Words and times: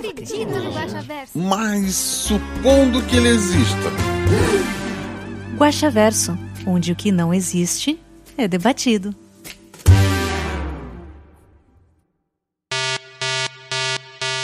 acredito 0.00 0.50
no 0.50 0.72
Guaxaverso. 0.72 1.38
Mas 1.38 1.94
supondo 1.94 3.02
que 3.02 3.16
ele 3.16 3.28
exista. 3.28 3.90
Guaxaverso, 5.56 6.38
onde 6.66 6.92
o 6.92 6.96
que 6.96 7.12
não 7.12 7.34
existe 7.34 7.98
é 8.36 8.48
debatido. 8.48 9.14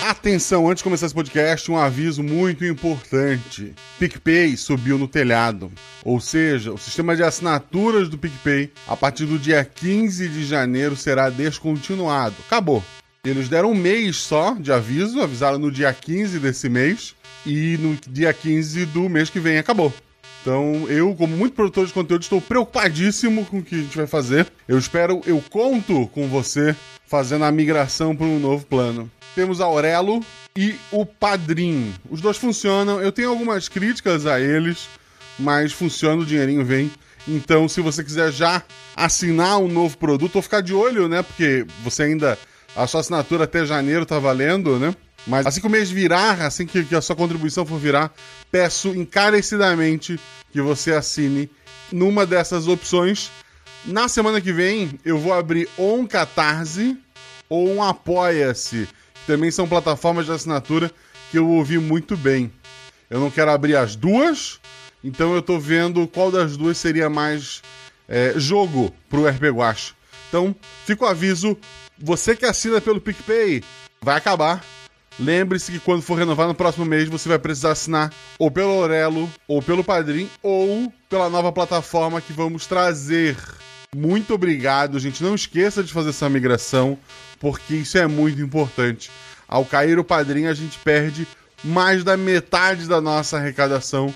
Atenção, 0.09 0.69
antes 0.69 0.79
de 0.79 0.85
começar 0.85 1.07
esse 1.07 1.15
podcast, 1.15 1.71
um 1.71 1.77
aviso 1.77 2.23
muito 2.23 2.65
importante. 2.65 3.75
PicPay 3.99 4.57
subiu 4.57 4.99
no 4.99 5.09
telhado. 5.09 5.71
Ou 6.05 6.21
seja, 6.21 6.73
o 6.73 6.79
sistema 6.79 7.17
de 7.17 7.23
assinaturas 7.23 8.09
do 8.09 8.17
PicPay, 8.17 8.73
a 8.87 8.97
partir 8.97 9.25
do 9.25 9.39
dia 9.39 9.65
15 9.65 10.29
de 10.29 10.45
janeiro, 10.45 10.97
será 10.97 11.29
descontinuado. 11.29 12.37
Acabou. 12.47 12.85
Eles 13.29 13.49
deram 13.49 13.73
um 13.73 13.75
mês 13.75 14.17
só 14.19 14.55
de 14.55 14.71
aviso, 14.71 15.21
avisaram 15.21 15.59
no 15.59 15.71
dia 15.71 15.93
15 15.93 16.39
desse 16.39 16.69
mês, 16.69 17.17
e 17.45 17.77
no 17.79 17.99
dia 18.09 18.33
15 18.33 18.87
do 18.87 19.09
mês 19.09 19.29
que 19.29 19.41
vem 19.41 19.59
acabou. 19.59 19.93
Então, 20.41 20.87
eu, 20.89 21.13
como 21.13 21.37
muito 21.37 21.55
produtor 21.55 21.89
de 21.89 21.93
conteúdo, 21.93 22.23
estou 22.23 22.41
preocupadíssimo 22.41 23.45
com 23.47 23.59
o 23.59 23.63
que 23.65 23.75
a 23.75 23.79
gente 23.79 23.97
vai 23.97 24.07
fazer. 24.07 24.47
Eu 24.69 24.79
espero, 24.79 25.21
eu 25.27 25.43
conto 25.51 26.07
com 26.15 26.29
você 26.29 26.77
fazendo 27.05 27.45
a 27.45 27.51
migração 27.51 28.15
para 28.15 28.27
um 28.27 28.39
novo 28.39 28.65
plano. 28.65 29.11
Temos 29.35 29.61
a 29.61 29.65
Aurelo 29.65 30.25
e 30.57 30.77
o 30.93 31.05
Padrim. 31.05 31.93
Os 32.09 32.21
dois 32.21 32.37
funcionam. 32.37 33.03
Eu 33.03 33.11
tenho 33.11 33.31
algumas 33.31 33.69
críticas 33.69 34.25
a 34.25 34.41
eles, 34.41 34.89
mas 35.37 35.73
funciona, 35.73 36.23
o 36.23 36.27
dinheirinho 36.27 36.65
vem. 36.65 36.93
Então, 37.27 37.69
se 37.69 37.81
você 37.81 38.05
quiser 38.05 38.31
já 38.31 38.63
assinar 38.95 39.59
um 39.59 39.67
novo 39.67 39.99
produto, 39.99 40.37
ou 40.37 40.43
ficar 40.43 40.61
de 40.61 40.73
olho, 40.73 41.09
né? 41.09 41.23
Porque 41.23 41.67
você 41.83 42.05
ainda. 42.05 42.39
A 42.77 42.87
sua 42.87 43.01
assinatura 43.01 43.45
até 43.45 43.65
janeiro 43.65 44.05
tá 44.05 44.19
valendo, 44.19 44.79
né? 44.79 44.95
Mas 45.27 45.47
assim 45.47 45.61
que 45.61 45.67
o 45.67 45.71
mês 45.71 45.91
virar, 45.91 46.43
assim 46.43 46.67
que, 46.67 46.85
que 46.85 46.95
a 46.95 47.01
sua 47.01 47.17
contribuição 47.17 47.65
for 47.65 47.79
virar, 47.79 48.13
peço 48.51 48.89
encarecidamente 48.89 50.21
que 50.53 50.61
você 50.61 50.93
assine 50.93 51.51
numa 51.91 52.27
dessas 52.27 52.69
opções. 52.69 53.31
Na 53.85 54.09
semana 54.09 54.41
que 54.41 54.53
vem, 54.53 54.91
eu 55.05 55.19
vou 55.19 55.33
abrir 55.33 55.69
ou 55.77 55.99
um 55.99 56.07
Catarse 56.07 56.97
ou 57.49 57.69
um 57.69 57.83
Apoia-se, 57.83 58.89
também 59.27 59.51
são 59.51 59.67
plataformas 59.67 60.27
de 60.27 60.33
assinatura 60.33 60.91
que 61.31 61.39
eu 61.39 61.49
ouvi 61.49 61.79
muito 61.79 62.17
bem. 62.17 62.53
Eu 63.09 63.21
não 63.21 63.31
quero 63.31 63.51
abrir 63.51 63.77
as 63.77 63.97
duas, 63.97 64.61
então 65.03 65.35
eu 65.35 65.41
tô 65.41 65.59
vendo 65.59 66.07
qual 66.07 66.31
das 66.31 66.57
duas 66.57 66.77
seria 66.77 67.09
mais 67.09 67.63
é, 68.09 68.35
jogo 68.37 68.93
pro 69.09 69.27
RP 69.27 69.45
Guacha. 69.45 69.95
Então, 70.29 70.55
fica 70.85 71.05
o 71.05 71.09
aviso, 71.09 71.57
você 71.99 72.37
que 72.37 72.45
assina 72.45 72.81
pelo 72.81 73.01
PicPay, 73.01 73.63
vai 74.03 74.17
acabar. 74.17 74.65
Lembre-se 75.19 75.73
que 75.73 75.79
quando 75.79 76.03
for 76.03 76.19
renovar 76.19 76.47
no 76.47 76.55
próximo 76.55 76.85
mês, 76.85 77.09
você 77.09 77.29
vai 77.29 77.39
precisar 77.39 77.73
assinar 77.73 78.13
ou 78.39 78.51
pelo 78.51 78.83
Aurelo, 78.83 79.31
ou 79.49 79.63
pelo 79.63 79.83
Padrim, 79.83 80.29
ou 80.43 80.93
pela 81.09 81.31
nova 81.31 81.51
plataforma 81.51 82.21
que 82.21 82.35
vamos 82.35 82.67
trazer. 82.67 83.37
Muito 83.95 84.35
obrigado, 84.35 84.99
gente. 84.99 85.23
Não 85.23 85.35
esqueça 85.35 85.83
de 85.83 85.93
fazer 85.93 86.11
essa 86.11 86.29
migração, 86.29 86.99
porque 87.41 87.77
isso 87.77 87.97
é 87.97 88.07
muito 88.07 88.43
importante. 88.43 89.11
Ao 89.49 89.65
cair 89.65 89.99
o 89.99 90.05
Padrim, 90.05 90.47
a 90.47 90.55
gente 90.55 90.79
perde 90.79 91.27
mais 91.65 92.05
da 92.05 92.17
metade 92.17 92.87
da 92.87 93.01
nossa 93.01 93.39
arrecadação. 93.39 94.13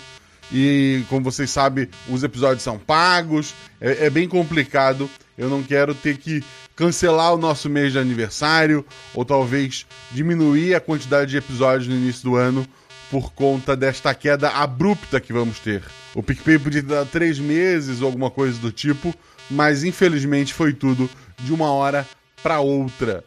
E, 0.51 1.03
como 1.09 1.23
vocês 1.23 1.49
sabem, 1.49 1.87
os 2.09 2.23
episódios 2.23 2.63
são 2.63 2.77
pagos, 2.77 3.53
é, 3.79 4.07
é 4.07 4.09
bem 4.09 4.27
complicado. 4.27 5.09
Eu 5.37 5.49
não 5.49 5.63
quero 5.63 5.95
ter 5.95 6.17
que 6.17 6.43
cancelar 6.75 7.33
o 7.33 7.37
nosso 7.37 7.69
mês 7.69 7.93
de 7.93 7.99
aniversário, 7.99 8.85
ou 9.13 9.23
talvez 9.23 9.85
diminuir 10.11 10.75
a 10.75 10.79
quantidade 10.79 11.31
de 11.31 11.37
episódios 11.37 11.87
no 11.87 11.95
início 11.95 12.23
do 12.23 12.35
ano 12.35 12.67
por 13.09 13.33
conta 13.33 13.75
desta 13.75 14.13
queda 14.15 14.49
abrupta 14.49 15.19
que 15.19 15.33
vamos 15.33 15.59
ter. 15.59 15.83
O 16.15 16.23
PicPay 16.23 16.57
podia 16.57 16.81
dar 16.81 17.05
três 17.05 17.37
meses 17.39 18.01
ou 18.01 18.07
alguma 18.07 18.31
coisa 18.31 18.57
do 18.59 18.71
tipo, 18.71 19.13
mas 19.49 19.83
infelizmente 19.83 20.53
foi 20.53 20.73
tudo 20.73 21.09
de 21.37 21.53
uma 21.53 21.71
hora 21.71 22.07
para 22.41 22.61
outra. 22.61 23.23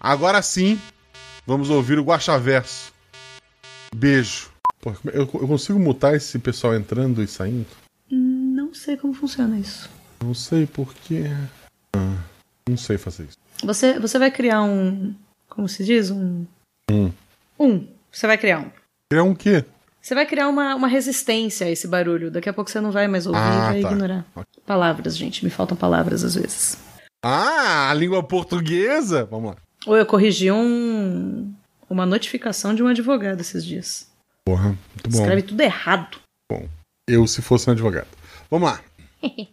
Agora 0.00 0.42
sim, 0.42 0.80
vamos 1.46 1.70
ouvir 1.70 1.98
o 1.98 2.04
Guaxaverso. 2.04 2.92
Beijo. 3.94 4.47
Pô, 4.80 4.92
eu, 5.12 5.22
eu 5.22 5.26
consigo 5.48 5.78
mutar 5.78 6.14
esse 6.14 6.38
pessoal 6.38 6.74
entrando 6.74 7.22
e 7.22 7.26
saindo? 7.26 7.66
Não 8.10 8.72
sei 8.74 8.96
como 8.96 9.12
funciona 9.12 9.58
isso. 9.58 9.88
Não 10.22 10.34
sei 10.34 10.66
porquê. 10.66 11.24
Ah, 11.96 12.16
não 12.68 12.76
sei 12.76 12.96
fazer 12.98 13.24
isso. 13.24 13.38
Você, 13.64 13.98
você 13.98 14.18
vai 14.18 14.30
criar 14.30 14.62
um. 14.62 15.14
Como 15.48 15.68
se 15.68 15.84
diz? 15.84 16.10
Um. 16.10 16.44
Hum. 16.90 17.10
Um. 17.58 17.86
Você 18.12 18.26
vai 18.26 18.38
criar 18.38 18.60
um. 18.60 18.70
Criar 19.10 19.24
um 19.24 19.34
quê? 19.34 19.64
Você 20.00 20.14
vai 20.14 20.24
criar 20.26 20.48
uma, 20.48 20.74
uma 20.74 20.88
resistência 20.88 21.66
a 21.66 21.70
esse 21.70 21.86
barulho. 21.88 22.30
Daqui 22.30 22.48
a 22.48 22.52
pouco 22.52 22.70
você 22.70 22.80
não 22.80 22.92
vai 22.92 23.08
mais 23.08 23.26
ouvir 23.26 23.38
Ah, 23.38 23.72
vai 23.72 23.80
tá. 23.82 23.90
ignorar. 23.90 24.24
Palavras, 24.64 25.16
gente. 25.16 25.44
Me 25.44 25.50
faltam 25.50 25.76
palavras 25.76 26.22
às 26.24 26.34
vezes. 26.34 26.78
Ah, 27.22 27.90
a 27.90 27.94
língua 27.94 28.22
portuguesa? 28.22 29.24
Vamos 29.24 29.50
lá. 29.50 29.56
Ou 29.86 29.96
eu 29.96 30.06
corrigi 30.06 30.50
um. 30.52 31.52
Uma 31.90 32.06
notificação 32.06 32.74
de 32.74 32.82
um 32.82 32.86
advogado 32.86 33.40
esses 33.40 33.64
dias. 33.64 34.07
Porra, 34.48 34.68
muito 34.68 35.10
bom. 35.10 35.18
Escreve 35.18 35.42
tudo 35.42 35.60
errado. 35.60 36.16
Eu, 37.06 37.26
se 37.26 37.42
fosse 37.42 37.68
um 37.68 37.74
advogado. 37.74 38.08
Vamos 38.50 38.70
lá. 38.70 38.80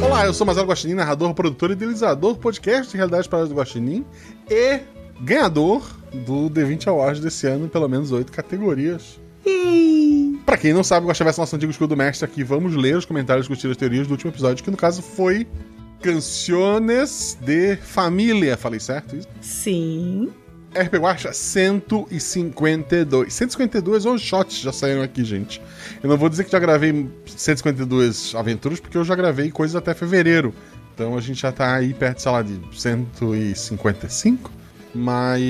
Olá, 0.00 0.26
eu 0.26 0.32
sou 0.32 0.46
Marcelo 0.46 0.68
Guaxinim, 0.68 0.94
narrador, 0.94 1.34
produtor 1.34 1.70
e 1.70 1.72
idealizador 1.72 2.34
do 2.34 2.38
podcast 2.38 2.96
Realidade 2.96 3.28
Paradas 3.28 3.48
do 3.48 3.56
Guaxinim 3.56 4.06
e 4.48 4.78
ganhador 5.20 5.90
do 6.24 6.48
D20 6.48 6.86
Awards 6.86 7.20
desse 7.20 7.48
ano, 7.48 7.66
em 7.66 7.68
pelo 7.68 7.88
menos 7.88 8.12
oito 8.12 8.30
categorias. 8.30 9.18
Pra 10.46 10.56
quem 10.56 10.72
não 10.72 10.84
sabe, 10.84 11.04
o 11.04 11.08
Guaxaverso 11.08 11.40
é 11.40 11.42
nosso 11.42 11.56
antigo 11.56 11.72
escudo 11.72 11.96
mestre 11.96 12.26
aqui. 12.26 12.44
Vamos 12.44 12.76
ler 12.76 12.96
os 12.96 13.04
comentários, 13.04 13.48
discutir 13.48 13.68
as 13.68 13.76
teorias 13.76 14.06
do 14.06 14.12
último 14.12 14.30
episódio, 14.30 14.62
que 14.62 14.70
no 14.70 14.76
caso 14.76 15.02
foi 15.02 15.48
Canciones 16.00 17.36
de 17.40 17.74
Família. 17.74 18.56
Falei 18.56 18.78
certo 18.78 19.16
isso? 19.16 19.26
Sim. 19.40 20.30
RP 20.74 20.96
Guacha 20.96 21.32
152. 21.32 23.32
152 23.32 24.06
one 24.06 24.18
shots 24.18 24.60
já 24.60 24.72
saíram 24.72 25.02
aqui, 25.02 25.24
gente. 25.24 25.60
Eu 26.02 26.10
não 26.10 26.16
vou 26.16 26.28
dizer 26.28 26.44
que 26.44 26.52
já 26.52 26.58
gravei 26.58 27.08
152 27.26 28.34
aventuras, 28.34 28.78
porque 28.78 28.96
eu 28.96 29.04
já 29.04 29.14
gravei 29.14 29.50
coisas 29.50 29.76
até 29.76 29.94
fevereiro. 29.94 30.54
Então 30.94 31.16
a 31.16 31.20
gente 31.20 31.40
já 31.40 31.52
tá 31.52 31.76
aí 31.76 31.94
perto, 31.94 32.20
sei 32.20 32.32
lá, 32.32 32.42
de 32.42 32.60
155. 32.72 34.50
Mas 34.94 35.40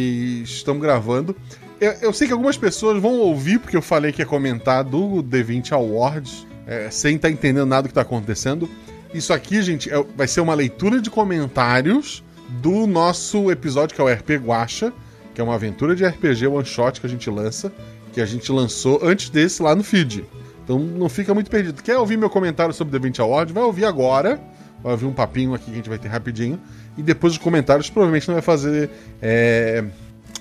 estamos 0.45 0.83
gravando. 0.83 1.35
Eu, 1.81 1.93
eu 2.03 2.13
sei 2.13 2.27
que 2.27 2.33
algumas 2.33 2.57
pessoas 2.57 3.01
vão 3.01 3.19
ouvir, 3.19 3.59
porque 3.59 3.77
eu 3.77 3.83
falei 3.83 4.13
que 4.13 4.23
ia 4.23 4.27
comentar 4.27 4.85
do 4.85 5.23
D20 5.23 5.73
Awards, 5.73 6.47
é, 6.67 6.91
sem 6.91 7.17
estar 7.17 7.31
entendendo 7.31 7.67
nada 7.67 7.83
do 7.83 7.89
que 7.89 7.95
tá 7.95 8.03
acontecendo. 8.03 8.69
Isso 9.15 9.33
aqui, 9.33 9.63
gente, 9.63 9.91
é- 9.91 10.05
vai 10.17 10.29
ser 10.29 10.41
uma 10.41 10.55
leitura 10.55 11.01
de 11.01 11.09
comentários 11.09 12.23
do 12.61 12.87
nosso 12.87 13.51
episódio, 13.51 13.95
que 13.95 14.01
é 14.01 14.05
o 14.05 14.09
RP 14.09 14.37
Guacha, 14.37 14.93
que 15.39 15.41
é 15.41 15.45
uma 15.45 15.55
aventura 15.55 15.95
de 15.95 16.05
RPG 16.05 16.49
one 16.49 16.67
shot 16.67 17.01
que 17.01 17.07
a 17.07 17.09
gente 17.09 17.31
lança, 17.31 17.73
que 18.13 18.21
a 18.21 18.27
gente 18.27 18.51
lançou 18.51 18.99
antes 19.01 19.31
desse 19.31 19.63
lá 19.63 19.73
no 19.73 19.85
feed. 19.85 20.25
Então 20.65 20.81
não 20.81 21.09
fica 21.09 21.33
muito 21.33 21.49
perdido. 21.49 21.81
Quer 21.81 21.97
ouvir 21.97 22.17
meu 22.17 22.29
comentário 22.29 22.75
sobre 22.75 22.91
The 22.91 23.07
20 23.07 23.21
Award? 23.21 23.53
Vai 23.53 23.63
ouvir 23.63 23.85
agora. 23.85 24.41
Vai 24.83 24.91
ouvir 24.91 25.07
um 25.07 25.13
papinho 25.13 25.55
aqui 25.55 25.67
que 25.67 25.71
a 25.71 25.75
gente 25.77 25.89
vai 25.89 25.97
ter 25.97 26.09
rapidinho. 26.09 26.61
E 26.97 27.05
depois 27.05 27.35
os 27.35 27.39
comentários 27.39 27.89
provavelmente 27.89 28.27
não 28.27 28.35
vai 28.35 28.43
fazer 28.43 28.91
é, 29.23 29.85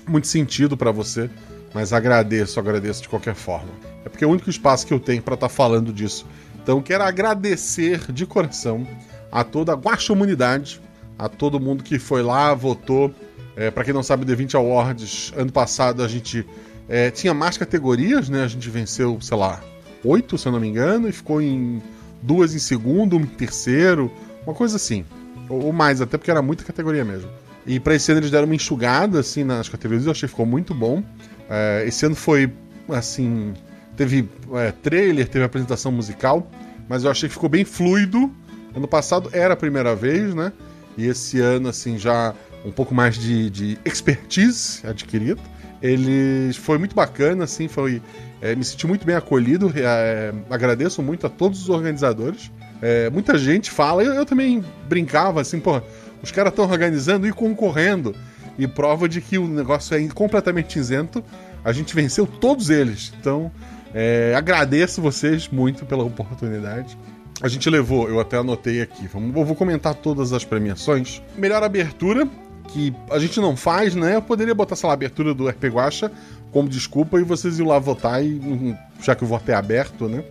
muito 0.08 0.26
sentido 0.26 0.76
pra 0.76 0.90
você. 0.90 1.30
Mas 1.72 1.92
agradeço, 1.92 2.58
agradeço 2.58 3.00
de 3.02 3.08
qualquer 3.08 3.36
forma. 3.36 3.70
É 4.04 4.08
porque 4.08 4.24
é 4.24 4.26
o 4.26 4.30
único 4.30 4.50
espaço 4.50 4.84
que 4.84 4.92
eu 4.92 4.98
tenho 4.98 5.22
pra 5.22 5.34
estar 5.34 5.48
falando 5.48 5.92
disso. 5.92 6.26
Então 6.60 6.82
quero 6.82 7.04
agradecer 7.04 8.10
de 8.10 8.26
coração 8.26 8.84
a 9.30 9.44
toda 9.44 9.74
a 9.74 9.76
guaxomunidade, 9.76 10.80
a 11.16 11.28
todo 11.28 11.60
mundo 11.60 11.84
que 11.84 12.00
foi 12.00 12.20
lá, 12.20 12.52
votou. 12.52 13.14
É, 13.58 13.72
para 13.72 13.82
quem 13.82 13.92
não 13.92 14.04
sabe, 14.04 14.22
o 14.22 14.26
The20 14.26 14.54
Awards, 14.54 15.32
ano 15.36 15.50
passado 15.50 16.04
a 16.04 16.06
gente 16.06 16.46
é, 16.88 17.10
tinha 17.10 17.34
mais 17.34 17.58
categorias, 17.58 18.28
né? 18.28 18.44
A 18.44 18.46
gente 18.46 18.70
venceu, 18.70 19.18
sei 19.20 19.36
lá, 19.36 19.60
oito, 20.04 20.38
se 20.38 20.46
eu 20.46 20.52
não 20.52 20.60
me 20.60 20.68
engano, 20.68 21.08
e 21.08 21.12
ficou 21.12 21.42
em 21.42 21.82
duas 22.22 22.54
em 22.54 22.60
segundo, 22.60 23.16
uma 23.16 23.26
em 23.26 23.28
terceiro, 23.28 24.12
uma 24.46 24.54
coisa 24.54 24.76
assim. 24.76 25.04
Ou, 25.48 25.64
ou 25.64 25.72
mais, 25.72 26.00
até 26.00 26.16
porque 26.16 26.30
era 26.30 26.40
muita 26.40 26.62
categoria 26.62 27.04
mesmo. 27.04 27.28
E 27.66 27.80
pra 27.80 27.96
esse 27.96 28.12
ano 28.12 28.20
eles 28.20 28.30
deram 28.30 28.44
uma 28.44 28.54
enxugada, 28.54 29.18
assim, 29.18 29.42
nas 29.42 29.68
categorias, 29.68 30.06
eu 30.06 30.12
achei 30.12 30.28
que 30.28 30.30
ficou 30.30 30.46
muito 30.46 30.72
bom. 30.72 31.02
É, 31.50 31.82
esse 31.84 32.06
ano 32.06 32.14
foi, 32.14 32.52
assim, 32.88 33.54
teve 33.96 34.28
é, 34.54 34.70
trailer, 34.70 35.26
teve 35.26 35.44
apresentação 35.44 35.90
musical, 35.90 36.48
mas 36.88 37.02
eu 37.02 37.10
achei 37.10 37.28
que 37.28 37.34
ficou 37.34 37.48
bem 37.48 37.64
fluido. 37.64 38.30
Ano 38.72 38.86
passado 38.86 39.28
era 39.32 39.54
a 39.54 39.56
primeira 39.56 39.96
vez, 39.96 40.32
né? 40.32 40.52
E 40.96 41.06
esse 41.06 41.40
ano, 41.40 41.68
assim, 41.68 41.98
já 41.98 42.34
um 42.64 42.70
pouco 42.70 42.94
mais 42.94 43.16
de, 43.16 43.50
de 43.50 43.78
expertise 43.84 44.86
adquirido. 44.86 45.40
Ele 45.80 46.52
foi 46.54 46.76
muito 46.76 46.94
bacana, 46.94 47.44
assim, 47.44 47.68
foi. 47.68 48.02
é, 48.42 48.54
me 48.54 48.64
senti 48.64 48.86
muito 48.86 49.06
bem 49.06 49.14
acolhido. 49.14 49.72
é, 49.76 50.32
agradeço 50.50 51.02
muito 51.02 51.26
a 51.26 51.30
todos 51.30 51.62
os 51.62 51.68
organizadores. 51.68 52.50
É, 52.82 53.10
muita 53.10 53.36
gente 53.38 53.70
fala, 53.70 54.02
eu, 54.02 54.12
eu 54.14 54.26
também 54.26 54.64
brincava 54.88 55.40
assim, 55.40 55.58
pô, 55.58 55.80
os 56.22 56.30
caras 56.30 56.52
estão 56.52 56.64
organizando 56.68 57.26
e 57.26 57.32
concorrendo. 57.32 58.14
E 58.58 58.66
prova 58.66 59.08
de 59.08 59.20
que 59.20 59.38
o 59.38 59.46
negócio 59.46 59.96
é 59.96 60.08
completamente 60.08 60.78
isento. 60.78 61.22
A 61.64 61.72
gente 61.72 61.94
venceu 61.94 62.26
todos 62.26 62.70
eles. 62.70 63.12
Então, 63.20 63.52
é, 63.94 64.34
agradeço 64.36 65.00
vocês 65.00 65.48
muito 65.48 65.86
pela 65.86 66.02
oportunidade. 66.02 66.98
A 67.40 67.46
gente 67.46 67.70
levou, 67.70 68.08
eu 68.08 68.18
até 68.18 68.36
anotei 68.36 68.82
aqui. 68.82 69.06
Vamos, 69.06 69.34
eu 69.34 69.44
vou 69.44 69.54
comentar 69.54 69.94
todas 69.94 70.32
as 70.32 70.44
premiações. 70.44 71.22
Melhor 71.36 71.62
abertura, 71.62 72.28
que 72.68 72.94
a 73.10 73.18
gente 73.18 73.40
não 73.40 73.56
faz, 73.56 73.94
né? 73.94 74.16
Eu 74.16 74.22
poderia 74.22 74.54
botar, 74.54 74.76
sei 74.76 74.86
lá, 74.86 74.92
a 74.92 74.94
abertura 74.94 75.34
do 75.34 75.48
RP 75.48 75.64
Guacha 75.64 76.10
como 76.52 76.68
desculpa 76.68 77.20
e 77.20 77.22
vocês 77.24 77.58
iam 77.58 77.68
lá 77.68 77.78
votar, 77.78 78.24
e, 78.24 78.34
hum, 78.34 78.76
já 79.02 79.14
que 79.14 79.24
o 79.24 79.26
voto 79.26 79.50
é 79.50 79.54
aberto, 79.54 80.08
né? 80.08 80.24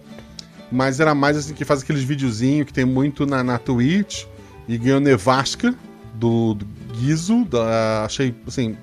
Mas 0.71 0.99
era 0.99 1.15
mais 1.15 1.37
assim 1.37 1.53
que 1.53 1.63
faz 1.63 1.81
aqueles 1.81 2.03
videozinhos 2.03 2.65
que 2.65 2.73
tem 2.73 2.85
muito 2.85 3.25
na, 3.25 3.43
na 3.43 3.57
Twitch. 3.57 4.25
E 4.67 4.77
ganhou 4.77 4.99
Nevasca 4.99 5.73
do, 6.13 6.53
do 6.53 6.65
Guizo. 6.93 7.45
Da, 7.45 8.03
achei, 8.05 8.35
assim. 8.45 8.75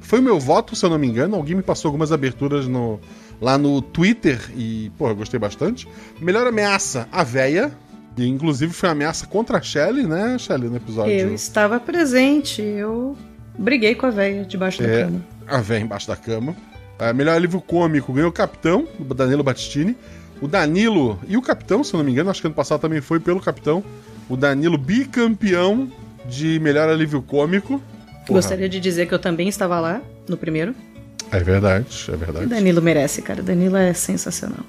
Foi 0.00 0.18
o 0.18 0.22
meu 0.22 0.38
voto, 0.38 0.76
se 0.76 0.84
eu 0.84 0.90
não 0.90 0.98
me 0.98 1.06
engano. 1.06 1.34
Alguém 1.36 1.56
me 1.56 1.62
passou 1.62 1.88
algumas 1.88 2.12
aberturas 2.12 2.68
no, 2.68 3.00
lá 3.40 3.56
no 3.56 3.80
Twitter 3.80 4.38
e, 4.54 4.92
pô, 4.98 5.08
eu 5.08 5.16
gostei 5.16 5.40
bastante. 5.40 5.88
Melhor 6.20 6.46
ameaça, 6.46 7.08
a 7.10 7.24
véia. 7.24 7.72
E 8.16 8.26
inclusive 8.28 8.72
foi 8.72 8.88
uma 8.88 8.92
ameaça 8.94 9.26
contra 9.26 9.58
a 9.58 9.60
Shelly, 9.62 10.06
né, 10.06 10.36
Shelly, 10.38 10.68
no 10.68 10.76
episódio. 10.76 11.12
Eu 11.12 11.34
estava 11.34 11.80
presente, 11.80 12.62
eu 12.62 13.16
briguei 13.58 13.94
com 13.94 14.06
a 14.06 14.10
velha 14.10 14.44
debaixo 14.44 14.82
da 14.82 14.88
É, 14.88 15.04
cama. 15.04 15.20
a 15.48 15.60
véia 15.60 15.80
embaixo 15.80 16.06
da 16.06 16.16
cama. 16.16 16.54
É, 16.98 17.12
melhor 17.12 17.40
livro 17.40 17.60
cômico 17.60 18.12
ganhou 18.12 18.30
o 18.30 18.32
Capitão, 18.32 18.86
do 18.98 19.14
Danilo 19.14 19.42
Battistini. 19.42 19.96
O 20.40 20.46
Danilo 20.46 21.18
e 21.26 21.36
o 21.36 21.42
Capitão, 21.42 21.82
se 21.82 21.92
eu 21.94 21.98
não 21.98 22.04
me 22.04 22.12
engano, 22.12 22.30
acho 22.30 22.40
que 22.40 22.46
ano 22.46 22.54
passado 22.54 22.80
também 22.80 23.00
foi 23.00 23.18
pelo 23.18 23.40
Capitão. 23.40 23.82
O 24.28 24.36
Danilo 24.36 24.78
bicampeão 24.78 25.90
de 26.26 26.58
melhor 26.60 26.88
alívio 26.88 27.20
cômico. 27.20 27.82
Porra, 28.26 28.38
Gostaria 28.40 28.68
de 28.68 28.78
dizer 28.80 29.06
que 29.06 29.14
eu 29.14 29.18
também 29.18 29.48
estava 29.48 29.78
lá, 29.80 30.00
no 30.28 30.36
primeiro. 30.36 30.74
É 31.32 31.40
verdade, 31.40 32.06
é 32.12 32.16
verdade. 32.16 32.46
Danilo 32.46 32.80
merece, 32.80 33.20
cara. 33.22 33.42
Danilo 33.42 33.76
é 33.76 33.92
sensacional. 33.92 34.64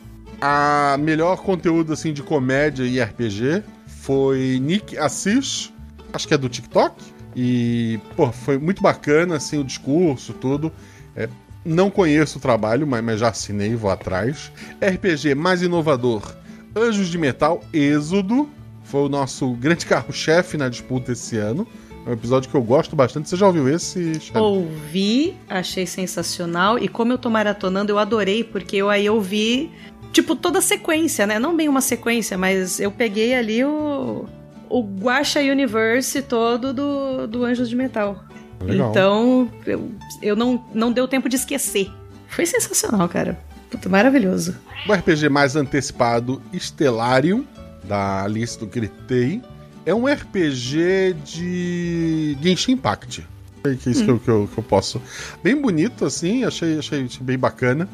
A 0.48 0.96
melhor 1.00 1.38
conteúdo 1.38 1.92
assim 1.92 2.14
de 2.14 2.22
comédia 2.22 2.84
e 2.84 3.02
RPG 3.02 3.64
foi 3.88 4.60
Nick 4.62 4.96
Assis, 4.96 5.74
acho 6.14 6.28
que 6.28 6.36
é 6.36 6.38
do 6.38 6.48
TikTok. 6.48 7.04
E, 7.36 8.00
pô, 8.16 8.32
foi 8.32 8.60
muito 8.60 8.80
bacana 8.80 9.38
assim 9.38 9.58
o 9.58 9.64
discurso, 9.64 10.34
tudo. 10.34 10.72
É, 11.16 11.28
não 11.66 11.90
conheço 11.90 12.38
o 12.38 12.42
trabalho, 12.42 12.86
mas, 12.86 13.04
mas 13.04 13.20
já 13.22 13.30
assinei, 13.30 13.76
vou 13.76 13.90
atrás. 13.90 14.52
RPG 14.80 15.34
mais 15.34 15.64
inovador, 15.64 16.36
Anjos 16.76 17.08
de 17.08 17.18
Metal, 17.18 17.64
Êxodo. 17.74 18.48
Foi 18.84 19.02
o 19.02 19.10
nosso 19.10 19.52
grande 19.54 19.88
carro-chefe 19.88 20.58
na 20.58 20.70
disputa 20.70 21.14
esse 21.14 21.38
ano. 21.38 21.68
É 22.06 22.12
um 22.12 22.14
episódio 22.14 22.52
que 22.52 22.56
eu 22.56 22.62
gosto 22.62 22.96
bastante. 22.96 23.28
Você 23.28 23.36
já 23.36 23.48
ouviu 23.48 23.68
esse? 23.68 24.22
Ouvi, 24.36 25.36
achei 25.50 25.88
sensacional. 25.88 26.78
E 26.78 26.88
como 26.88 27.12
eu 27.12 27.18
tô 27.18 27.32
maratonando, 27.32 27.92
eu 27.92 27.98
adorei, 27.98 28.44
porque 28.44 28.78
eu 28.78 28.92
aí 28.92 29.10
ouvi, 29.10 29.72
tipo, 30.16 30.34
toda 30.34 30.60
a 30.60 30.62
sequência, 30.62 31.28
né? 31.28 31.38
Não 31.38 31.56
bem 31.56 31.68
uma 31.68 31.82
sequência, 31.82 32.38
mas 32.38 32.80
eu 32.80 32.90
peguei 32.90 33.36
ali 33.36 33.64
o. 33.64 34.26
O 34.68 34.82
Guacha 34.82 35.40
Universe 35.40 36.24
todo 36.24 36.74
do, 36.74 37.28
do 37.28 37.46
Anjos 37.46 37.70
de 37.70 37.76
Metal. 37.76 38.24
Legal. 38.60 38.90
Então, 38.90 39.52
eu, 39.66 39.92
eu 40.24 40.36
não, 40.36 40.66
não 40.74 40.92
deu 40.92 41.08
tempo 41.08 41.30
de 41.30 41.36
esquecer. 41.36 41.92
Foi 42.28 42.48
sensacional, 42.48 43.08
cara. 43.08 43.40
Puta, 43.70 43.88
maravilhoso. 43.88 44.56
O 44.90 44.92
RPG 44.94 45.30
mais 45.30 45.56
antecipado, 45.56 46.42
Stellarium, 46.52 47.46
da 47.84 48.24
Alice 48.24 48.58
do 48.58 48.66
Gritei, 48.66 49.40
é 49.86 49.94
um 49.94 50.08
RPG 50.08 51.16
de 51.24 52.36
Genshin 52.42 52.72
Impact. 52.72 53.26
É 53.64 53.76
que 53.76 53.88
é 53.88 53.92
isso 53.92 54.04
que, 54.04 54.12
eu, 54.12 54.20
que, 54.20 54.30
eu, 54.30 54.50
que 54.52 54.58
eu 54.58 54.64
posso. 54.64 55.00
Bem 55.44 55.56
bonito, 55.56 56.06
assim, 56.06 56.44
achei, 56.44 56.80
achei, 56.80 57.06
achei 57.06 57.24
bem 57.24 57.38
bacana. 57.38 57.88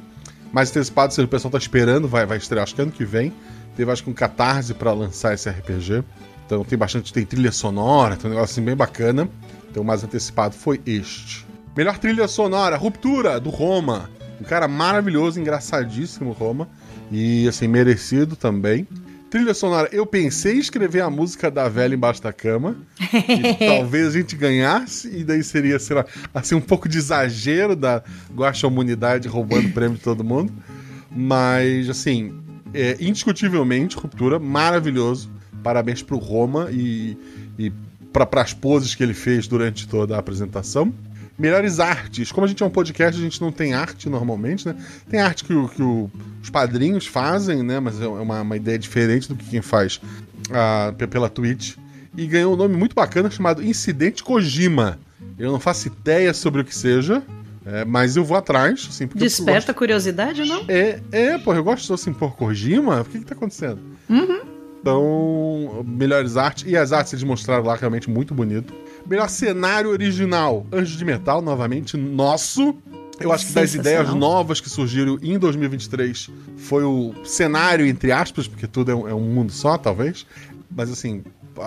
Mais 0.51 0.69
antecipado, 0.69 1.13
se 1.13 1.21
o 1.21 1.27
pessoal 1.27 1.51
tá 1.51 1.57
esperando, 1.57 2.07
vai, 2.07 2.25
vai 2.25 2.37
estrear 2.37 2.63
acho 2.63 2.75
que 2.75 2.81
ano 2.81 2.91
que 2.91 3.05
vem. 3.05 3.33
Teve 3.75 3.91
acho 3.91 4.03
que 4.03 4.09
um 4.09 4.13
catarse 4.13 4.73
pra 4.73 4.91
lançar 4.91 5.33
esse 5.33 5.49
RPG. 5.49 6.03
Então 6.45 6.63
tem 6.65 6.77
bastante, 6.77 7.13
tem 7.13 7.25
trilha 7.25 7.51
sonora, 7.51 8.17
tem 8.17 8.29
um 8.29 8.33
negócio 8.33 8.53
assim 8.53 8.61
bem 8.61 8.75
bacana. 8.75 9.29
Então 9.69 9.83
o 9.83 9.85
mais 9.85 10.03
antecipado 10.03 10.53
foi 10.53 10.81
este. 10.85 11.45
Melhor 11.75 11.97
trilha 11.97 12.27
sonora, 12.27 12.75
Ruptura, 12.75 13.39
do 13.39 13.49
Roma. 13.49 14.09
Um 14.41 14.43
cara 14.43 14.67
maravilhoso, 14.67 15.39
engraçadíssimo, 15.39 16.31
Roma. 16.31 16.67
E, 17.11 17.47
assim, 17.47 17.67
merecido 17.67 18.35
também. 18.35 18.87
Trilha 19.31 19.53
sonora, 19.53 19.87
eu 19.93 20.05
pensei 20.05 20.57
em 20.57 20.59
escrever 20.59 20.99
a 21.01 21.09
música 21.09 21.49
da 21.49 21.69
velha 21.69 21.95
embaixo 21.95 22.21
da 22.21 22.33
cama. 22.33 22.75
talvez 23.65 24.07
a 24.07 24.11
gente 24.11 24.35
ganhasse, 24.35 25.07
e 25.07 25.23
daí 25.23 25.41
seria, 25.41 25.79
sei 25.79 25.95
lá, 25.95 26.05
assim, 26.33 26.53
um 26.53 26.59
pouco 26.61 26.89
de 26.89 26.97
exagero 26.97 27.73
da 27.73 28.03
Guaxa 28.35 28.67
Humanidade 28.67 29.29
roubando 29.29 29.69
o 29.69 29.71
prêmio 29.71 29.95
de 29.97 30.03
todo 30.03 30.21
mundo. 30.21 30.51
Mas, 31.09 31.89
assim, 31.89 32.33
é, 32.73 32.97
indiscutivelmente, 32.99 33.95
Ruptura, 33.95 34.37
maravilhoso. 34.37 35.31
Parabéns 35.63 36.03
pro 36.03 36.17
Roma 36.17 36.67
e, 36.69 37.17
e 37.57 37.71
para 38.11 38.41
as 38.41 38.53
poses 38.53 38.93
que 38.95 39.01
ele 39.01 39.13
fez 39.13 39.47
durante 39.47 39.87
toda 39.87 40.15
a 40.15 40.19
apresentação. 40.19 40.93
Melhores 41.39 41.79
artes. 41.79 42.33
Como 42.33 42.43
a 42.43 42.47
gente 42.49 42.61
é 42.61 42.65
um 42.65 42.69
podcast, 42.69 43.17
a 43.19 43.23
gente 43.23 43.39
não 43.41 43.51
tem 43.51 43.73
arte 43.73 44.09
normalmente, 44.09 44.67
né? 44.67 44.75
Tem 45.09 45.21
arte 45.21 45.45
que, 45.45 45.53
o- 45.53 45.69
que 45.69 45.81
o- 45.81 46.11
os 46.41 46.49
padrinhos 46.49 47.05
fazem, 47.07 47.63
né? 47.63 47.79
Mas 47.79 48.01
é 48.01 48.07
uma, 48.07 48.41
uma 48.41 48.55
ideia 48.57 48.77
diferente 48.79 49.27
do 49.27 49.35
que 49.35 49.45
quem 49.49 49.61
faz 49.61 49.99
ah, 50.51 50.93
pe- 50.97 51.07
pela 51.07 51.29
Twitch. 51.29 51.75
E 52.17 52.25
ganhou 52.27 52.53
um 52.53 52.57
nome 52.57 52.75
muito 52.75 52.93
bacana 52.95 53.29
chamado 53.31 53.63
Incidente 53.63 54.23
Kojima. 54.23 54.99
Eu 55.37 55.51
não 55.51 55.59
faço 55.59 55.87
ideia 55.87 56.33
sobre 56.33 56.61
o 56.61 56.65
que 56.65 56.75
seja, 56.75 57.23
é, 57.65 57.85
mas 57.85 58.15
eu 58.17 58.23
vou 58.23 58.35
atrás, 58.37 58.87
assim, 58.89 59.07
porque 59.07 59.19
Desperta 59.23 59.71
a 59.71 59.75
curiosidade 59.75 60.43
não? 60.43 60.65
é, 60.67 60.99
é, 61.11 61.37
pô, 61.37 61.53
eu 61.53 61.63
gosto 61.63 61.93
assim, 61.93 62.11
pô, 62.11 62.29
Kojima? 62.29 63.01
O 63.01 63.05
que 63.05 63.19
que 63.19 63.25
tá 63.25 63.33
acontecendo? 63.33 63.79
Então, 64.81 65.85
melhores 65.87 66.37
artes. 66.37 66.65
E 66.67 66.75
as 66.75 66.91
artes 66.91 67.13
eles 67.13 67.23
mostraram 67.23 67.63
lá 67.63 67.75
realmente 67.75 68.09
muito 68.09 68.33
bonito. 68.33 68.73
Melhor 69.07 69.29
cenário 69.29 69.89
original. 69.89 70.65
Anjos 70.71 70.97
de 70.97 71.05
Metal, 71.05 71.41
novamente, 71.41 71.95
nosso. 71.97 72.75
Eu 73.23 73.31
acho 73.31 73.47
que 73.47 73.53
das 73.53 73.73
ideias 73.73 74.13
novas 74.13 74.59
que 74.59 74.69
surgiram 74.69 75.17
em 75.21 75.37
2023 75.37 76.29
foi 76.57 76.83
o 76.83 77.13
cenário, 77.23 77.85
entre 77.85 78.11
aspas, 78.11 78.47
porque 78.47 78.67
tudo 78.67 78.91
é 78.91 78.95
um, 78.95 79.07
é 79.07 79.13
um 79.13 79.21
mundo 79.21 79.51
só, 79.51 79.77
talvez. 79.77 80.25
Mas 80.69 80.91
assim, 80.91 81.23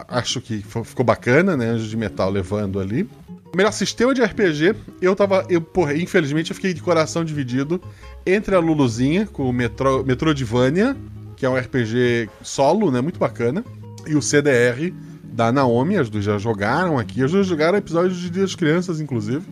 acho 0.08 0.40
que 0.40 0.64
ficou 0.84 1.04
bacana, 1.04 1.56
né? 1.56 1.66
Anjos 1.66 1.88
de 1.88 1.96
Metal 1.96 2.30
levando 2.30 2.80
ali. 2.80 3.08
Melhor 3.54 3.72
sistema 3.72 4.12
de 4.12 4.22
RPG, 4.22 4.74
eu 5.00 5.14
tava. 5.14 5.46
Eu, 5.48 5.60
porra, 5.60 5.94
infelizmente 5.94 6.50
eu 6.50 6.56
fiquei 6.56 6.74
de 6.74 6.82
coração 6.82 7.24
dividido 7.24 7.80
entre 8.26 8.54
a 8.54 8.58
Luluzinha, 8.58 9.26
com 9.26 9.48
o 9.48 9.52
Metro, 9.52 10.04
Metroidvania, 10.04 10.96
que 11.36 11.46
é 11.46 11.48
um 11.48 11.56
RPG 11.56 12.28
solo, 12.42 12.90
né? 12.90 13.00
Muito 13.00 13.18
bacana. 13.18 13.64
E 14.06 14.16
o 14.16 14.22
CDR 14.22 14.92
da 15.34 15.50
Naomi, 15.50 15.96
as 15.96 16.08
duas 16.08 16.24
já 16.24 16.38
jogaram 16.38 16.96
aqui. 16.96 17.22
As 17.22 17.32
duas 17.32 17.44
jogaram 17.44 17.76
episódios 17.76 18.18
de 18.18 18.30
Dia 18.30 18.42
das 18.42 18.54
Crianças, 18.54 19.00
inclusive. 19.00 19.44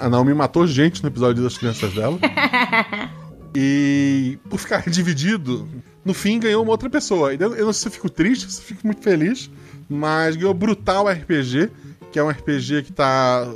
A, 0.00 0.06
a 0.06 0.10
Naomi 0.10 0.34
matou 0.34 0.66
gente 0.66 1.04
no 1.04 1.08
episódio 1.08 1.40
das 1.40 1.56
crianças 1.56 1.94
dela. 1.94 2.18
e 3.54 4.38
por 4.50 4.58
ficar 4.58 4.82
dividido, 4.90 5.68
no 6.04 6.12
fim 6.12 6.40
ganhou 6.40 6.64
uma 6.64 6.72
outra 6.72 6.90
pessoa. 6.90 7.32
Eu 7.32 7.54
eu 7.54 7.66
não 7.66 7.72
sei 7.72 7.82
se 7.82 7.88
eu 7.88 7.92
fico 7.92 8.10
triste, 8.10 8.50
se 8.50 8.60
eu 8.60 8.64
fico 8.64 8.80
muito 8.84 9.00
feliz, 9.00 9.48
mas 9.88 10.34
ganhou 10.34 10.52
Brutal 10.52 11.06
RPG, 11.08 11.70
que 12.10 12.18
é 12.18 12.24
um 12.24 12.28
RPG 12.28 12.82
que 12.82 12.92
tá. 12.92 13.46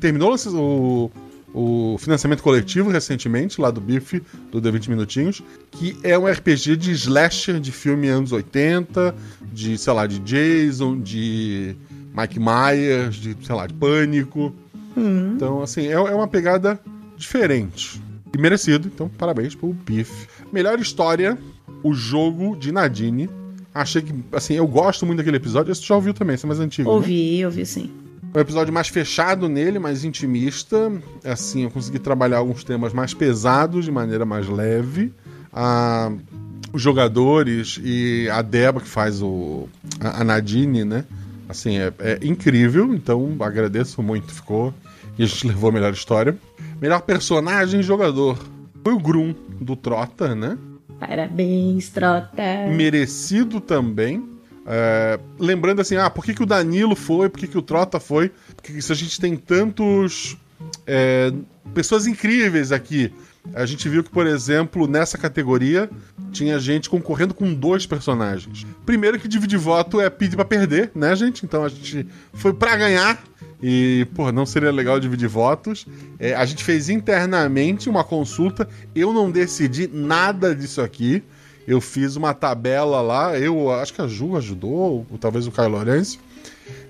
Terminou 0.00 0.34
o, 0.34 1.10
o 1.58 1.96
financiamento 1.98 2.42
coletivo 2.42 2.90
recentemente, 2.90 3.58
lá 3.58 3.70
do 3.70 3.80
Biff, 3.80 4.22
do 4.52 4.60
The 4.60 4.70
20 4.70 4.90
Minutinhos, 4.90 5.42
que 5.70 5.96
é 6.02 6.18
um 6.18 6.26
RPG 6.26 6.76
de 6.76 6.92
slasher 6.92 7.58
de 7.58 7.72
filme 7.72 8.08
anos 8.08 8.30
80, 8.30 9.14
de, 9.54 9.78
sei 9.78 9.92
lá, 9.94 10.06
de 10.06 10.18
Jason, 10.18 11.00
de 11.00 11.74
Mike 12.14 12.38
Myers, 12.38 13.16
de, 13.16 13.34
sei 13.42 13.54
lá, 13.54 13.66
de 13.66 13.72
Pânico. 13.72 14.54
Então, 15.34 15.62
assim, 15.62 15.86
é, 15.86 15.92
é 15.92 16.14
uma 16.14 16.28
pegada 16.28 16.78
diferente. 17.16 18.02
E 18.34 18.38
merecido, 18.38 18.90
então 18.94 19.08
parabéns 19.08 19.54
pro 19.54 19.72
Biff. 19.72 20.28
Melhor 20.52 20.78
história, 20.78 21.38
o 21.82 21.94
jogo 21.94 22.54
de 22.54 22.70
Nadine. 22.70 23.30
Achei 23.72 24.02
que, 24.02 24.12
assim, 24.30 24.54
eu 24.54 24.66
gosto 24.66 25.06
muito 25.06 25.18
daquele 25.18 25.38
episódio. 25.38 25.74
Tu 25.74 25.86
já 25.86 25.94
ouviu 25.94 26.12
também, 26.12 26.34
esse 26.34 26.44
é 26.44 26.48
mais 26.48 26.60
antigo. 26.60 26.90
né? 26.90 26.94
Ouvi, 26.94 27.44
ouvi 27.46 27.64
sim. 27.64 27.90
Um 28.36 28.40
episódio 28.40 28.72
mais 28.72 28.88
fechado 28.88 29.48
nele, 29.48 29.78
mais 29.78 30.04
intimista. 30.04 30.92
Assim, 31.24 31.62
eu 31.62 31.70
consegui 31.70 31.98
trabalhar 31.98 32.38
alguns 32.38 32.62
temas 32.62 32.92
mais 32.92 33.14
pesados 33.14 33.86
de 33.86 33.90
maneira 33.90 34.26
mais 34.26 34.46
leve. 34.46 35.10
Ah, 35.50 36.12
os 36.70 36.82
jogadores 36.82 37.80
e 37.82 38.28
a 38.30 38.42
Deba, 38.42 38.82
que 38.82 38.88
faz 38.88 39.22
o, 39.22 39.70
a, 39.98 40.20
a 40.20 40.24
Nadine, 40.24 40.84
né? 40.84 41.06
Assim, 41.48 41.78
é, 41.78 41.90
é 41.98 42.18
incrível, 42.22 42.94
então 42.94 43.34
agradeço 43.40 44.02
muito. 44.02 44.34
Ficou. 44.34 44.74
E 45.18 45.22
a 45.22 45.26
gente 45.26 45.46
levou 45.46 45.70
a 45.70 45.72
melhor 45.72 45.94
história. 45.94 46.36
Melhor 46.78 47.00
personagem 47.00 47.80
e 47.80 47.82
jogador. 47.82 48.38
Foi 48.84 48.92
o 48.92 48.98
Grum, 48.98 49.34
do 49.58 49.74
Trota, 49.74 50.34
né? 50.34 50.58
Parabéns, 51.00 51.88
Trota. 51.88 52.42
Merecido 52.70 53.62
também. 53.62 54.35
É, 54.66 55.20
lembrando 55.38 55.80
assim, 55.80 55.96
ah, 55.96 56.10
por 56.10 56.24
que, 56.24 56.34
que 56.34 56.42
o 56.42 56.46
Danilo 56.46 56.96
foi, 56.96 57.28
por 57.28 57.38
que, 57.38 57.46
que 57.46 57.58
o 57.58 57.62
Trota 57.62 58.00
foi? 58.00 58.32
Porque 58.54 58.80
se 58.82 58.92
a 58.92 58.94
gente 58.96 59.20
tem 59.20 59.36
tantos. 59.36 60.36
É, 60.86 61.32
pessoas 61.74 62.06
incríveis 62.06 62.72
aqui. 62.72 63.12
A 63.54 63.64
gente 63.64 63.88
viu 63.88 64.02
que, 64.02 64.10
por 64.10 64.26
exemplo, 64.26 64.88
nessa 64.88 65.16
categoria 65.16 65.88
tinha 66.32 66.58
gente 66.58 66.90
concorrendo 66.90 67.32
com 67.32 67.54
dois 67.54 67.86
personagens. 67.86 68.66
Primeiro 68.84 69.18
que 69.20 69.28
dividir 69.28 69.58
voto 69.58 70.00
é 70.00 70.10
pedir 70.10 70.34
pra 70.36 70.44
perder, 70.44 70.90
né, 70.94 71.14
gente? 71.14 71.44
Então 71.44 71.64
a 71.64 71.68
gente 71.68 72.06
foi 72.32 72.52
pra 72.52 72.76
ganhar. 72.76 73.22
E, 73.62 74.06
pô, 74.14 74.30
não 74.32 74.44
seria 74.44 74.70
legal 74.70 74.98
dividir 74.98 75.28
votos. 75.28 75.86
É, 76.18 76.34
a 76.34 76.44
gente 76.44 76.64
fez 76.64 76.88
internamente 76.88 77.88
uma 77.88 78.04
consulta. 78.04 78.68
Eu 78.94 79.12
não 79.12 79.30
decidi 79.30 79.88
nada 79.92 80.54
disso 80.54 80.80
aqui. 80.80 81.22
Eu 81.66 81.80
fiz 81.80 82.16
uma 82.16 82.32
tabela 82.32 83.00
lá. 83.00 83.38
Eu 83.38 83.70
acho 83.72 83.92
que 83.92 84.00
a 84.00 84.06
Ju 84.06 84.36
ajudou, 84.36 85.06
ou 85.10 85.18
talvez 85.18 85.46
o 85.46 85.52
Caio 85.52 85.70
Lourenço. 85.70 86.18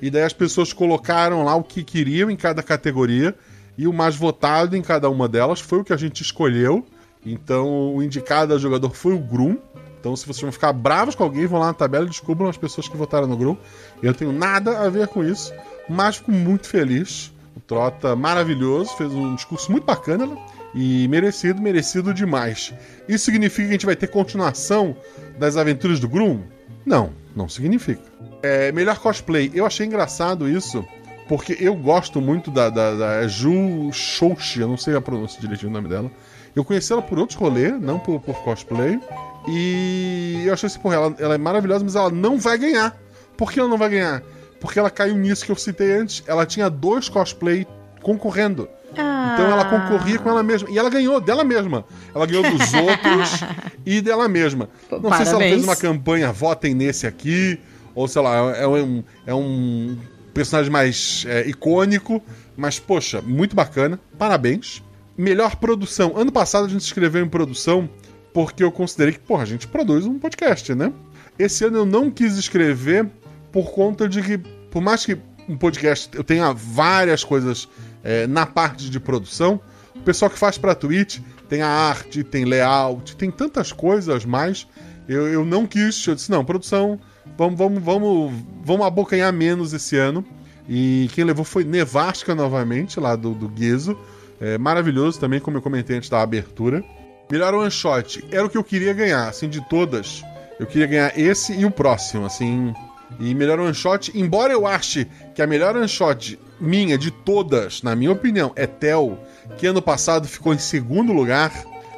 E 0.01 0.11
daí 0.11 0.23
as 0.23 0.33
pessoas 0.33 0.73
colocaram 0.73 1.45
lá 1.45 1.55
o 1.55 1.63
que 1.63 1.83
queriam 1.83 2.31
em 2.31 2.37
cada 2.37 2.63
categoria. 2.63 3.35
E 3.79 3.87
o 3.87 3.93
mais 3.93 4.17
votado 4.17 4.77
em 4.77 4.83
cada 4.83 5.09
uma 5.09 5.29
delas 5.29 5.61
foi 5.61 5.81
o 5.81 5.85
que 5.85 5.93
a 5.93 5.97
gente 5.97 6.23
escolheu. 6.23 6.85
Então, 7.25 7.95
o 7.95 8.03
indicado 8.03 8.55
a 8.55 8.59
jogador 8.59 8.95
foi 8.95 9.15
o 9.15 9.19
Grum. 9.19 9.57
Então, 9.99 10.15
se 10.15 10.25
vocês 10.25 10.43
vão 10.43 10.53
ficar 10.53 10.73
bravos 10.73 11.15
com 11.15 11.25
alguém, 11.25 11.47
vão 11.47 11.59
lá 11.59 11.67
na 11.67 11.75
tabela 11.75 12.07
e 12.07 12.09
descubram 12.09 12.49
as 12.49 12.57
pessoas 12.57 12.87
que 12.89 12.97
votaram 12.97 13.27
no 13.27 13.37
Grum. 13.37 13.57
Eu 14.03 14.15
tenho 14.15 14.33
nada 14.33 14.79
a 14.79 14.89
ver 14.89 15.09
com 15.09 15.25
isso, 15.25 15.53
mas 15.89 16.17
fico 16.17 16.31
muito 16.31 16.69
feliz. 16.69 17.33
O 17.57 17.61
Trota, 17.61 18.15
maravilhoso, 18.15 18.97
fez 18.97 19.13
um 19.13 19.35
discurso 19.35 19.73
muito 19.73 19.85
bacana 19.85 20.27
né? 20.27 20.37
E 20.77 21.09
merecido, 21.09 21.63
merecido 21.63 22.13
demais. 22.13 22.75
Isso 23.09 23.25
significa 23.25 23.63
que 23.63 23.71
a 23.71 23.73
gente 23.73 23.87
vai 23.87 23.97
ter 23.97 24.09
continuação 24.09 24.95
das 25.39 25.57
aventuras 25.57 25.99
do 25.99 26.07
Grum? 26.07 26.43
Não, 26.85 27.13
não 27.35 27.49
significa. 27.49 28.03
É, 28.43 28.71
melhor 28.73 28.99
cosplay. 28.99 29.51
Eu 29.55 29.65
achei 29.65 29.87
engraçado 29.87 30.47
isso, 30.47 30.85
porque 31.27 31.57
eu 31.59 31.75
gosto 31.75 32.21
muito 32.21 32.51
da, 32.51 32.69
da, 32.69 32.95
da 32.95 33.27
Ju 33.27 33.91
Shouchi, 33.91 34.61
eu 34.61 34.69
não 34.69 34.77
sei 34.77 34.95
a 34.95 35.01
pronúncia 35.01 35.41
direitinho 35.41 35.71
o 35.71 35.75
nome 35.75 35.89
dela. 35.89 36.11
Eu 36.55 36.63
conheci 36.63 36.93
ela 36.93 37.03
por 37.03 37.19
outros 37.19 37.39
rolês, 37.39 37.81
não 37.81 37.99
por, 37.99 38.21
por 38.21 38.37
cosplay. 38.43 39.01
E 39.49 40.43
eu 40.45 40.53
achei 40.53 40.67
assim, 40.67 40.79
porra, 40.79 40.97
ela, 40.97 41.17
ela 41.19 41.35
é 41.35 41.39
maravilhosa, 41.39 41.85
mas 41.85 41.97
ela 41.97 42.11
não 42.11 42.39
vai 42.39 42.59
ganhar. 42.59 42.95
Por 43.35 43.51
que 43.51 43.59
ela 43.59 43.69
não 43.69 43.79
vai 43.79 43.89
ganhar? 43.89 44.23
Porque 44.61 44.79
ela 44.79 44.91
caiu 44.91 45.17
nisso 45.17 45.45
que 45.45 45.53
eu 45.53 45.57
citei 45.57 45.93
antes. 45.93 46.23
Ela 46.27 46.45
tinha 46.45 46.69
dois 46.69 47.09
cosplay 47.09 47.67
concorrendo. 48.03 48.69
Ah. 48.97 49.35
Então 49.35 49.51
ela 49.51 49.65
concorria 49.65 50.19
com 50.19 50.29
ela 50.29 50.43
mesma. 50.43 50.69
E 50.71 50.79
ela 50.79 50.91
ganhou 50.91 51.21
dela 51.21 51.45
mesma. 51.45 51.85
Ela 52.15 52.27
ganhou 52.27 52.43
dos 52.43 52.73
outros 52.75 53.41
e 53.85 54.01
dela 54.01 54.29
mesma. 54.29 54.69
Não 54.91 55.01
sei 55.13 55.27
se 55.27 55.31
ela 55.31 55.39
parabéns. 55.39 55.53
fez 55.53 55.65
uma 55.65 55.77
campanha 55.77 56.33
votem 56.33 56.75
nesse 56.75 57.07
aqui, 57.07 57.59
ou 57.95 58.09
sei 58.09 58.23
lá, 58.23 58.57
é 58.57 58.67
um, 58.67 59.05
é 59.27 59.35
um 59.35 59.97
personagem 60.35 60.71
mais 60.71 61.25
é, 61.29 61.49
icônico, 61.49 62.23
mas 62.57 62.79
poxa, 62.79 63.23
muito 63.23 63.55
bacana. 63.57 63.99
Parabéns. 64.19 64.83
Melhor 65.17 65.57
produção. 65.57 66.13
Ano 66.17 66.31
passado 66.31 66.67
a 66.67 66.69
gente 66.69 66.83
se 66.83 66.89
inscreveu 66.89 67.25
em 67.25 67.29
produção 67.29 67.89
porque 68.35 68.63
eu 68.63 68.71
considerei 68.71 69.15
que, 69.15 69.21
porra, 69.21 69.45
a 69.45 69.47
gente 69.47 69.67
produz 69.67 70.05
um 70.05 70.19
podcast, 70.19 70.75
né? 70.75 70.93
Esse 71.39 71.65
ano 71.65 71.79
eu 71.79 71.87
não 71.87 72.11
quis 72.11 72.37
escrever 72.37 73.09
por 73.51 73.71
conta 73.71 74.07
de 74.07 74.21
que, 74.21 74.37
por 74.37 74.83
mais 74.83 75.07
que 75.07 75.17
um 75.49 75.57
podcast 75.57 76.11
eu 76.15 76.23
tenha 76.23 76.53
várias 76.53 77.25
coisas 77.25 77.67
é, 78.03 78.27
na 78.27 78.47
parte 78.47 78.91
de 78.91 79.01
produção, 79.01 79.61
o 79.95 80.01
pessoal 80.01 80.31
que 80.31 80.39
faz 80.39 80.59
pra 80.59 80.75
Twitch 80.75 81.21
tem 81.49 81.63
a 81.63 81.69
arte, 81.69 82.23
tem 82.25 82.45
layout, 82.45 83.17
tem 83.17 83.31
tantas 83.31 83.73
coisas 83.73 84.25
mais. 84.25 84.67
Eu, 85.09 85.29
eu 85.29 85.45
não 85.45 85.67
quis, 85.67 86.05
eu 86.07 86.15
disse, 86.15 86.31
não, 86.31 86.45
produção, 86.45 86.99
vamos, 87.37 87.59
vamos, 87.59 87.83
vamos, 87.83 88.33
vamos 88.65 88.87
abocanhar 88.87 89.33
menos 89.33 89.73
esse 89.73 89.97
ano. 89.97 90.25
E 90.69 91.09
quem 91.15 91.25
levou 91.25 91.45
foi 91.45 91.65
Nevasca 91.65 92.35
novamente, 92.35 92.99
lá 92.99 93.15
do, 93.15 93.33
do 93.35 93.49
Guezo. 93.49 93.97
É, 94.41 94.59
maravilhoso 94.59 95.19
também, 95.19 95.41
como 95.41 95.57
eu 95.57 95.63
comentei 95.63 95.97
antes 95.97 96.11
da 96.11 96.21
abertura. 96.21 96.85
Melhor 97.31 97.55
one 97.55 97.71
shot. 97.71 98.25
Era 98.31 98.47
o 98.47 98.51
que 98.51 98.59
eu 98.59 98.65
queria 98.65 98.93
ganhar, 98.93 99.29
assim, 99.29 99.49
de 99.49 99.67
todas. 99.69 100.23
Eu 100.59 100.67
queria 100.67 100.87
ganhar 100.87 101.19
esse 101.19 101.53
e 101.53 101.65
o 101.65 101.71
próximo, 101.71 102.27
assim. 102.27 102.75
E 103.21 103.35
melhor 103.35 103.61
one 103.61 103.75
shot, 103.75 104.11
embora 104.19 104.53
eu 104.53 104.67
ache 104.67 105.07
que 105.35 105.41
a 105.41 105.47
melhor 105.47 105.77
one 105.77 105.89
shot 105.89 106.39
minha 106.61 106.97
de 106.97 107.11
todas, 107.11 107.83
na 107.83 107.95
minha 107.95 108.13
opinião, 108.13 108.53
é 108.57 108.67
Tel, 108.67 109.19
que 109.59 109.67
ano 109.67 109.83
passado 109.83 110.27
ficou 110.27 110.55
em 110.55 110.59
segundo 110.59 111.13
lugar. 111.13 111.53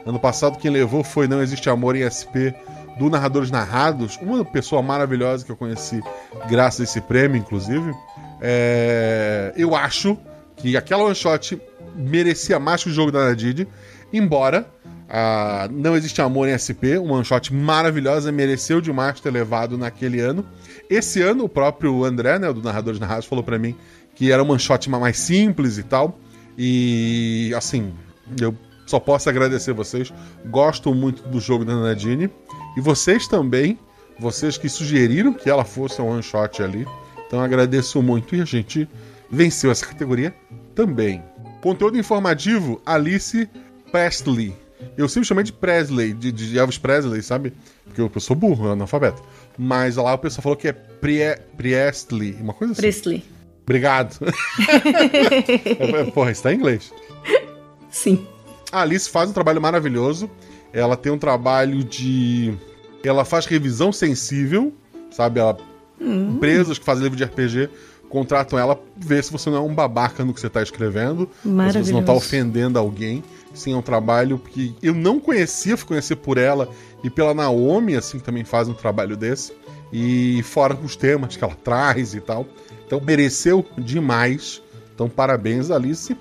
Ano 0.06 0.18
passado 0.18 0.58
quem 0.58 0.70
levou 0.70 1.04
foi 1.04 1.28
Não 1.28 1.42
Existe 1.42 1.68
Amor 1.68 1.96
em 1.96 2.08
SP 2.08 2.54
do 2.98 3.08
Narradores 3.08 3.50
Narrados, 3.50 4.18
uma 4.20 4.44
pessoa 4.44 4.82
maravilhosa 4.82 5.44
que 5.44 5.52
eu 5.52 5.56
conheci 5.56 6.02
graças 6.48 6.80
a 6.80 6.84
esse 6.84 7.00
prêmio, 7.00 7.36
inclusive. 7.36 7.94
É, 8.40 9.52
Eu 9.56 9.74
acho 9.74 10.18
que 10.56 10.76
aquela 10.76 11.04
one 11.04 11.14
shot 11.14 11.60
merecia 11.94 12.58
mais 12.58 12.82
que 12.82 12.90
o 12.90 12.92
jogo 12.92 13.12
da 13.12 13.26
Nadid, 13.26 13.66
embora 14.12 14.66
ah, 15.08 15.68
Não 15.70 15.96
Existe 15.96 16.20
Amor 16.20 16.48
em 16.48 16.58
SP, 16.58 16.98
uma 16.98 17.14
one 17.14 17.24
shot 17.24 17.54
maravilhosa, 17.54 18.30
mereceu 18.30 18.80
demais 18.80 19.20
ter 19.20 19.30
levado 19.30 19.78
naquele 19.78 20.20
ano. 20.20 20.44
Esse 20.90 21.22
ano, 21.22 21.44
o 21.44 21.48
próprio 21.48 22.04
André, 22.04 22.38
né, 22.38 22.52
do 22.52 22.62
Narradores 22.62 23.00
Narrados, 23.00 23.26
falou 23.26 23.44
pra 23.44 23.58
mim 23.58 23.74
que 24.18 24.32
era 24.32 24.42
uma 24.42 24.58
shot 24.58 24.90
mais 24.90 25.16
simples 25.16 25.78
e 25.78 25.84
tal. 25.84 26.18
E 26.58 27.52
assim, 27.56 27.94
eu 28.40 28.52
só 28.84 28.98
posso 28.98 29.28
agradecer 29.30 29.72
vocês. 29.72 30.12
Gosto 30.46 30.92
muito 30.92 31.22
do 31.28 31.38
jogo 31.38 31.64
da 31.64 31.76
Nadine. 31.76 32.28
E 32.76 32.80
vocês 32.80 33.28
também, 33.28 33.78
vocês 34.18 34.58
que 34.58 34.68
sugeriram 34.68 35.32
que 35.32 35.48
ela 35.48 35.64
fosse 35.64 36.02
um 36.02 36.08
one 36.08 36.22
shot 36.22 36.60
ali. 36.60 36.84
Então 37.26 37.40
agradeço 37.40 38.02
muito 38.02 38.34
e 38.34 38.40
a 38.40 38.44
gente 38.44 38.88
venceu 39.30 39.70
essa 39.70 39.86
categoria 39.86 40.34
também. 40.74 41.22
Conteúdo 41.62 41.96
informativo, 41.96 42.82
Alice 42.84 43.48
Presley. 43.92 44.52
Eu 44.96 45.08
sempre 45.08 45.28
chamei 45.28 45.44
de 45.44 45.52
Presley, 45.52 46.12
de, 46.12 46.32
de 46.32 46.58
Elvis 46.58 46.78
Presley, 46.78 47.22
sabe? 47.22 47.52
Porque 47.84 48.00
eu, 48.00 48.10
eu 48.12 48.20
sou 48.20 48.34
burro, 48.34 48.68
analfabeto. 48.68 49.22
Mas 49.56 49.94
lá 49.96 50.12
o 50.14 50.18
pessoal 50.18 50.42
falou 50.42 50.56
que 50.56 50.68
é 50.68 50.72
Prie, 50.72 51.36
Priestley, 51.56 52.36
uma 52.40 52.52
coisa 52.52 52.72
assim. 52.72 52.82
Presley. 52.82 53.37
Obrigado. 53.68 54.18
Porra, 56.14 56.30
isso 56.30 56.42
tá 56.42 56.54
em 56.54 56.56
inglês. 56.56 56.90
Sim. 57.90 58.26
A 58.72 58.80
Alice 58.80 59.10
faz 59.10 59.28
um 59.28 59.34
trabalho 59.34 59.60
maravilhoso. 59.60 60.30
Ela 60.72 60.96
tem 60.96 61.12
um 61.12 61.18
trabalho 61.18 61.84
de. 61.84 62.54
Ela 63.04 63.26
faz 63.26 63.44
revisão 63.44 63.92
sensível, 63.92 64.72
sabe? 65.10 65.38
Ela... 65.38 65.54
Empresas 66.00 66.78
que 66.78 66.84
fazem 66.84 67.02
livro 67.02 67.18
de 67.18 67.24
RPG 67.24 67.68
contratam 68.08 68.58
ela, 68.58 68.80
ver 68.96 69.22
se 69.22 69.30
você 69.30 69.50
não 69.50 69.58
é 69.58 69.60
um 69.60 69.74
babaca 69.74 70.24
no 70.24 70.32
que 70.32 70.40
você 70.40 70.48
tá 70.48 70.62
escrevendo. 70.62 71.28
Se 71.42 71.48
você 71.48 71.48
não 71.48 71.56
tá 71.56 71.62
Maravilhoso. 71.64 72.12
ofendendo 72.12 72.78
alguém. 72.78 73.22
Sim, 73.52 73.74
é 73.74 73.76
um 73.76 73.82
trabalho 73.82 74.38
que 74.38 74.74
eu 74.82 74.94
não 74.94 75.20
conhecia, 75.20 75.76
fui 75.76 75.88
conhecer 75.88 76.16
por 76.16 76.38
ela 76.38 76.70
e 77.04 77.10
pela 77.10 77.34
Naomi, 77.34 77.96
assim, 77.96 78.18
que 78.18 78.24
também 78.24 78.44
faz 78.44 78.66
um 78.66 78.72
trabalho 78.72 79.14
desse. 79.14 79.52
E 79.92 80.42
fora 80.44 80.74
os 80.74 80.96
temas 80.96 81.36
que 81.36 81.44
ela 81.44 81.54
traz 81.54 82.14
e 82.14 82.20
tal. 82.20 82.46
Então 82.88 83.02
mereceu 83.02 83.62
demais. 83.76 84.62
Então 84.94 85.10
parabéns, 85.10 85.70
Alice. 85.70 86.16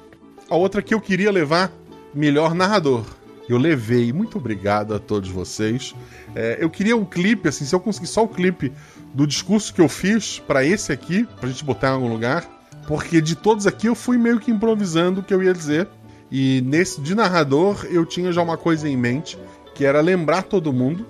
A 0.50 0.56
outra 0.58 0.82
que 0.82 0.94
eu 0.94 1.00
queria 1.00 1.32
levar, 1.32 1.72
melhor 2.14 2.54
narrador. 2.54 3.06
Eu 3.48 3.58
levei, 3.58 4.12
muito 4.12 4.38
obrigado 4.38 4.94
a 4.94 5.00
todos 5.00 5.30
vocês. 5.30 5.96
É, 6.36 6.58
eu 6.60 6.70
queria 6.70 6.98
um 6.98 7.06
clipe, 7.06 7.48
assim, 7.48 7.64
se 7.64 7.74
eu 7.74 7.80
conseguir 7.80 8.08
só 8.08 8.26
o 8.26 8.28
clipe 8.28 8.74
do 9.14 9.26
discurso 9.26 9.74
que 9.74 9.80
eu 9.80 9.88
fiz 9.88 10.40
pra 10.40 10.66
esse 10.66 10.92
aqui, 10.92 11.26
pra 11.40 11.48
gente 11.48 11.64
botar 11.64 11.88
em 11.88 11.92
algum 11.94 12.10
lugar. 12.10 12.46
Porque 12.86 13.22
de 13.22 13.36
todos 13.36 13.66
aqui 13.66 13.88
eu 13.88 13.96
fui 13.96 14.18
meio 14.18 14.38
que 14.38 14.52
improvisando 14.52 15.22
o 15.22 15.24
que 15.24 15.34
eu 15.34 15.42
ia 15.42 15.54
dizer. 15.54 15.88
E 16.30 16.62
nesse 16.66 17.00
de 17.00 17.16
narrador 17.16 17.88
eu 17.90 18.06
tinha 18.06 18.34
já 18.34 18.42
uma 18.42 18.58
coisa 18.58 18.90
em 18.90 18.98
mente, 18.98 19.40
que 19.74 19.86
era 19.86 20.02
lembrar 20.02 20.44
todo 20.44 20.74
mundo. 20.74 21.06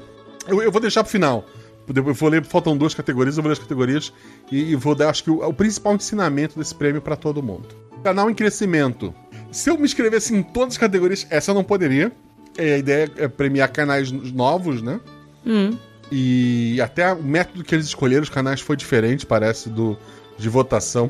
Eu, 0.47 0.61
eu 0.61 0.71
vou 0.71 0.79
deixar 0.79 1.03
pro 1.03 1.11
final. 1.11 1.43
Eu 1.93 2.13
vou 2.13 2.29
ler, 2.29 2.43
faltam 2.43 2.77
duas 2.77 2.93
categorias, 2.93 3.37
eu 3.37 3.43
vou 3.43 3.49
ler 3.49 3.53
as 3.53 3.59
categorias 3.59 4.13
e, 4.51 4.71
e 4.71 4.75
vou 4.75 4.93
dar, 4.93 5.09
acho 5.09 5.23
que, 5.23 5.31
o, 5.31 5.47
o 5.47 5.53
principal 5.53 5.95
ensinamento 5.95 6.57
desse 6.59 6.75
prêmio 6.75 7.01
pra 7.01 7.15
todo 7.15 7.41
mundo. 7.41 7.67
Canal 8.03 8.29
em 8.29 8.33
crescimento. 8.33 9.13
Se 9.51 9.69
eu 9.69 9.77
me 9.77 9.85
inscrevesse 9.85 10.35
em 10.35 10.43
todas 10.43 10.73
as 10.73 10.77
categorias, 10.77 11.25
essa 11.29 11.51
eu 11.51 11.55
não 11.55 11.63
poderia. 11.63 12.11
É, 12.57 12.73
a 12.73 12.77
ideia 12.77 13.11
é 13.17 13.27
premiar 13.27 13.71
canais 13.71 14.11
novos, 14.11 14.81
né? 14.81 14.99
Hum. 15.45 15.77
E 16.11 16.79
até 16.81 17.11
o 17.13 17.23
método 17.23 17.63
que 17.63 17.75
eles 17.75 17.85
escolheram, 17.85 18.23
os 18.23 18.29
canais, 18.29 18.61
foi 18.61 18.75
diferente, 18.75 19.25
parece, 19.25 19.69
do 19.69 19.97
de 20.37 20.49
votação. 20.49 21.09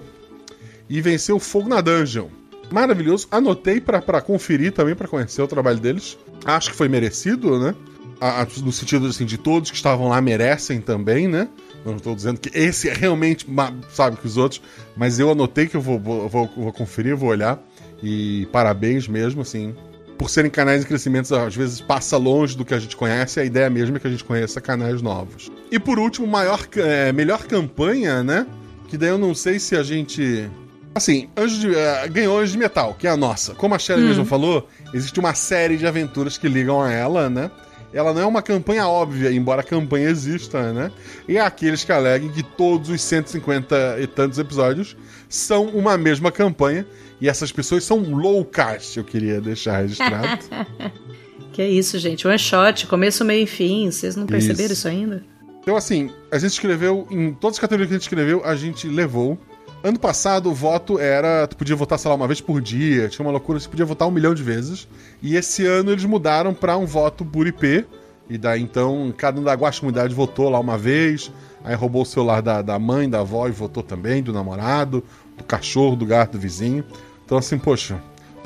e 0.90 1.02
venceu 1.02 1.40
Fogo 1.40 1.68
na 1.68 1.82
Dungeon. 1.82 2.28
Maravilhoso. 2.72 3.28
Anotei 3.32 3.82
pra 3.82 4.22
conferir 4.22 4.72
também, 4.72 4.96
pra 4.96 5.08
conhecer 5.08 5.42
o 5.42 5.48
trabalho 5.48 5.80
deles. 5.80 6.18
Acho 6.46 6.72
que 6.72 6.78
foi 6.78 6.88
merecido, 6.88 7.60
né? 7.60 7.76
A- 8.20 8.42
a- 8.42 8.48
no 8.64 8.72
sentido 8.72 9.08
assim, 9.08 9.26
de 9.26 9.38
todos 9.38 9.70
que 9.70 9.76
estavam 9.78 10.08
lá 10.08 10.20
merecem 10.22 10.82
também, 10.82 11.28
né? 11.28 11.48
Não 11.86 11.96
estou 11.96 12.16
dizendo 12.16 12.40
que 12.40 12.50
esse 12.58 12.90
é 12.90 12.94
realmente, 12.94 13.46
sabe, 13.94 14.18
que 14.18 14.26
os 14.26 14.38
outros, 14.38 14.62
mas 14.96 15.20
eu 15.20 15.32
anotei 15.32 15.68
que 15.68 15.76
eu 15.78 15.82
vou, 15.82 16.00
vou, 16.00 16.28
vou, 16.28 16.52
vou 16.58 16.74
conferir, 16.74 17.16
vou 17.16 17.30
olhar. 17.30 17.60
E 18.02 18.48
parabéns 18.52 19.08
mesmo, 19.08 19.42
assim. 19.42 19.74
Por 20.18 20.30
serem 20.32 20.50
canais 20.50 20.82
de 20.82 20.88
crescimento, 20.88 21.34
às 21.36 21.56
vezes 21.56 21.80
passa 21.80 22.18
longe 22.18 22.58
do 22.58 22.66
que 22.66 22.74
a 22.74 22.80
gente 22.80 22.96
conhece, 22.96 23.40
a 23.40 23.46
ideia 23.46 23.70
mesmo 23.70 23.98
é 23.98 24.00
que 24.00 24.08
a 24.08 24.10
gente 24.10 24.24
conheça 24.24 24.60
canais 24.60 25.00
novos. 25.02 25.52
E 25.72 25.78
por 25.78 26.00
último, 26.00 26.26
maior, 26.26 26.68
é, 26.76 27.12
melhor 27.14 27.44
campanha, 27.46 28.24
né? 28.24 28.48
Que 28.90 28.98
daí 28.98 29.10
eu 29.10 29.18
não 29.18 29.36
sei 29.36 29.60
se 29.60 29.76
a 29.76 29.84
gente. 29.84 30.50
Assim, 30.96 31.30
Anjo 31.38 31.60
de, 31.60 31.76
eh, 31.76 32.08
ganhou 32.08 32.40
Anjo 32.40 32.54
de 32.54 32.58
Metal, 32.58 32.96
que 32.98 33.06
é 33.06 33.12
a 33.12 33.18
nossa. 33.18 33.54
Como 33.54 33.76
a 33.76 33.80
Shelly 33.80 34.02
mesmo 34.08 34.26
falou, 34.26 34.68
existe 34.92 35.20
uma 35.20 35.36
série 35.36 35.78
de 35.78 35.86
aventuras 35.86 36.38
que 36.40 36.48
ligam 36.48 36.82
a 36.82 36.92
ela, 36.92 37.30
né? 37.30 37.52
Ela 37.94 38.14
não 38.14 38.22
é 38.22 38.26
uma 38.26 38.42
campanha 38.42 38.88
óbvia, 38.88 39.32
embora 39.32 39.62
a 39.62 39.64
campanha 39.64 40.10
exista, 40.10 40.74
né? 40.74 40.92
E 41.28 41.38
há 41.38 41.46
aqueles 41.46 41.84
que 41.84 41.92
aleguem 41.92 42.30
que 42.30 42.44
todos 42.44 42.90
os 42.90 43.02
150 43.02 43.98
e 44.00 44.08
tantos 44.08 44.38
episódios 44.38 44.98
são 45.30 45.66
uma 45.68 45.98
mesma 45.98 46.32
campanha. 46.32 46.86
E 47.20 47.28
essas 47.28 47.52
pessoas 47.52 47.84
são 47.84 48.00
loucas, 48.00 48.96
eu 48.96 49.04
queria 49.04 49.42
deixar 49.42 49.82
registrado. 49.82 50.44
Que 51.58 51.64
é 51.64 51.68
isso, 51.68 51.98
gente. 51.98 52.28
One 52.28 52.38
shot, 52.38 52.86
começo, 52.86 53.26
meio 53.26 53.46
e 53.46 53.48
fim. 53.48 53.90
Vocês 53.90 54.16
não 54.16 54.28
perceberam 54.28 54.66
Isso. 54.66 54.74
isso, 54.74 54.88
ainda? 54.88 55.24
Então, 55.60 55.76
assim, 55.76 56.12
a 56.32 56.38
gente 56.38 56.52
escreveu, 56.52 57.08
em 57.10 57.34
todas 57.34 57.56
as 57.56 57.60
categorias 57.60 57.88
que 57.88 57.96
a 57.96 57.98
gente 57.98 58.04
escreveu, 58.04 58.46
a 58.46 58.56
gente 58.56 58.88
levou. 58.88 59.40
Ano 59.88 59.98
passado, 59.98 60.50
o 60.50 60.54
voto 60.54 61.00
era. 61.00 61.48
Tu 61.48 61.56
podia 61.56 61.74
votar, 61.74 61.98
sei 61.98 62.10
lá, 62.10 62.16
uma 62.16 62.28
vez 62.28 62.42
por 62.42 62.60
dia, 62.60 63.08
tinha 63.08 63.26
uma 63.26 63.32
loucura, 63.32 63.58
você 63.58 63.70
podia 63.70 63.86
votar 63.86 64.06
um 64.06 64.12
milhão 64.12 64.36
de 64.36 64.44
vezes. 64.44 64.86
E 65.22 65.38
esse 65.38 65.66
ano 65.66 65.92
eles 65.92 66.04
mudaram 66.04 66.54
pra 66.54 66.76
um 66.76 66.86
voto 66.86 67.24
por 67.24 67.48
IP. 67.48 67.86
E 68.30 68.38
daí 68.38 68.62
então, 68.62 69.14
cada 69.16 69.40
um 69.40 69.44
da 69.46 69.54
Guaxa 69.54 69.80
Comunidade 69.80 70.14
votou 70.14 70.50
lá 70.50 70.60
uma 70.60 70.78
vez. 70.78 71.32
Aí 71.64 71.74
roubou 71.74 72.02
o 72.02 72.06
celular 72.06 72.42
da, 72.42 72.62
da 72.62 72.78
mãe, 72.78 73.10
da 73.10 73.22
avó 73.22 73.48
e 73.48 73.52
votou 73.52 73.82
também, 73.82 74.22
do 74.22 74.34
namorado, 74.34 75.02
do 75.38 75.46
cachorro, 75.46 75.96
do 75.96 76.06
gato, 76.06 76.34
do 76.34 76.40
vizinho. 76.40 76.84
Então, 77.24 77.38
assim, 77.38 77.58
poxa, 77.58 77.98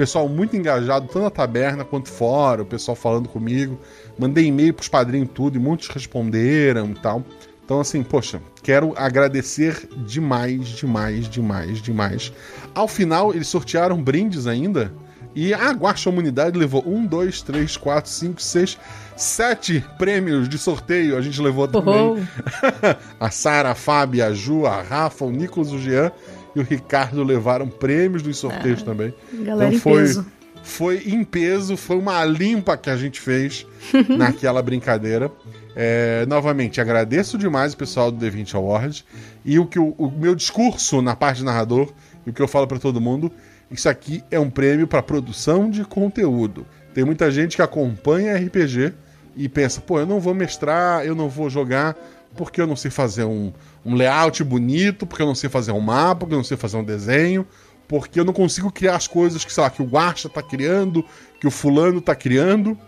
pessoal 0.02 0.28
muito 0.28 0.58
engajado, 0.58 1.06
tanto 1.06 1.22
na 1.22 1.30
taberna 1.30 1.86
quanto 1.86 2.10
fora, 2.10 2.64
o 2.64 2.66
pessoal 2.66 2.96
falando 2.96 3.30
comigo. 3.30 3.80
Mandei 4.18 4.46
e-mail 4.46 4.74
pros 4.74 4.88
padrinhos 4.88 5.30
tudo 5.32 5.58
e 5.58 5.60
muitos 5.60 5.88
responderam 5.90 6.90
e 6.90 6.96
tal. 6.96 7.24
Então, 7.72 7.80
assim, 7.80 8.04
poxa, 8.04 8.42
quero 8.62 8.94
agradecer 8.98 9.88
demais, 10.06 10.68
demais, 10.68 11.30
demais, 11.30 11.82
demais. 11.82 12.34
Ao 12.76 12.86
final, 12.86 13.34
eles 13.34 13.48
sortearam 13.48 14.04
brindes 14.04 14.46
ainda. 14.46 14.92
E 15.34 15.54
a 15.54 15.72
Guaxa 15.72 16.10
Humanidade 16.10 16.60
levou 16.60 16.84
um, 16.86 17.06
dois, 17.06 17.42
três, 17.42 17.78
quatro, 17.78 18.12
cinco, 18.12 18.42
seis, 18.42 18.78
sete 19.16 19.82
prêmios 19.98 20.50
de 20.50 20.58
sorteio. 20.58 21.16
A 21.16 21.22
gente 21.22 21.42
levou 21.42 21.66
também 21.66 21.96
Uhul. 21.96 22.28
a 23.18 23.32
Sara, 23.32 23.72
a 23.72 23.76
Fábia, 23.76 24.28
a 24.28 24.34
Ju, 24.34 24.66
a 24.66 24.82
Rafa, 24.82 25.24
o 25.24 25.32
Nicolas, 25.32 25.72
o 25.72 25.80
Jean 25.80 26.12
e 26.54 26.60
o 26.60 26.64
Ricardo 26.64 27.24
levaram 27.24 27.70
prêmios 27.70 28.22
dos 28.22 28.38
sorteios 28.38 28.84
também. 28.84 29.14
Galera 29.32 29.70
Então 29.70 29.80
foi, 29.80 30.02
peso. 30.02 30.26
Foi 30.64 31.04
em 31.06 31.24
peso, 31.24 31.76
foi 31.76 31.98
uma 31.98 32.24
limpa 32.24 32.78
que 32.78 32.90
a 32.90 32.96
gente 32.96 33.20
fez 33.20 33.66
naquela 34.10 34.62
brincadeira. 34.62 35.32
É, 35.76 36.26
novamente, 36.28 36.82
agradeço 36.82 37.38
demais 37.38 37.74
o 37.74 37.78
pessoal 37.78 38.12
do 38.12 38.24
D20 38.26 38.56
Awards. 38.56 39.06
E 39.44 39.58
o 39.58 39.66
que 39.66 39.80
o, 39.80 39.96
o 39.98 40.12
meu 40.12 40.36
discurso 40.36 41.02
na 41.02 41.16
parte 41.16 41.38
de 41.38 41.46
narrador, 41.46 41.92
e 42.26 42.30
o 42.30 42.34
que 42.34 42.42
eu 42.42 42.48
falo 42.48 42.68
pra 42.68 42.80
todo 42.80 43.02
mundo, 43.02 43.32
isso 43.70 43.88
aqui 43.88 44.24
é 44.30 44.40
um 44.40 44.50
prêmio 44.50 44.88
pra 44.88 45.02
produção 45.02 45.70
de 45.70 45.84
conteúdo. 45.84 46.66
Tem 46.94 47.06
muita 47.06 47.32
gente 47.32 47.56
que 47.56 47.62
acompanha 47.62 48.36
RPG 48.36 48.94
e 49.36 49.48
pensa, 49.48 49.80
pô, 49.80 50.00
eu 50.00 50.06
não 50.06 50.20
vou 50.20 50.34
mestrar, 50.34 51.06
eu 51.06 51.16
não 51.16 51.30
vou 51.30 51.50
jogar 51.50 51.96
porque 52.36 52.62
eu 52.62 52.68
não 52.68 52.76
sei 52.76 52.90
fazer 52.90 53.24
um, 53.24 53.52
um 53.86 53.96
layout 53.96 54.44
bonito, 54.44 55.06
porque 55.06 55.22
eu 55.22 55.28
não 55.28 55.36
sei 55.36 55.50
fazer 55.50 55.72
um 55.72 55.80
mapa, 55.80 56.22
porque 56.22 56.34
eu 56.34 56.38
não 56.38 56.44
sei 56.44 56.58
fazer 56.58 56.78
um 56.78 56.84
desenho, 56.84 57.46
porque 57.92 58.18
eu 58.18 58.24
não 58.24 58.32
consigo 58.32 58.72
criar 58.72 58.96
as 58.96 59.06
coisas 59.06 59.44
que, 59.44 59.52
sei 59.52 59.62
lá, 59.62 59.70
que 59.70 59.82
o 59.82 59.86
Guacha 59.86 60.30
tá 60.30 60.42
criando, 60.42 61.04
que 61.42 61.46
o 61.46 61.52
fulano 61.52 62.00
tá 62.00 62.16
criando. 62.16 62.80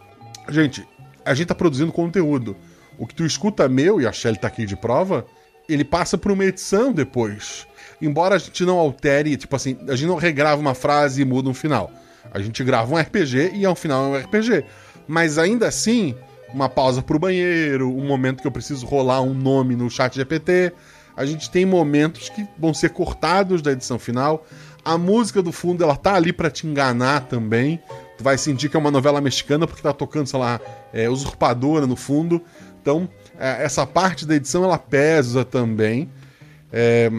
Gente, 0.48 0.88
a 1.26 1.34
gente 1.34 1.48
tá 1.48 1.54
produzindo 1.54 1.92
conteúdo. 1.92 2.56
O 2.98 3.06
que 3.06 3.14
tu 3.14 3.26
escuta 3.26 3.68
meu, 3.68 4.00
e 4.00 4.08
a 4.08 4.14
Shelly 4.14 4.38
tá 4.38 4.48
aqui 4.48 4.66
de 4.66 4.78
prova, 4.78 5.26
ele 5.68 5.84
passa 5.84 6.18
por 6.18 6.32
uma 6.32 6.46
edição 6.46 6.94
depois. 6.94 7.68
Embora 8.02 8.36
a 8.36 8.38
gente 8.38 8.64
não 8.64 8.80
altere, 8.80 9.36
tipo 9.36 9.54
assim, 9.58 9.78
a 9.90 9.96
gente 9.98 10.08
não 10.08 10.16
regrava 10.16 10.62
uma 10.62 10.74
frase 10.74 11.22
e 11.22 11.26
muda 11.26 11.50
um 11.50 11.54
final. 11.54 11.92
A 12.34 12.40
gente 12.40 12.64
grava 12.64 12.96
um 12.96 12.98
RPG 12.98 13.52
e 13.56 13.66
ao 13.66 13.76
final 13.76 14.06
é 14.06 14.08
um 14.08 14.22
RPG. 14.22 14.64
Mas 15.06 15.38
ainda 15.38 15.68
assim, 15.68 16.16
uma 16.54 16.70
pausa 16.70 17.02
pro 17.02 17.20
banheiro, 17.20 17.94
um 17.94 18.08
momento 18.08 18.40
que 18.40 18.48
eu 18.48 18.54
preciso 18.54 18.86
rolar 18.86 19.20
um 19.20 19.34
nome 19.34 19.76
no 19.76 19.90
chat 19.90 20.16
GPT. 20.16 20.72
A 21.16 21.26
gente 21.26 21.52
tem 21.52 21.66
momentos 21.66 22.30
que 22.30 22.48
vão 22.58 22.74
ser 22.74 22.92
cortados 22.92 23.62
da 23.62 23.74
edição 23.74 24.00
final. 24.00 24.46
A 24.86 24.98
música 24.98 25.42
do 25.42 25.52
fundo, 25.52 25.84
ela 25.84 25.96
tá 25.96 26.16
ali 26.16 26.34
pra 26.34 26.50
te 26.50 26.68
enganar 26.68 27.22
também. 27.22 27.80
Tu 28.18 28.24
vai 28.24 28.38
sentir 28.38 28.70
que 28.70 28.76
é 28.76 28.80
uma 28.80 28.92
novela 28.92 29.22
mexicana 29.22 29.66
porque 29.66 29.82
tá 29.82 29.94
tocando, 29.94 30.28
sei 30.28 30.40
lá, 30.40 30.60
é, 30.92 31.10
usurpadora 31.10 31.88
no 31.88 31.96
fundo. 31.96 32.42
Então, 32.82 33.08
é, 33.40 33.64
essa 33.64 33.88
parte 33.88 34.26
da 34.26 34.36
edição, 34.36 34.64
ela 34.64 34.78
pesa 34.78 35.46
também. 35.46 36.10
É, 36.72 37.10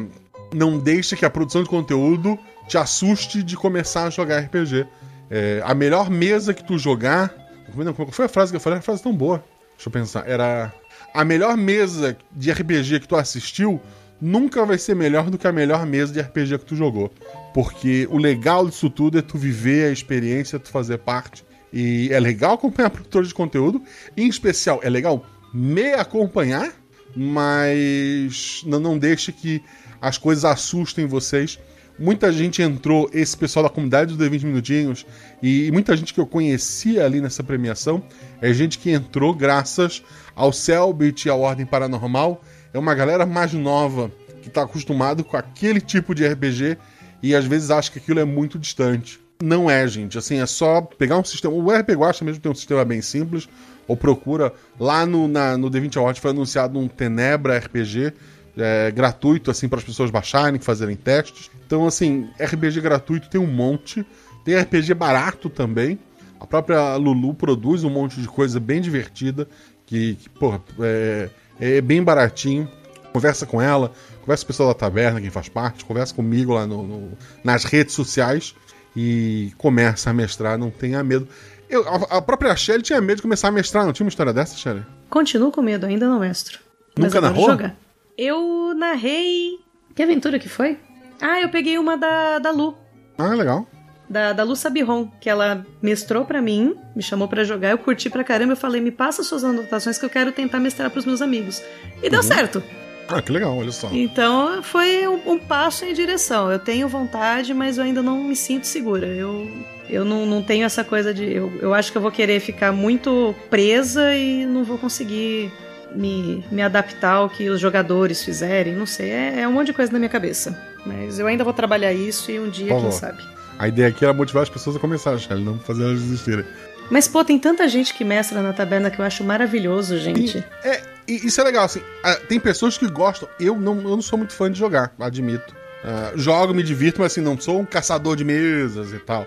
não 0.54 0.78
deixe 0.78 1.16
que 1.16 1.24
a 1.24 1.30
produção 1.30 1.62
de 1.62 1.68
conteúdo 1.68 2.38
te 2.68 2.78
assuste 2.78 3.42
de 3.42 3.56
começar 3.56 4.04
a 4.04 4.10
jogar 4.10 4.40
RPG. 4.40 4.86
É, 5.30 5.62
a 5.64 5.74
melhor 5.74 6.10
mesa 6.10 6.52
que 6.52 6.62
tu 6.62 6.78
jogar. 6.78 7.34
Não, 7.74 7.94
Qual 7.94 8.10
foi 8.10 8.26
a 8.26 8.28
frase 8.28 8.52
que 8.52 8.56
eu 8.56 8.60
falei? 8.60 8.78
Uma 8.78 8.82
frase 8.82 9.02
tão 9.02 9.14
boa. 9.14 9.42
Deixa 9.76 9.88
eu 9.88 9.92
pensar. 9.92 10.28
Era. 10.28 10.72
A 11.12 11.24
melhor 11.24 11.56
mesa 11.56 12.16
de 12.32 12.50
RPG 12.50 13.00
que 13.00 13.08
tu 13.08 13.16
assistiu 13.16 13.80
nunca 14.24 14.64
vai 14.64 14.78
ser 14.78 14.96
melhor 14.96 15.28
do 15.28 15.36
que 15.36 15.46
a 15.46 15.52
melhor 15.52 15.84
mesa 15.84 16.10
de 16.10 16.18
RPG 16.18 16.58
que 16.60 16.64
tu 16.64 16.74
jogou. 16.74 17.12
Porque 17.52 18.08
o 18.10 18.16
legal 18.16 18.66
disso 18.66 18.88
tudo 18.88 19.18
é 19.18 19.22
tu 19.22 19.36
viver 19.36 19.88
a 19.88 19.92
experiência, 19.92 20.58
tu 20.58 20.70
fazer 20.70 20.96
parte. 20.98 21.44
E 21.70 22.08
é 22.10 22.18
legal 22.18 22.54
acompanhar 22.54 22.88
produtores 22.88 23.28
de 23.28 23.34
conteúdo. 23.34 23.82
Em 24.16 24.26
especial, 24.26 24.80
é 24.82 24.88
legal 24.88 25.26
me 25.52 25.92
acompanhar, 25.92 26.72
mas 27.14 28.62
não, 28.66 28.80
não 28.80 28.98
deixe 28.98 29.30
que 29.30 29.62
as 30.00 30.16
coisas 30.16 30.46
assustem 30.46 31.04
vocês. 31.04 31.58
Muita 31.98 32.32
gente 32.32 32.62
entrou, 32.62 33.08
esse 33.12 33.36
pessoal 33.36 33.64
da 33.64 33.68
comunidade 33.68 34.16
do 34.16 34.24
D20 34.24 34.44
Minutinhos, 34.44 35.06
e, 35.42 35.70
muita 35.70 35.96
gente 35.96 36.12
que 36.12 36.18
eu 36.18 36.26
conhecia 36.26 37.04
ali 37.04 37.20
nessa 37.20 37.44
premiação, 37.44 38.02
é 38.40 38.52
gente 38.52 38.78
que 38.78 38.90
entrou 38.90 39.32
graças 39.34 40.02
ao 40.34 40.52
Selbit 40.52 41.26
e 41.26 41.30
à 41.30 41.34
Ordem 41.34 41.64
Paranormal. 41.66 42.42
É 42.74 42.78
uma 42.78 42.92
galera 42.92 43.24
mais 43.24 43.52
nova, 43.52 44.10
que 44.42 44.48
está 44.48 44.64
acostumado 44.64 45.22
com 45.22 45.36
aquele 45.36 45.80
tipo 45.80 46.12
de 46.12 46.26
RPG 46.26 46.76
e 47.22 47.32
às 47.32 47.44
vezes 47.44 47.70
acha 47.70 47.88
que 47.88 48.00
aquilo 48.00 48.18
é 48.18 48.24
muito 48.24 48.58
distante. 48.58 49.20
Não 49.40 49.70
é, 49.70 49.86
gente. 49.86 50.18
Assim, 50.18 50.40
é 50.40 50.46
só 50.46 50.80
pegar 50.82 51.16
um 51.16 51.22
sistema. 51.22 51.54
O 51.54 51.70
RPG 51.70 51.94
Guacha 51.94 52.24
mesmo 52.24 52.42
tem 52.42 52.50
um 52.50 52.54
sistema 52.54 52.84
bem 52.84 53.00
simples. 53.00 53.48
Ou 53.86 53.96
procura. 53.96 54.52
Lá 54.78 55.06
no, 55.06 55.28
na, 55.28 55.56
no 55.56 55.70
D20 55.70 55.98
Awards 55.98 56.20
foi 56.20 56.32
anunciado 56.32 56.76
um 56.76 56.88
Tenebra 56.88 57.58
RPG 57.58 58.12
é, 58.56 58.90
gratuito, 58.90 59.52
assim, 59.52 59.68
para 59.68 59.78
as 59.78 59.84
pessoas 59.84 60.10
baixarem, 60.10 60.58
fazerem 60.58 60.96
testes. 60.96 61.52
Então, 61.64 61.86
assim, 61.86 62.28
RPG 62.40 62.80
gratuito 62.80 63.30
tem 63.30 63.40
um 63.40 63.46
monte. 63.46 64.04
Tem 64.44 64.58
RPG 64.58 64.94
barato 64.94 65.48
também. 65.48 65.96
A 66.40 66.46
própria 66.46 66.96
Lulu 66.96 67.34
produz 67.34 67.84
um 67.84 67.90
monte 67.90 68.20
de 68.20 68.26
coisa 68.26 68.58
bem 68.58 68.80
divertida. 68.80 69.46
Que, 69.86 70.16
que 70.16 70.28
porra, 70.28 70.60
é, 70.80 71.30
é 71.60 71.80
bem 71.80 72.02
baratinho. 72.02 72.68
Conversa 73.12 73.46
com 73.46 73.62
ela, 73.62 73.92
conversa 74.22 74.44
com 74.44 74.46
o 74.46 74.52
pessoal 74.52 74.68
da 74.70 74.74
taverna, 74.74 75.20
quem 75.20 75.30
faz 75.30 75.48
parte, 75.48 75.84
conversa 75.84 76.12
comigo 76.12 76.52
lá 76.54 76.66
no, 76.66 76.82
no- 76.82 77.18
nas 77.44 77.62
redes 77.62 77.94
sociais 77.94 78.54
e 78.96 79.52
começa 79.56 80.10
a 80.10 80.12
mestrar, 80.12 80.58
não 80.58 80.68
tenha 80.70 81.02
medo. 81.04 81.28
Eu, 81.70 81.86
a, 81.88 82.18
a 82.18 82.22
própria 82.22 82.54
Shelly 82.56 82.82
tinha 82.82 83.00
medo 83.00 83.16
de 83.16 83.22
começar 83.22 83.48
a 83.48 83.52
mestrar, 83.52 83.84
não 83.86 83.92
tinha 83.92 84.04
uma 84.04 84.08
história 84.10 84.32
dessa, 84.32 84.56
Shelly? 84.56 84.84
Continuo 85.08 85.52
com 85.52 85.62
medo, 85.62 85.86
ainda 85.86 86.08
não 86.08 86.18
mestro. 86.20 86.58
Nunca 86.98 87.20
narrou? 87.20 87.46
jogar. 87.50 87.76
Eu 88.18 88.74
narrei. 88.76 89.58
Que 89.94 90.02
aventura 90.02 90.38
que 90.40 90.48
foi? 90.48 90.78
Ah, 91.20 91.40
eu 91.40 91.48
peguei 91.50 91.78
uma 91.78 91.96
da, 91.96 92.38
da 92.40 92.50
Lu. 92.50 92.76
Ah, 93.16 93.28
legal. 93.34 93.66
Da, 94.14 94.32
da 94.32 94.44
Lu 94.44 94.54
Sabiron, 94.54 95.10
que 95.20 95.28
ela 95.28 95.66
mestrou 95.82 96.24
pra 96.24 96.40
mim, 96.40 96.76
me 96.94 97.02
chamou 97.02 97.26
pra 97.26 97.42
jogar, 97.42 97.70
eu 97.70 97.78
curti 97.78 98.08
pra 98.08 98.22
caramba, 98.22 98.52
eu 98.52 98.56
falei, 98.56 98.80
me 98.80 98.92
passa 98.92 99.24
suas 99.24 99.42
anotações 99.42 99.98
que 99.98 100.04
eu 100.04 100.08
quero 100.08 100.30
tentar 100.30 100.60
mestrar 100.60 100.88
pros 100.88 101.04
meus 101.04 101.20
amigos. 101.20 101.60
E 102.00 102.04
Uhum. 102.04 102.10
deu 102.12 102.22
certo. 102.22 102.62
Ah, 103.08 103.20
que 103.20 103.32
legal, 103.32 103.58
olha 103.58 103.72
só. 103.72 103.88
Então 103.92 104.62
foi 104.62 105.08
um, 105.08 105.32
um 105.32 105.38
passo 105.40 105.84
em 105.84 105.92
direção. 105.92 106.48
Eu 106.48 106.60
tenho 106.60 106.86
vontade, 106.88 107.52
mas 107.52 107.76
eu 107.76 107.82
ainda 107.82 108.02
não 108.04 108.22
me 108.22 108.36
sinto 108.36 108.68
segura. 108.68 109.04
Eu, 109.08 109.50
eu 109.90 110.04
não, 110.04 110.24
não 110.24 110.40
tenho 110.44 110.64
essa 110.64 110.84
coisa 110.84 111.12
de. 111.12 111.24
Eu, 111.34 111.52
eu 111.60 111.74
acho 111.74 111.90
que 111.90 111.98
eu 111.98 112.02
vou 112.02 112.12
querer 112.12 112.38
ficar 112.38 112.70
muito 112.70 113.34
presa 113.50 114.14
e 114.14 114.46
não 114.46 114.62
vou 114.62 114.78
conseguir 114.78 115.52
me, 115.92 116.44
me 116.52 116.62
adaptar 116.62 117.14
ao 117.14 117.28
que 117.28 117.50
os 117.50 117.58
jogadores 117.60 118.24
fizerem. 118.24 118.76
Não 118.76 118.86
sei, 118.86 119.10
é, 119.10 119.40
é 119.40 119.48
um 119.48 119.52
monte 119.52 119.66
de 119.66 119.72
coisa 119.72 119.90
na 119.92 119.98
minha 119.98 120.08
cabeça. 120.08 120.56
Mas 120.86 121.18
eu 121.18 121.26
ainda 121.26 121.42
vou 121.42 121.52
trabalhar 121.52 121.92
isso 121.92 122.30
e 122.30 122.38
um 122.38 122.48
dia, 122.48 122.68
quem 122.68 122.92
sabe. 122.92 123.33
A 123.58 123.68
ideia 123.68 123.88
aqui 123.88 124.04
era 124.04 124.12
motivar 124.12 124.42
as 124.42 124.48
pessoas 124.48 124.76
a 124.76 124.78
começar, 124.78 125.16
Shelly, 125.18 125.44
não 125.44 125.58
fazer 125.58 125.84
elas 125.84 126.00
desistirem. 126.00 126.44
Mas, 126.90 127.08
pô, 127.08 127.24
tem 127.24 127.38
tanta 127.38 127.66
gente 127.68 127.94
que 127.94 128.04
mestra 128.04 128.42
na 128.42 128.52
taberna 128.52 128.90
que 128.90 128.98
eu 128.98 129.04
acho 129.04 129.24
maravilhoso, 129.24 129.98
gente. 129.98 130.44
É, 130.62 130.82
e 131.08 131.26
isso 131.26 131.40
é 131.40 131.44
legal, 131.44 131.64
assim. 131.64 131.80
Tem 132.28 132.38
pessoas 132.38 132.76
que 132.76 132.86
gostam. 132.86 133.28
Eu 133.40 133.56
não, 133.56 133.76
eu 133.76 133.90
não 133.96 134.02
sou 134.02 134.18
muito 134.18 134.34
fã 134.34 134.50
de 134.50 134.58
jogar, 134.58 134.92
admito. 134.98 135.54
Ah, 135.84 136.12
jogo, 136.14 136.54
me 136.54 136.62
divirto, 136.62 137.00
mas 137.00 137.12
assim, 137.12 137.20
não 137.20 137.38
sou 137.38 137.60
um 137.60 137.64
caçador 137.64 138.16
de 138.16 138.24
mesas 138.24 138.92
e 138.92 138.98
tal. 138.98 139.26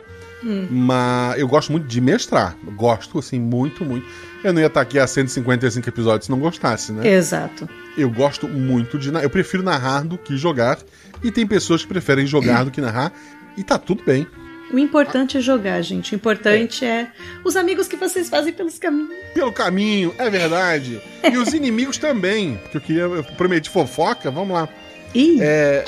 Mas 0.70 1.40
eu 1.40 1.48
gosto 1.48 1.72
muito 1.72 1.88
de 1.88 2.00
mestrar. 2.00 2.56
Gosto, 2.76 3.20
assim, 3.20 3.40
muito, 3.40 3.84
muito. 3.84 4.06
Eu 4.44 4.54
não 4.54 4.62
ia 4.62 4.68
estar 4.68 4.82
aqui 4.82 5.00
há 5.00 5.06
155 5.08 5.88
episódios 5.90 6.26
se 6.26 6.32
não 6.32 6.40
gostasse, 6.40 6.92
né? 6.92 7.08
Exato. 7.08 7.68
Eu 7.98 8.10
gosto 8.10 8.48
muito 8.48 8.98
de. 8.98 9.10
Eu 9.10 9.30
prefiro 9.30 9.64
narrar 9.64 10.04
do 10.04 10.18
que 10.18 10.38
jogar. 10.38 10.78
E 11.24 11.32
tem 11.32 11.46
pessoas 11.46 11.82
que 11.82 11.88
preferem 11.88 12.26
jogar 12.26 12.64
do 12.66 12.72
que 12.72 12.80
narrar. 12.80 13.12
E 13.58 13.64
tá 13.64 13.78
tudo 13.78 14.04
bem. 14.04 14.28
O 14.72 14.78
importante 14.78 15.38
é 15.38 15.42
jogar, 15.42 15.82
gente. 15.82 16.14
O 16.14 16.16
importante 16.16 16.86
é 16.86 17.10
os 17.44 17.56
amigos 17.56 17.88
que 17.88 17.96
vocês 17.96 18.30
fazem 18.30 18.54
pelos 18.54 18.78
caminhos. 18.78 19.12
Pelo 19.34 19.52
caminho, 19.52 20.14
é 20.18 20.30
verdade. 20.30 21.02
E 21.24 21.38
os 21.38 21.52
inimigos 21.56 21.98
também. 21.98 22.58
Porque 22.58 22.78
eu 22.78 22.82
queria. 22.82 23.02
Eu 23.04 23.24
prometi 23.24 23.70
fofoca, 23.70 24.30
vamos 24.30 24.54
lá. 24.54 24.68
Ih, 25.16 25.40
É, 25.42 25.86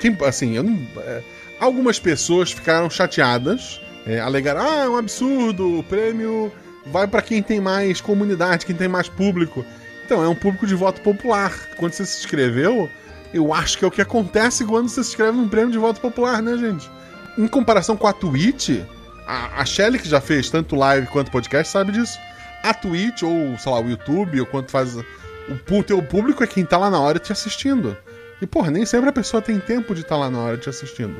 quem, 0.00 0.16
assim, 0.26 0.56
eu 0.56 0.62
não, 0.64 0.78
é, 0.98 1.22
algumas 1.60 2.00
pessoas 2.00 2.50
ficaram 2.50 2.90
chateadas, 2.90 3.80
é, 4.06 4.18
alegaram, 4.18 4.62
ah, 4.62 4.84
é 4.84 4.88
um 4.88 4.96
absurdo, 4.96 5.78
o 5.78 5.82
prêmio 5.84 6.50
vai 6.86 7.06
pra 7.06 7.22
quem 7.22 7.42
tem 7.42 7.60
mais 7.60 8.00
comunidade, 8.00 8.66
quem 8.66 8.74
tem 8.74 8.88
mais 8.88 9.08
público. 9.08 9.64
Então, 10.04 10.24
é 10.24 10.28
um 10.28 10.34
público 10.34 10.66
de 10.66 10.74
voto 10.74 11.00
popular. 11.02 11.54
Quando 11.76 11.92
você 11.92 12.04
se 12.04 12.18
inscreveu, 12.18 12.90
eu 13.32 13.52
acho 13.54 13.78
que 13.78 13.84
é 13.84 13.88
o 13.88 13.90
que 13.90 14.02
acontece 14.02 14.64
quando 14.64 14.88
você 14.88 15.02
se 15.02 15.10
inscreve 15.10 15.36
num 15.36 15.48
prêmio 15.48 15.70
de 15.70 15.78
voto 15.78 16.00
popular, 16.00 16.42
né, 16.42 16.56
gente? 16.56 16.90
Em 17.38 17.46
comparação 17.46 17.96
com 17.96 18.06
a 18.06 18.12
Twitch, 18.12 18.80
a, 19.26 19.60
a 19.60 19.64
Shelly, 19.64 19.98
que 19.98 20.08
já 20.08 20.20
fez 20.20 20.50
tanto 20.50 20.74
live 20.74 21.06
quanto 21.06 21.30
podcast, 21.30 21.72
sabe 21.72 21.92
disso. 21.92 22.18
A 22.62 22.74
Twitch, 22.74 23.22
ou, 23.22 23.56
sei 23.58 23.72
lá, 23.72 23.80
o 23.80 23.88
YouTube, 23.88 24.40
ou 24.40 24.46
quanto 24.46 24.70
faz. 24.70 24.96
O 24.96 25.82
teu 25.82 26.02
público 26.02 26.42
é 26.42 26.46
quem 26.46 26.64
tá 26.64 26.76
lá 26.76 26.90
na 26.90 27.00
hora 27.00 27.18
te 27.18 27.32
assistindo. 27.32 27.96
E, 28.42 28.46
porra, 28.46 28.70
nem 28.70 28.86
sempre 28.86 29.10
a 29.10 29.12
pessoa 29.12 29.42
tem 29.42 29.58
tempo 29.58 29.94
de 29.94 30.00
estar 30.00 30.16
lá 30.16 30.30
na 30.30 30.38
hora 30.38 30.56
te 30.56 30.68
assistindo. 30.68 31.14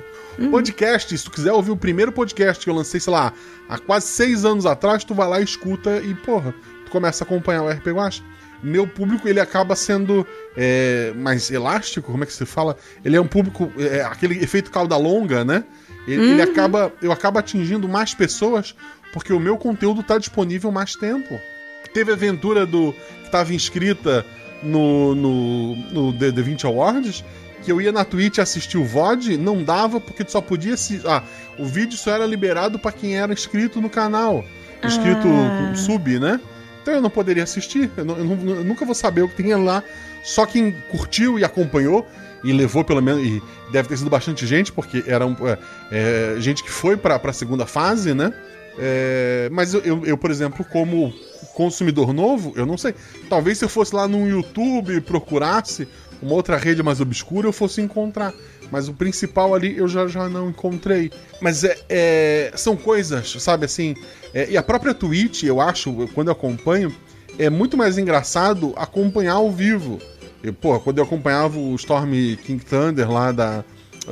Podcast, 0.50 1.16
se 1.16 1.24
tu 1.24 1.30
quiser 1.30 1.52
ouvir 1.52 1.70
o 1.70 1.76
primeiro 1.76 2.10
podcast 2.10 2.64
que 2.64 2.70
eu 2.70 2.74
lancei, 2.74 2.98
sei 2.98 3.12
lá, 3.12 3.32
há 3.68 3.78
quase 3.78 4.06
seis 4.06 4.44
anos 4.44 4.64
atrás, 4.64 5.04
tu 5.04 5.14
vai 5.14 5.28
lá, 5.28 5.40
escuta 5.40 5.98
e, 5.98 6.14
porra, 6.14 6.54
tu 6.86 6.90
começa 6.90 7.22
a 7.22 7.26
acompanhar 7.26 7.62
o 7.62 7.68
RP 7.68 7.88
Guacha. 7.88 8.22
Meu 8.62 8.86
público, 8.86 9.26
ele 9.28 9.40
acaba 9.40 9.74
sendo 9.74 10.26
é, 10.56 11.12
mais 11.16 11.50
elástico, 11.50 12.10
como 12.10 12.24
é 12.24 12.26
que 12.26 12.32
se 12.32 12.44
fala? 12.44 12.76
Ele 13.04 13.16
é 13.16 13.20
um 13.20 13.26
público, 13.26 13.72
é, 13.78 14.02
aquele 14.02 14.42
efeito 14.42 14.70
cauda 14.70 14.96
longa, 14.96 15.44
né? 15.44 15.64
Ele, 16.06 16.32
ele 16.32 16.42
acaba, 16.42 16.92
eu 17.00 17.12
acabo 17.12 17.38
atingindo 17.38 17.88
mais 17.88 18.14
pessoas 18.14 18.74
porque 19.12 19.32
o 19.32 19.40
meu 19.40 19.56
conteúdo 19.56 20.02
tá 20.02 20.18
disponível 20.18 20.70
mais 20.70 20.94
tempo. 20.94 21.38
Teve 21.92 22.10
a 22.10 22.14
aventura 22.14 22.64
do 22.64 22.92
que 22.92 23.26
estava 23.26 23.52
inscrita 23.52 24.24
no, 24.62 25.14
no, 25.14 25.76
no 25.76 26.12
The, 26.12 26.32
The 26.32 26.42
20 26.42 26.66
Awards, 26.66 27.24
que 27.62 27.72
eu 27.72 27.80
ia 27.80 27.92
na 27.92 28.04
Twitch 28.04 28.38
assistir 28.38 28.78
o 28.78 28.84
VOD, 28.84 29.36
não 29.36 29.62
dava 29.62 30.00
porque 30.00 30.24
só 30.26 30.40
podia 30.40 30.76
se 30.76 31.00
Ah, 31.04 31.22
o 31.58 31.64
vídeo 31.66 31.96
só 31.96 32.12
era 32.12 32.26
liberado 32.26 32.78
para 32.78 32.92
quem 32.92 33.16
era 33.18 33.32
inscrito 33.32 33.80
no 33.80 33.90
canal. 33.90 34.44
Inscrito 34.84 35.26
Ah. 35.28 35.74
sub, 35.74 36.18
né? 36.18 36.40
Então 36.82 36.94
eu 36.94 37.00
não 37.02 37.10
poderia 37.10 37.42
assistir, 37.42 37.90
eu, 37.96 38.04
não- 38.04 38.16
eu 38.16 38.24
não- 38.24 38.54
eu 38.56 38.64
nunca 38.64 38.84
vou 38.84 38.94
saber 38.94 39.22
o 39.22 39.28
que 39.28 39.42
tem 39.42 39.54
lá. 39.54 39.82
Só 40.22 40.44
quem 40.46 40.72
curtiu 40.90 41.38
e 41.38 41.44
acompanhou 41.44 42.06
e 42.44 42.52
levou 42.52 42.84
pelo 42.84 43.00
menos. 43.02 43.22
E 43.26 43.42
deve 43.72 43.88
ter 43.88 43.96
sido 43.98 44.10
bastante 44.10 44.46
gente, 44.46 44.72
porque 44.72 45.02
era 45.06 45.26
um, 45.26 45.34
é, 45.46 45.58
é, 45.90 46.40
gente 46.40 46.62
que 46.62 46.70
foi 46.70 46.96
pra, 46.96 47.18
pra 47.18 47.32
segunda 47.32 47.66
fase, 47.66 48.14
né? 48.14 48.32
É, 48.78 49.48
mas 49.52 49.74
eu, 49.74 49.80
eu, 49.80 50.06
eu, 50.06 50.16
por 50.18 50.30
exemplo, 50.30 50.64
como 50.64 51.12
consumidor 51.54 52.12
novo, 52.12 52.52
eu 52.56 52.64
não 52.64 52.78
sei. 52.78 52.94
Talvez 53.28 53.58
se 53.58 53.64
eu 53.64 53.68
fosse 53.68 53.94
lá 53.94 54.06
no 54.08 54.28
YouTube 54.28 54.94
e 54.94 55.00
procurasse 55.00 55.86
uma 56.22 56.34
outra 56.34 56.56
rede 56.56 56.82
mais 56.82 57.00
obscura, 57.00 57.48
eu 57.48 57.52
fosse 57.52 57.80
encontrar. 57.80 58.32
Mas 58.70 58.88
o 58.88 58.92
principal 58.94 59.54
ali 59.54 59.76
eu 59.76 59.88
já, 59.88 60.06
já 60.06 60.28
não 60.28 60.50
encontrei. 60.50 61.10
Mas 61.40 61.64
é, 61.64 61.76
é- 61.88 62.52
são 62.56 62.76
coisas, 62.76 63.30
sabe 63.42 63.64
assim. 63.64 63.94
é, 64.34 64.50
e 64.50 64.56
a 64.56 64.62
própria 64.62 64.94
Twitch, 64.94 65.42
eu 65.42 65.60
acho, 65.60 65.92
quando 66.14 66.28
eu 66.28 66.32
acompanho, 66.32 66.94
é 67.38 67.48
muito 67.50 67.76
mais 67.76 67.98
engraçado 67.98 68.72
acompanhar 68.76 69.34
ao 69.34 69.50
vivo. 69.50 69.98
Eu, 70.42 70.52
pô, 70.54 70.78
quando 70.80 70.98
eu 70.98 71.04
acompanhava 71.04 71.58
o 71.58 71.74
Storm 71.76 72.12
King 72.44 72.64
Thunder 72.64 73.10
lá 73.10 73.30
da, 73.32 73.64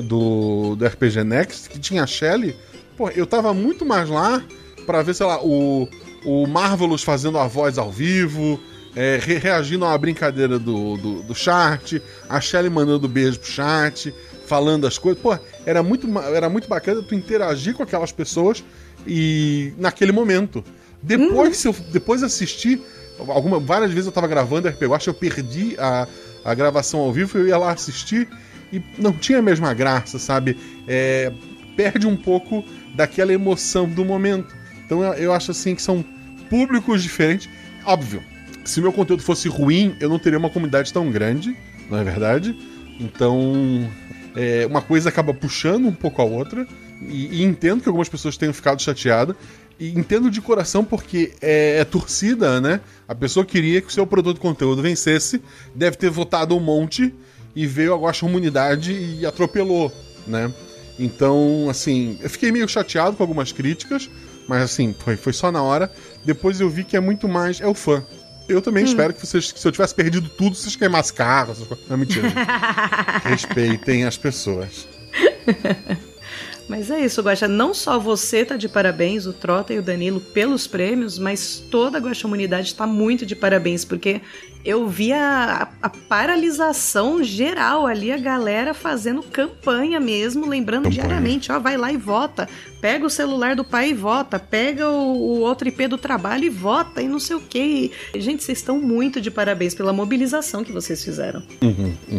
do, 0.02 0.74
do 0.76 0.84
RPG 0.86 1.24
Next, 1.24 1.68
que 1.70 1.78
tinha 1.78 2.02
a 2.02 2.06
Shelly, 2.06 2.54
pô, 2.96 3.08
eu 3.10 3.26
tava 3.26 3.54
muito 3.54 3.84
mais 3.86 4.08
lá 4.08 4.42
pra 4.86 5.02
ver, 5.02 5.14
sei 5.14 5.26
lá, 5.26 5.42
o, 5.42 5.88
o 6.24 6.46
Marvelous 6.46 7.02
fazendo 7.02 7.38
a 7.38 7.46
voz 7.46 7.78
ao 7.78 7.90
vivo, 7.90 8.60
é, 8.96 9.18
re- 9.22 9.38
reagindo 9.38 9.84
a 9.84 9.88
uma 9.88 9.98
brincadeira 9.98 10.58
do, 10.58 10.96
do, 10.96 11.22
do 11.22 11.34
chat, 11.34 12.02
a 12.28 12.40
Shelly 12.40 12.68
mandando 12.70 13.06
beijo 13.08 13.38
pro 13.38 13.50
chat, 13.50 14.14
falando 14.48 14.86
as 14.86 14.98
coisas. 14.98 15.22
Pô, 15.22 15.38
era 15.64 15.82
muito, 15.82 16.08
era 16.34 16.48
muito 16.48 16.68
bacana 16.68 17.02
tu 17.02 17.14
interagir 17.14 17.74
com 17.74 17.82
aquelas 17.82 18.10
pessoas 18.10 18.64
e 19.06 19.72
naquele 19.78 20.10
momento. 20.10 20.64
Depois, 21.02 21.56
se 21.56 21.68
eu 21.68 21.76
depois 21.92 22.22
assistir, 22.22 22.80
alguma, 23.18 23.60
várias 23.60 23.92
vezes 23.92 24.06
eu 24.06 24.12
tava 24.12 24.26
gravando 24.26 24.68
RPG 24.68 24.86
Watch, 24.86 25.06
eu 25.06 25.14
perdi 25.14 25.76
a, 25.78 26.08
a 26.44 26.54
gravação 26.54 27.00
ao 27.00 27.12
vivo, 27.12 27.38
eu 27.38 27.46
ia 27.46 27.58
lá 27.58 27.72
assistir 27.72 28.28
e 28.72 28.82
não 28.98 29.12
tinha 29.12 29.38
a 29.38 29.42
mesma 29.42 29.72
graça, 29.74 30.18
sabe? 30.18 30.56
É, 30.88 31.32
perde 31.76 32.06
um 32.06 32.16
pouco 32.16 32.64
daquela 32.96 33.32
emoção 33.32 33.88
do 33.88 34.04
momento. 34.04 34.54
Então 34.84 35.02
eu, 35.04 35.12
eu 35.14 35.32
acho 35.32 35.52
assim 35.52 35.74
que 35.74 35.82
são 35.82 36.04
públicos 36.50 37.02
diferentes. 37.02 37.48
Óbvio, 37.84 38.22
se 38.64 38.80
meu 38.80 38.92
conteúdo 38.92 39.22
fosse 39.22 39.48
ruim, 39.48 39.96
eu 40.00 40.08
não 40.08 40.18
teria 40.18 40.38
uma 40.38 40.50
comunidade 40.50 40.92
tão 40.92 41.10
grande, 41.10 41.56
não 41.88 41.98
é 41.98 42.04
verdade? 42.04 42.56
Então, 43.00 43.88
é, 44.38 44.64
uma 44.66 44.80
coisa 44.80 45.08
acaba 45.08 45.34
puxando 45.34 45.88
um 45.88 45.92
pouco 45.92 46.22
a 46.22 46.24
outra. 46.24 46.64
E, 47.02 47.40
e 47.40 47.42
entendo 47.42 47.82
que 47.82 47.88
algumas 47.88 48.08
pessoas 48.08 48.36
tenham 48.36 48.54
ficado 48.54 48.80
chateadas. 48.80 49.34
E 49.80 49.90
entendo 49.90 50.30
de 50.30 50.40
coração 50.40 50.84
porque 50.84 51.32
é, 51.42 51.78
é 51.78 51.84
torcida, 51.84 52.60
né? 52.60 52.80
A 53.08 53.14
pessoa 53.16 53.44
queria 53.44 53.80
que 53.80 53.88
o 53.88 53.90
seu 53.90 54.06
produto 54.06 54.36
de 54.36 54.40
conteúdo 54.40 54.80
vencesse, 54.80 55.42
deve 55.74 55.96
ter 55.96 56.08
votado 56.10 56.56
um 56.56 56.60
monte 56.60 57.12
e 57.54 57.66
veio 57.66 57.92
agora 57.92 58.16
a 58.16 58.20
comunidade 58.20 58.92
e 58.92 59.26
atropelou, 59.26 59.92
né? 60.26 60.52
Então, 60.98 61.66
assim, 61.68 62.16
eu 62.20 62.30
fiquei 62.30 62.52
meio 62.52 62.68
chateado 62.68 63.16
com 63.16 63.22
algumas 63.22 63.52
críticas, 63.52 64.08
mas 64.48 64.62
assim, 64.62 64.94
foi, 64.98 65.16
foi 65.16 65.32
só 65.32 65.50
na 65.50 65.62
hora. 65.62 65.90
Depois 66.24 66.60
eu 66.60 66.70
vi 66.70 66.84
que 66.84 66.96
é 66.96 67.00
muito 67.00 67.28
mais. 67.28 67.60
É 67.60 67.66
o 67.66 67.74
fã. 67.74 68.04
Eu 68.48 68.62
também 68.62 68.84
espero 68.84 69.12
que 69.12 69.26
vocês, 69.26 69.52
que 69.52 69.60
se 69.60 69.68
eu 69.68 69.72
tivesse 69.72 69.94
perdido 69.94 70.28
tudo, 70.28 70.56
vocês 70.56 70.74
queimassem 70.74 71.14
carros. 71.14 71.58
Não, 71.88 71.96
mentira. 71.98 72.28
Respeitem 73.24 74.04
as 74.04 74.16
pessoas. 74.16 74.88
Mas 76.68 76.90
é 76.90 77.04
isso, 77.04 77.22
Guaxa. 77.22 77.48
Não 77.48 77.72
só 77.72 77.98
você 77.98 78.44
tá 78.44 78.56
de 78.56 78.68
parabéns, 78.68 79.26
o 79.26 79.32
Trota 79.32 79.72
e 79.72 79.78
o 79.78 79.82
Danilo, 79.82 80.20
pelos 80.20 80.66
prêmios, 80.66 81.18
mas 81.18 81.64
toda 81.70 81.98
a 81.98 82.00
Guaxamunidade 82.00 82.74
tá 82.74 82.86
muito 82.86 83.24
de 83.24 83.34
parabéns, 83.34 83.84
porque 83.84 84.20
eu 84.64 84.86
vi 84.86 85.12
a, 85.12 85.68
a 85.80 85.88
paralisação 85.88 87.24
geral 87.24 87.86
ali, 87.86 88.12
a 88.12 88.18
galera 88.18 88.74
fazendo 88.74 89.22
campanha 89.22 89.98
mesmo, 89.98 90.46
lembrando 90.46 90.84
Campanha. 90.84 91.02
diariamente, 91.02 91.50
ó, 91.50 91.58
vai 91.58 91.78
lá 91.78 91.90
e 91.90 91.96
vota. 91.96 92.46
Pega 92.80 93.06
o 93.06 93.10
celular 93.10 93.56
do 93.56 93.64
pai 93.64 93.90
e 93.90 93.94
vota. 93.94 94.38
Pega 94.38 94.90
o, 94.90 95.16
o 95.16 95.40
outro 95.40 95.68
IP 95.68 95.88
do 95.88 95.96
trabalho 95.96 96.44
e 96.44 96.50
vota, 96.50 97.00
e 97.00 97.08
não 97.08 97.18
sei 97.18 97.36
o 97.36 97.40
quê. 97.40 97.90
E, 98.14 98.20
gente, 98.20 98.44
vocês 98.44 98.58
estão 98.58 98.78
muito 98.78 99.20
de 99.22 99.30
parabéns 99.30 99.74
pela 99.74 99.92
mobilização 99.92 100.62
que 100.62 100.72
vocês 100.72 101.02
fizeram. 101.02 101.42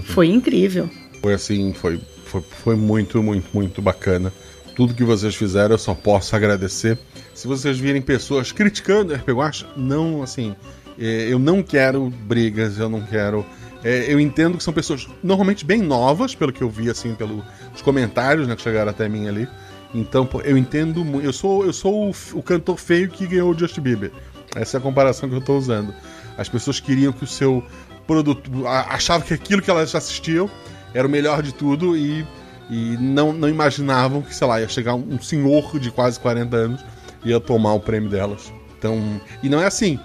Foi 0.06 0.28
incrível. 0.28 0.90
Foi 1.22 1.34
assim, 1.34 1.74
foi, 1.74 2.00
foi, 2.30 2.42
foi 2.42 2.76
muito, 2.76 3.22
muito, 3.24 3.50
muito 3.54 3.82
bacana. 3.82 4.32
Tudo 4.76 4.94
que 4.94 5.04
vocês 5.04 5.36
fizeram, 5.36 5.76
eu 5.76 5.80
só 5.80 5.94
posso 5.94 6.36
agradecer. 6.36 6.98
Se 7.34 7.48
vocês 7.48 7.78
virem 7.78 8.02
pessoas 8.02 8.52
criticando 8.52 9.14
RPG 9.14 9.32
Watch, 9.32 9.66
não, 9.76 10.22
assim, 10.22 10.56
é, 10.98 11.28
eu 11.30 11.40
não 11.40 11.64
quero 11.64 12.10
brigas, 12.10 12.78
eu 12.78 12.90
não 12.90 13.02
quero. 13.02 13.46
é, 13.84 14.12
eu 14.14 14.20
entendo 14.20 14.58
que 14.58 14.64
são 14.64 14.74
pessoas 14.74 15.08
normalmente 15.24 15.66
bem 15.66 15.82
novas, 15.82 16.36
pelo 16.36 16.54
que 16.54 16.62
eu 16.62 16.70
vi, 16.70 16.90
assim, 16.90 17.16
pelos 17.16 17.44
comentários 17.84 18.48
né, 18.48 18.56
que 18.56 18.62
chegaram 18.62 18.92
até 18.92 19.10
mim 19.10 19.28
ali. 19.28 19.48
Então, 19.94 20.30
eu 20.44 20.58
entendo 20.58 21.04
muito. 21.04 21.26
Eu 21.26 21.34
sou, 21.34 21.66
eu 21.66 21.74
sou 21.74 22.14
o, 22.34 22.44
cantor 22.44 22.78
feio 22.78 23.10
que 23.10 23.26
ganhou 23.26 23.52
o 23.52 23.58
Justin 23.58 23.82
Bieber. 23.82 24.12
Essa 24.56 24.78
é 24.78 24.80
a 24.80 24.82
comparação 24.82 25.28
que 25.28 25.36
eu 25.36 25.42
tô 25.42 25.58
usando. 25.58 25.94
As 26.38 26.48
pessoas 26.48 26.80
queriam 26.80 27.12
que 27.12 27.24
o 27.24 27.28
seu 27.28 27.64
produto. 28.06 28.50
achavam 28.68 29.28
que 29.28 29.34
aquilo 29.34 29.62
que 29.62 29.70
elas 29.70 29.94
assistiam 29.96 30.50
era 30.94 31.08
o 31.08 31.10
melhor 31.10 31.42
de 31.42 31.54
tudo 31.54 31.96
e, 31.96 32.26
e 32.70 32.98
não, 33.00 33.34
não 33.34 33.48
imaginavam 33.50 34.22
que, 34.22 34.34
sei 34.34 34.48
lá, 34.48 34.60
ia 34.62 34.68
chegar 34.68 34.96
um, 34.96 35.20
senhor 35.22 35.80
de 35.80 35.92
quase 35.92 36.20
40 36.20 36.56
anos 36.56 36.86
e 37.24 37.30
ia 37.30 37.40
tomar 37.40 37.74
o 37.74 37.80
prêmio 37.80 38.10
delas. 38.10 38.52
Então. 38.78 39.22
E 39.44 39.50
não 39.50 39.62
é 39.62 39.66
assim. 39.66 40.00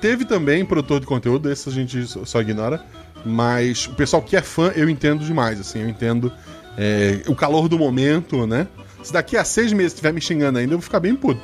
Teve 0.00 0.24
também 0.24 0.64
produtor 0.64 1.00
de 1.00 1.06
conteúdo, 1.06 1.50
esse 1.50 1.68
a 1.68 1.72
gente 1.72 2.06
só- 2.06 2.40
ignora. 2.40 2.82
Mas 3.24 3.86
o 3.86 3.94
pessoal 3.94 4.20
que 4.22 4.36
é 4.36 4.42
fã, 4.42 4.70
eu 4.76 4.88
entendo 4.90 5.24
demais, 5.24 5.58
assim, 5.58 5.80
eu 5.80 5.88
entendo 5.88 6.30
é, 6.76 7.22
o 7.26 7.34
calor 7.34 7.68
do 7.68 7.78
momento, 7.78 8.46
né? 8.46 8.66
Se 9.02 9.12
daqui 9.12 9.36
a 9.36 9.44
seis 9.44 9.72
meses 9.72 9.92
estiver 9.92 10.12
me 10.12 10.20
xingando 10.20 10.58
ainda, 10.58 10.74
eu 10.74 10.78
vou 10.78 10.82
ficar 10.84 11.00
bem 11.00 11.16
puto. 11.16 11.40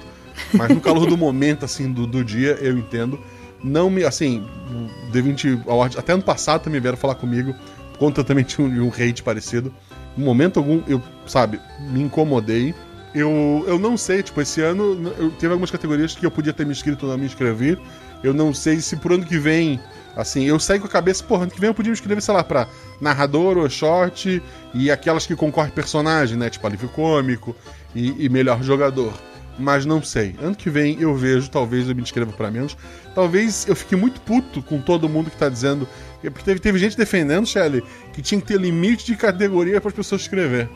Mas 0.52 0.68
no 0.68 0.80
calor 0.80 1.06
do 1.06 1.16
momento, 1.18 1.64
assim, 1.64 1.90
do, 1.90 2.06
do 2.06 2.22
dia, 2.22 2.58
eu 2.60 2.76
entendo. 2.76 3.18
Não 3.62 3.88
me, 3.90 4.04
assim, 4.04 4.46
o 4.70 5.12
D20 5.12 5.66
Award, 5.66 5.98
até 5.98 6.12
ano 6.12 6.22
passado 6.22 6.62
também 6.62 6.80
vieram 6.80 6.96
falar 6.98 7.14
comigo, 7.14 7.54
conta 8.00 8.24
também 8.24 8.42
de 8.42 8.60
um, 8.60 8.86
um 8.86 8.88
hate 8.88 9.22
parecido. 9.22 9.72
Em 10.16 10.22
momento 10.22 10.58
algum, 10.58 10.82
eu, 10.88 11.00
sabe, 11.26 11.60
me 11.78 12.00
incomodei. 12.00 12.74
Eu, 13.14 13.62
eu 13.66 13.78
não 13.78 13.96
sei, 13.96 14.22
tipo, 14.22 14.40
esse 14.40 14.62
ano 14.62 15.12
eu 15.18 15.30
teve 15.32 15.52
algumas 15.52 15.70
categorias 15.70 16.14
que 16.14 16.24
eu 16.24 16.30
podia 16.30 16.52
ter 16.52 16.64
me 16.64 16.72
inscrito 16.72 17.04
ou 17.04 17.12
não 17.12 17.18
me 17.18 17.26
inscrever. 17.26 17.78
Eu 18.22 18.32
não 18.32 18.54
sei 18.54 18.80
se 18.80 18.96
por 18.96 19.12
ano 19.12 19.26
que 19.26 19.38
vem, 19.38 19.78
assim, 20.16 20.44
eu 20.44 20.58
saí 20.58 20.80
com 20.80 20.86
a 20.86 20.90
cabeça, 20.90 21.22
porra, 21.22 21.42
ano 21.42 21.52
que 21.52 21.60
vem 21.60 21.68
eu 21.68 21.74
podia 21.74 21.90
me 21.90 21.94
inscrever, 21.94 22.22
sei 22.22 22.32
lá, 22.32 22.42
pra 22.42 22.68
narrador 23.00 23.58
ou 23.58 23.68
short 23.68 24.42
e 24.72 24.90
aquelas 24.90 25.26
que 25.26 25.36
concorrem 25.36 25.70
personagem, 25.70 26.38
né? 26.38 26.48
Tipo, 26.48 26.66
alívio 26.66 26.88
cômico 26.88 27.54
e, 27.94 28.24
e 28.24 28.28
melhor 28.30 28.62
jogador. 28.62 29.12
Mas 29.58 29.84
não 29.84 30.02
sei. 30.02 30.36
Ano 30.40 30.56
que 30.56 30.70
vem 30.70 30.98
eu 31.00 31.14
vejo, 31.14 31.50
talvez 31.50 31.86
eu 31.88 31.94
me 31.94 32.00
inscreva 32.00 32.32
para 32.32 32.50
menos. 32.50 32.76
Talvez 33.14 33.68
eu 33.68 33.76
fique 33.76 33.94
muito 33.94 34.20
puto 34.22 34.62
com 34.62 34.80
todo 34.80 35.08
mundo 35.08 35.30
que 35.30 35.36
tá 35.36 35.50
dizendo. 35.50 35.86
Porque 36.28 36.44
teve, 36.44 36.60
teve 36.60 36.78
gente 36.78 36.96
defendendo, 36.96 37.46
Shelly, 37.46 37.82
que 38.12 38.20
tinha 38.20 38.40
que 38.40 38.46
ter 38.46 38.60
limite 38.60 39.06
de 39.06 39.16
categoria 39.16 39.80
para 39.80 39.88
as 39.88 39.94
pessoas 39.94 40.22
escrever. 40.22 40.68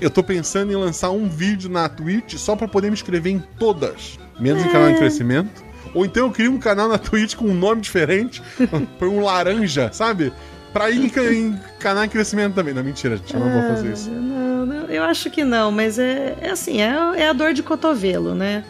Eu 0.00 0.10
tô 0.10 0.22
pensando 0.22 0.72
em 0.72 0.76
lançar 0.76 1.10
um 1.10 1.28
vídeo 1.28 1.70
na 1.70 1.88
Twitch 1.88 2.34
só 2.34 2.54
para 2.54 2.68
poder 2.68 2.88
me 2.88 2.94
inscrever 2.94 3.32
em 3.32 3.42
todas, 3.58 4.18
menos 4.38 4.62
é. 4.62 4.66
em 4.66 4.70
canal 4.70 4.90
em 4.90 4.96
crescimento. 4.96 5.64
Ou 5.94 6.04
então 6.04 6.26
eu 6.26 6.30
crio 6.30 6.52
um 6.52 6.58
canal 6.58 6.88
na 6.88 6.98
Twitch 6.98 7.34
com 7.34 7.46
um 7.46 7.54
nome 7.54 7.80
diferente, 7.80 8.42
por 8.98 9.08
um 9.08 9.20
laranja, 9.20 9.90
sabe? 9.92 10.32
Pra 10.72 10.88
ir 10.88 11.04
em, 11.04 11.58
canal 11.80 12.04
em 12.04 12.08
crescimento 12.08 12.54
também. 12.54 12.72
Não, 12.72 12.84
mentira, 12.84 13.16
gente, 13.16 13.34
eu 13.34 13.40
não 13.40 13.50
vou 13.50 13.62
fazer 13.62 13.92
isso. 13.92 14.08
Não, 14.08 14.66
não, 14.66 14.86
eu 14.86 15.02
acho 15.02 15.28
que 15.30 15.42
não, 15.42 15.72
mas 15.72 15.98
é, 15.98 16.36
é 16.40 16.50
assim, 16.50 16.80
é, 16.80 16.94
é 17.16 17.28
a 17.28 17.32
dor 17.32 17.52
de 17.52 17.62
cotovelo, 17.62 18.36
né? 18.36 18.64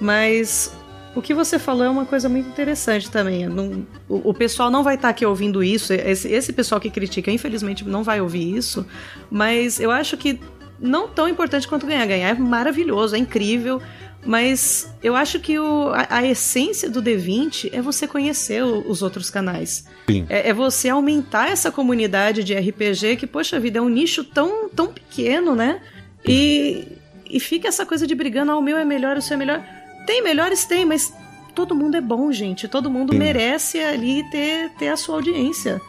Mas 0.00 0.75
o 1.16 1.22
que 1.22 1.32
você 1.32 1.58
falou 1.58 1.84
é 1.84 1.88
uma 1.88 2.04
coisa 2.04 2.28
muito 2.28 2.46
interessante 2.46 3.10
também. 3.10 3.48
Não, 3.48 3.86
o, 4.06 4.30
o, 4.30 4.34
pessoal 4.34 4.70
não 4.70 4.82
vai 4.82 4.96
estar 4.96 5.08
tá 5.08 5.12
aqui 5.12 5.24
ouvindo 5.24 5.64
isso. 5.64 5.94
Esse, 5.94 6.28
esse 6.28 6.52
pessoal 6.52 6.78
que 6.78 6.90
critica, 6.90 7.30
infelizmente, 7.30 7.82
não 7.84 8.02
vai 8.02 8.20
ouvir 8.20 8.54
isso. 8.54 8.86
Mas 9.30 9.80
eu 9.80 9.90
acho 9.90 10.14
que 10.18 10.38
não 10.78 11.08
tão 11.08 11.26
importante 11.26 11.66
quanto 11.66 11.86
ganhar. 11.86 12.04
Ganhar 12.04 12.28
é 12.28 12.34
maravilhoso, 12.34 13.16
é 13.16 13.18
incrível. 13.18 13.80
Mas 14.26 14.94
eu 15.02 15.16
acho 15.16 15.40
que 15.40 15.58
o, 15.58 15.88
a, 15.88 16.18
a, 16.18 16.26
essência 16.26 16.90
do 16.90 17.02
D20 17.02 17.70
é 17.72 17.80
você 17.80 18.06
conhecer 18.06 18.62
o, 18.62 18.86
os 18.86 19.00
outros 19.00 19.30
canais. 19.30 19.86
É, 20.28 20.50
é, 20.50 20.52
você 20.52 20.90
aumentar 20.90 21.48
essa 21.48 21.70
comunidade 21.70 22.44
de 22.44 22.52
RPG 22.52 23.16
que, 23.16 23.26
poxa 23.26 23.58
vida, 23.58 23.78
é 23.78 23.82
um 23.82 23.88
nicho 23.88 24.22
tão, 24.22 24.68
tão 24.68 24.88
pequeno, 24.88 25.54
né? 25.54 25.80
E, 26.26 26.88
e 27.30 27.40
fica 27.40 27.68
essa 27.68 27.86
coisa 27.86 28.06
de 28.06 28.14
brigando, 28.14 28.52
ah, 28.52 28.58
o 28.58 28.62
meu 28.62 28.76
é 28.76 28.84
melhor, 28.84 29.16
o 29.16 29.22
seu 29.22 29.34
é 29.34 29.38
melhor. 29.38 29.64
Tem 30.06 30.22
melhores, 30.22 30.64
tem, 30.64 30.84
mas 30.84 31.12
todo 31.54 31.74
mundo 31.74 31.96
é 31.96 32.00
bom, 32.00 32.30
gente. 32.30 32.68
Todo 32.68 32.90
mundo 32.90 33.12
Sim. 33.12 33.18
merece 33.18 33.78
ali 33.78 34.22
ter, 34.30 34.70
ter 34.78 34.88
a 34.88 34.96
sua 34.96 35.16
audiência. 35.16 35.80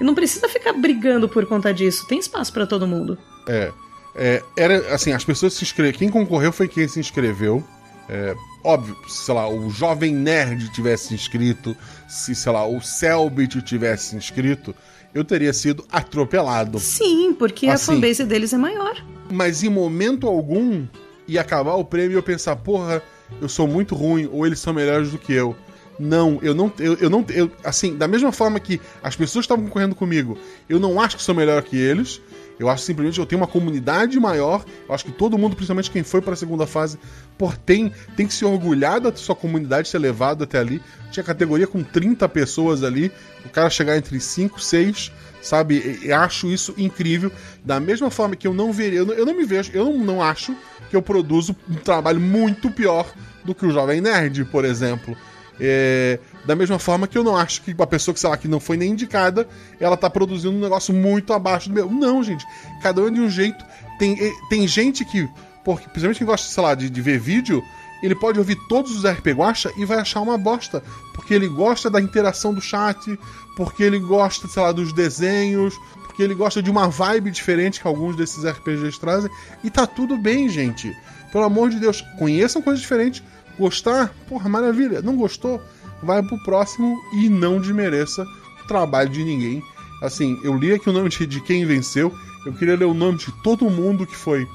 E 0.00 0.04
não 0.04 0.14
precisa 0.14 0.48
ficar 0.48 0.72
brigando 0.74 1.28
por 1.28 1.46
conta 1.46 1.72
disso. 1.72 2.06
Tem 2.06 2.18
espaço 2.18 2.52
para 2.52 2.66
todo 2.66 2.86
mundo. 2.86 3.18
É, 3.48 3.72
é. 4.14 4.42
Era 4.56 4.94
assim, 4.94 5.12
as 5.12 5.24
pessoas 5.24 5.54
se 5.54 5.64
inscreveram. 5.64 5.98
Quem 5.98 6.08
concorreu 6.10 6.52
foi 6.52 6.68
quem 6.68 6.86
se 6.86 7.00
inscreveu. 7.00 7.64
É, 8.08 8.36
óbvio, 8.62 8.96
sei 9.08 9.34
lá, 9.34 9.48
o 9.48 9.68
Jovem 9.68 10.14
Nerd 10.14 10.70
tivesse 10.72 11.12
inscrito, 11.12 11.76
se, 12.06 12.36
sei 12.36 12.52
lá, 12.52 12.64
o 12.64 12.80
Selbit 12.80 13.60
tivesse 13.62 14.14
inscrito, 14.14 14.72
eu 15.12 15.24
teria 15.24 15.52
sido 15.52 15.84
atropelado. 15.90 16.78
Sim, 16.78 17.34
porque 17.34 17.66
assim, 17.66 17.92
a 17.92 17.94
fanbase 17.94 18.24
deles 18.24 18.52
é 18.52 18.58
maior. 18.58 19.02
Mas 19.28 19.64
em 19.64 19.68
momento 19.68 20.28
algum 20.28 20.86
ia 21.26 21.40
acabar 21.40 21.74
o 21.74 21.84
prêmio 21.84 22.12
e 22.12 22.14
eu 22.14 22.22
pensar, 22.22 22.54
porra, 22.56 23.02
eu 23.40 23.48
sou 23.48 23.66
muito 23.66 23.94
ruim 23.94 24.28
ou 24.30 24.46
eles 24.46 24.58
são 24.58 24.72
melhores 24.72 25.10
do 25.10 25.18
que 25.18 25.32
eu. 25.32 25.56
Não, 25.98 26.38
eu 26.42 26.54
não, 26.54 26.70
eu, 26.78 26.94
eu 26.94 27.08
não, 27.08 27.24
eu, 27.30 27.50
assim, 27.64 27.96
da 27.96 28.06
mesma 28.06 28.30
forma 28.30 28.60
que 28.60 28.80
as 29.02 29.16
pessoas 29.16 29.44
estavam 29.44 29.64
concorrendo 29.64 29.94
comigo, 29.94 30.36
eu 30.68 30.78
não 30.78 31.00
acho 31.00 31.16
que 31.16 31.22
sou 31.22 31.34
melhor 31.34 31.62
que 31.62 31.76
eles. 31.76 32.20
Eu 32.58 32.70
acho 32.70 32.84
simplesmente 32.84 33.16
que 33.16 33.20
eu 33.20 33.26
tenho 33.26 33.40
uma 33.40 33.46
comunidade 33.46 34.18
maior. 34.18 34.64
Eu 34.88 34.94
acho 34.94 35.04
que 35.04 35.12
todo 35.12 35.36
mundo, 35.36 35.54
principalmente 35.54 35.90
quem 35.90 36.02
foi 36.02 36.22
para 36.22 36.32
a 36.32 36.36
segunda 36.36 36.66
fase, 36.66 36.98
por 37.36 37.56
tem, 37.56 37.92
tem 38.16 38.26
que 38.26 38.32
se 38.32 38.44
orgulhar 38.44 38.98
da 38.98 39.14
sua 39.14 39.36
comunidade 39.36 39.88
ser 39.88 39.98
levado 39.98 40.44
até 40.44 40.58
ali. 40.58 40.82
Tinha 41.10 41.22
categoria 41.22 41.66
com 41.66 41.82
30 41.82 42.26
pessoas 42.30 42.82
ali, 42.82 43.12
o 43.44 43.50
cara 43.50 43.68
chegar 43.68 43.96
entre 43.96 44.18
5, 44.18 44.58
6, 44.58 45.12
sabe? 45.42 46.00
Eu 46.02 46.16
acho 46.16 46.48
isso 46.48 46.74
incrível. 46.78 47.30
Da 47.62 47.78
mesma 47.78 48.10
forma 48.10 48.34
que 48.34 48.46
eu 48.46 48.54
não 48.54 48.72
veria, 48.72 49.00
eu 49.00 49.06
não, 49.06 49.14
eu 49.14 49.26
não 49.26 49.36
me 49.36 49.44
vejo, 49.44 49.70
eu 49.74 49.84
não, 49.84 49.98
não 49.98 50.22
acho 50.22 50.56
que 50.88 50.96
eu 50.96 51.02
produzo 51.02 51.56
um 51.68 51.74
trabalho 51.74 52.20
muito 52.20 52.70
pior 52.70 53.06
do 53.44 53.54
que 53.54 53.66
o 53.66 53.70
Jovem 53.70 54.00
Nerd, 54.00 54.44
por 54.46 54.64
exemplo. 54.64 55.16
É, 55.58 56.18
da 56.44 56.54
mesma 56.54 56.78
forma 56.78 57.06
que 57.06 57.16
eu 57.16 57.24
não 57.24 57.36
acho 57.36 57.62
que 57.62 57.72
uma 57.72 57.86
pessoa 57.86 58.12
que, 58.12 58.20
sei 58.20 58.28
lá, 58.28 58.36
que 58.36 58.46
não 58.46 58.60
foi 58.60 58.76
nem 58.76 58.90
indicada, 58.90 59.48
ela 59.80 59.96
tá 59.96 60.10
produzindo 60.10 60.54
um 60.54 60.60
negócio 60.60 60.92
muito 60.92 61.32
abaixo 61.32 61.68
do 61.68 61.74
meu. 61.74 61.90
Não, 61.90 62.22
gente. 62.22 62.44
Cada 62.82 63.00
um 63.00 63.08
é 63.08 63.10
de 63.10 63.20
um 63.20 63.30
jeito. 63.30 63.64
Tem, 63.98 64.16
tem 64.50 64.68
gente 64.68 65.04
que, 65.04 65.28
porque, 65.64 65.84
principalmente 65.88 66.18
quem 66.18 66.26
gosta, 66.26 66.46
sei 66.46 66.62
lá, 66.62 66.74
de, 66.74 66.90
de 66.90 67.00
ver 67.00 67.18
vídeo, 67.18 67.62
ele 68.06 68.14
pode 68.14 68.38
ouvir 68.38 68.56
todos 68.68 68.96
os 68.96 69.04
RP 69.04 69.32
Guacha 69.32 69.72
e 69.76 69.84
vai 69.84 69.98
achar 69.98 70.20
uma 70.20 70.38
bosta. 70.38 70.82
Porque 71.12 71.34
ele 71.34 71.48
gosta 71.48 71.90
da 71.90 72.00
interação 72.00 72.54
do 72.54 72.60
chat, 72.60 73.18
porque 73.56 73.82
ele 73.82 73.98
gosta, 73.98 74.46
sei 74.46 74.62
lá, 74.62 74.70
dos 74.70 74.92
desenhos, 74.92 75.74
porque 76.04 76.22
ele 76.22 76.34
gosta 76.34 76.62
de 76.62 76.70
uma 76.70 76.88
vibe 76.88 77.30
diferente 77.30 77.80
que 77.80 77.86
alguns 77.86 78.14
desses 78.16 78.44
RPGs 78.44 78.98
trazem. 79.00 79.30
E 79.64 79.70
tá 79.70 79.86
tudo 79.86 80.16
bem, 80.16 80.48
gente. 80.48 80.96
Pelo 81.32 81.44
amor 81.44 81.68
de 81.68 81.80
Deus, 81.80 82.00
conheçam 82.18 82.62
coisas 82.62 82.80
diferentes. 82.80 83.22
Gostar, 83.58 84.14
porra, 84.28 84.48
maravilha. 84.48 85.02
Não 85.02 85.16
gostou, 85.16 85.60
vai 86.02 86.22
pro 86.22 86.42
próximo 86.44 86.96
e 87.12 87.28
não 87.28 87.60
desmereça 87.60 88.24
o 88.62 88.66
trabalho 88.68 89.10
de 89.10 89.24
ninguém. 89.24 89.62
Assim, 90.00 90.38
eu 90.44 90.56
li 90.56 90.72
aqui 90.72 90.88
o 90.88 90.92
nome 90.92 91.08
de 91.08 91.40
quem 91.40 91.66
venceu. 91.66 92.14
Eu 92.46 92.52
queria 92.52 92.76
ler 92.76 92.84
o 92.84 92.94
nome 92.94 93.18
de 93.18 93.32
todo 93.42 93.68
mundo 93.68 94.06
que 94.06 94.14
foi 94.14 94.46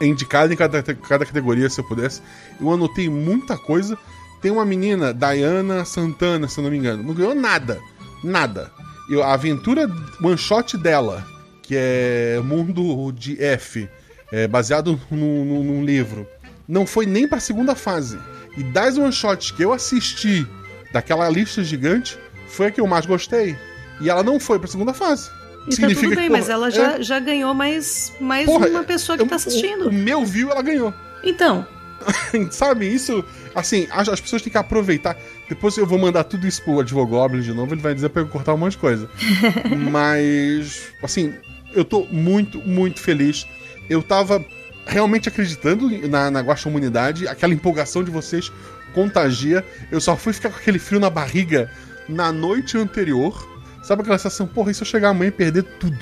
indicado 0.00 0.52
em 0.52 0.56
cada, 0.56 0.82
cada 0.82 1.24
categoria, 1.24 1.68
se 1.68 1.80
eu 1.80 1.84
pudesse. 1.84 2.20
Eu 2.60 2.70
anotei 2.70 3.08
muita 3.08 3.56
coisa. 3.56 3.96
Tem 4.40 4.50
uma 4.50 4.64
menina, 4.64 5.14
Diana 5.14 5.84
Santana, 5.84 6.48
se 6.48 6.58
eu 6.58 6.64
não 6.64 6.70
me 6.70 6.76
engano, 6.76 7.02
não 7.02 7.14
ganhou 7.14 7.34
nada. 7.34 7.80
Nada. 8.22 8.70
E 9.08 9.20
a 9.20 9.32
aventura 9.32 9.90
one 10.22 10.36
shot 10.36 10.76
dela, 10.76 11.26
que 11.62 11.74
é 11.76 12.40
Mundo 12.44 13.12
de 13.12 13.42
F, 13.42 13.88
é 14.32 14.46
baseado 14.46 15.00
num, 15.10 15.44
num, 15.44 15.64
num 15.64 15.84
livro, 15.84 16.26
não 16.68 16.86
foi 16.86 17.06
nem 17.06 17.28
pra 17.28 17.40
segunda 17.40 17.74
fase. 17.74 18.18
E 18.56 18.62
das 18.62 18.98
one 18.98 19.12
shots 19.12 19.50
que 19.50 19.62
eu 19.62 19.72
assisti 19.72 20.46
daquela 20.92 21.28
lista 21.28 21.62
gigante, 21.62 22.18
foi 22.48 22.66
a 22.66 22.70
que 22.70 22.80
eu 22.80 22.86
mais 22.86 23.06
gostei. 23.06 23.56
E 24.00 24.10
ela 24.10 24.22
não 24.22 24.40
foi 24.40 24.58
pra 24.58 24.68
segunda 24.68 24.92
fase. 24.92 25.30
E 25.68 25.74
Significa 25.74 26.00
tá 26.00 26.08
tudo 26.08 26.16
bem, 26.16 26.24
que, 26.24 26.28
porra, 26.28 26.40
mas 26.40 26.48
ela 26.48 26.70
já, 26.70 26.92
é... 26.92 27.02
já 27.02 27.18
ganhou 27.18 27.52
mais, 27.52 28.12
mais 28.20 28.46
porra, 28.46 28.68
uma 28.68 28.84
pessoa 28.84 29.16
que 29.16 29.24
eu, 29.24 29.26
tá 29.26 29.36
assistindo. 29.36 29.86
O, 29.86 29.88
o 29.88 29.92
meu 29.92 30.24
viu, 30.24 30.50
ela 30.50 30.62
ganhou. 30.62 30.94
Então. 31.22 31.66
Sabe, 32.50 32.86
isso. 32.86 33.24
Assim, 33.54 33.88
as, 33.90 34.08
as, 34.08 34.20
pessoas 34.20 34.42
têm 34.42 34.52
que 34.52 34.58
aproveitar. 34.58 35.16
Depois 35.48 35.76
eu 35.76 35.86
vou 35.86 35.98
mandar 35.98 36.24
tudo 36.24 36.46
isso 36.46 36.62
pro 36.62 36.80
Advogoblin 36.80 37.40
de 37.40 37.52
novo, 37.52 37.74
ele 37.74 37.80
vai 37.80 37.94
dizer 37.94 38.10
pra 38.10 38.22
eu 38.22 38.28
cortar 38.28 38.54
um 38.54 38.58
monte 38.58 38.72
de 38.72 38.78
coisa. 38.78 39.08
mas, 39.90 40.88
assim, 41.02 41.34
eu 41.74 41.84
tô 41.84 42.04
muito, 42.10 42.58
muito 42.60 43.00
feliz. 43.00 43.46
Eu 43.88 44.02
tava 44.02 44.44
realmente 44.86 45.28
acreditando 45.28 45.88
na, 46.08 46.30
na 46.30 46.40
Guaxa 46.40 46.68
Humanidade, 46.68 47.26
aquela 47.26 47.52
empolgação 47.52 48.04
de 48.04 48.10
vocês 48.10 48.52
contagia. 48.94 49.64
Eu 49.90 50.00
só 50.00 50.16
fui 50.16 50.32
ficar 50.32 50.50
com 50.50 50.56
aquele 50.56 50.78
frio 50.78 50.98
na 50.98 51.10
barriga 51.10 51.70
na 52.08 52.32
noite 52.32 52.78
anterior. 52.78 53.55
Sabe 53.86 54.02
aquela 54.02 54.18
sensação, 54.18 54.48
porra, 54.48 54.72
e 54.72 54.74
se 54.74 54.82
eu 54.82 54.86
chegar 54.86 55.10
amanhã 55.10 55.28
e 55.28 55.32
perder 55.32 55.62
tudo? 55.62 55.98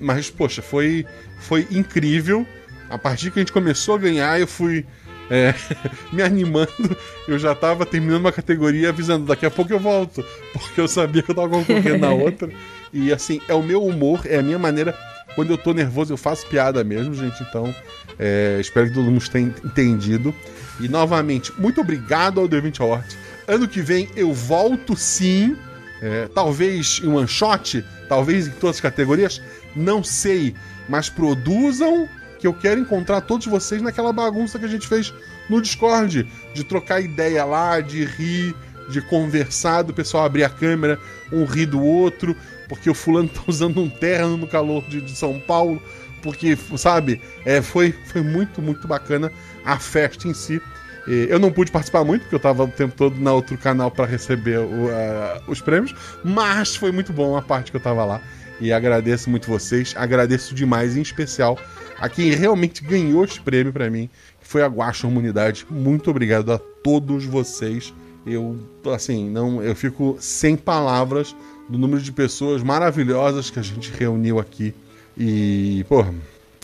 Mas, 0.00 0.30
poxa, 0.30 0.62
foi, 0.62 1.04
foi 1.38 1.66
incrível. 1.70 2.46
A 2.88 2.96
partir 2.96 3.30
que 3.30 3.38
a 3.38 3.42
gente 3.42 3.52
começou 3.52 3.96
a 3.96 3.98
ganhar, 3.98 4.40
eu 4.40 4.46
fui 4.46 4.86
é, 5.30 5.54
me 6.10 6.22
animando. 6.22 6.96
Eu 7.28 7.38
já 7.38 7.54
tava 7.54 7.84
terminando 7.84 8.20
uma 8.20 8.32
categoria 8.32 8.88
avisando, 8.88 9.26
daqui 9.26 9.44
a 9.44 9.50
pouco 9.50 9.70
eu 9.70 9.78
volto. 9.78 10.24
Porque 10.52 10.80
eu 10.80 10.88
sabia 10.88 11.22
que 11.22 11.30
eu 11.30 11.34
tava 11.34 11.50
concorrendo 11.50 11.98
na 11.98 12.10
outra. 12.10 12.50
E 12.90 13.12
assim, 13.12 13.38
é 13.48 13.52
o 13.52 13.62
meu 13.62 13.84
humor, 13.84 14.22
é 14.24 14.38
a 14.38 14.42
minha 14.42 14.58
maneira. 14.58 14.96
Quando 15.34 15.50
eu 15.50 15.58
tô 15.58 15.74
nervoso, 15.74 16.14
eu 16.14 16.16
faço 16.16 16.46
piada 16.46 16.82
mesmo, 16.82 17.12
gente. 17.12 17.42
Então, 17.42 17.74
é, 18.18 18.56
espero 18.60 18.88
que 18.88 18.94
todo 18.94 19.10
mundo 19.10 19.28
tenha 19.28 19.52
entendido. 19.62 20.34
E 20.80 20.88
novamente, 20.88 21.52
muito 21.58 21.82
obrigado 21.82 22.40
ao 22.40 22.48
D20 22.48 22.80
Award. 22.80 23.18
Ano 23.46 23.68
que 23.68 23.82
vem 23.82 24.08
eu 24.16 24.32
volto 24.32 24.96
sim. 24.96 25.54
É, 26.02 26.28
talvez 26.34 27.00
em 27.02 27.08
one 27.08 27.26
shot, 27.26 27.84
talvez 28.08 28.46
em 28.46 28.50
todas 28.52 28.76
as 28.76 28.80
categorias, 28.80 29.40
não 29.74 30.02
sei. 30.04 30.54
Mas 30.88 31.08
produzam 31.08 32.08
que 32.38 32.46
eu 32.46 32.54
quero 32.54 32.80
encontrar 32.80 33.20
todos 33.22 33.46
vocês 33.46 33.80
naquela 33.80 34.12
bagunça 34.12 34.58
que 34.58 34.64
a 34.64 34.68
gente 34.68 34.86
fez 34.86 35.12
no 35.48 35.60
Discord. 35.60 36.26
De 36.54 36.64
trocar 36.64 37.00
ideia 37.00 37.44
lá, 37.44 37.80
de 37.80 38.04
rir, 38.04 38.54
de 38.88 39.00
conversar, 39.00 39.82
do 39.82 39.92
pessoal 39.92 40.24
abrir 40.24 40.44
a 40.44 40.48
câmera, 40.48 40.98
um 41.32 41.44
rir 41.44 41.66
do 41.66 41.82
outro, 41.82 42.36
porque 42.68 42.88
o 42.88 42.94
fulano 42.94 43.28
tá 43.28 43.42
usando 43.46 43.80
um 43.80 43.88
terno 43.88 44.36
no 44.36 44.46
calor 44.46 44.84
de, 44.88 45.00
de 45.00 45.12
São 45.12 45.40
Paulo, 45.40 45.82
porque, 46.22 46.56
sabe, 46.76 47.20
é, 47.44 47.62
foi, 47.62 47.94
foi 48.06 48.22
muito, 48.22 48.60
muito 48.60 48.86
bacana 48.88 49.30
a 49.64 49.78
festa 49.78 50.28
em 50.28 50.34
si. 50.34 50.60
E 51.08 51.26
Eu 51.30 51.38
não 51.38 51.52
pude 51.52 51.70
participar 51.70 52.04
muito, 52.04 52.22
porque 52.22 52.34
eu 52.34 52.40
tava 52.40 52.64
o 52.64 52.68
tempo 52.68 52.94
todo 52.96 53.18
na 53.20 53.32
outro 53.32 53.56
canal 53.58 53.90
para 53.90 54.06
receber 54.06 54.58
o, 54.58 54.88
a- 54.90 55.42
os 55.46 55.60
prêmios, 55.60 55.94
mas 56.24 56.74
foi 56.76 56.90
muito 56.92 57.12
bom 57.12 57.36
a 57.36 57.42
parte 57.42 57.70
que 57.70 57.76
eu 57.76 57.80
tava 57.80 58.04
lá. 58.04 58.20
E 58.60 58.72
agradeço 58.72 59.28
muito 59.28 59.48
vocês, 59.48 59.94
agradeço 59.96 60.54
demais, 60.54 60.96
em 60.96 61.02
especial, 61.02 61.58
a 61.98 62.08
quem 62.08 62.30
realmente 62.30 62.82
ganhou 62.82 63.24
esse 63.24 63.38
prêmio 63.40 63.72
para 63.72 63.90
mim, 63.90 64.08
que 64.40 64.48
foi 64.48 64.62
a 64.62 64.66
Guacha 64.66 65.06
Humanidade. 65.06 65.66
Muito 65.70 66.10
obrigado 66.10 66.50
a 66.52 66.58
todos 66.58 67.24
vocês. 67.26 67.92
Eu, 68.26 68.58
assim, 68.94 69.28
não, 69.30 69.62
eu 69.62 69.76
fico 69.76 70.16
sem 70.18 70.56
palavras 70.56 71.36
do 71.68 71.78
número 71.78 72.00
de 72.00 72.10
pessoas 72.10 72.62
maravilhosas 72.62 73.50
que 73.50 73.58
a 73.58 73.62
gente 73.62 73.92
reuniu 73.92 74.38
aqui. 74.40 74.74
E, 75.16 75.84
pô, 75.88 76.04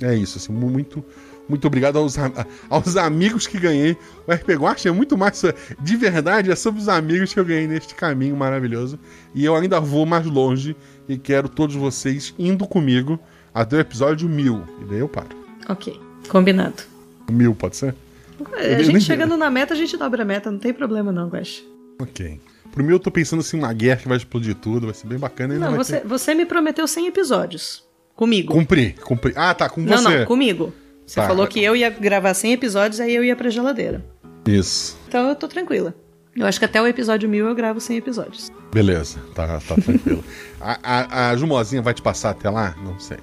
é 0.01 0.15
isso, 0.17 0.39
assim, 0.39 0.53
mu- 0.53 0.71
muito, 0.71 1.05
muito 1.49 1.67
obrigado 1.67 1.99
aos, 1.99 2.17
aos 2.71 2.97
amigos 2.97 3.47
que 3.47 3.59
ganhei. 3.59 3.97
O 4.27 4.33
RP 4.33 4.51
Guacha 4.51 4.89
é 4.89 4.93
muito 4.93 5.17
mais, 5.19 5.43
de 5.81 5.97
verdade, 5.97 6.51
é 6.51 6.57
sobre 6.57 6.81
os 6.81 6.89
amigos 6.89 7.33
que 7.35 7.41
eu 7.41 7.45
ganhei 7.45 7.67
neste 7.67 7.95
caminho 7.95 8.37
maravilhoso. 8.37 8.99
E 9.35 9.45
eu 9.45 9.55
ainda 9.55 9.81
vou 9.81 10.07
mais 10.07 10.27
longe 10.27 10.77
e 11.09 11.19
quero 11.19 11.49
todos 11.49 11.75
vocês 11.77 12.35
indo 12.39 12.67
comigo 12.67 13.19
até 13.55 13.77
o 13.77 13.81
episódio 13.81 14.29
1000. 14.29 14.63
E 14.83 14.85
daí 14.87 14.99
eu 15.01 15.09
paro. 15.09 15.29
Ok, 15.69 15.99
combinado. 16.29 16.83
1000 17.31 17.55
pode 17.55 17.77
ser? 17.77 17.95
A 18.57 18.83
gente 18.83 19.01
chegando 19.03 19.37
na 19.37 19.51
meta, 19.51 19.75
a 19.75 19.77
gente 19.77 19.97
dobra 19.97 20.23
a 20.23 20.25
meta, 20.25 20.51
não 20.51 20.59
tem 20.59 20.73
problema 20.73 21.13
não, 21.13 21.29
Guaxa. 21.29 21.63
Ok. 22.01 22.41
Pro 22.73 22.83
1000 22.83 22.97
eu 22.97 23.01
tô 23.01 23.11
pensando 23.11 23.41
assim, 23.41 23.59
uma 23.59 23.73
guerra 23.73 24.01
que 24.01 24.09
vai 24.09 24.17
explodir 24.17 24.55
tudo, 24.55 24.87
vai 24.87 24.95
ser 24.95 25.07
bem 25.07 25.19
bacana. 25.19 25.55
Não, 25.55 25.69
vai 25.71 25.77
você, 25.79 26.01
ter- 26.01 26.07
você 26.09 26.35
me 26.35 26.47
prometeu 26.47 26.87
100 26.89 27.07
episódios. 27.07 27.85
Comigo. 28.17 28.53
Cumpri, 28.53 28.95
cumpri. 29.05 29.33
Ah, 29.37 29.55
tá, 29.55 29.69
com 29.69 29.81
não, 29.83 29.97
você. 29.99 30.19
não, 30.21 30.27
comigo. 30.27 30.73
Você 31.07 31.21
Tá. 31.21 31.27
falou 31.27 31.47
que 31.47 31.63
eu 31.63 31.75
ia 31.77 31.91
gravar 31.91 32.33
100 32.35 32.53
episódios, 32.53 33.01
aí 33.01 33.15
eu 33.15 33.25
ia 33.25 33.37
pra 33.37 33.51
geladeira. 33.51 34.05
Isso. 34.47 34.99
Então 35.09 35.29
eu 35.29 35.35
tô 35.37 35.47
tranquila. 35.49 35.95
Eu 36.35 36.47
acho 36.47 36.59
que 36.59 36.65
até 36.65 36.81
o 36.81 36.87
episódio 36.87 37.29
1000 37.29 37.47
eu 37.49 37.55
gravo 37.55 37.79
100 37.81 37.99
episódios. 37.99 38.51
Beleza, 38.73 39.19
tá, 39.35 39.61
tá 39.61 39.75
tranquilo. 39.75 40.25
a, 40.61 40.79
a, 40.83 41.31
a 41.31 41.37
Jumozinha 41.37 41.83
vai 41.83 41.93
te 41.93 42.01
passar 42.01 42.31
até 42.31 42.49
lá? 42.49 42.75
Não 42.83 42.99
sei. 42.99 43.19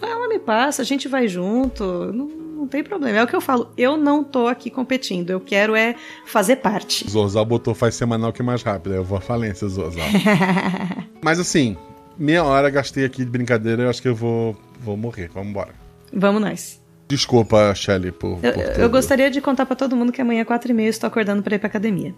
Ela 0.00 0.28
me 0.28 0.38
passa, 0.38 0.80
a 0.80 0.84
gente 0.84 1.06
vai 1.08 1.28
junto, 1.28 1.84
não, 2.12 2.26
não 2.26 2.66
tem 2.66 2.82
problema. 2.82 3.18
É 3.18 3.22
o 3.22 3.26
que 3.26 3.36
eu 3.36 3.40
falo, 3.40 3.70
eu 3.76 3.98
não 3.98 4.24
tô 4.24 4.48
aqui 4.48 4.70
competindo, 4.70 5.28
eu 5.30 5.40
quero 5.40 5.76
é 5.76 5.94
fazer 6.24 6.56
parte. 6.56 7.08
Zorzal 7.08 7.44
botou 7.44 7.74
faz 7.74 7.94
semanal 7.94 8.32
que 8.32 8.40
é 8.40 8.44
mais 8.44 8.62
rápido. 8.62 8.94
Eu 8.94 9.04
vou 9.04 9.18
à 9.18 9.20
falência, 9.20 9.68
Zorzal. 9.68 10.02
Mas 11.22 11.38
assim, 11.38 11.76
meia 12.18 12.42
hora 12.44 12.70
gastei 12.70 13.04
aqui 13.04 13.24
de 13.24 13.30
brincadeira, 13.30 13.82
eu 13.82 13.90
acho 13.90 14.00
que 14.00 14.08
eu 14.08 14.14
vou, 14.14 14.56
vou 14.80 14.96
morrer. 14.96 15.30
Vamos 15.34 15.50
embora. 15.50 15.74
Vamos 16.12 16.40
nós. 16.40 16.81
Desculpa, 17.16 17.74
Shelly, 17.74 18.10
por, 18.10 18.38
Eu, 18.42 18.52
por 18.54 18.62
eu 18.64 18.72
tudo. 18.74 18.88
gostaria 18.90 19.30
de 19.30 19.38
contar 19.42 19.66
pra 19.66 19.76
todo 19.76 19.94
mundo 19.94 20.10
que 20.10 20.22
amanhã, 20.22 20.46
4 20.46 20.70
e 20.70 20.74
meia, 20.74 20.86
eu 20.86 20.90
estou 20.90 21.06
acordando 21.06 21.42
pra 21.42 21.54
ir 21.54 21.58
pra 21.58 21.68
academia. 21.68 22.14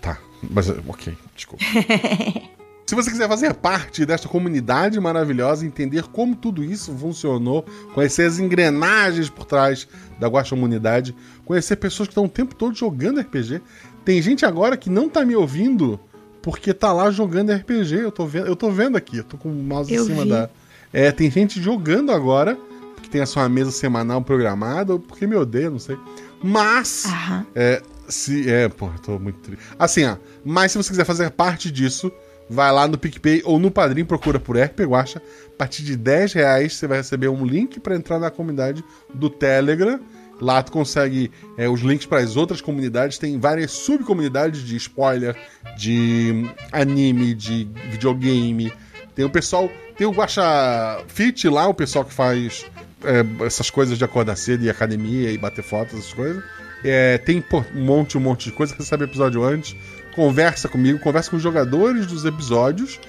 Tá, 0.00 0.16
mas 0.50 0.66
ok, 0.70 1.14
desculpa. 1.36 1.62
Se 2.86 2.94
você 2.94 3.10
quiser 3.10 3.28
fazer 3.28 3.52
parte 3.52 4.06
desta 4.06 4.26
comunidade 4.28 4.98
maravilhosa, 4.98 5.66
entender 5.66 6.04
como 6.04 6.34
tudo 6.34 6.64
isso 6.64 6.90
funcionou, 6.96 7.62
conhecer 7.92 8.22
as 8.26 8.38
engrenagens 8.38 9.28
por 9.28 9.44
trás 9.44 9.86
da 10.18 10.26
Guacha 10.26 10.50
Comunidade, 10.56 11.14
conhecer 11.44 11.76
pessoas 11.76 12.08
que 12.08 12.12
estão 12.12 12.24
o 12.24 12.28
tempo 12.30 12.54
todo 12.54 12.74
jogando 12.74 13.20
RPG. 13.20 13.60
Tem 14.06 14.22
gente 14.22 14.46
agora 14.46 14.74
que 14.74 14.88
não 14.88 15.06
tá 15.06 15.22
me 15.22 15.36
ouvindo 15.36 16.00
porque 16.40 16.72
tá 16.72 16.90
lá 16.90 17.10
jogando 17.10 17.52
RPG. 17.52 17.96
Eu 17.96 18.10
tô 18.10 18.24
vendo, 18.24 18.46
eu 18.46 18.56
tô 18.56 18.70
vendo 18.70 18.96
aqui, 18.96 19.18
eu 19.18 19.24
tô 19.24 19.36
com 19.36 19.50
o 19.50 19.62
mouse 19.62 19.92
Eu 19.92 20.04
em 20.04 20.06
cima 20.06 20.22
vi. 20.22 20.30
da. 20.30 20.48
É, 20.90 21.12
tem 21.12 21.30
gente 21.30 21.60
jogando 21.60 22.10
agora, 22.10 22.56
que 23.08 23.12
tem 23.12 23.22
a 23.22 23.26
sua 23.26 23.48
mesa 23.48 23.70
semanal 23.70 24.22
programada, 24.22 24.92
ou 24.92 25.00
porque 25.00 25.26
me 25.26 25.34
odeia, 25.34 25.70
não 25.70 25.78
sei. 25.78 25.98
Mas. 26.42 27.04
É, 27.54 27.82
se, 28.06 28.48
é, 28.50 28.68
pô, 28.68 28.90
tô 29.02 29.18
muito 29.18 29.38
triste. 29.40 29.64
Assim, 29.78 30.04
ó, 30.04 30.16
mas 30.44 30.72
se 30.72 30.78
você 30.78 30.90
quiser 30.90 31.04
fazer 31.04 31.30
parte 31.30 31.70
disso, 31.70 32.12
vai 32.48 32.70
lá 32.70 32.86
no 32.86 32.98
PicPay 32.98 33.42
ou 33.44 33.58
no 33.58 33.70
Padrim, 33.70 34.04
procura 34.04 34.38
por 34.38 34.56
RP 34.56 34.80
Guacha. 34.80 35.22
A 35.46 35.56
partir 35.58 35.82
de 35.82 35.96
10 35.96 36.34
reais 36.34 36.74
você 36.74 36.86
vai 36.86 36.98
receber 36.98 37.28
um 37.28 37.44
link 37.44 37.80
para 37.80 37.96
entrar 37.96 38.18
na 38.18 38.30
comunidade 38.30 38.84
do 39.12 39.28
Telegram. 39.28 39.98
Lá 40.40 40.62
tu 40.62 40.70
consegue 40.70 41.32
é, 41.56 41.68
os 41.68 41.80
links 41.80 42.06
para 42.06 42.20
as 42.20 42.36
outras 42.36 42.60
comunidades. 42.60 43.18
Tem 43.18 43.40
várias 43.40 43.72
subcomunidades 43.72 44.60
de 44.60 44.76
spoiler, 44.76 45.36
de 45.76 46.48
anime, 46.70 47.34
de 47.34 47.68
videogame. 47.90 48.72
Tem 49.16 49.24
o 49.24 49.30
pessoal, 49.30 49.68
tem 49.96 50.06
o 50.06 50.12
Guacha 50.12 51.02
Fit 51.08 51.48
lá, 51.48 51.66
o 51.66 51.74
pessoal 51.74 52.04
que 52.04 52.12
faz 52.12 52.64
é, 53.04 53.44
essas 53.44 53.70
coisas 53.70 53.98
de 53.98 54.04
acordar 54.04 54.36
cedo 54.36 54.64
e 54.64 54.70
academia 54.70 55.30
e 55.30 55.38
bater 55.38 55.62
fotos, 55.62 55.98
essas 55.98 56.12
coisas. 56.12 56.42
É, 56.84 57.18
tem 57.18 57.44
um 57.74 57.80
monte, 57.80 58.16
um 58.16 58.20
monte 58.20 58.44
de 58.46 58.52
coisa, 58.52 58.74
recebe 58.76 59.04
episódio 59.04 59.42
antes, 59.42 59.74
conversa 60.14 60.68
comigo, 60.68 60.98
conversa 60.98 61.30
com 61.30 61.36
os 61.36 61.42
jogadores 61.42 62.06
dos 62.06 62.24
episódios 62.24 63.00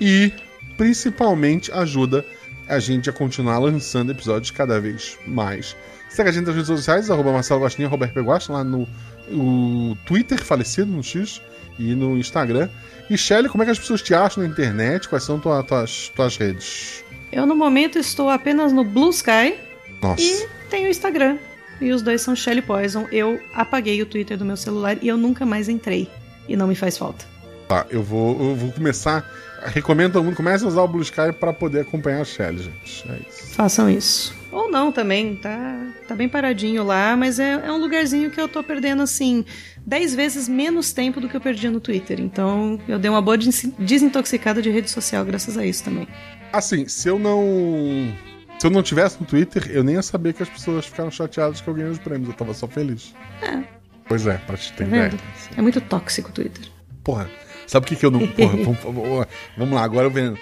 e 0.00 0.32
principalmente 0.76 1.72
ajuda 1.72 2.24
a 2.68 2.78
gente 2.78 3.10
a 3.10 3.12
continuar 3.12 3.58
lançando 3.58 4.12
episódios 4.12 4.50
cada 4.50 4.80
vez 4.80 5.18
mais. 5.26 5.76
Segue 6.08 6.28
a 6.28 6.32
gente 6.32 6.46
nas 6.46 6.54
redes 6.54 6.68
sociais, 6.68 7.10
arroba 7.10 7.32
Marcelo 7.32 7.60
Gostinho, 7.60 7.88
arroba 7.88 8.06
RP 8.06 8.18
Guaxa, 8.18 8.52
lá 8.52 8.64
no 8.64 8.86
o 9.28 9.96
Twitter, 10.06 10.40
falecido 10.42 10.90
no 10.90 11.02
X, 11.02 11.40
e 11.78 11.94
no 11.94 12.16
Instagram. 12.16 12.68
E 13.08 13.16
Shelly, 13.16 13.48
como 13.48 13.62
é 13.62 13.66
que 13.66 13.72
as 13.72 13.78
pessoas 13.78 14.02
te 14.02 14.14
acham 14.14 14.42
na 14.42 14.48
internet? 14.48 15.08
Quais 15.08 15.24
são 15.24 15.38
tua, 15.38 15.62
tuas, 15.62 16.10
tuas 16.14 16.36
redes? 16.36 17.04
Eu, 17.36 17.44
no 17.44 17.54
momento, 17.54 17.98
estou 17.98 18.30
apenas 18.30 18.72
no 18.72 18.82
Blue 18.82 19.10
Sky 19.10 19.54
Nossa. 20.02 20.22
e 20.22 20.48
tenho 20.70 20.86
o 20.86 20.90
Instagram. 20.90 21.36
E 21.80 21.90
os 21.92 22.00
dois 22.00 22.22
são 22.22 22.34
Shelly 22.34 22.62
Poison. 22.62 23.06
Eu 23.12 23.38
apaguei 23.52 24.00
o 24.00 24.06
Twitter 24.06 24.38
do 24.38 24.44
meu 24.46 24.56
celular 24.56 24.96
e 25.02 25.08
eu 25.08 25.18
nunca 25.18 25.44
mais 25.44 25.68
entrei. 25.68 26.08
E 26.48 26.56
não 26.56 26.66
me 26.66 26.74
faz 26.74 26.96
falta. 26.96 27.26
Tá, 27.68 27.84
eu 27.90 28.02
vou, 28.02 28.40
eu 28.42 28.54
vou 28.54 28.72
começar. 28.72 29.30
Recomendo 29.66 30.12
todo 30.14 30.24
mundo 30.24 30.36
comece 30.36 30.64
a 30.64 30.68
usar 30.68 30.80
o 30.82 30.88
Blue 30.88 31.02
Sky 31.02 31.32
para 31.38 31.52
poder 31.52 31.80
acompanhar 31.80 32.22
a 32.22 32.24
Shelly, 32.24 32.62
gente. 32.62 33.04
É 33.10 33.18
isso. 33.28 33.54
Façam 33.54 33.90
isso. 33.90 34.34
Ou 34.50 34.70
não 34.70 34.90
também, 34.90 35.36
tá, 35.36 35.86
tá 36.08 36.14
bem 36.14 36.30
paradinho 36.30 36.82
lá, 36.84 37.14
mas 37.16 37.38
é, 37.38 37.52
é 37.66 37.70
um 37.70 37.76
lugarzinho 37.76 38.30
que 38.30 38.40
eu 38.40 38.48
tô 38.48 38.62
perdendo, 38.62 39.02
assim, 39.02 39.44
10 39.84 40.14
vezes 40.14 40.48
menos 40.48 40.92
tempo 40.94 41.20
do 41.20 41.28
que 41.28 41.36
eu 41.36 41.40
perdia 41.42 41.70
no 41.70 41.80
Twitter. 41.80 42.18
Então 42.20 42.80
eu 42.88 42.98
dei 42.98 43.10
uma 43.10 43.20
boa 43.20 43.36
des- 43.36 43.68
desintoxicada 43.78 44.62
de 44.62 44.70
rede 44.70 44.88
social 44.90 45.22
graças 45.26 45.58
a 45.58 45.66
isso 45.66 45.84
também. 45.84 46.08
Assim, 46.52 46.86
se 46.88 47.08
eu 47.08 47.18
não. 47.18 48.14
Se 48.58 48.66
eu 48.66 48.70
não 48.70 48.82
tivesse 48.82 49.18
no 49.20 49.26
Twitter, 49.26 49.70
eu 49.70 49.84
nem 49.84 49.96
ia 49.96 50.02
saber 50.02 50.32
que 50.32 50.42
as 50.42 50.48
pessoas 50.48 50.86
ficaram 50.86 51.10
chateadas 51.10 51.60
que 51.60 51.68
eu 51.68 51.74
ganhei 51.74 51.90
os 51.90 51.98
prêmios. 51.98 52.28
Eu 52.30 52.34
tava 52.34 52.54
só 52.54 52.66
feliz. 52.66 53.14
É. 53.42 53.62
Pois 54.08 54.26
é, 54.26 54.38
pra 54.38 54.56
te 54.56 54.72
ter 54.72 54.86
Tá? 54.88 55.18
É 55.58 55.62
muito 55.62 55.80
tóxico 55.82 56.30
o 56.30 56.32
Twitter. 56.32 56.64
Porra, 57.04 57.28
sabe 57.66 57.84
o 57.84 57.88
que, 57.88 57.96
que 57.96 58.06
eu 58.06 58.10
não. 58.10 58.26
Porra, 58.28 58.56
vamos, 58.56 58.78
vamos- 58.82 59.26
vamos 59.58 59.74
lá, 59.74 59.82
agora 59.84 60.06
eu 60.06 60.10
vendo. 60.10 60.38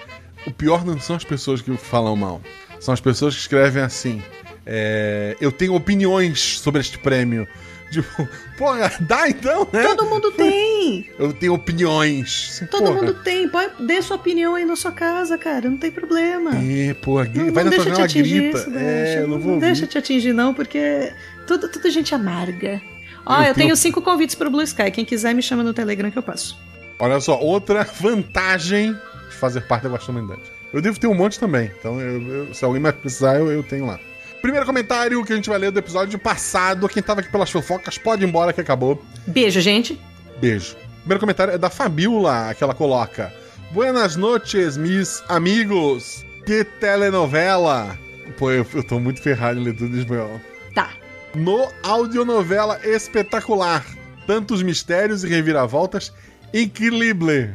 O 0.47 0.51
pior 0.53 0.85
não 0.85 1.01
são 1.01 1.17
as 1.17 1.25
pessoas 1.25 1.61
que 1.63 1.77
falam 1.77 2.15
mal. 2.15 2.41
São 2.79 2.93
as 2.95 3.01
pessoas 3.01 3.35
que 3.35 3.41
escrevem 3.41 3.83
assim. 3.83 4.23
é, 4.67 5.37
eu 5.41 5.51
tenho 5.51 5.75
opiniões 5.75 6.59
sobre 6.61 6.81
este 6.81 6.99
prêmio. 6.99 7.49
Tipo, 7.95 8.29
porra, 8.59 8.93
dá 9.01 9.29
então, 9.29 9.69
né? 9.73 9.83
Todo 9.85 10.07
mundo 10.07 10.31
tem! 10.33 11.09
Eu 11.19 11.33
tenho 11.33 11.55
opiniões. 11.55 12.63
Todo 12.71 12.85
porra. 12.87 12.95
mundo 12.95 13.15
tem. 13.15 13.49
Pode, 13.49 13.85
dê 13.85 14.01
sua 14.03 14.17
opinião 14.17 14.55
aí 14.55 14.65
na 14.65 14.77
sua 14.77 14.93
casa, 14.93 15.37
cara. 15.39 15.69
Não 15.69 15.77
tem 15.77 15.91
problema. 15.91 16.51
É, 16.57 16.95
Não, 16.95 17.53
vai 17.53 17.65
não 17.65 17.65
na 17.65 17.71
deixa 17.71 17.85
te 17.85 17.89
janela, 17.91 18.05
atingir 18.05 18.41
grita. 18.41 18.59
isso, 18.59 18.71
é, 18.77 19.19
eu 19.23 19.29
não 19.29 19.39
vou 19.39 19.55
ouvir. 19.55 19.67
deixa 19.67 19.87
te 19.87 19.97
atingir, 19.99 20.33
não, 20.33 20.53
porque 20.55 21.13
tudo, 21.47 21.69
tudo 21.69 21.91
gente 21.91 22.15
amarga. 22.15 22.81
Ó, 23.27 23.35
Eu 23.37 23.39
eu, 23.39 23.45
tenho- 23.55 23.67
tenho 23.69 23.77
cinco 23.77 24.03
convites 24.03 24.35
pro 24.35 24.51
Blue 24.51 24.63
Sky. 24.63 24.91
Quem 24.91 25.05
quiser 25.05 25.35
me 25.35 25.43
chama 25.43 25.63
no 25.63 25.73
Telegram 25.73 26.11
que 26.11 26.19
eu 26.19 26.23
passo. 26.23 26.59
Olha 26.99 27.19
só, 27.21 27.39
outra 27.41 27.85
vantagem 28.01 28.93
de 28.93 29.35
fazer 29.37 29.63
parte 29.63 29.85
da 29.85 29.89
Guaxamandade. 29.91 30.41
Eu 30.73 30.83
devo 30.83 30.99
ter 30.99 31.07
um 31.07 31.15
monte 31.15 31.39
também, 31.39 31.71
então 31.79 32.01
eu- 32.01 32.23
eu- 32.47 32.55
se 32.55 32.65
alguém 32.65 32.81
mais 32.81 32.95
precisar, 32.97 33.37
eu, 33.39 33.51
eu 33.51 33.63
tenho 33.63 33.87
lá. 33.87 33.99
Primeiro 34.45 34.67
comentário 34.67 35.25
que 35.25 35.33
a 35.33 35.37
gente 35.37 35.49
vai 35.49 35.59
ler 35.59 35.71
do 35.71 35.79
episódio 35.79 36.19
passado. 36.19 36.87
Quem 36.87 37.03
tava 37.03 37.21
aqui 37.21 37.31
pelas 37.33 37.51
fofocas, 37.51 37.97
pode 37.97 38.23
ir 38.23 38.29
embora 38.29 38.53
que 38.53 38.61
acabou. 38.61 39.03
Beijo, 39.27 39.59
gente. 39.59 39.99
Beijo. 40.39 40.77
Primeiro 40.99 41.19
comentário 41.19 41.55
é 41.55 41.57
da 41.57 41.71
Fabiola, 41.71 42.53
que 42.53 42.63
ela 42.63 42.75
coloca. 42.75 43.33
Buenas 43.71 44.17
noches, 44.17 44.77
mis 44.77 45.25
amigos. 45.31 46.27
Que 46.45 46.63
telenovela. 46.63 47.99
Pô, 48.37 48.51
eu, 48.51 48.67
eu 48.75 48.85
tô 48.85 49.01
muito 49.01 49.23
ferrado 49.23 49.59
em 49.59 49.65
ler 49.65 49.77
tudo 49.77 49.97
em 49.97 50.01
espanhol. 50.01 50.39
Tá. 50.75 50.91
No 51.35 51.67
audionovela 51.83 52.79
espetacular. 52.85 53.83
Tantos 54.27 54.63
mistérios 54.63 55.25
e 55.25 55.27
reviravoltas. 55.27 56.13
Incrível. 56.53 57.49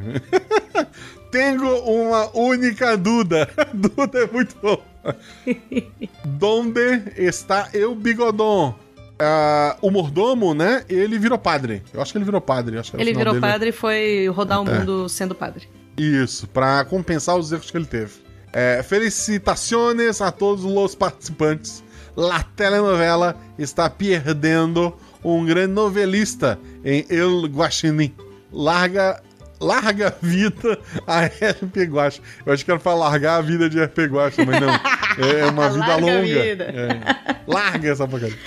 Tenho 1.29 1.83
uma 1.83 2.35
única 2.35 2.97
Duda. 2.97 3.47
Duda 3.75 4.23
é 4.23 4.25
muito 4.25 4.55
bom. 4.59 4.88
Donde 6.25 7.01
está 7.17 7.69
eu 7.73 7.95
bigodon? 7.95 8.75
Ah, 9.21 9.75
o 9.81 9.91
mordomo, 9.91 10.53
né? 10.53 10.85
Ele 10.87 11.19
virou 11.19 11.37
padre. 11.37 11.83
Eu 11.93 12.01
acho 12.01 12.11
que 12.11 12.17
ele 12.17 12.25
virou 12.25 12.39
padre. 12.39 12.75
eu 12.75 12.79
acho 12.79 12.91
que 12.91 12.97
Ele 13.01 13.13
virou 13.13 13.33
dele. 13.33 13.41
padre 13.45 13.69
e 13.69 13.73
foi 13.73 14.27
rodar 14.29 14.61
o 14.63 14.69
É. 14.69 14.79
mundo 14.79 15.09
sendo 15.09 15.35
padre. 15.35 15.67
Isso, 15.97 16.47
pra 16.47 16.85
compensar 16.85 17.35
os 17.37 17.51
erros 17.51 17.69
que 17.69 17.75
ele 17.77 17.85
teve. 17.85 18.13
É, 18.53 18.81
felicitações 18.81 20.21
a 20.21 20.31
todos 20.31 20.63
os 20.63 20.95
participantes. 20.95 21.83
La 22.15 22.41
telenovela 22.43 23.35
está 23.57 23.89
perdendo 23.89 24.95
um 25.23 25.45
grande 25.45 25.73
novelista 25.73 26.57
em 26.83 27.05
El 27.09 27.45
Guaxinim. 27.47 28.13
Larga, 28.51 29.21
larga 29.59 30.07
a 30.07 30.13
vida 30.25 30.79
a 31.05 31.25
RP 31.25 31.77
Guaxa. 31.89 32.21
Eu 32.45 32.53
acho 32.53 32.63
que 32.65 32.71
era 32.71 32.79
pra 32.79 32.93
largar 32.93 33.37
a 33.37 33.41
vida 33.41 33.69
de 33.69 33.81
RP 33.83 33.99
Guaxa, 34.09 34.45
mas 34.45 34.59
não. 34.61 34.69
É 35.25 35.45
uma 35.45 35.69
vida 35.71 35.85
Larga 35.87 36.05
longa. 36.05 36.21
vida. 36.43 36.63
É. 36.65 37.35
Larga 37.47 37.91
essa 37.91 38.07
porcaria. 38.07 38.37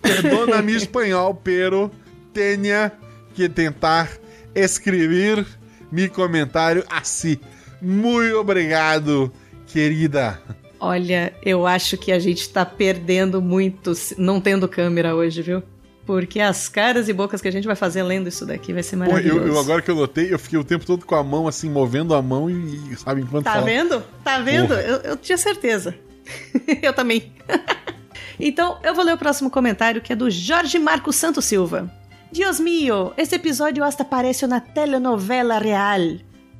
Perdona-me 0.00 0.74
espanhol, 0.74 1.34
pero 1.34 1.90
tenha 2.32 2.92
que 3.34 3.48
tentar 3.48 4.10
escrever 4.54 5.46
mi 5.90 6.08
comentário 6.08 6.84
assim. 6.90 7.38
Muito 7.80 8.36
obrigado, 8.38 9.32
querida. 9.66 10.40
Olha, 10.80 11.32
eu 11.44 11.66
acho 11.66 11.96
que 11.96 12.10
a 12.10 12.18
gente 12.18 12.48
tá 12.48 12.64
perdendo 12.66 13.40
muito 13.40 13.92
não 14.18 14.40
tendo 14.40 14.68
câmera 14.68 15.14
hoje, 15.14 15.40
viu? 15.42 15.62
Porque 16.04 16.40
as 16.40 16.68
caras 16.68 17.08
e 17.08 17.12
bocas 17.12 17.40
que 17.40 17.46
a 17.46 17.50
gente 17.52 17.64
vai 17.66 17.76
fazer 17.76 18.02
lendo 18.02 18.28
isso 18.28 18.44
daqui 18.44 18.72
vai 18.72 18.82
ser 18.82 18.96
Pô, 18.96 19.04
maravilhoso. 19.04 19.38
eu, 19.40 19.46
eu- 19.54 19.60
agora 19.60 19.80
que 19.80 19.90
eu 19.90 19.94
notei, 19.94 20.32
eu 20.34 20.38
fiquei 20.38 20.58
o 20.58 20.64
tempo 20.64 20.84
todo 20.84 21.06
com 21.06 21.14
a 21.14 21.22
mão 21.22 21.46
assim, 21.46 21.70
movendo 21.70 22.12
a 22.14 22.20
mão 22.20 22.50
e, 22.50 22.96
sabe, 22.96 23.20
enquanto 23.20 23.44
Tá 23.44 23.52
fala. 23.52 23.64
vendo? 23.64 24.02
Tá 24.24 24.38
vendo? 24.40 24.74
Eu, 24.74 24.96
eu 25.02 25.16
tinha 25.16 25.38
certeza. 25.38 25.94
eu 26.82 26.92
também. 26.92 27.32
então, 28.38 28.78
eu 28.82 28.94
vou 28.94 29.04
ler 29.04 29.14
o 29.14 29.18
próximo 29.18 29.48
comentário 29.50 30.00
que 30.00 30.12
é 30.12 30.16
do 30.16 30.30
Jorge 30.30 30.78
Marcos 30.78 31.16
Santos 31.16 31.44
Silva. 31.44 31.90
Dios 32.32 32.58
mío, 32.58 33.12
esse 33.16 33.34
episódio 33.34 33.84
hasta 33.84 34.04
parece 34.04 34.44
uma 34.44 34.60
telenovela 34.60 35.58
real. 35.58 36.00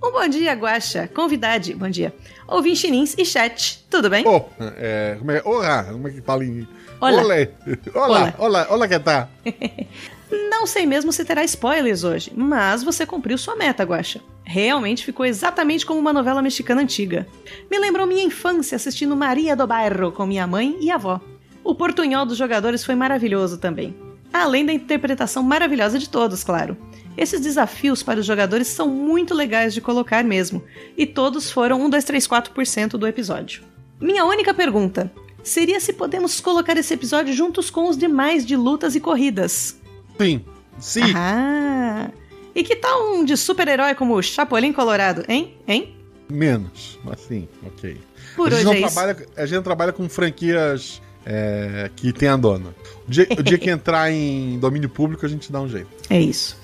Um 0.04 0.10
bom 0.12 0.28
dia, 0.28 0.52
Guaxa, 0.52 1.08
convidade, 1.14 1.74
bom 1.74 1.88
dia. 1.88 2.12
Ouvintinins 2.46 3.14
e 3.16 3.24
chat, 3.24 3.84
tudo 3.88 4.10
bem? 4.10 4.22
Pô, 4.24 4.44
é, 4.76 5.16
como 5.18 5.30
é? 5.30 5.42
Olá, 5.44 5.84
como 5.84 6.08
é 6.08 6.10
que 6.10 6.20
fala 6.20 6.44
em. 6.44 6.66
Olá. 7.02 7.20
Olé. 7.20 7.50
Olá, 7.92 8.34
olá, 8.38 8.66
olá, 8.70 8.86
que 8.86 8.96
tá? 8.96 9.28
Não 10.48 10.64
sei 10.68 10.86
mesmo 10.86 11.12
se 11.12 11.24
terá 11.24 11.42
spoilers 11.42 12.04
hoje, 12.04 12.32
mas 12.32 12.84
você 12.84 13.04
cumpriu 13.04 13.36
sua 13.36 13.56
meta, 13.56 13.82
Guaxa. 13.82 14.20
Realmente 14.44 15.04
ficou 15.04 15.26
exatamente 15.26 15.84
como 15.84 15.98
uma 15.98 16.12
novela 16.12 16.40
mexicana 16.40 16.80
antiga. 16.80 17.26
Me 17.68 17.76
lembrou 17.76 18.06
minha 18.06 18.22
infância 18.22 18.76
assistindo 18.76 19.16
Maria 19.16 19.56
do 19.56 19.66
Bairro 19.66 20.12
com 20.12 20.24
minha 20.24 20.46
mãe 20.46 20.76
e 20.80 20.92
avó. 20.92 21.20
O 21.64 21.74
portunhol 21.74 22.24
dos 22.24 22.38
jogadores 22.38 22.84
foi 22.84 22.94
maravilhoso 22.94 23.58
também. 23.58 23.96
Além 24.32 24.64
da 24.64 24.72
interpretação 24.72 25.42
maravilhosa 25.42 25.98
de 25.98 26.08
todos, 26.08 26.44
claro. 26.44 26.76
Esses 27.16 27.40
desafios 27.40 28.00
para 28.00 28.20
os 28.20 28.26
jogadores 28.26 28.68
são 28.68 28.86
muito 28.86 29.34
legais 29.34 29.74
de 29.74 29.80
colocar 29.80 30.22
mesmo, 30.22 30.62
e 30.96 31.04
todos 31.04 31.50
foram 31.50 31.82
1, 31.82 31.90
2, 31.90 32.04
3, 32.04 32.28
4% 32.28 32.90
do 32.90 33.08
episódio. 33.08 33.64
Minha 34.00 34.24
única 34.24 34.54
pergunta 34.54 35.12
seria 35.42 35.80
se 35.80 35.92
podemos 35.92 36.40
colocar 36.40 36.76
esse 36.76 36.94
episódio 36.94 37.32
juntos 37.34 37.70
com 37.70 37.88
os 37.88 37.96
demais 37.96 38.44
de 38.44 38.56
lutas 38.56 38.94
e 38.94 39.00
corridas. 39.00 39.76
Sim. 40.18 40.44
Sim. 40.78 41.12
Ah! 41.14 42.10
E 42.54 42.62
que 42.62 42.76
tal 42.76 43.14
um 43.14 43.24
de 43.24 43.36
super-herói 43.36 43.94
como 43.94 44.14
o 44.14 44.22
Chapolin 44.22 44.72
Colorado, 44.72 45.24
hein? 45.28 45.56
Hein? 45.66 45.94
Menos. 46.30 46.98
Assim, 47.10 47.48
ok. 47.64 47.98
Por 48.36 48.48
a, 48.48 48.50
gente 48.50 48.56
hoje 48.56 48.64
não 48.64 48.72
é 48.72 48.80
isso. 48.80 48.94
trabalha, 48.94 49.26
a 49.36 49.46
gente 49.46 49.56
não 49.56 49.62
trabalha 49.62 49.92
com 49.92 50.08
franquias 50.08 51.00
é, 51.24 51.90
que 51.96 52.12
tem 52.12 52.28
a 52.28 52.36
dona. 52.36 52.74
O 53.06 53.10
dia, 53.10 53.26
o 53.38 53.42
dia 53.42 53.58
que 53.58 53.68
entrar 53.70 54.10
em 54.10 54.58
domínio 54.58 54.88
público, 54.88 55.24
a 55.24 55.28
gente 55.28 55.50
dá 55.50 55.60
um 55.60 55.68
jeito. 55.68 55.88
É 56.10 56.20
isso. 56.20 56.56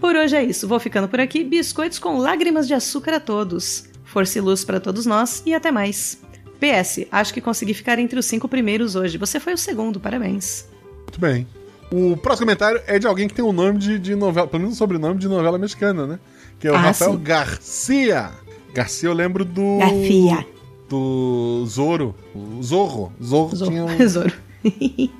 Por 0.00 0.14
hoje 0.14 0.36
é 0.36 0.44
isso. 0.44 0.68
Vou 0.68 0.78
ficando 0.78 1.08
por 1.08 1.20
aqui. 1.20 1.42
Biscoitos 1.42 1.98
com 1.98 2.18
lágrimas 2.18 2.68
de 2.68 2.74
açúcar 2.74 3.14
a 3.14 3.20
todos. 3.20 3.84
Força 4.04 4.38
e 4.38 4.40
luz 4.40 4.64
para 4.64 4.78
todos 4.78 5.06
nós 5.06 5.42
e 5.46 5.54
até 5.54 5.72
mais. 5.72 6.23
PS, 6.64 7.06
acho 7.10 7.34
que 7.34 7.40
consegui 7.40 7.74
ficar 7.74 7.98
entre 7.98 8.18
os 8.18 8.26
cinco 8.26 8.48
primeiros 8.48 8.94
hoje. 8.96 9.18
Você 9.18 9.38
foi 9.38 9.52
o 9.54 9.58
segundo, 9.58 10.00
parabéns. 10.00 10.66
Muito 11.02 11.20
bem. 11.20 11.46
O 11.92 12.16
próximo 12.16 12.46
comentário 12.46 12.80
é 12.86 12.98
de 12.98 13.06
alguém 13.06 13.28
que 13.28 13.34
tem 13.34 13.44
um 13.44 13.52
nome 13.52 13.78
de, 13.78 13.98
de 13.98 14.14
novela, 14.14 14.46
pelo 14.46 14.62
menos 14.62 14.74
um 14.74 14.78
sobrenome 14.78 15.18
de 15.18 15.28
novela 15.28 15.58
mexicana, 15.58 16.06
né? 16.06 16.18
Que 16.58 16.66
é 16.68 16.72
o 16.72 16.74
Ah, 16.74 16.78
Rafael 16.80 17.12
sim. 17.12 17.18
Garcia. 17.22 18.30
Garcia, 18.72 19.08
eu 19.08 19.12
lembro 19.12 19.44
do. 19.44 19.78
Garcia. 19.78 20.46
Do 20.88 21.64
Zoro. 21.66 22.14
O 22.34 22.62
Zorro. 22.62 23.12
Zorro, 23.22 23.56
tinha 23.56 23.84
um. 23.86 24.08
Zoro. 24.08 24.32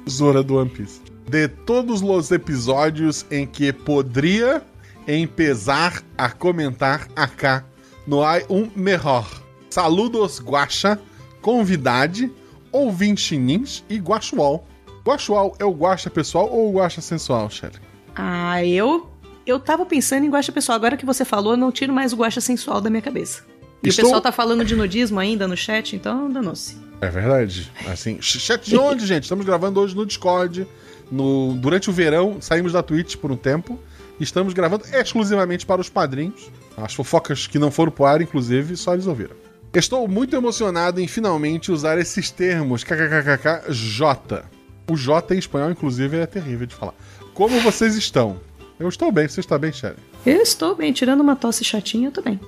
Zora 0.08 0.42
do 0.42 0.56
One 0.56 0.70
Piece. 0.70 1.00
De 1.28 1.48
todos 1.48 2.02
os 2.02 2.30
episódios 2.30 3.24
em 3.30 3.46
que 3.46 3.72
poderia 3.72 4.62
empezar 5.06 6.02
a 6.16 6.30
comentar 6.30 7.08
acá, 7.14 7.64
no 8.06 8.22
há 8.22 8.40
um 8.50 8.68
melhor. 8.74 9.28
Saludos, 9.70 10.40
Guaxa, 10.40 10.98
convidade, 11.44 12.32
ouvintinins 12.72 13.84
e 13.90 13.98
Guaxual. 13.98 14.66
Guaxual 15.06 15.54
é 15.58 15.64
o 15.64 15.70
Guaxa 15.72 16.08
pessoal 16.08 16.48
ou 16.50 16.70
o 16.70 16.78
Guaxa 16.78 17.02
sensual, 17.02 17.50
Shelly? 17.50 17.74
Ah, 18.16 18.64
eu. 18.64 19.10
Eu 19.46 19.60
tava 19.60 19.84
pensando 19.84 20.24
em 20.24 20.30
guacha 20.30 20.50
pessoal. 20.50 20.76
Agora 20.76 20.96
que 20.96 21.04
você 21.04 21.22
falou, 21.22 21.52
eu 21.52 21.56
não 21.58 21.70
tiro 21.70 21.92
mais 21.92 22.14
o 22.14 22.16
guacha 22.16 22.40
sensual 22.40 22.80
da 22.80 22.88
minha 22.88 23.02
cabeça. 23.02 23.44
E 23.82 23.88
Estou- 23.90 24.04
o 24.04 24.06
pessoal 24.06 24.22
tá 24.22 24.32
falando 24.32 24.64
de 24.64 24.74
nudismo 24.74 25.20
ainda 25.20 25.46
no 25.46 25.54
chat, 25.54 25.94
então 25.94 26.30
danou-se. 26.30 26.78
É 27.02 27.08
verdade. 27.10 27.70
Assim, 27.86 28.18
ch- 28.22 28.40
chat 28.40 28.64
de 28.66 28.78
onde, 28.78 29.04
gente? 29.04 29.24
Estamos 29.24 29.44
gravando 29.44 29.78
hoje 29.80 29.94
no 29.94 30.06
Discord. 30.06 30.66
No, 31.12 31.52
durante 31.56 31.90
o 31.90 31.92
verão, 31.92 32.38
saímos 32.40 32.72
da 32.72 32.82
Twitch 32.82 33.16
por 33.16 33.30
um 33.30 33.36
tempo. 33.36 33.78
e 34.18 34.24
Estamos 34.24 34.54
gravando 34.54 34.84
exclusivamente 34.94 35.66
para 35.66 35.82
os 35.82 35.90
padrinhos. 35.90 36.50
As 36.78 36.94
fofocas 36.94 37.46
que 37.46 37.58
não 37.58 37.70
foram 37.70 37.92
pro 37.92 38.06
ar, 38.06 38.22
inclusive, 38.22 38.74
só 38.78 38.94
eles 38.94 39.06
ouviram. 39.06 39.36
Estou 39.74 40.06
muito 40.06 40.36
emocionado 40.36 41.00
em 41.00 41.08
finalmente 41.08 41.72
usar 41.72 41.98
esses 41.98 42.30
termos 42.30 42.84
kkkk 42.84 43.72
J. 43.72 44.44
O 44.88 44.96
J 44.96 45.34
em 45.34 45.38
espanhol, 45.38 45.70
inclusive, 45.70 46.16
é 46.16 46.26
terrível 46.26 46.66
de 46.66 46.74
falar. 46.74 46.94
Como 47.34 47.60
vocês 47.60 47.96
estão? 47.96 48.38
Eu 48.78 48.88
estou 48.88 49.10
bem, 49.10 49.26
você 49.26 49.40
está 49.40 49.58
bem, 49.58 49.72
Shelly? 49.72 49.96
Eu 50.24 50.40
estou 50.40 50.76
bem, 50.76 50.92
tirando 50.92 51.22
uma 51.22 51.34
tosse 51.34 51.64
chatinha, 51.64 52.08
eu 52.08 52.12
tô 52.12 52.22
bem. 52.22 52.38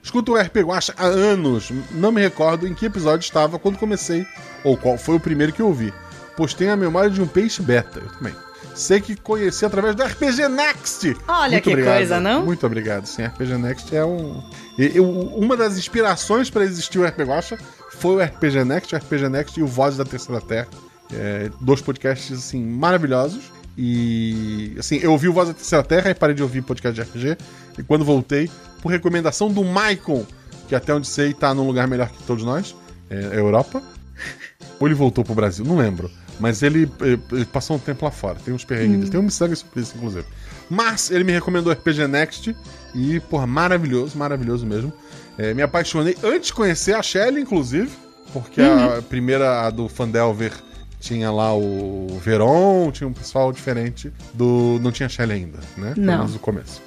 Escuto 0.00 0.32
o 0.32 0.40
RP 0.40 0.58
Guacha 0.58 0.94
há 0.96 1.06
anos. 1.06 1.72
Não 1.90 2.12
me 2.12 2.20
recordo 2.20 2.64
em 2.68 2.74
que 2.74 2.86
episódio 2.86 3.24
estava 3.24 3.58
quando 3.58 3.76
comecei, 3.76 4.24
ou 4.62 4.76
qual 4.76 4.96
foi 4.96 5.16
o 5.16 5.20
primeiro 5.20 5.52
que 5.52 5.60
eu 5.60 5.66
ouvi. 5.66 5.92
Pois 6.36 6.54
tenho 6.54 6.72
a 6.72 6.76
memória 6.76 7.10
de 7.10 7.20
um 7.20 7.26
peixe 7.26 7.60
beta. 7.60 7.98
Eu 7.98 8.08
também. 8.10 8.34
Sei 8.72 9.00
que 9.00 9.16
conheci 9.16 9.64
através 9.64 9.96
do 9.96 10.04
RPG 10.04 10.48
Next. 10.48 11.16
Olha 11.26 11.60
que 11.60 11.74
coisa, 11.82 12.20
não? 12.20 12.44
Muito 12.44 12.64
obrigado. 12.64 13.06
Sim, 13.06 13.24
RPG 13.24 13.58
Next 13.58 13.96
é 13.96 14.04
um. 14.04 14.42
Eu- 14.78 15.08
uma 15.10 15.56
das 15.56 15.78
inspirações 15.78 16.50
para 16.50 16.64
existir 16.64 16.98
o 16.98 17.04
RP 17.06 17.20
Guacha 17.24 17.58
foi 17.98 18.16
o 18.16 18.20
RPG 18.20 18.64
Next, 18.64 18.94
o 18.94 18.98
RPG 18.98 19.28
Next 19.28 19.58
e 19.58 19.62
o 19.62 19.66
Voz 19.66 19.96
da 19.96 20.04
Terceira 20.04 20.40
Terra. 20.40 20.68
É, 21.12 21.50
dois 21.60 21.80
podcasts 21.80 22.36
assim 22.38 22.62
maravilhosos. 22.64 23.44
E 23.78 24.74
assim, 24.78 24.96
eu 25.02 25.12
ouvi 25.12 25.28
o 25.28 25.32
Voz 25.32 25.48
da 25.48 25.54
Terceira 25.54 25.84
Terra 25.84 26.10
e 26.10 26.14
parei 26.14 26.34
de 26.34 26.42
ouvir 26.42 26.62
podcast 26.62 26.94
de 26.94 27.00
RPG. 27.02 27.36
E 27.78 27.82
quando 27.82 28.04
voltei, 28.04 28.50
por 28.82 28.90
recomendação 28.90 29.50
do 29.50 29.62
Maicon, 29.64 30.24
que 30.68 30.74
até 30.74 30.92
onde 30.94 31.06
sei 31.06 31.32
tá 31.34 31.54
num 31.54 31.66
lugar 31.66 31.86
melhor 31.86 32.08
que 32.08 32.22
todos 32.24 32.44
nós, 32.44 32.74
é 33.10 33.16
a 33.18 33.34
Europa. 33.34 33.82
Ou 34.80 34.86
ele 34.88 34.94
voltou 34.94 35.24
pro 35.24 35.34
Brasil, 35.34 35.64
não 35.64 35.76
lembro. 35.76 36.10
Mas 36.38 36.62
ele, 36.62 36.90
eh, 37.00 37.18
ele 37.32 37.44
passou 37.46 37.76
um 37.76 37.78
tempo 37.78 38.04
lá 38.04 38.10
fora. 38.10 38.36
Tem 38.44 38.52
uns 38.52 38.64
perrengues, 38.64 39.08
tem 39.08 39.18
um 39.18 39.22
miçanga 39.22 39.56
sobre 39.56 39.80
isso, 39.80 39.94
inclusive. 39.96 40.26
Mas 40.68 41.10
ele 41.10 41.24
me 41.24 41.32
recomendou 41.32 41.72
RPG 41.72 42.06
Next 42.06 42.54
e, 42.96 43.20
porra, 43.20 43.46
maravilhoso, 43.46 44.16
maravilhoso 44.16 44.66
mesmo. 44.66 44.92
Eh, 45.36 45.52
me 45.52 45.60
apaixonei 45.60 46.16
antes 46.24 46.46
de 46.46 46.54
conhecer 46.54 46.94
a 46.94 47.02
Shelly, 47.02 47.42
inclusive, 47.42 47.90
porque 48.32 48.62
a 48.62 49.02
primeira, 49.02 49.66
a 49.66 49.70
do 49.70 49.86
Fandelver, 49.88 50.52
tinha 50.98 51.30
lá 51.30 51.54
o 51.54 52.18
Veron, 52.22 52.90
tinha 52.90 53.06
um 53.06 53.12
pessoal 53.12 53.52
diferente 53.52 54.10
do. 54.32 54.78
Não 54.80 54.90
tinha 54.90 55.08
Shelly 55.08 55.34
ainda, 55.34 55.58
né? 55.76 55.92
Pelo 55.94 56.06
Não. 56.06 56.18
menos 56.18 56.32
no 56.32 56.38
começo. 56.38 56.82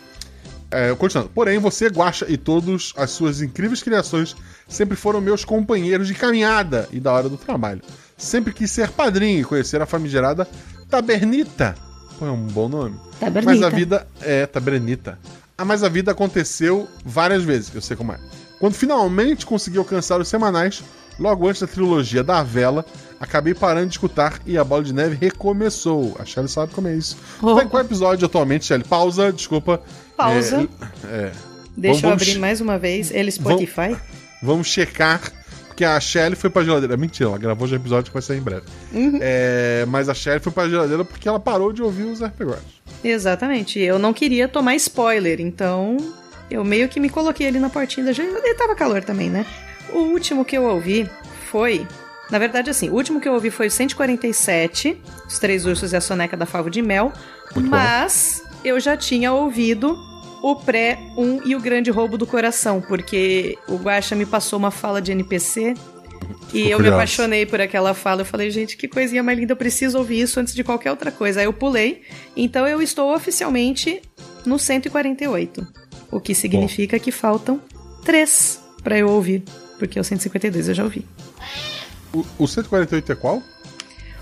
É, 0.72 0.94
continuando. 0.96 1.32
Porém, 1.34 1.58
você, 1.60 1.88
Guaxa, 1.88 2.26
e 2.28 2.38
todas 2.38 2.94
as 2.96 3.12
suas 3.12 3.42
incríveis 3.42 3.82
criações 3.82 4.36
sempre 4.68 4.96
foram 4.96 5.20
meus 5.22 5.44
companheiros 5.44 6.08
de 6.08 6.14
caminhada 6.14 6.88
e 6.92 7.00
da 7.00 7.12
hora 7.12 7.30
do 7.30 7.38
trabalho. 7.38 7.82
Sempre 8.18 8.54
quis 8.54 8.70
ser 8.70 8.90
padrinho 8.90 9.42
e 9.42 9.44
conhecer 9.44 9.82
a 9.82 9.86
famigerada 9.86 10.48
Tabernita. 10.90 11.76
Pô, 12.20 12.26
é 12.28 12.32
um 12.32 12.48
bom 12.48 12.68
nome. 12.68 12.96
Tabernita. 13.20 13.52
Mas 13.52 13.64
a 13.64 13.70
vida. 13.70 14.08
É, 14.22 14.46
Tabernita. 14.46 15.18
Ah, 15.60 15.66
mas 15.66 15.84
a 15.84 15.90
vida 15.90 16.12
aconteceu 16.12 16.88
várias 17.06 17.44
vezes, 17.44 17.70
eu 17.76 17.82
sei 17.82 17.98
como 17.98 18.14
é. 18.14 18.18
Quando 18.60 18.74
finalmente 18.76 19.46
consegui 19.46 19.78
alcançar 19.78 20.20
os 20.20 20.28
semanais, 20.30 20.82
logo 21.20 21.48
antes 21.50 21.60
da 21.62 21.68
trilogia 21.68 22.24
da 22.24 22.42
vela, 22.42 22.86
acabei 23.20 23.54
parando 23.54 23.88
de 23.88 23.94
escutar 23.94 24.40
e 24.46 24.58
a 24.58 24.64
bola 24.64 24.84
de 24.84 24.94
neve 24.94 25.18
recomeçou. 25.20 26.16
A 26.18 26.24
Shelly 26.24 26.48
sabe 26.48 26.74
como 26.74 26.88
é 26.88 26.96
isso. 26.96 27.18
Oh. 27.42 27.56
Tá 27.56 27.64
em 27.64 27.68
qual 27.68 27.84
episódio 27.84 28.26
atualmente, 28.26 28.66
Shelly? 28.66 28.86
Pausa, 28.86 29.34
desculpa. 29.34 29.82
Pausa. 30.16 30.68
É, 31.06 31.08
é. 31.08 31.32
Deixa 31.76 31.98
eu 32.06 32.10
Vamos- 32.10 32.24
abrir 32.24 32.40
mais 32.40 32.62
uma 32.62 32.78
vez 32.78 33.12
ele 33.12 33.30
Spotify. 33.32 33.98
Vamos 34.42 34.68
checar, 34.68 35.22
porque 35.68 35.84
a 35.84 36.00
Shelly 36.00 36.38
foi 36.38 36.50
pra 36.50 36.64
geladeira. 36.64 36.96
Mentira, 36.96 37.30
ela 37.30 37.38
gravou 37.38 37.68
já 37.68 37.76
episódio 37.76 38.06
que 38.06 38.14
vai 38.14 38.22
sair 38.22 38.38
em 38.38 38.42
breve. 38.42 38.64
Uhum. 38.94 39.20
É, 39.22 39.86
mas 39.90 40.08
a 40.08 40.14
Shelly 40.14 40.40
foi 40.40 40.54
pra 40.54 40.70
geladeira 40.70 41.04
porque 41.04 41.28
ela 41.28 41.40
parou 41.40 41.74
de 41.74 41.82
ouvir 41.82 42.04
os 42.04 42.22
RPGs. 42.24 42.79
Exatamente. 43.04 43.80
Eu 43.80 43.98
não 43.98 44.14
queria 44.14 44.48
tomar 44.48 44.76
spoiler, 44.76 45.40
então 45.40 45.98
eu 46.50 46.64
meio 46.64 46.90
que 46.90 47.00
me 47.00 47.10
coloquei 47.10 47.48
ali 47.48 47.60
na 47.60 47.70
portinha 47.70 48.06
da. 48.06 48.12
E 48.12 48.56
tava 48.56 48.76
calor 48.76 49.04
também, 49.04 49.30
né? 49.30 49.46
O 49.92 50.00
último 50.00 50.44
que 50.44 50.58
eu 50.58 50.64
ouvi 50.64 51.10
foi. 51.50 51.88
Na 52.30 52.38
verdade, 52.38 52.70
assim, 52.70 52.90
o 52.90 52.94
último 52.94 53.20
que 53.20 53.28
eu 53.28 53.34
ouvi 53.34 53.50
foi 53.50 53.68
o 53.68 53.72
147, 53.72 55.02
Os 55.28 55.40
Três 55.40 55.66
Ursos 55.66 55.94
e 55.94 55.96
a 55.96 56.02
Soneca 56.02 56.38
da 56.38 56.46
Favo 56.46 56.70
de 56.70 56.82
Mel. 56.82 57.12
Muito 57.56 57.70
bom. 57.70 57.76
mas 57.76 58.44
eu 58.64 58.80
já 58.80 58.96
tinha 58.96 59.34
ouvido 59.34 59.98
o 60.42 60.56
pré-1 60.56 61.42
e 61.46 61.56
o 61.56 61.60
Grande 61.60 61.90
Roubo 61.90 62.18
do 62.18 62.28
Coração, 62.28 62.82
porque 62.82 63.58
o 63.68 63.76
Guaxa 63.76 64.16
me 64.16 64.26
passou 64.26 64.60
uma 64.60 64.72
fala 64.72 65.02
de 65.02 65.12
NPC. 65.12 65.74
E 66.54 66.62
eu 66.62 66.66
me 66.70 66.76
curioso. 66.76 66.96
apaixonei 66.96 67.46
por 67.46 67.62
aquela 67.62 67.94
fala. 67.94 68.22
Eu 68.22 68.26
falei, 68.26 68.50
gente, 68.50 68.76
que 68.76 68.88
coisinha 68.88 69.22
mais 69.22 69.38
linda, 69.38 69.54
eu 69.54 69.58
preciso 69.58 69.98
ouvir 69.98 70.22
isso 70.22 70.40
antes 70.40 70.54
de 70.56 70.64
qualquer 70.64 70.90
outra 70.92 71.12
coisa. 71.12 71.40
Aí 71.42 71.46
eu 71.46 71.54
pulei. 71.54 72.02
Então 72.36 72.68
eu 72.68 72.82
estou 72.82 73.14
oficialmente 73.16 74.02
no 74.46 74.58
148. 74.58 75.68
O 76.12 76.20
que 76.20 76.34
significa 76.34 76.98
que 76.98 77.12
faltam 77.12 77.62
três 78.04 78.60
pra 78.84 78.98
eu 78.98 79.10
ouvir. 79.10 79.44
Porque 79.78 80.00
o 80.00 80.04
152 80.04 80.70
eu 80.70 80.74
já 80.74 80.84
ouvi. 80.84 81.06
O, 82.14 82.26
o 82.40 82.48
148 82.48 83.12
é 83.12 83.16
qual? 83.16 83.44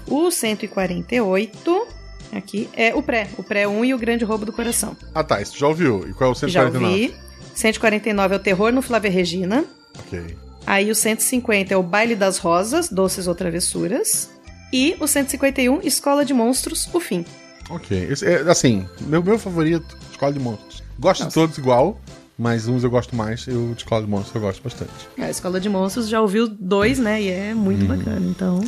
O 0.06 0.30
148, 0.32 1.88
aqui, 2.32 2.70
é 2.74 2.94
o 2.94 3.02
pré. 3.02 3.28
O 3.38 3.44
pré 3.44 3.68
1 3.68 3.86
e 3.86 3.94
o 3.94 3.98
Grande 3.98 4.24
Roubo 4.26 4.46
do 4.46 4.54
Coração. 4.54 4.96
Ah 5.14 5.24
tá, 5.24 5.42
isso 5.42 5.58
já 5.58 5.68
ouviu. 5.68 6.08
E 6.08 6.14
qual 6.14 6.30
é 6.30 6.34
o 6.34 6.36
Já 6.36 6.48
149? 6.70 6.86
ouvi. 6.86 7.16
149 7.56 8.34
é 8.34 8.38
o 8.38 8.40
Terror 8.42 8.72
no 8.72 8.82
Flávia 8.82 9.10
Regina. 9.10 9.66
Ok. 10.00 10.38
Aí 10.68 10.92
o 10.92 10.96
150 10.96 11.74
é 11.74 11.78
o 11.78 11.82
Baile 11.82 12.14
das 12.16 12.38
Rosas, 12.38 12.90
Doces 12.90 13.26
ou 13.28 13.34
Travessuras. 13.34 14.30
E 14.72 14.96
o 15.00 15.08
151, 15.08 15.80
Escola 15.82 16.26
de 16.26 16.34
Monstros, 16.34 16.90
o 16.94 17.00
fim. 17.00 17.26
Ok. 17.70 17.98
Esse 18.12 18.26
é, 18.26 18.42
assim, 18.42 18.86
meu, 19.02 19.24
meu 19.24 19.40
favorito, 19.40 19.98
Escola 20.12 20.34
de 20.34 20.40
Monstros. 20.40 20.84
Gosto 21.00 21.26
de 21.26 21.34
todos 21.34 21.58
igual, 21.58 21.98
mas 22.38 22.68
uns 22.68 22.84
eu 22.84 22.90
gosto 22.90 23.16
mais. 23.16 23.48
Eu 23.48 23.70
de 23.74 23.78
Escola 23.84 24.02
de 24.04 24.10
Monstros 24.10 24.36
eu 24.36 24.42
gosto 24.42 24.62
bastante. 24.62 24.92
A 25.18 25.30
Escola 25.30 25.60
de 25.60 25.70
Monstros 25.70 26.10
já 26.10 26.20
ouviu 26.22 26.48
dois, 26.50 27.00
né? 27.00 27.22
E 27.22 27.30
é 27.30 27.54
muito 27.54 27.84
Uhum. 27.84 27.98
bacana, 27.98 28.26
então. 28.30 28.62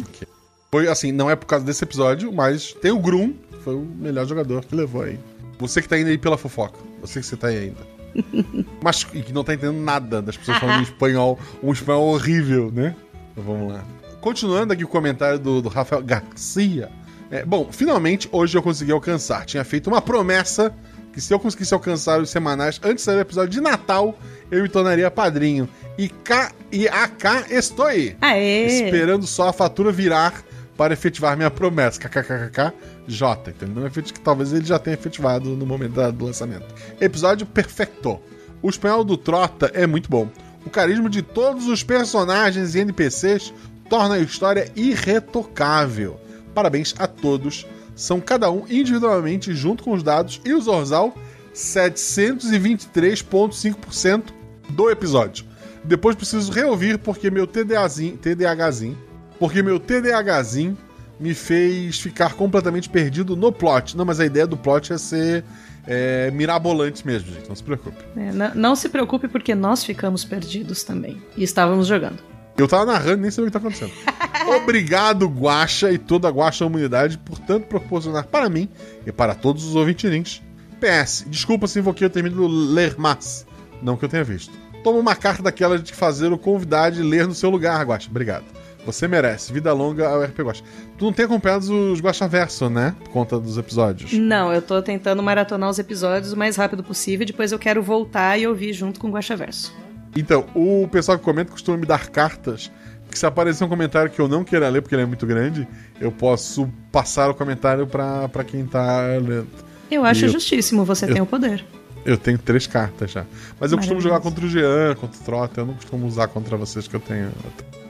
Foi 0.72 0.88
assim, 0.88 1.12
não 1.12 1.30
é 1.30 1.36
por 1.36 1.48
causa 1.48 1.66
desse 1.66 1.84
episódio, 1.84 2.32
mas 2.32 2.72
tem 2.82 2.92
o 2.92 3.00
Grum, 3.00 3.34
que 3.52 3.58
foi 3.64 3.76
o 3.76 3.82
melhor 3.82 4.26
jogador 4.26 4.64
que 4.64 4.74
levou 4.76 5.02
aí. 5.02 5.20
Você 5.60 5.82
que 5.82 5.90
tá 5.90 6.00
indo 6.00 6.10
aí 6.10 6.18
pela 6.18 6.38
fofoca. 6.38 6.80
Você 7.02 7.20
que 7.20 7.26
você 7.26 7.36
tá 7.36 7.48
aí 7.48 7.58
ainda. 7.58 7.99
mas 8.82 9.06
e 9.14 9.22
que 9.22 9.34
não 9.34 9.44
tá 9.44 9.54
entendendo 9.54 9.80
nada 9.80 10.22
das 10.22 10.38
pessoas 10.38 10.58
falando 10.58 10.80
em 10.80 10.84
espanhol, 10.84 11.40
um 11.62 11.72
espanhol 11.72 12.08
horrível, 12.14 12.72
né? 12.72 12.96
Então 13.32 13.44
vamos 13.44 13.74
lá. 13.74 13.84
Continuando 14.22 14.74
aqui 14.74 14.84
o 14.84 14.88
comentário 14.88 15.40
do, 15.40 15.62
do 15.62 15.70
Rafael 15.70 16.04
Garcia. 16.04 16.90
É, 17.32 17.46
bom, 17.46 17.70
finalmente 17.72 18.28
hoje 18.32 18.58
eu 18.58 18.62
consegui 18.62 18.92
alcançar. 18.92 19.46
Tinha 19.46 19.64
feito 19.64 19.88
uma 19.88 20.02
promessa 20.02 20.74
que 21.14 21.22
se 21.22 21.34
eu 21.34 21.40
conseguisse 21.40 21.74
alcançar 21.74 22.20
os 22.20 22.30
semanais 22.30 22.80
antes 22.84 22.98
de 22.98 23.02
sair 23.02 23.18
o 23.18 23.22
episódio 23.22 23.50
de 23.50 23.62
Natal, 23.62 24.18
eu 24.52 24.64
me 24.64 24.70
tornaria 24.70 25.10
padrinho. 25.10 25.68
E 25.98 26.10
cá 26.10 26.52
e 26.72 26.88
acá 26.88 27.46
estou 27.50 27.86
aí. 27.86 28.16
Aê! 28.22 28.66
Esperando 28.66 29.26
só 29.28 29.50
a 29.50 29.54
fatura 29.54 29.92
virar 29.92 30.44
para 30.78 30.94
efetivar 30.94 31.36
minha 31.36 31.52
promessa. 31.52 32.00
KKKK 32.00 32.74
J. 33.10 33.52
Entendeu? 33.52 33.86
Efet- 33.86 34.14
que 34.14 34.20
Talvez 34.20 34.52
ele 34.54 34.66
já 34.66 34.80
tenha 34.80 34.94
efetivado 34.96 35.50
no 35.52 35.66
momento 35.66 36.12
do 36.12 36.26
lançamento. 36.26 36.66
Episódio 37.02 37.46
perfeito. 37.46 38.20
O 38.62 38.70
espanhol 38.70 39.04
do 39.04 39.18
Trota 39.18 39.70
é 39.74 39.86
muito 39.88 40.10
bom. 40.10 40.28
O 40.66 40.70
carisma 40.70 41.10
de 41.10 41.22
todos 41.22 41.68
os 41.68 41.84
personagens 41.84 42.76
e 42.76 42.80
NPCs 42.80 43.54
torna 43.90 44.16
a 44.16 44.20
história 44.20 44.70
irretocável. 44.76 46.20
Parabéns 46.54 46.94
a 47.00 47.08
todos. 47.08 47.66
São 47.96 48.20
cada 48.22 48.50
um 48.52 48.66
individualmente 48.70 49.54
junto 49.54 49.84
com 49.84 49.92
os 49.94 50.04
dados 50.04 50.40
e 50.46 50.54
o 50.54 50.62
Zorzal 50.62 51.14
723,5% 51.54 54.24
do 54.70 54.90
episódio. 54.90 55.46
Depois 55.84 56.16
preciso 56.16 56.52
reouvir 56.52 56.98
porque 56.98 57.30
meu 57.32 57.48
TDAzinho, 57.48 58.18
TDAHzinho, 58.18 58.98
porque 59.40 59.62
meu 59.64 59.80
TDAHzinho 59.80 60.78
me 61.20 61.34
fez 61.34 62.00
ficar 62.00 62.34
completamente 62.34 62.90
perdido 62.90 63.36
no 63.36 63.52
plot. 63.52 63.98
Não, 63.98 64.06
mas 64.06 64.20
a 64.20 64.26
ideia 64.26 64.48
do 64.48 64.56
plot 64.56 64.94
é 64.94 64.98
ser 64.98 65.44
é, 65.86 66.32
mirabolante 66.32 67.06
mesmo, 67.06 67.34
gente. 67.34 67.50
Não 67.50 67.56
se 67.56 67.64
preocupe. 67.64 67.98
É, 68.16 68.32
n- 68.32 68.52
não 68.56 68.76
se 68.76 68.88
preocupe, 68.90 69.28
porque 69.28 69.54
nós 69.54 69.84
ficamos 69.84 70.24
perdidos 70.24 70.84
também. 70.84 71.22
E 71.36 71.44
estávamos 71.44 71.88
jogando. 71.88 72.20
Eu 72.58 72.68
tava 72.68 72.86
narrando 72.86 73.20
e 73.20 73.22
nem 73.22 73.32
sabia 73.32 73.48
o 73.50 73.52
que 73.52 73.54
tá 73.54 73.60
acontecendo. 73.60 73.92
Obrigado, 74.62 75.28
Guaxa 75.28 75.92
e 75.92 75.98
toda 75.98 76.28
a 76.28 76.32
Guaxa 76.32 76.66
Humanidade, 76.66 77.18
por 77.18 77.38
tanto 77.40 77.68
proporcionar 77.68 78.26
para 78.28 78.50
mim 78.50 78.68
e 79.06 79.12
para 79.12 79.34
todos 79.36 79.64
os 79.66 79.76
ouvintinins. 79.76 80.42
PS, 80.80 81.26
desculpa 81.28 81.68
se 81.68 81.80
invoquei 81.80 82.08
o 82.08 82.10
termo 82.10 82.48
ler 82.48 82.96
mas. 82.98 83.46
Não 83.82 83.96
que 83.98 84.06
eu 84.06 84.10
tenha 84.10 84.24
visto. 84.24 84.52
Toma 84.84 84.98
uma 84.98 85.16
carta 85.16 85.44
daquela 85.44 85.78
de 85.78 85.94
fazer 85.94 86.32
o 86.32 86.38
convidado 86.38 87.02
ler 87.04 87.28
no 87.28 87.36
seu 87.36 87.50
lugar, 87.50 87.86
Guaxa. 87.86 88.10
Obrigado. 88.10 88.46
Você 88.86 89.08
merece. 89.08 89.52
Vida 89.54 89.72
longa 89.74 90.08
ao 90.08 90.24
RP 90.24 90.40
Guaxa. 90.40 90.64
Tu 90.98 91.06
não 91.06 91.14
tem 91.14 91.26
acompanhado 91.26 91.92
os 91.92 92.00
Guaxa 92.02 92.28
Verso, 92.28 92.70
né? 92.70 92.96
Por 93.04 93.10
conta 93.12 93.40
dos 93.40 93.58
episódios. 93.58 94.14
Não, 94.14 94.52
eu 94.54 94.62
tô 94.62 94.82
tentando 94.82 95.22
maratonar 95.22 95.70
os 95.70 95.78
episódios 95.80 96.32
o 96.34 96.38
mais 96.38 96.56
rápido 96.56 96.84
possível. 96.84 97.26
Depois 97.26 97.52
eu 97.52 97.60
quero 97.60 97.84
voltar 97.84 98.38
e 98.40 98.48
ouvir 98.48 98.74
junto 98.74 99.00
com 99.00 99.08
o 99.10 99.12
Guaxa 99.12 99.36
Verso. 99.36 99.74
Então, 100.16 100.46
o 100.56 100.88
pessoal 100.92 101.20
que 101.20 101.24
comenta 101.24 101.52
costuma 101.52 101.78
me 101.78 101.86
dar 101.86 102.08
cartas. 102.10 102.72
Que 103.12 103.18
se 103.18 103.26
aparecer 103.26 103.64
um 103.64 103.68
comentário 103.70 104.10
que 104.12 104.20
eu 104.22 104.28
não 104.28 104.44
queira 104.44 104.70
ler 104.70 104.82
porque 104.82 104.94
ele 104.96 105.02
é 105.02 105.06
muito 105.06 105.26
grande, 105.26 105.68
eu 106.00 106.12
posso 106.12 106.70
passar 106.92 107.30
o 107.30 107.34
comentário 107.34 107.86
pra, 107.88 108.30
pra 108.30 108.44
quem 108.44 108.66
tá 108.66 109.02
lendo. 109.18 109.48
Eu 109.90 110.06
acho 110.06 110.28
justíssimo, 110.30 110.86
você 110.86 111.06
eu- 111.06 111.14
tem 111.14 111.22
o 111.22 111.26
poder. 111.26 111.66
Eu 112.06 112.18
tenho 112.18 112.38
três 112.38 112.66
cartas 112.66 113.12
já. 113.12 113.26
Mas 113.60 113.72
eu 113.72 113.78
costumo 113.78 114.00
Maravilhoso. 114.00 114.02
jogar 114.04 114.20
contra 114.22 114.46
o 114.46 114.48
Jean, 114.50 114.96
contra 114.96 115.20
o 115.20 115.24
Trota. 115.24 115.62
Eu 115.62 115.66
não 115.66 115.74
costumo 115.74 116.06
usar 116.08 116.28
contra 116.28 116.56
vocês 116.56 116.88
que 116.88 116.96
eu 116.96 117.00
tenho. 117.00 117.30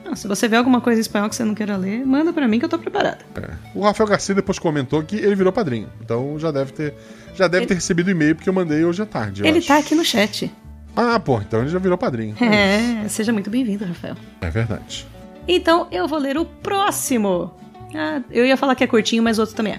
Não, 0.10 0.16
se 0.16 0.28
você 0.28 0.48
vê 0.48 0.56
alguma 0.56 0.82
coisa 0.82 1.00
em 1.00 1.02
espanhol 1.02 1.30
que 1.30 1.36
você 1.36 1.44
não 1.44 1.54
queira 1.54 1.78
ler, 1.78 2.04
manda 2.04 2.34
pra 2.34 2.48
mim 2.48 2.58
que 2.58 2.66
eu 2.66 2.70
tô 2.70 2.80
preparada. 2.80 3.20
É. 3.36 3.52
O 3.76 3.82
Rafael 3.82 4.10
Garcia 4.10 4.34
depois 4.34 4.58
comentou 4.58 5.04
que 5.04 5.16
ele 5.16 5.36
virou 5.36 5.54
padrinho. 5.54 5.88
Então 6.02 6.40
já 6.40 6.50
deve 6.50 6.72
ter. 6.74 6.96
Já 7.36 7.48
deve 7.48 7.64
Ele- 7.64 7.68
ter 7.68 7.74
recebido 7.76 8.10
e-mail 8.10 8.36
porque 8.36 8.50
eu 8.50 8.54
mandei 8.54 8.84
hoje 8.84 9.04
à 9.04 9.06
tarde. 9.06 9.46
Ele 9.46 9.60
acho. 9.60 9.68
tá 9.68 9.78
aqui 9.78 9.94
no 9.94 10.04
chat. 10.04 10.52
Ah, 10.96 11.20
pô, 11.20 11.40
então 11.40 11.62
ele 11.62 11.70
já 11.70 11.78
virou 11.78 11.96
padrinho. 11.96 12.36
É, 12.44 13.08
seja 13.08 13.32
muito 13.32 13.52
bem-vindo, 13.52 13.86
Rafael. 13.86 14.16
É 14.42 14.50
verdade. 14.50 15.06
Então 15.48 15.88
eu 15.92 16.08
vou 16.08 16.18
ler 16.18 16.38
o 16.40 16.44
próximo. 16.46 17.54
Ah, 17.96 18.22
eu 18.32 18.46
ia 18.46 18.58
falar 18.58 18.74
que 18.74 18.84
é 18.84 18.88
curtinho, 18.88 19.22
mas 19.22 19.38
outro 19.38 19.56
também 19.56 19.74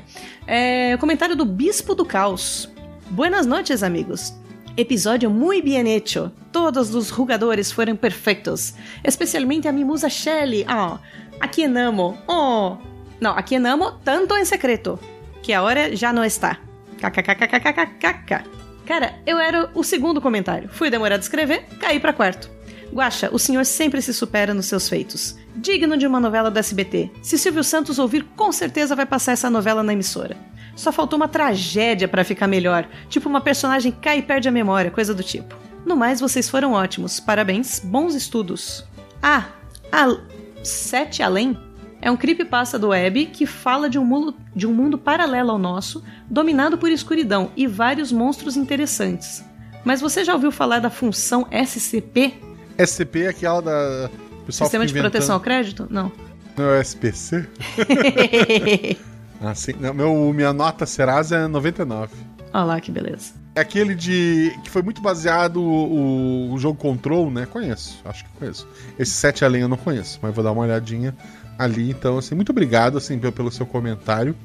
é. 0.46 0.92
é. 0.92 0.96
Comentário 0.98 1.34
do 1.34 1.44
Bispo 1.44 1.94
do 1.94 2.04
Caos. 2.04 2.70
Buenas 3.10 3.46
noches, 3.46 3.82
amigos. 3.82 4.32
Episódio 4.76 5.30
muy 5.30 5.60
bien 5.60 5.86
hecho. 5.86 6.32
Todos 6.52 6.94
os 6.94 7.10
jogadores 7.10 7.72
foram 7.72 7.96
perfeitos. 7.96 8.74
Especialmente 9.02 9.68
a 9.68 9.72
mimosa 9.72 10.08
Shelly. 10.08 10.64
Oh, 10.68 10.98
a 11.40 11.48
quien 11.48 11.76
amo. 11.76 12.16
Oh. 12.26 12.78
Não, 13.20 13.32
a 13.36 13.42
quien 13.42 13.66
amo 13.66 13.98
tanto 14.04 14.36
em 14.36 14.44
secreto. 14.44 14.98
Que 15.42 15.52
agora 15.52 15.94
já 15.96 16.12
não 16.12 16.24
está. 16.24 16.60
KKKKKKK. 16.98 18.44
Cara, 18.86 19.14
eu 19.26 19.38
era 19.38 19.70
o 19.74 19.82
segundo 19.82 20.20
comentário. 20.20 20.68
Fui 20.68 20.90
demorado 20.90 21.20
a 21.20 21.22
escrever, 21.22 21.66
caí 21.80 21.98
pra 22.00 22.12
quarto. 22.12 22.50
Guaxa, 22.92 23.30
o 23.32 23.38
senhor 23.38 23.64
sempre 23.64 24.02
se 24.02 24.12
supera 24.12 24.52
nos 24.52 24.66
seus 24.66 24.88
feitos. 24.88 25.36
Digno 25.56 25.96
de 25.96 26.06
uma 26.06 26.20
novela 26.20 26.50
do 26.50 26.58
SBT. 26.58 27.10
Se 27.22 27.38
Silvio 27.38 27.62
Santos 27.62 27.98
ouvir, 27.98 28.24
com 28.36 28.50
certeza 28.50 28.96
vai 28.96 29.06
passar 29.06 29.32
essa 29.32 29.50
novela 29.50 29.82
na 29.82 29.92
emissora. 29.92 30.36
Só 30.74 30.90
faltou 30.90 31.16
uma 31.16 31.28
tragédia 31.28 32.08
pra 32.08 32.24
ficar 32.24 32.46
melhor, 32.46 32.88
tipo 33.08 33.28
uma 33.28 33.40
personagem 33.40 33.92
cai 33.92 34.18
e 34.18 34.22
perde 34.22 34.48
a 34.48 34.52
memória, 34.52 34.90
coisa 34.90 35.14
do 35.14 35.22
tipo. 35.22 35.54
No 35.84 35.96
mais, 35.96 36.20
vocês 36.20 36.48
foram 36.48 36.72
ótimos. 36.72 37.20
Parabéns, 37.20 37.80
bons 37.80 38.14
estudos. 38.14 38.84
Ah, 39.22 39.48
a 39.90 40.16
Sete 40.62 41.22
Além 41.22 41.56
é 42.02 42.10
um 42.10 42.16
creepypasta 42.16 42.78
do 42.78 42.88
web 42.88 43.26
que 43.26 43.46
fala 43.46 43.88
de 43.88 43.98
um, 43.98 44.34
de 44.54 44.66
um 44.66 44.72
mundo 44.72 44.96
paralelo 44.96 45.50
ao 45.50 45.58
nosso, 45.58 46.02
dominado 46.28 46.78
por 46.78 46.90
escuridão 46.90 47.50
e 47.56 47.66
vários 47.66 48.10
monstros 48.10 48.56
interessantes. 48.56 49.44
Mas 49.84 50.00
você 50.00 50.24
já 50.24 50.34
ouviu 50.34 50.52
falar 50.52 50.78
da 50.78 50.90
função 50.90 51.46
SCP? 51.50 52.49
SCP 52.84 53.22
é 53.24 53.28
aquela 53.28 53.60
da. 53.62 54.10
Sistema 54.48 54.84
de 54.84 54.92
inventando- 54.92 55.10
proteção 55.12 55.34
ao 55.36 55.40
crédito? 55.40 55.86
Não. 55.90 56.10
Não 56.56 56.64
é 56.64 56.78
o 56.78 56.80
SPC? 56.80 57.46
Ah, 59.42 59.54
sim. 59.54 59.72
Não, 59.80 59.94
meu, 59.94 60.32
minha 60.34 60.52
nota 60.52 60.84
Serasa 60.84 61.34
é 61.36 61.46
99. 61.48 62.12
Olha 62.52 62.64
lá 62.64 62.78
que 62.80 62.90
beleza. 62.92 63.32
É 63.54 63.60
aquele 63.62 63.94
de. 63.94 64.52
que 64.62 64.68
foi 64.70 64.82
muito 64.82 65.00
baseado 65.00 65.62
o, 65.62 66.52
o 66.52 66.58
jogo 66.58 66.78
Control, 66.78 67.30
né? 67.30 67.46
Conheço, 67.46 67.98
acho 68.04 68.22
que 68.24 68.30
conheço. 68.38 68.68
Esse 68.98 69.12
7 69.12 69.42
além 69.44 69.62
eu 69.62 69.68
não 69.68 69.78
conheço, 69.78 70.18
mas 70.20 70.34
vou 70.34 70.44
dar 70.44 70.52
uma 70.52 70.60
olhadinha 70.62 71.16
ali. 71.58 71.90
Então, 71.90 72.18
assim, 72.18 72.34
muito 72.34 72.50
obrigado, 72.50 72.98
assim, 72.98 73.18
pelo, 73.18 73.32
pelo 73.32 73.50
seu 73.50 73.64
comentário. 73.64 74.36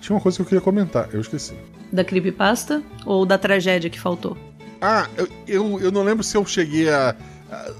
Tinha 0.00 0.16
uma 0.16 0.20
coisa 0.20 0.36
que 0.38 0.42
eu 0.42 0.46
queria 0.46 0.60
comentar, 0.60 1.08
eu 1.12 1.20
esqueci. 1.20 1.54
Da 1.92 2.02
creepypasta 2.02 2.82
ou 3.04 3.24
da 3.24 3.38
tragédia 3.38 3.88
que 3.88 4.00
faltou? 4.00 4.36
Ah, 4.80 5.06
eu, 5.16 5.28
eu, 5.46 5.80
eu 5.82 5.92
não 5.92 6.02
lembro 6.02 6.24
se 6.24 6.36
eu 6.36 6.44
cheguei 6.44 6.90
a, 6.90 7.14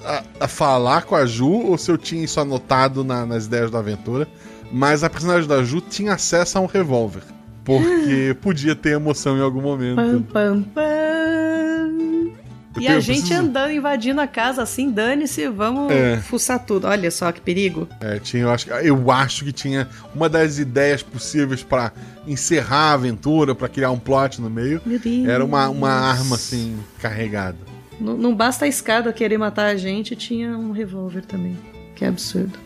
a, 0.05 0.23
a 0.41 0.49
falar 0.49 1.03
com 1.05 1.15
a 1.17 1.27
Ju 1.27 1.49
ou 1.51 1.77
se 1.79 1.91
eu 1.91 1.99
tinha 1.99 2.25
isso 2.25 2.39
anotado 2.41 3.03
na- 3.05 3.27
nas 3.27 3.47
ideias 3.47 3.71
da 3.71 3.79
aventura. 3.79 4.29
Mas 4.73 5.03
a 5.05 5.11
personagem 5.11 5.49
da 5.49 5.63
Ju 5.63 5.81
tinha 5.81 6.15
acesso 6.15 6.59
a 6.59 6.61
um 6.61 6.67
revólver. 6.67 7.23
Porque 7.65 8.37
podia 8.43 8.75
ter 8.77 8.91
emoção 8.91 9.37
em 9.37 9.41
algum 9.41 9.61
momento. 9.63 9.97
Pam, 9.97 10.23
pam, 10.23 10.63
pam. 10.75 12.31
E 12.79 12.87
a 12.89 13.01
gente 13.01 13.21
preciso- 13.21 13.41
andando, 13.41 13.73
invadindo 13.73 14.21
a 14.21 14.27
casa 14.27 14.63
assim, 14.63 14.91
dane-se, 14.91 15.49
vamos 15.49 15.91
É. 15.91 16.19
fuçar 16.19 16.59
tudo. 16.59 16.87
Olha 16.87 17.11
só 17.11 17.33
que 17.33 17.41
perigo. 17.41 17.89
É, 18.03 18.19
tinha, 18.19 18.43
eu, 18.43 18.51
acho, 18.51 18.69
eu 18.71 19.11
acho 19.11 19.45
que 19.47 19.53
tinha 19.53 19.89
uma 20.15 20.29
das 20.29 20.59
ideias 20.59 21.03
possíveis 21.03 21.63
pra 21.63 21.91
encerrar 22.27 22.91
a 22.91 22.93
aventura, 22.93 23.55
pra 23.55 23.67
criar 23.67 23.91
um 23.93 23.99
plot 23.99 24.43
no 24.43 24.51
meio. 24.51 24.83
Era 25.27 25.43
uma, 25.43 25.71
uma 25.71 25.91
arma 25.91 26.37
assim, 26.37 26.77
carregada. 27.01 27.57
Não, 28.01 28.17
não 28.17 28.35
basta 28.35 28.65
a 28.65 28.69
escada 28.69 29.13
querer 29.13 29.39
matar 29.39 29.67
a 29.67 29.77
gente, 29.77 30.15
tinha 30.15 30.57
um 30.57 30.73
revólver 30.73 31.25
também. 31.25 31.57
Que 31.95 32.05
absurdo. 32.05 32.59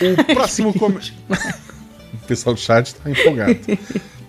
O 0.00 0.24
próximo 0.34 0.72
comentário. 0.78 1.14
o 2.14 2.26
pessoal 2.26 2.54
do 2.54 2.60
chat 2.60 2.94
tá 2.94 3.10
empolgado. 3.10 3.54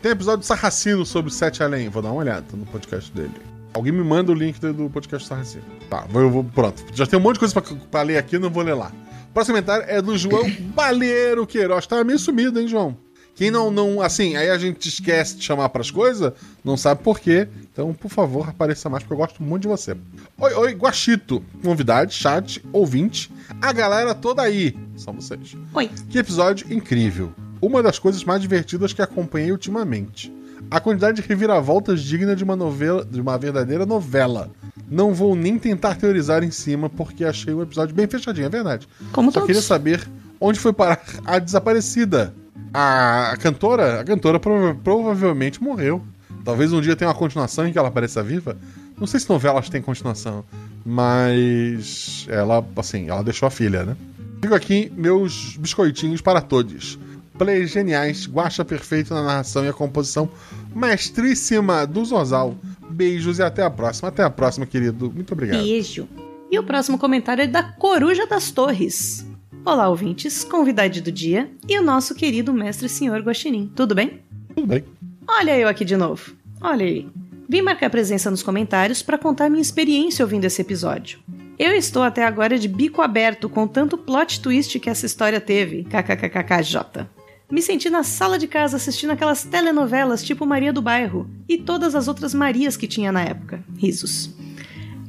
Tem 0.02 0.12
episódio 0.12 0.40
do 0.40 0.46
Sarracino 0.46 1.06
sobre 1.06 1.32
Sete 1.32 1.64
Além. 1.64 1.90
Vou 1.90 2.02
dar 2.02 2.12
uma 2.12 2.20
olhada 2.20 2.46
no 2.54 2.66
podcast 2.66 3.12
dele. 3.12 3.34
Alguém 3.74 3.92
me 3.92 4.04
manda 4.04 4.32
o 4.32 4.36
link 4.36 4.60
do 4.60 4.90
podcast 4.90 5.26
do 5.26 5.30
Sarracino. 5.30 5.64
Tá, 5.90 6.06
eu 6.14 6.30
vou, 6.30 6.44
pronto. 6.44 6.84
Já 6.94 7.08
tem 7.08 7.18
um 7.18 7.22
monte 7.22 7.36
de 7.36 7.40
coisa 7.40 7.60
pra, 7.60 7.76
pra 7.90 8.02
ler 8.04 8.18
aqui, 8.18 8.38
não 8.38 8.50
vou 8.50 8.64
ler 8.64 8.76
lá. 8.76 8.92
O 9.30 9.34
próximo 9.34 9.56
comentário 9.56 9.86
é 9.88 10.00
do 10.00 10.16
João 10.16 10.48
Baleiro 10.76 11.48
Queiroz. 11.48 11.88
Tava 11.88 12.04
meio 12.04 12.20
sumido, 12.20 12.60
hein, 12.60 12.68
João? 12.68 12.96
Quem 13.36 13.50
não, 13.50 13.72
não, 13.72 14.00
assim, 14.00 14.36
aí 14.36 14.50
a 14.50 14.58
gente 14.60 14.88
esquece 14.88 15.38
de 15.38 15.44
chamar 15.44 15.68
pras 15.70 15.90
coisas, 15.90 16.34
não 16.64 16.78
sabe 16.78 17.02
por 17.02 17.20
quê. 17.20 17.48
Então, 17.72 17.92
por 17.94 18.10
favor, 18.10 18.48
apareça 18.48 18.90
mais, 18.90 19.02
porque 19.04 19.14
eu 19.14 19.18
gosto 19.18 19.42
muito 19.42 19.64
de 19.64 19.68
você. 19.68 19.96
Oi, 20.38 20.54
oi, 20.54 20.74
Guaxito. 20.74 21.44
Novidade, 21.64 22.14
chat, 22.14 22.64
ouvinte. 22.72 23.32
A 23.60 23.74
galera 23.74 24.14
toda 24.14 24.44
aí. 24.44 24.78
São 24.96 25.14
vocês. 25.14 25.58
Oi. 25.74 25.90
Que 26.10 26.20
episódio 26.20 26.72
incrível. 26.72 27.34
Uma 27.60 27.82
das 27.82 27.98
coisas 27.98 28.24
mais 28.24 28.40
divertidas 28.42 28.94
que 28.94 29.02
acompanhei 29.02 29.52
ultimamente. 29.52 30.32
A 30.70 30.80
quantidade 30.80 31.22
de 31.22 31.28
reviravoltas 31.28 32.02
digna 32.02 32.36
de 32.36 32.44
uma 32.44 32.56
novela, 32.56 33.04
de 33.04 33.20
uma 33.20 33.38
verdadeira 33.38 33.86
novela. 33.86 34.52
Não 34.88 35.12
vou 35.12 35.36
nem 35.36 35.58
tentar 35.58 35.96
teorizar 35.96 36.44
em 36.44 36.52
cima, 36.52 36.88
porque 36.88 37.26
achei 37.26 37.54
o 37.54 37.64
episódio 37.64 37.96
bem 37.96 38.06
fechadinho, 38.08 38.46
é 38.46 38.50
verdade. 38.50 38.88
Como 39.12 39.32
Só 39.32 39.40
todos. 39.40 39.48
queria 39.48 39.62
saber 39.62 40.08
onde 40.40 40.60
foi 40.60 40.72
parar 40.72 41.02
a 41.26 41.40
desaparecida. 41.40 42.34
A, 42.74 43.36
cantora, 43.40 44.02
a 44.02 44.04
cantora 44.04 44.40
prova- 44.40 44.76
provavelmente 44.84 45.62
morreu. 45.62 46.02
Talvez 46.44 46.74
um 46.74 46.82
dia 46.82 46.96
tenha 46.96 47.08
uma 47.10 47.16
continuação 47.16 47.68
em 47.68 47.72
que 47.72 47.78
ela 47.78 47.88
apareça 47.88 48.22
viva. 48.24 48.58
Não 49.00 49.08
sei 49.08 49.20
se 49.20 49.30
novelas 49.30 49.70
têm 49.70 49.82
continuação, 49.82 50.44
mas 50.86 52.26
ela, 52.30 52.66
assim, 52.78 53.10
ela 53.10 53.24
deixou 53.24 53.48
a 53.48 53.52
filha, 53.52 53.84
né? 53.84 53.96
Fico 54.42 54.54
aqui 54.54 54.92
meus 54.96 55.56
biscoitinhos 55.58 56.22
para 56.22 56.42
todos. 56.42 57.00
Plays 57.38 57.72
geniais, 57.72 58.28
guacha 58.28 58.64
perfeito 58.64 59.14
na 59.14 59.24
narração 59.24 59.66
e 59.66 59.70
a 59.70 59.74
composição 59.74 60.30
mestríssima 60.76 61.86
do 61.88 62.04
Zozal. 62.06 62.56
Beijos 62.90 63.40
e 63.40 63.44
até 63.44 63.64
a 63.64 63.70
próxima. 63.70 64.10
Até 64.10 64.24
a 64.24 64.30
próxima, 64.30 64.66
querido. 64.66 65.12
Muito 65.12 65.32
obrigado. 65.34 65.64
Beijo. 65.64 66.08
E 66.52 66.60
o 66.60 66.64
próximo 66.64 67.00
comentário 67.00 67.42
é 67.44 67.48
da 67.48 67.64
Coruja 67.64 68.28
das 68.28 68.52
Torres. 68.52 69.26
Olá, 69.66 69.88
ouvintes, 69.88 70.44
convidado 70.44 71.00
do 71.00 71.10
dia 71.10 71.50
e 71.70 71.80
o 71.80 71.82
nosso 71.82 72.14
querido 72.14 72.52
mestre 72.52 72.90
senhor 72.90 73.22
Guaxinim. 73.22 73.72
Tudo 73.74 73.96
bem? 73.96 74.20
Tudo 74.54 74.68
bem. 74.68 74.84
Olha 75.26 75.58
eu 75.58 75.70
aqui 75.70 75.86
de 75.86 75.96
novo. 75.96 76.36
Olha 76.60 76.86
aí. 76.86 77.08
Vim 77.48 77.62
marcar 77.62 77.90
presença 77.90 78.30
nos 78.30 78.44
comentários 78.44 79.02
para 79.02 79.18
contar 79.18 79.50
minha 79.50 79.62
experiência 79.62 80.26
ouvindo 80.26 80.44
esse 80.44 80.62
episódio. 80.62 81.20
Eu 81.58 81.72
estou 81.72 82.04
até 82.04 82.26
agora 82.26 82.60
de 82.60 82.68
bico 82.68 83.02
aberto 83.02 83.48
com 83.48 83.66
tanto 83.66 83.98
plot 83.98 84.42
twist 84.42 84.78
que 84.82 84.90
essa 84.90 85.06
história 85.06 85.40
teve. 85.40 85.86
KKKKJ. 85.86 87.08
Me 87.50 87.62
senti 87.62 87.90
na 87.90 88.04
sala 88.04 88.38
de 88.38 88.48
casa 88.48 88.76
assistindo 88.76 89.12
aquelas 89.12 89.46
telenovelas 89.46 90.24
tipo 90.24 90.46
Maria 90.46 90.74
do 90.74 90.82
Bairro 90.82 91.30
e 91.48 91.58
todas 91.58 91.96
as 91.96 92.10
outras 92.10 92.34
Marias 92.34 92.76
que 92.76 92.88
tinha 92.88 93.14
na 93.14 93.24
época. 93.24 93.64
Risos. 93.78 94.30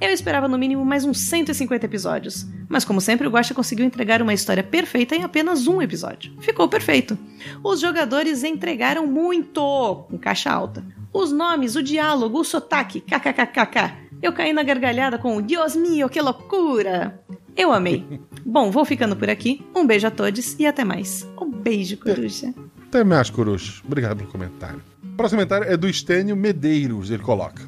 Eu 0.05 0.11
esperava 0.13 0.47
no 0.47 0.59
mínimo 0.59 0.85
mais 0.85 1.07
uns 1.07 1.19
150 1.31 1.87
episódios, 1.87 2.47
mas 2.69 2.85
como 2.85 3.01
sempre 3.01 3.27
o 3.27 3.31
Guaxa 3.31 3.55
conseguiu 3.55 3.87
entregar 3.87 4.21
uma 4.21 4.35
história 4.35 4.63
perfeita 4.63 5.17
em 5.17 5.25
apenas 5.25 5.67
um 5.67 5.81
episódio. 5.81 6.31
Ficou 6.41 6.69
perfeito. 6.69 7.17
Os 7.65 7.81
jogadores 7.81 8.45
entregaram 8.45 9.07
muito, 9.07 10.05
com 10.11 10.19
caixa 10.19 10.53
alta. 10.53 10.85
Os 11.11 11.33
nomes, 11.33 11.75
o 11.75 11.83
diálogo, 11.83 12.39
o 12.39 12.45
sotaque, 12.45 13.01
kkkk. 13.01 13.95
Eu 14.21 14.35
caí 14.35 14.53
na 14.53 14.63
gargalhada 14.63 15.17
com 15.17 15.39
o 15.39 15.43
Dios 15.43 15.75
mío, 15.75 16.11
que 16.11 16.21
loucura! 16.21 17.19
Eu 17.57 17.73
amei. 17.73 18.07
Bom, 18.45 18.71
vou 18.71 18.85
ficando 18.85 19.17
por 19.17 19.31
aqui. 19.31 19.65
Um 19.75 19.87
beijo 19.87 20.07
a 20.07 20.11
todos 20.11 20.55
e 20.59 20.67
até 20.67 20.85
mais. 20.85 21.27
Um 21.41 21.51
beijo, 21.51 21.97
coruja. 21.97 22.53
Até 22.89 23.03
mais, 23.03 23.31
Coruja. 23.31 23.81
Obrigado 23.83 24.19
pelo 24.19 24.29
comentário. 24.29 24.83
O 25.03 25.17
próximo 25.17 25.41
comentário 25.41 25.67
é 25.67 25.79
do 25.79 25.89
Estênio 25.89 26.37
Medeiros. 26.37 27.11
Ele 27.11 27.23
coloca: 27.23 27.63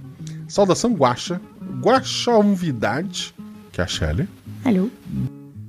Saudação 0.46 0.92
Guaxa, 0.92 1.40
Guaxaumvidade, 1.80 3.34
que 3.72 3.80
é 3.80 3.84
a 3.84 3.86
Shelly. 3.86 4.28
Alô? 4.64 4.90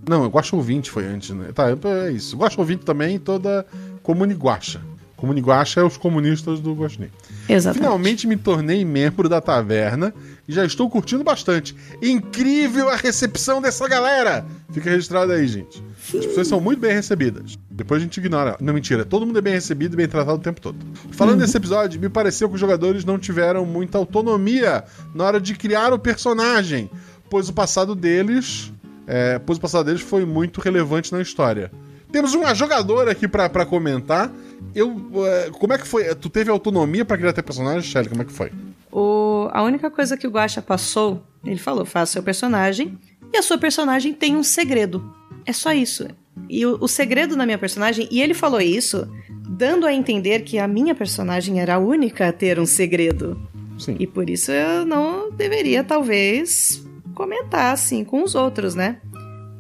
Não, 0.08 0.26
Guaxa 0.28 0.56
Ouvinte 0.56 0.90
foi 0.90 1.06
antes, 1.06 1.32
né? 1.32 1.52
Tá, 1.54 1.66
é 1.70 2.12
isso. 2.12 2.38
Guaxa 2.38 2.60
Ouvinte 2.60 2.86
também 2.86 3.16
e 3.16 3.20
toda 3.20 3.66
Comuni 4.02 4.34
Guaxa. 4.34 4.82
Comuni 5.18 5.42
Guaxa 5.42 5.82
é 5.82 5.84
os 5.84 5.98
comunistas 5.98 6.60
do 6.60 6.74
Guaxinim. 6.74 7.10
Exatamente. 7.50 7.84
Finalmente 7.84 8.28
me 8.28 8.36
tornei 8.36 8.84
membro 8.84 9.30
da 9.30 9.40
taverna 9.40 10.14
e 10.48 10.54
já 10.54 10.66
estou 10.66 10.90
curtindo 10.90 11.24
bastante. 11.24 11.76
Incrível 12.02 12.90
a 12.90 12.96
recepção 12.96 13.62
dessa 13.62 13.88
galera! 13.88 14.46
Fica 14.72 14.90
registrado 14.90 15.32
aí, 15.32 15.48
gente. 15.48 15.82
As 16.14 16.26
pessoas 16.26 16.48
são 16.48 16.60
muito 16.60 16.80
bem 16.80 16.94
recebidas. 16.94 17.58
Depois 17.70 18.02
a 18.02 18.04
gente 18.04 18.18
ignora. 18.18 18.58
Não, 18.60 18.74
mentira. 18.74 19.06
Todo 19.06 19.26
mundo 19.26 19.40
é 19.40 19.42
bem 19.42 19.54
recebido 19.54 19.94
e 19.94 19.98
bem 19.98 20.08
tratado 20.08 20.38
o 20.38 20.42
tempo 20.42 20.60
todo. 20.60 20.78
Falando 21.12 21.40
desse 21.40 21.56
episódio, 21.56 22.00
me 22.00 22.10
pareceu 22.10 22.50
que 22.50 22.56
os 22.56 22.62
jogadores 22.62 23.06
não 23.06 23.18
tiveram 23.18 23.66
muita 23.66 23.98
autonomia 23.98 24.84
na 25.14 25.24
hora 25.24 25.40
de 25.40 25.56
criar 25.56 25.94
o 25.94 26.00
personagem, 26.00 26.90
pois 27.30 27.50
o 27.50 27.54
passado 27.54 27.96
deles, 27.96 28.72
é, 29.06 29.40
pois 29.40 29.58
o 29.58 29.62
passado 29.62 29.86
deles 29.86 30.02
foi 30.02 30.26
muito 30.26 30.60
relevante 30.60 31.12
na 31.12 31.22
história. 31.22 31.72
Temos 32.12 32.34
uma 32.34 32.54
jogadora 32.54 33.12
aqui 33.12 33.28
pra 33.28 33.66
comentar. 33.66 34.32
Eu, 34.76 35.12
é, 35.26 35.50
como 35.52 35.74
é 35.74 35.78
que 35.78 35.88
foi? 35.88 36.14
Tu 36.16 36.30
teve 36.30 36.50
autonomia 36.52 37.04
pra 37.06 37.18
criar 37.18 37.34
teu 37.34 37.44
personagem, 37.44 37.82
Shelly? 37.82 38.10
Como 38.10 38.22
é 38.22 38.26
que 38.26 38.32
foi? 38.32 38.52
O- 38.92 39.50
a 39.52 39.64
única 39.64 39.90
coisa 39.90 40.16
que 40.18 40.28
o 40.28 40.32
Guaxa 40.32 40.62
passou, 40.62 41.24
ele 41.46 41.58
falou: 41.58 41.86
faça 41.86 42.14
seu 42.14 42.24
personagem 42.24 42.98
e 43.34 43.38
a 43.38 43.42
sua 43.42 43.58
personagem 43.58 44.14
tem 44.14 44.36
um 44.36 44.44
segredo. 44.44 45.14
É 45.46 45.54
só 45.54 45.74
isso. 45.74 46.08
E 46.50 46.66
o, 46.66 46.78
o 46.82 46.88
segredo 46.88 47.36
na 47.36 47.46
minha 47.46 47.58
personagem, 47.58 48.08
e 48.12 48.22
ele 48.22 48.34
falou 48.34 48.62
isso 48.62 49.08
dando 49.50 49.86
a 49.88 49.94
entender 49.94 50.42
que 50.42 50.60
a 50.60 50.68
minha 50.68 50.94
personagem 50.94 51.60
era 51.60 51.76
a 51.76 51.80
única 51.80 52.28
a 52.28 52.32
ter 52.32 52.60
um 52.60 52.66
segredo. 52.66 53.40
Sim. 53.80 53.96
E 54.00 54.06
por 54.06 54.30
isso 54.30 54.52
eu 54.52 54.86
não 54.86 55.32
deveria, 55.32 55.84
talvez, 55.84 56.84
comentar 57.16 57.74
assim 57.74 58.04
com 58.04 58.24
os 58.24 58.36
outros, 58.36 58.76
né? 58.76 58.98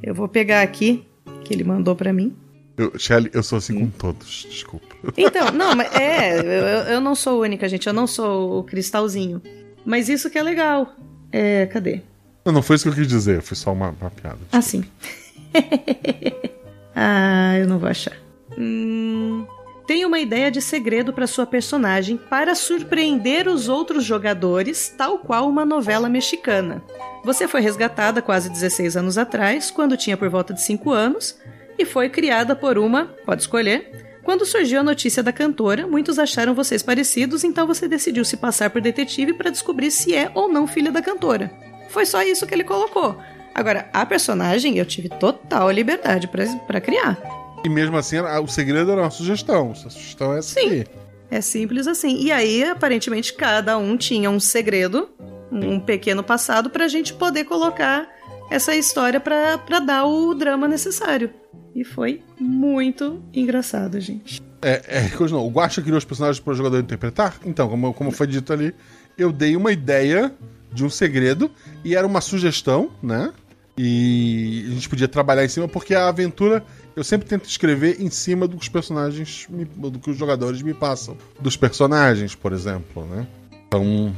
Eu 0.03 0.13
vou 0.13 0.27
pegar 0.27 0.61
aqui, 0.61 1.03
que 1.43 1.53
ele 1.53 1.63
mandou 1.63 1.95
pra 1.95 2.13
mim. 2.13 2.35
Eu, 2.77 2.97
Shelly, 2.97 3.31
eu 3.33 3.41
sou 3.41 3.57
assim 3.57 3.79
com 3.79 3.89
todos, 3.89 4.45
desculpa. 4.47 4.95
Então, 5.17 5.49
não, 5.51 5.75
mas 5.75 5.91
é, 5.95 6.39
eu, 6.39 6.93
eu 6.93 7.01
não 7.01 7.15
sou 7.15 7.41
única, 7.41 7.67
gente, 7.67 7.87
eu 7.87 7.93
não 7.93 8.05
sou 8.05 8.59
o 8.59 8.63
cristalzinho. 8.63 9.41
Mas 9.83 10.09
isso 10.09 10.29
que 10.29 10.37
é 10.37 10.43
legal. 10.43 10.93
É, 11.31 11.65
cadê? 11.65 12.01
Não, 12.45 12.53
não 12.53 12.61
foi 12.61 12.75
isso 12.75 12.83
que 12.83 12.89
eu 12.89 12.93
quis 12.93 13.07
dizer, 13.07 13.41
foi 13.41 13.57
só 13.57 13.73
uma, 13.73 13.95
uma 13.99 14.11
piada. 14.11 14.39
Ah, 14.51 14.61
sim. 14.61 14.85
ah, 16.95 17.57
eu 17.57 17.67
não 17.67 17.79
vou 17.79 17.89
achar. 17.89 18.15
Hum, 18.55 19.45
tem 19.87 20.05
uma 20.05 20.19
ideia 20.19 20.51
de 20.51 20.61
segredo 20.61 21.11
para 21.11 21.25
sua 21.25 21.47
personagem 21.47 22.15
para 22.15 22.53
surpreender 22.53 23.47
os 23.47 23.67
outros 23.67 24.03
jogadores, 24.03 24.93
tal 24.95 25.17
qual 25.17 25.49
uma 25.49 25.65
novela 25.65 26.07
mexicana. 26.07 26.83
Você 27.23 27.47
foi 27.47 27.61
resgatada 27.61 28.21
quase 28.21 28.49
16 28.49 28.97
anos 28.97 29.17
atrás, 29.17 29.71
quando 29.71 29.97
tinha 29.97 30.15
por 30.15 30.29
volta 30.29 30.53
de 30.53 30.61
5 30.61 30.91
anos, 30.91 31.37
e 31.77 31.85
foi 31.85 32.09
criada 32.09 32.55
por 32.55 32.77
uma, 32.77 33.05
pode 33.25 33.41
escolher. 33.41 34.07
Quando 34.23 34.45
surgiu 34.45 34.81
a 34.81 34.83
notícia 34.83 35.23
da 35.23 35.31
cantora, 35.31 35.87
muitos 35.87 36.19
acharam 36.19 36.53
vocês 36.53 36.83
parecidos, 36.83 37.43
então 37.43 37.65
você 37.65 37.87
decidiu 37.87 38.25
se 38.25 38.35
passar 38.35 38.69
por 38.69 38.81
detetive 38.81 39.33
para 39.33 39.49
descobrir 39.49 39.89
se 39.89 40.13
é 40.13 40.29
ou 40.33 40.49
não 40.49 40.67
filha 40.67 40.91
da 40.91 41.01
cantora. 41.01 41.49
Foi 41.89 42.05
só 42.05 42.21
isso 42.21 42.45
que 42.45 42.53
ele 42.53 42.65
colocou. 42.65 43.17
Agora, 43.55 43.89
a 43.93 44.05
personagem 44.05 44.77
eu 44.77 44.85
tive 44.85 45.07
total 45.09 45.71
liberdade 45.71 46.27
pra 46.27 46.45
pra 46.67 46.81
criar. 46.81 47.17
E 47.63 47.69
mesmo 47.69 47.97
assim, 47.97 48.19
o 48.19 48.47
segredo 48.47 48.91
era 48.91 49.01
uma 49.01 49.09
sugestão. 49.09 49.71
A 49.71 49.75
sugestão 49.89 50.33
é 50.33 50.39
essa 50.39 50.59
Sim. 50.59 50.81
aqui. 50.81 50.85
É 51.31 51.41
simples 51.41 51.87
assim. 51.87 52.21
E 52.21 52.31
aí, 52.31 52.63
aparentemente, 52.63 53.33
cada 53.33 53.77
um 53.77 53.97
tinha 53.97 54.29
um 54.29 54.39
segredo, 54.39 55.09
um 55.51 55.79
pequeno 55.79 56.23
passado, 56.23 56.69
pra 56.69 56.87
gente 56.87 57.13
poder 57.13 57.45
colocar 57.45 58.07
essa 58.49 58.75
história 58.75 59.19
pra 59.19 59.79
dar 59.79 60.05
o 60.05 60.33
drama 60.33 60.67
necessário. 60.67 61.33
E 61.77 61.83
foi 61.83 62.23
muito 62.39 63.21
engraçado, 63.31 63.99
gente. 63.99 64.41
É, 64.63 64.81
é, 64.87 65.09
continua. 65.09 65.41
O 65.41 65.49
Guacha 65.49 65.79
criou 65.79 65.99
os 65.99 66.03
personagens 66.03 66.39
para 66.39 66.51
o 66.51 66.55
jogador 66.55 66.79
interpretar? 66.79 67.35
Então, 67.45 67.69
como, 67.69 67.93
como 67.93 68.09
foi 68.09 68.25
dito 68.25 68.51
ali, 68.51 68.73
eu 69.15 69.31
dei 69.31 69.55
uma 69.55 69.71
ideia 69.71 70.33
de 70.73 70.83
um 70.83 70.89
segredo 70.89 71.51
e 71.85 71.95
era 71.95 72.07
uma 72.07 72.19
sugestão, 72.19 72.89
né? 73.01 73.31
E 73.77 74.65
a 74.69 74.71
gente 74.71 74.89
podia 74.89 75.07
trabalhar 75.07 75.45
em 75.45 75.47
cima, 75.47 75.67
porque 75.67 75.93
a 75.93 76.07
aventura 76.07 76.65
eu 76.95 77.03
sempre 77.03 77.27
tento 77.27 77.45
escrever 77.47 78.01
em 78.01 78.09
cima 78.09 78.47
dos 78.47 78.67
personagens, 78.67 79.45
me- 79.47 79.65
do 79.65 79.99
que 79.99 80.09
os 80.09 80.17
jogadores 80.17 80.63
me 80.63 80.73
passam. 80.73 81.15
Dos 81.39 81.55
personagens, 81.55 82.33
por 82.33 82.53
exemplo, 82.53 83.05
né? 83.05 83.27
Então. 83.67 84.15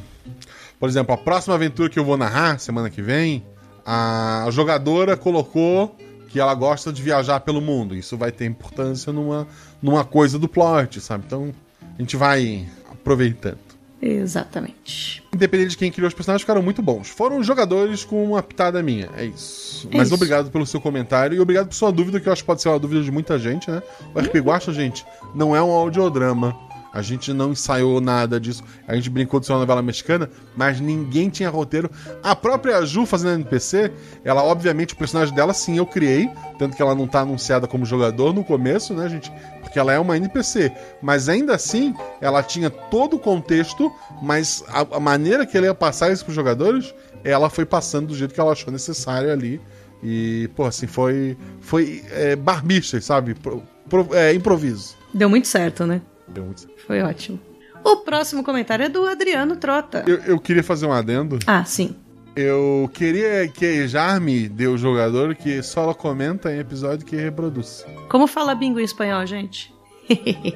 Por 0.80 0.88
exemplo, 0.88 1.14
a 1.14 1.18
próxima 1.18 1.56
aventura 1.56 1.90
que 1.90 2.00
eu 2.00 2.06
vou 2.06 2.16
narrar, 2.16 2.58
semana 2.58 2.90
que 2.90 3.02
vem, 3.02 3.44
a 3.86 4.48
jogadora 4.50 5.18
colocou 5.18 5.98
que 6.30 6.40
ela 6.40 6.54
gosta 6.54 6.94
de 6.94 7.02
viajar 7.02 7.40
pelo 7.42 7.60
mundo. 7.60 7.96
Isso 7.96 8.16
vai 8.18 8.32
ter 8.32 8.46
importância 8.46 9.12
numa, 9.12 9.48
numa 9.82 10.06
coisa 10.06 10.38
do 10.38 10.48
plot, 10.48 11.02
sabe? 11.02 11.24
Então 11.26 11.54
a 11.98 12.02
gente 12.02 12.16
vai 12.16 12.68
aproveitando. 12.92 13.58
Exatamente. 14.02 15.22
Independente 15.34 15.72
de 15.72 15.78
quem 15.78 15.92
criou 15.92 16.08
os 16.08 16.14
personagens, 16.14 16.42
ficaram 16.42 16.62
muito 16.62 16.82
bons. 16.82 17.10
Foram 17.10 17.44
jogadores 17.44 18.06
com 18.06 18.24
uma 18.24 18.42
pitada 18.42 18.82
minha. 18.82 19.10
É 19.18 19.26
isso. 19.26 19.90
É 19.92 19.98
Mas 19.98 20.08
isso. 20.08 20.16
obrigado 20.16 20.50
pelo 20.50 20.66
seu 20.66 20.80
comentário 20.80 21.36
e 21.36 21.40
obrigado 21.40 21.68
por 21.68 21.74
sua 21.74 21.92
dúvida, 21.92 22.20
que 22.20 22.30
eu 22.30 22.34
acho 22.34 22.44
que 22.44 22.48
pode 22.48 22.62
ser 22.62 22.70
uma 22.70 22.80
dúvida 22.80 23.04
de 23.04 23.12
muita 23.12 23.38
gente, 23.38 23.70
né? 23.70 23.84
O 24.16 24.20
RP 24.20 24.36
Guacha, 24.36 24.72
gente, 24.72 25.06
não 25.36 25.54
é 25.54 25.62
um 25.62 25.72
audiodrama. 25.72 26.56
A 26.92 27.02
gente 27.02 27.32
não 27.34 27.52
ensaiou 27.52 28.02
nada 28.02 28.40
disso. 28.40 28.64
A 28.88 28.96
gente 28.96 29.10
brincou 29.10 29.40
de 29.40 29.46
ser 29.46 29.52
uma 29.54 29.60
novela 29.60 29.82
mexicana, 29.82 30.30
mas 30.56 30.80
ninguém 30.80 31.30
tinha 31.30 31.50
roteiro. 31.50 31.90
A 32.24 32.36
própria 32.36 32.84
Ju 32.86 33.06
fazendo 33.06 33.36
NPC, 33.36 33.92
ela, 34.24 34.44
obviamente, 34.44 34.94
o 34.96 34.98
personagem 34.98 35.34
dela, 35.36 35.54
sim, 35.54 35.78
eu 35.78 35.86
criei. 35.86 36.30
Tanto 36.58 36.76
que 36.76 36.82
ela 36.82 36.96
não 36.96 37.08
tá 37.08 37.22
anunciada 37.22 37.68
como 37.68 37.86
jogador 37.86 38.34
no 38.34 38.44
começo, 38.44 38.94
né, 38.94 39.08
gente? 39.08 39.32
Porque 39.62 39.78
ela 39.78 39.94
é 39.94 40.00
uma 40.00 40.18
NPC. 40.18 40.72
Mas 41.02 41.30
ainda 41.30 41.54
assim, 41.56 41.94
ela 42.20 42.42
tinha 42.42 42.70
todo 42.70 43.18
o 43.18 43.20
contexto, 43.20 43.92
mas 44.22 44.64
a, 44.68 44.98
a 44.98 45.00
maneira 45.00 45.46
que 45.46 45.56
ela 45.56 45.68
ia 45.68 45.76
passar 45.76 46.12
isso 46.12 46.24
pros 46.26 46.36
jogadores, 46.36 46.94
ela 47.24 47.50
foi 47.50 47.66
passando 47.66 48.08
do 48.08 48.16
jeito 48.16 48.34
que 48.34 48.40
ela 48.40 48.52
achou 48.54 48.74
necessário 48.74 49.32
ali. 49.32 49.62
E, 50.02 50.50
pô, 50.56 50.66
assim, 50.66 50.88
foi. 50.88 51.38
Foi 51.62 52.04
é, 52.12 52.36
barbicha, 52.36 53.00
sabe? 53.02 53.36
Pro- 53.36 53.62
pro- 53.88 54.16
é, 54.16 54.34
improviso. 54.34 54.96
Deu 55.14 55.30
muito 55.30 55.48
certo, 55.48 55.86
né? 55.86 56.02
Deu 56.34 56.46
muito 56.46 56.62
certo. 56.62 56.82
Foi 56.86 57.02
ótimo. 57.02 57.40
O 57.84 57.98
próximo 57.98 58.44
comentário 58.44 58.86
é 58.86 58.90
do 58.90 59.06
Adriano 59.06 59.56
Trota. 59.56 60.04
Eu, 60.08 60.18
eu 60.18 60.40
queria 60.40 60.64
fazer 60.64 60.86
um 60.86 60.94
adendo. 60.94 61.40
Ah, 61.48 61.64
sim. 61.64 61.96
Eu 62.36 62.90
queria 62.94 63.48
queijar-me 63.48 64.48
de 64.48 64.68
o 64.68 64.78
jogador 64.78 65.36
que 65.36 65.62
só 65.64 65.94
comenta 65.94 66.54
em 66.54 66.60
episódio 66.60 67.06
que 67.06 67.16
reproduz. 67.16 67.86
Como 68.10 68.28
fala 68.28 68.56
bingo 68.56 68.80
em 68.80 68.84
espanhol, 68.84 69.26
gente? 69.26 69.74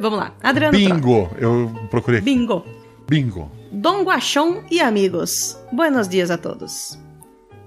Vamos 0.00 0.18
lá. 0.18 0.34
Adriano 0.42 0.78
Trota. 0.78 0.94
Bingo! 0.94 1.30
Eu 1.38 1.72
procurei 1.90 2.20
aqui. 2.20 2.24
Bingo. 2.24 2.64
Bingo. 3.08 3.50
Don 3.70 4.04
Guachón 4.04 4.64
y 4.70 4.78
amigos, 4.78 5.58
buenos 5.72 6.08
días 6.08 6.30
a 6.30 6.38
todos. 6.38 6.98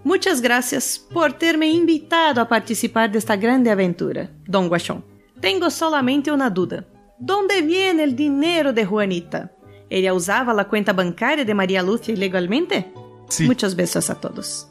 Muchas 0.03 0.39
gracias 0.39 0.97
por 0.97 1.33
terme 1.33 1.67
invitado 1.67 2.39
a 2.39 2.47
participar 2.47 3.11
de 3.11 3.17
esta 3.17 3.35
grande 3.35 3.69
aventura, 3.69 4.31
Don 4.47 4.69
Guachón. 4.69 5.03
Tengo 5.41 5.69
solamente 5.69 6.31
una 6.31 6.49
duda. 6.49 6.87
¿Dónde 7.19 7.61
viene 7.61 8.03
el 8.03 8.15
dinero 8.15 8.73
de 8.73 8.85
Juanita? 8.85 9.51
¿Ella 9.89 10.13
usaba 10.13 10.53
la 10.53 10.65
cuenta 10.65 10.93
bancaria 10.93 11.45
de 11.45 11.53
María 11.53 11.81
Lucia 11.81 12.13
ilegalmente? 12.13 12.91
Sim. 13.29 13.47
Muchos 13.47 13.75
besos 13.75 14.09
a 14.09 14.15
todos. 14.15 14.67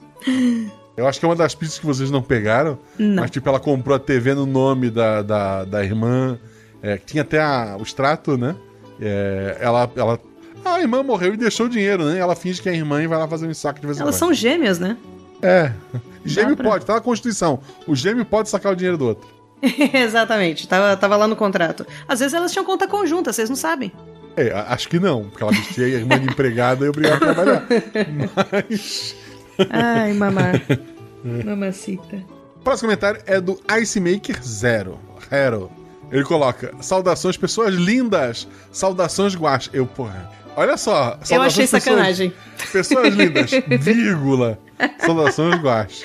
Eu 0.97 1.07
acho 1.07 1.19
que 1.21 1.27
é 1.27 1.29
uma 1.29 1.37
das 1.37 1.55
pistas 1.55 1.79
que 1.79 1.87
vocês 1.87 2.11
não 2.11 2.23
pegaram. 2.23 2.79
Não. 2.99 3.23
Mas, 3.23 3.31
tipo, 3.31 3.49
ela 3.49 3.61
comprou 3.61 3.97
a 3.97 3.99
TV 3.99 4.35
no 4.35 4.47
nome 4.47 4.91
da, 4.91 5.23
da, 5.23 5.65
da 5.65 5.85
irmã. 5.85 6.39
É, 6.83 6.99
que 6.99 7.07
tinha 7.07 7.23
até 7.23 7.41
a- 7.41 7.77
o 7.79 7.83
extrato, 7.83 8.37
né? 8.39 8.55
É, 9.01 9.59
ela, 9.61 9.91
ela. 9.97 10.21
A 10.65 10.81
irmã 10.81 11.03
morreu 11.03 11.35
e 11.35 11.37
deixou 11.37 11.67
o 11.67 11.69
dinheiro, 11.69 12.05
né? 12.05 12.19
Ela 12.19 12.35
finge 12.35 12.61
que 12.63 12.69
é 12.69 12.73
a 12.73 12.75
irmã 12.75 13.03
e 13.03 13.07
vai 13.07 13.19
lá 13.19 13.27
fazer 13.29 13.47
um 13.47 13.55
saque 13.55 13.81
de 13.81 13.87
vez 13.87 13.99
em 13.99 14.03
Elas 14.03 14.15
quando. 14.15 14.19
são 14.19 14.35
gêmeas, 14.35 14.79
né? 14.79 14.97
É. 15.43 15.73
Gêmeo 16.25 16.57
pra- 16.57 16.71
pode, 16.71 16.87
tá 16.87 16.95
na 16.95 17.01
Constituição. 17.01 17.61
O 17.87 17.95
gêmeo 17.95 18.25
pode 18.25 18.49
sacar 18.49 18.73
o 18.73 18.77
dinheiro 18.77 18.97
do 18.99 19.07
outro. 19.07 19.29
Exatamente, 19.95 20.67
tava, 20.69 20.97
tava 20.97 21.17
lá 21.17 21.27
no 21.27 21.37
contrato. 21.37 21.87
Às 22.07 22.21
vezes 22.21 22.35
elas 22.35 22.53
tinham 22.53 22.65
conta 22.65 22.87
conjunta, 22.87 23.33
vocês 23.33 23.49
não 23.49 23.57
sabem. 23.57 23.91
É, 24.37 24.53
acho 24.69 24.89
que 24.89 24.99
não, 25.01 25.25
porque 25.31 25.43
ela 25.43 25.53
vestia 25.53 25.87
a 25.87 25.89
irmã 25.89 26.19
de 26.21 26.27
empregada 26.29 26.85
e 26.85 26.89
obrigava 26.89 27.17
a 27.17 27.19
trabalhar. 27.35 27.67
Mas. 28.69 29.17
Ai, 29.71 30.13
mamá. 30.13 30.53
Mamacita. 31.45 32.17
O 32.57 32.61
próximo 32.61 32.89
comentário 32.89 33.21
é 33.27 33.41
do 33.41 33.59
Ice 33.81 33.99
Maker 34.01 34.43
Zero. 34.43 34.99
Hero. 35.31 35.71
Ele 36.11 36.23
coloca: 36.25 36.73
Saudações, 36.81 37.37
pessoas 37.37 37.75
lindas! 37.75 38.47
Saudações, 38.71 39.35
guache. 39.35 39.71
Eu, 39.73 39.87
porra. 39.87 40.31
Olha 40.55 40.77
só. 40.77 41.19
Eu 41.31 41.43
achei 41.43 41.65
pessoas- 41.65 41.83
sacanagem. 41.83 42.33
Pessoas 42.73 43.15
lindas, 43.15 43.51
vírgula. 43.81 44.59
Saudações, 44.99 45.55
guache. 45.61 46.05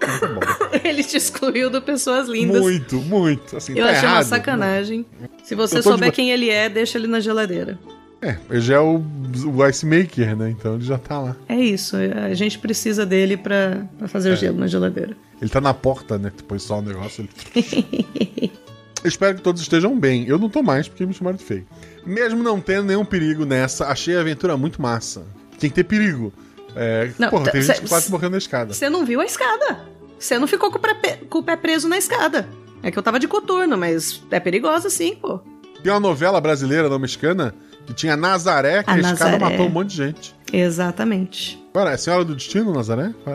Ele 0.84 1.02
te 1.04 1.16
excluiu 1.16 1.68
do 1.70 1.80
Pessoas 1.82 2.28
Lindas. 2.28 2.60
Muito, 2.60 2.96
muito. 3.02 3.56
Assim, 3.56 3.72
Eu 3.76 3.84
tá 3.84 3.90
achei 3.92 4.08
uma 4.08 4.14
errado. 4.16 4.24
sacanagem. 4.26 5.06
Se 5.44 5.54
você 5.54 5.82
souber 5.82 6.10
de- 6.10 6.16
quem 6.16 6.30
ele 6.30 6.48
é, 6.50 6.68
deixa 6.68 6.98
ele 6.98 7.06
na 7.06 7.20
geladeira. 7.20 7.78
É, 8.22 8.36
ele 8.50 8.60
já 8.60 8.76
é 8.76 8.80
o, 8.80 9.02
o 9.46 9.66
Ice 9.68 9.86
Maker, 9.86 10.36
né? 10.36 10.50
Então 10.50 10.74
ele 10.74 10.84
já 10.84 10.98
tá 10.98 11.18
lá. 11.18 11.36
É 11.48 11.56
isso, 11.56 11.96
a 11.96 12.34
gente 12.34 12.58
precisa 12.58 13.06
dele 13.06 13.36
pra, 13.36 13.86
pra 13.98 14.08
fazer 14.08 14.32
o 14.32 14.36
gelo 14.36 14.58
na 14.58 14.66
geladeira. 14.66 15.16
Ele 15.40 15.50
tá 15.50 15.60
na 15.60 15.72
porta, 15.72 16.18
né? 16.18 16.30
Depois 16.36 16.62
só 16.62 16.78
o 16.78 16.82
negócio. 16.82 17.26
Ele... 17.54 18.52
Eu 19.02 19.08
espero 19.08 19.34
que 19.36 19.42
todos 19.42 19.62
estejam 19.62 19.98
bem. 19.98 20.26
Eu 20.26 20.38
não 20.38 20.50
tô 20.50 20.62
mais 20.62 20.86
porque 20.86 21.06
me 21.06 21.14
chamaram 21.14 21.38
de 21.38 21.44
feio. 21.44 21.66
Mesmo 22.04 22.42
não 22.42 22.60
tendo 22.60 22.84
nenhum 22.84 23.04
perigo 23.04 23.46
nessa, 23.46 23.86
achei 23.86 24.14
a 24.14 24.20
aventura 24.20 24.54
muito 24.58 24.82
massa. 24.82 25.24
Tem 25.58 25.70
que 25.70 25.76
ter 25.76 25.84
perigo. 25.84 26.30
É, 26.76 27.10
Não, 27.18 27.30
porra, 27.30 27.50
tem 27.50 27.62
gente 27.62 27.82
que 27.82 27.88
quase 27.88 28.10
morreu 28.10 28.30
na 28.30 28.38
escada. 28.38 28.72
Você 28.72 28.88
não 28.88 29.04
viu 29.04 29.20
a 29.20 29.24
escada. 29.24 29.80
Você 30.18 30.38
não 30.38 30.46
ficou 30.46 30.70
com 30.70 30.78
o, 30.78 30.80
pé, 30.80 31.18
com 31.28 31.38
o 31.38 31.42
pé 31.42 31.56
preso 31.56 31.88
na 31.88 31.98
escada. 31.98 32.48
É 32.82 32.90
que 32.90 32.98
eu 32.98 33.02
tava 33.02 33.18
de 33.18 33.26
coturno, 33.28 33.76
mas 33.76 34.22
é 34.30 34.38
perigosa 34.40 34.88
sim, 34.90 35.16
pô. 35.16 35.40
Tem 35.82 35.92
uma 35.92 36.00
novela 36.00 36.40
brasileira, 36.40 36.88
não 36.88 36.98
mexicana, 36.98 37.54
que 37.86 37.94
tinha 37.94 38.16
Nazaré, 38.16 38.82
que 38.82 38.90
A 38.90 38.94
a, 38.94 38.98
escada 38.98 39.32
Nazaré. 39.32 39.38
matou 39.38 39.66
um 39.66 39.70
monte 39.70 39.90
de 39.90 39.96
gente. 39.96 40.34
Exatamente. 40.52 41.62
Agora, 41.72 41.92
é 41.92 41.96
Senhora 41.96 42.24
do 42.24 42.34
Destino, 42.34 42.72
Nazaré? 42.72 43.14
Qual 43.24 43.34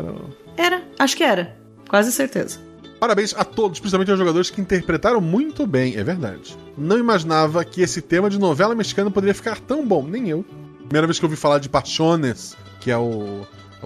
era 0.57 0.81
acho 0.99 1.17
que 1.17 1.23
era. 1.23 1.55
Quase 1.89 2.11
certeza. 2.11 2.59
Parabéns 2.99 3.35
a 3.37 3.43
todos, 3.43 3.79
principalmente 3.79 4.09
aos 4.09 4.19
jogadores 4.19 4.49
que 4.49 4.61
interpretaram 4.61 5.19
muito 5.19 5.67
bem, 5.67 5.95
é 5.97 6.03
verdade. 6.03 6.57
Não 6.77 6.97
imaginava 6.97 7.63
que 7.63 7.81
esse 7.81 8.01
tema 8.01 8.29
de 8.29 8.39
novela 8.39 8.73
mexicana 8.73 9.11
poderia 9.11 9.33
ficar 9.33 9.59
tão 9.59 9.85
bom, 9.85 10.03
nem 10.03 10.29
eu. 10.29 10.45
Primeira 10.87 11.05
vez 11.05 11.19
que 11.19 11.25
eu 11.25 11.27
ouvi 11.27 11.35
falar 11.35 11.59
de 11.59 11.67
Pasiones, 11.67 12.55
que 12.85 12.91
é 12.91 12.97
o. 12.97 13.41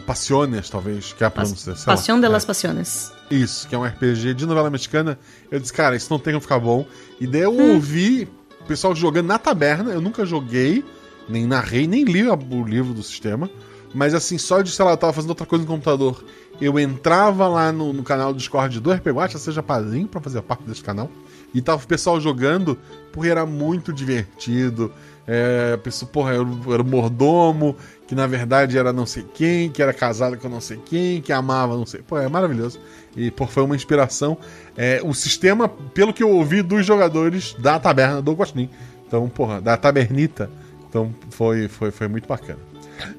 Passiones, 0.06 0.70
talvez, 0.70 1.14
que 1.14 1.24
é 1.24 1.28
a 1.28 1.32
pronúncia. 1.32 1.72
lá. 1.74 1.78
Passion 1.86 2.20
de 2.20 2.26
É. 2.26 2.30
las 2.30 2.46
Passiones. 2.46 3.12
Isso, 3.32 3.68
que 3.68 3.76
é 3.76 3.78
um 3.78 3.84
RPG 3.86 4.34
de 4.34 4.46
novela 4.46 4.70
mexicana. 4.70 5.18
Eu 5.52 5.60
disse, 5.60 5.72
cara, 5.74 5.96
isso 5.96 6.08
não 6.10 6.20
tem 6.20 6.34
como 6.34 6.42
ficar 6.42 6.60
bom. 6.60 6.86
E 7.20 7.26
daí 7.28 7.42
eu 7.42 7.52
Hum. 7.52 7.76
ouvi 7.76 8.28
o 8.62 8.64
pessoal 8.66 8.96
jogando 8.96 9.28
na 9.28 9.38
taberna. 9.38 9.92
Eu 9.92 10.00
nunca 10.02 10.26
joguei, 10.26 10.84
nem 11.28 11.46
narrei, 11.46 11.86
nem 11.88 12.04
li 12.06 12.24
o 12.28 12.64
livro 12.64 12.94
do 12.94 13.04
sistema. 13.04 13.50
Mas 13.94 14.14
assim, 14.14 14.38
só 14.38 14.62
de, 14.62 14.72
sei 14.72 14.86
lá, 14.86 14.92
eu 14.92 14.98
tava 14.98 15.12
fazendo 15.14 15.32
outra 15.32 15.46
coisa 15.46 15.64
no 15.66 15.70
computador. 15.70 16.24
Eu 16.62 16.80
entrava 16.80 17.48
lá 17.48 17.72
no, 17.72 17.92
no 17.94 18.04
canal 18.04 18.32
do 18.34 18.38
Discord 18.38 18.80
do 18.80 18.92
RPG 18.92 19.12
Watch, 19.12 19.40
seja 19.40 19.62
padrinho 19.64 20.08
pra 20.08 20.22
fazer 20.22 20.42
parte 20.44 20.64
desse 20.64 20.82
canal. 20.84 21.10
E 21.54 21.62
tava 21.62 21.84
o 21.84 21.88
pessoal 21.88 22.22
jogando, 22.22 22.78
porque 23.12 23.28
era 23.30 23.46
muito 23.46 23.92
divertido. 23.92 24.94
É, 25.32 25.74
a 25.76 25.78
pessoa, 25.78 26.10
porra, 26.12 26.34
era, 26.34 26.44
era 26.74 26.84
mordomo, 26.84 27.76
que 28.08 28.16
na 28.16 28.26
verdade 28.26 28.80
era 28.80 28.92
não 28.92 29.06
sei 29.06 29.24
quem, 29.32 29.70
que 29.70 29.80
era 29.80 29.94
casado 29.94 30.36
com 30.38 30.50
não 30.50 30.60
sei 30.60 30.78
quem, 30.78 31.22
que 31.22 31.32
amava 31.32 31.78
não 31.78 31.86
sei. 31.86 32.02
Pô, 32.02 32.18
é 32.18 32.28
maravilhoso. 32.28 32.80
E 33.16 33.30
pô, 33.30 33.46
foi 33.46 33.62
uma 33.62 33.76
inspiração. 33.76 34.36
É, 34.76 35.00
o 35.04 35.14
sistema, 35.14 35.70
pelo 35.70 36.12
que 36.12 36.24
eu 36.24 36.32
ouvi 36.32 36.64
dos 36.64 36.84
jogadores 36.84 37.56
da 37.60 37.80
taberna 37.80 38.24
do 38.24 38.34
Guaxinim. 38.34 38.72
Então, 39.06 39.30
porra, 39.30 39.62
da 39.62 39.78
tabernita. 39.78 40.50
Então 40.90 41.14
foi, 41.30 41.68
foi, 41.68 41.92
foi 41.92 42.08
muito 42.08 42.28
bacana. 42.28 42.60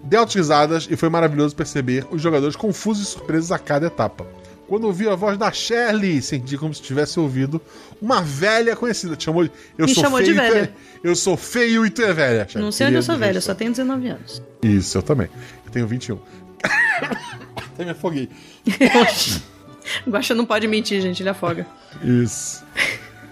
Deu 0.03 0.27
risadas 0.27 0.89
e 0.91 0.97
foi 0.97 1.09
maravilhoso 1.09 1.55
perceber 1.55 2.05
os 2.11 2.21
jogadores 2.21 2.57
confusos 2.57 3.07
e 3.07 3.11
surpresos 3.13 3.53
a 3.53 3.59
cada 3.59 3.87
etapa. 3.87 4.27
Quando 4.71 4.85
ouvi 4.85 5.09
a 5.09 5.17
voz 5.17 5.37
da 5.37 5.51
Shirley, 5.51 6.23
senti 6.23 6.57
como 6.57 6.73
se 6.73 6.81
tivesse 6.81 7.19
ouvido 7.19 7.61
uma 8.01 8.23
velha 8.23 8.77
conhecida. 8.77 9.17
Te 9.17 9.25
chamou 9.25 9.43
de. 9.43 9.51
Eu 9.77 9.87
Me 9.87 9.93
sou 9.93 10.05
chamou 10.05 10.21
feio 10.21 10.33
de 10.33 10.39
tu 10.39 10.45
é- 10.45 10.51
velha. 10.53 10.75
eu 11.03 11.17
sou 11.17 11.37
feio 11.37 11.85
e 11.85 11.91
tu 11.91 12.03
é 12.03 12.13
velha. 12.13 12.47
Shirley. 12.47 12.65
Não 12.65 12.71
sei 12.71 12.87
onde 12.87 12.95
eu 12.95 13.03
sou 13.03 13.17
velha, 13.19 13.39
eu 13.39 13.43
só 13.43 13.53
tenho 13.53 13.73
19 13.73 14.09
anos. 14.09 14.41
Isso, 14.63 14.97
eu 14.97 15.03
também. 15.03 15.29
Eu 15.67 15.73
tenho 15.73 15.89
21. 15.89 16.21
Até 17.75 17.85
me 17.85 17.91
afoguei. 17.91 18.29
Guaxa 20.09 20.37
não 20.37 20.47
pode 20.47 20.69
mentir, 20.69 21.01
gente, 21.03 21.21
ele 21.21 21.31
afoga. 21.31 21.67
Isso. 22.05 22.63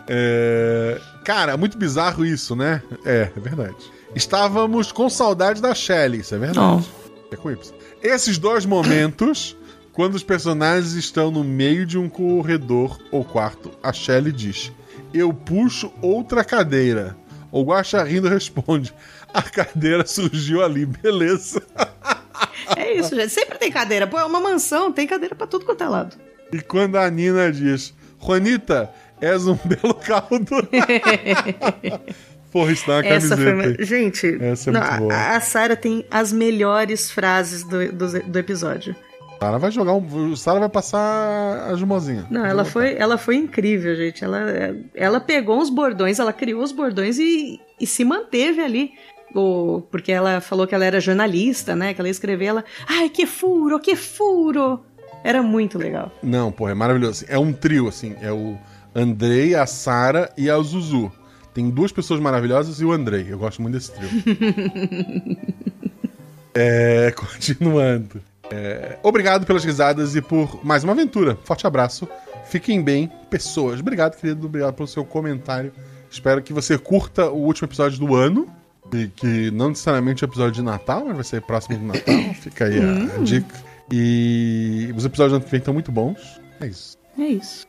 É, 0.08 1.00
Cara, 1.24 1.56
muito 1.56 1.78
bizarro 1.78 2.26
isso, 2.26 2.56
né? 2.56 2.82
É, 3.04 3.30
é 3.36 3.40
verdade. 3.40 3.76
Estávamos 4.12 4.90
com 4.90 5.08
saudade 5.08 5.62
da 5.62 5.72
Shelley, 5.72 6.20
isso 6.20 6.34
é 6.34 6.38
verdade. 6.38 6.84
É 7.30 7.36
com 7.36 7.48
Y. 7.48 7.72
Esses 8.02 8.38
dois 8.38 8.66
momentos, 8.66 9.56
quando 9.98 10.14
os 10.14 10.22
personagens 10.22 10.92
estão 10.92 11.28
no 11.28 11.42
meio 11.42 11.84
de 11.84 11.98
um 11.98 12.08
corredor 12.08 12.96
ou 13.10 13.24
quarto, 13.24 13.72
a 13.82 13.92
Shelley 13.92 14.30
diz: 14.30 14.70
Eu 15.12 15.34
puxo 15.34 15.92
outra 16.00 16.44
cadeira. 16.44 17.16
O 17.50 17.64
Guaxa 17.64 18.04
rindo 18.04 18.28
responde: 18.28 18.94
A 19.34 19.42
cadeira 19.42 20.06
surgiu 20.06 20.62
ali, 20.64 20.86
beleza. 20.86 21.60
É 22.76 22.94
isso, 22.94 23.16
gente. 23.16 23.30
Sempre 23.32 23.58
tem 23.58 23.72
cadeira. 23.72 24.06
Pô, 24.06 24.16
é 24.20 24.24
uma 24.24 24.38
mansão, 24.38 24.92
tem 24.92 25.04
cadeira 25.04 25.34
pra 25.34 25.48
tudo 25.48 25.64
quanto 25.64 25.82
é 25.82 25.88
lado. 25.88 26.16
E 26.52 26.60
quando 26.60 26.96
a 26.96 27.10
Nina 27.10 27.50
diz: 27.50 27.92
Juanita, 28.24 28.88
és 29.20 29.48
um 29.48 29.58
belo 29.66 29.94
caldo. 29.94 30.46
Porra, 32.52 32.70
isso 32.72 32.86
dá 32.86 32.94
uma 32.98 33.04
Essa 33.06 33.36
foi. 33.36 33.46
camiseta. 33.46 33.84
Gente, 33.84 34.38
Essa 34.42 34.70
é 34.70 34.72
não, 34.72 35.10
a- 35.10 35.36
a 35.36 35.40
Sarah 35.40 35.74
tem 35.74 36.06
as 36.08 36.32
melhores 36.32 37.10
frases 37.10 37.64
do, 37.64 37.92
do, 37.92 38.22
do 38.22 38.38
episódio. 38.38 38.94
Sara 39.40 39.58
vai 39.58 39.70
jogar 39.70 39.92
um. 39.94 40.36
Sara 40.36 40.58
vai 40.58 40.68
passar 40.68 41.70
a 41.70 41.74
jumozinha. 41.76 42.26
Não, 42.28 42.44
ela 42.44 42.64
foi, 42.64 42.94
ela 42.94 43.16
foi 43.16 43.36
incrível, 43.36 43.94
gente. 43.94 44.24
Ela, 44.24 44.40
ela 44.94 45.20
pegou 45.20 45.60
uns 45.60 45.70
bordões, 45.70 46.18
ela 46.18 46.32
criou 46.32 46.62
os 46.62 46.72
bordões 46.72 47.18
e, 47.18 47.60
e 47.80 47.86
se 47.86 48.04
manteve 48.04 48.60
ali. 48.60 48.92
O, 49.34 49.82
porque 49.90 50.10
ela 50.10 50.40
falou 50.40 50.66
que 50.66 50.74
ela 50.74 50.84
era 50.84 51.00
jornalista, 51.00 51.76
né? 51.76 51.94
Que 51.94 52.00
ela 52.00 52.08
ia 52.08 52.12
escrever, 52.12 52.46
ela. 52.46 52.64
Ai, 52.88 53.08
que 53.08 53.26
furo, 53.26 53.78
que 53.78 53.94
furo! 53.94 54.80
Era 55.22 55.42
muito 55.42 55.78
legal. 55.78 56.10
Não, 56.22 56.50
porra, 56.50 56.72
é 56.72 56.74
maravilhoso. 56.74 57.24
É 57.28 57.38
um 57.38 57.52
trio, 57.52 57.88
assim. 57.88 58.16
É 58.20 58.32
o 58.32 58.56
Andrei, 58.94 59.54
a 59.54 59.66
Sara 59.66 60.32
e 60.36 60.50
a 60.50 60.58
Zuzu. 60.58 61.12
Tem 61.54 61.70
duas 61.70 61.92
pessoas 61.92 62.20
maravilhosas 62.20 62.80
e 62.80 62.84
o 62.84 62.92
Andrei. 62.92 63.26
Eu 63.28 63.38
gosto 63.38 63.60
muito 63.60 63.74
desse 63.74 63.92
trio. 63.92 64.08
é, 66.54 67.12
continuando. 67.16 68.20
É, 68.50 68.98
obrigado 69.02 69.44
pelas 69.46 69.64
risadas 69.64 70.14
e 70.16 70.22
por 70.22 70.64
mais 70.64 70.82
uma 70.84 70.92
aventura. 70.92 71.36
Forte 71.44 71.66
abraço. 71.66 72.08
Fiquem 72.46 72.82
bem, 72.82 73.10
pessoas. 73.28 73.80
Obrigado, 73.80 74.16
querido. 74.16 74.46
Obrigado 74.46 74.74
pelo 74.74 74.88
seu 74.88 75.04
comentário. 75.04 75.72
Espero 76.10 76.42
que 76.42 76.52
você 76.52 76.78
curta 76.78 77.28
o 77.30 77.36
último 77.44 77.66
episódio 77.66 77.98
do 77.98 78.14
ano. 78.14 78.48
E 78.90 79.06
que 79.08 79.50
não 79.50 79.68
necessariamente 79.68 80.24
é 80.24 80.26
o 80.26 80.30
episódio 80.30 80.52
de 80.52 80.62
Natal, 80.62 81.04
mas 81.04 81.14
vai 81.14 81.24
ser 81.24 81.42
próximo 81.42 81.76
do 81.78 81.84
Natal. 81.84 82.14
Fica 82.40 82.64
aí 82.64 82.78
a- 82.80 83.16
a 83.16 83.22
dica. 83.22 83.54
E 83.92 84.92
os 84.96 85.04
episódios 85.04 85.32
do 85.32 85.36
ano 85.36 85.44
que 85.44 85.50
vem 85.50 85.58
estão 85.58 85.74
muito 85.74 85.92
bons. 85.92 86.40
É 86.60 86.66
isso. 86.66 86.96
É 87.18 87.22
isso. 87.26 87.66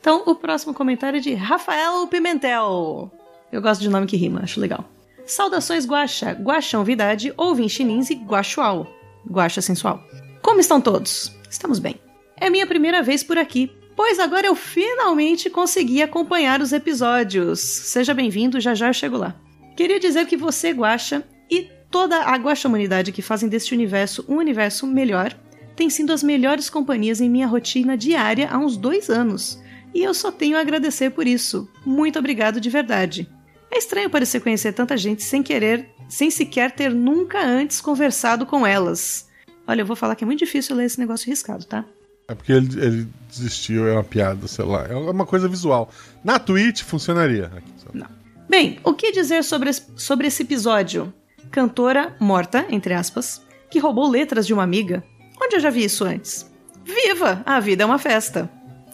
Então, 0.00 0.22
o 0.26 0.34
próximo 0.34 0.72
comentário 0.72 1.18
é 1.18 1.20
de 1.20 1.34
Rafael 1.34 2.06
Pimentel. 2.06 3.10
Eu 3.52 3.60
gosto 3.60 3.80
de 3.82 3.88
nome 3.90 4.06
que 4.06 4.16
rima, 4.16 4.40
acho 4.44 4.60
legal. 4.60 4.84
Saudações 5.26 5.84
Guaxa, 5.86 6.32
Guaxão 6.32 6.84
Vidade, 6.84 7.34
Ouvem 7.36 7.68
Chinins 7.68 8.08
e 8.10 8.14
Guaxual. 8.14 8.86
Guaxa 9.28 9.60
Sensual. 9.60 10.02
Como 10.42 10.60
estão 10.60 10.80
todos? 10.80 11.34
Estamos 11.50 11.78
bem. 11.78 11.96
É 12.36 12.50
minha 12.50 12.66
primeira 12.66 13.02
vez 13.02 13.22
por 13.22 13.38
aqui, 13.38 13.70
pois 13.96 14.18
agora 14.18 14.46
eu 14.46 14.54
finalmente 14.54 15.50
consegui 15.50 16.02
acompanhar 16.02 16.60
os 16.60 16.72
episódios. 16.72 17.60
Seja 17.60 18.14
bem-vindo, 18.14 18.60
já 18.60 18.74
já 18.74 18.88
eu 18.88 18.94
chego 18.94 19.16
lá. 19.16 19.34
Queria 19.76 19.98
dizer 19.98 20.26
que 20.26 20.36
você, 20.36 20.70
Guaxa, 20.70 21.24
e 21.50 21.68
toda 21.90 22.22
a 22.22 22.36
Guaxa 22.36 22.68
Humanidade 22.68 23.12
que 23.12 23.22
fazem 23.22 23.48
deste 23.48 23.74
universo 23.74 24.24
um 24.28 24.36
universo 24.36 24.86
melhor, 24.86 25.34
têm 25.74 25.90
sido 25.90 26.12
as 26.12 26.22
melhores 26.22 26.70
companhias 26.70 27.20
em 27.20 27.28
minha 27.28 27.46
rotina 27.46 27.96
diária 27.96 28.48
há 28.50 28.58
uns 28.58 28.76
dois 28.76 29.10
anos. 29.10 29.62
E 29.94 30.02
eu 30.02 30.12
só 30.12 30.30
tenho 30.30 30.56
a 30.56 30.60
agradecer 30.60 31.10
por 31.10 31.26
isso. 31.26 31.68
Muito 31.84 32.18
obrigado 32.18 32.60
de 32.60 32.68
verdade. 32.68 33.28
É 33.70 33.78
estranho 33.78 34.10
parecer 34.10 34.40
conhecer 34.40 34.72
tanta 34.72 34.96
gente 34.96 35.22
sem 35.22 35.42
querer, 35.42 35.88
sem 36.08 36.30
sequer 36.30 36.70
ter 36.70 36.90
nunca 36.94 37.44
antes 37.44 37.80
conversado 37.80 38.46
com 38.46 38.66
elas. 38.66 39.28
Olha, 39.66 39.82
eu 39.82 39.86
vou 39.86 39.96
falar 39.96 40.14
que 40.14 40.24
é 40.24 40.26
muito 40.26 40.38
difícil 40.38 40.76
ler 40.76 40.84
esse 40.84 40.98
negócio 40.98 41.28
riscado, 41.28 41.64
tá? 41.64 41.84
É 42.28 42.34
porque 42.34 42.52
ele, 42.52 42.80
ele 42.80 43.08
desistiu, 43.28 43.86
é 43.86 43.92
uma 43.92 44.04
piada, 44.04 44.46
sei 44.48 44.64
lá. 44.64 44.86
É 44.86 44.94
uma 44.94 45.26
coisa 45.26 45.48
visual. 45.48 45.90
Na 46.24 46.38
Twitch 46.38 46.82
funcionaria. 46.82 47.46
Aqui, 47.46 47.72
só. 47.76 48.06
Bem, 48.48 48.78
o 48.84 48.94
que 48.94 49.12
dizer 49.12 49.42
sobre, 49.44 49.72
sobre 49.72 50.28
esse 50.28 50.42
episódio? 50.42 51.12
Cantora 51.50 52.16
morta, 52.20 52.66
entre 52.70 52.94
aspas, 52.94 53.42
que 53.70 53.78
roubou 53.78 54.08
letras 54.08 54.46
de 54.46 54.52
uma 54.52 54.62
amiga. 54.62 55.04
Onde 55.40 55.56
eu 55.56 55.60
já 55.60 55.70
vi 55.70 55.84
isso 55.84 56.04
antes? 56.04 56.50
Viva! 56.84 57.42
A 57.44 57.60
vida 57.60 57.82
é 57.82 57.86
uma 57.86 57.98
festa. 57.98 58.48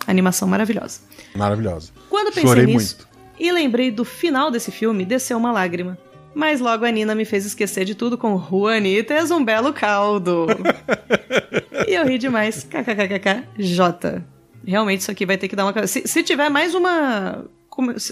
Animação 0.07 0.49
maravilhosa. 0.49 1.01
Maravilhosa. 1.35 1.93
Quando 2.09 2.29
pensei 2.29 2.43
Chorei 2.43 2.67
nisso 2.67 2.97
muito. 2.97 3.12
E 3.43 3.51
lembrei 3.51 3.91
do 3.91 4.05
final 4.05 4.53
desse 4.53 4.71
filme, 4.71 5.05
desceu 5.05 5.37
uma 5.37 5.51
lágrima. 5.51 5.99
Mas 6.33 6.61
logo 6.61 6.85
a 6.85 6.91
Nina 6.93 7.13
me 7.13 7.25
fez 7.25 7.45
esquecer 7.45 7.85
de 7.85 7.93
tudo 7.93 8.17
com 8.17 8.39
Juanita 8.39 9.15
és 9.15 9.33
um 9.33 9.45
belo 9.45 9.73
caldo. 9.73 10.47
e 11.89 11.93
eu 11.93 12.07
ri 12.07 12.19
demais. 12.19 12.63
KKKKK 12.63 13.49
J. 13.59 14.23
Realmente 14.65 15.01
isso 15.01 15.11
aqui 15.11 15.27
vai 15.27 15.37
ter 15.37 15.49
que 15.49 15.57
dar 15.57 15.67
uma. 15.67 15.87
Se, 15.89 16.07
se 16.07 16.23
tiver 16.23 16.49
mais 16.49 16.73
uma. 16.73 17.45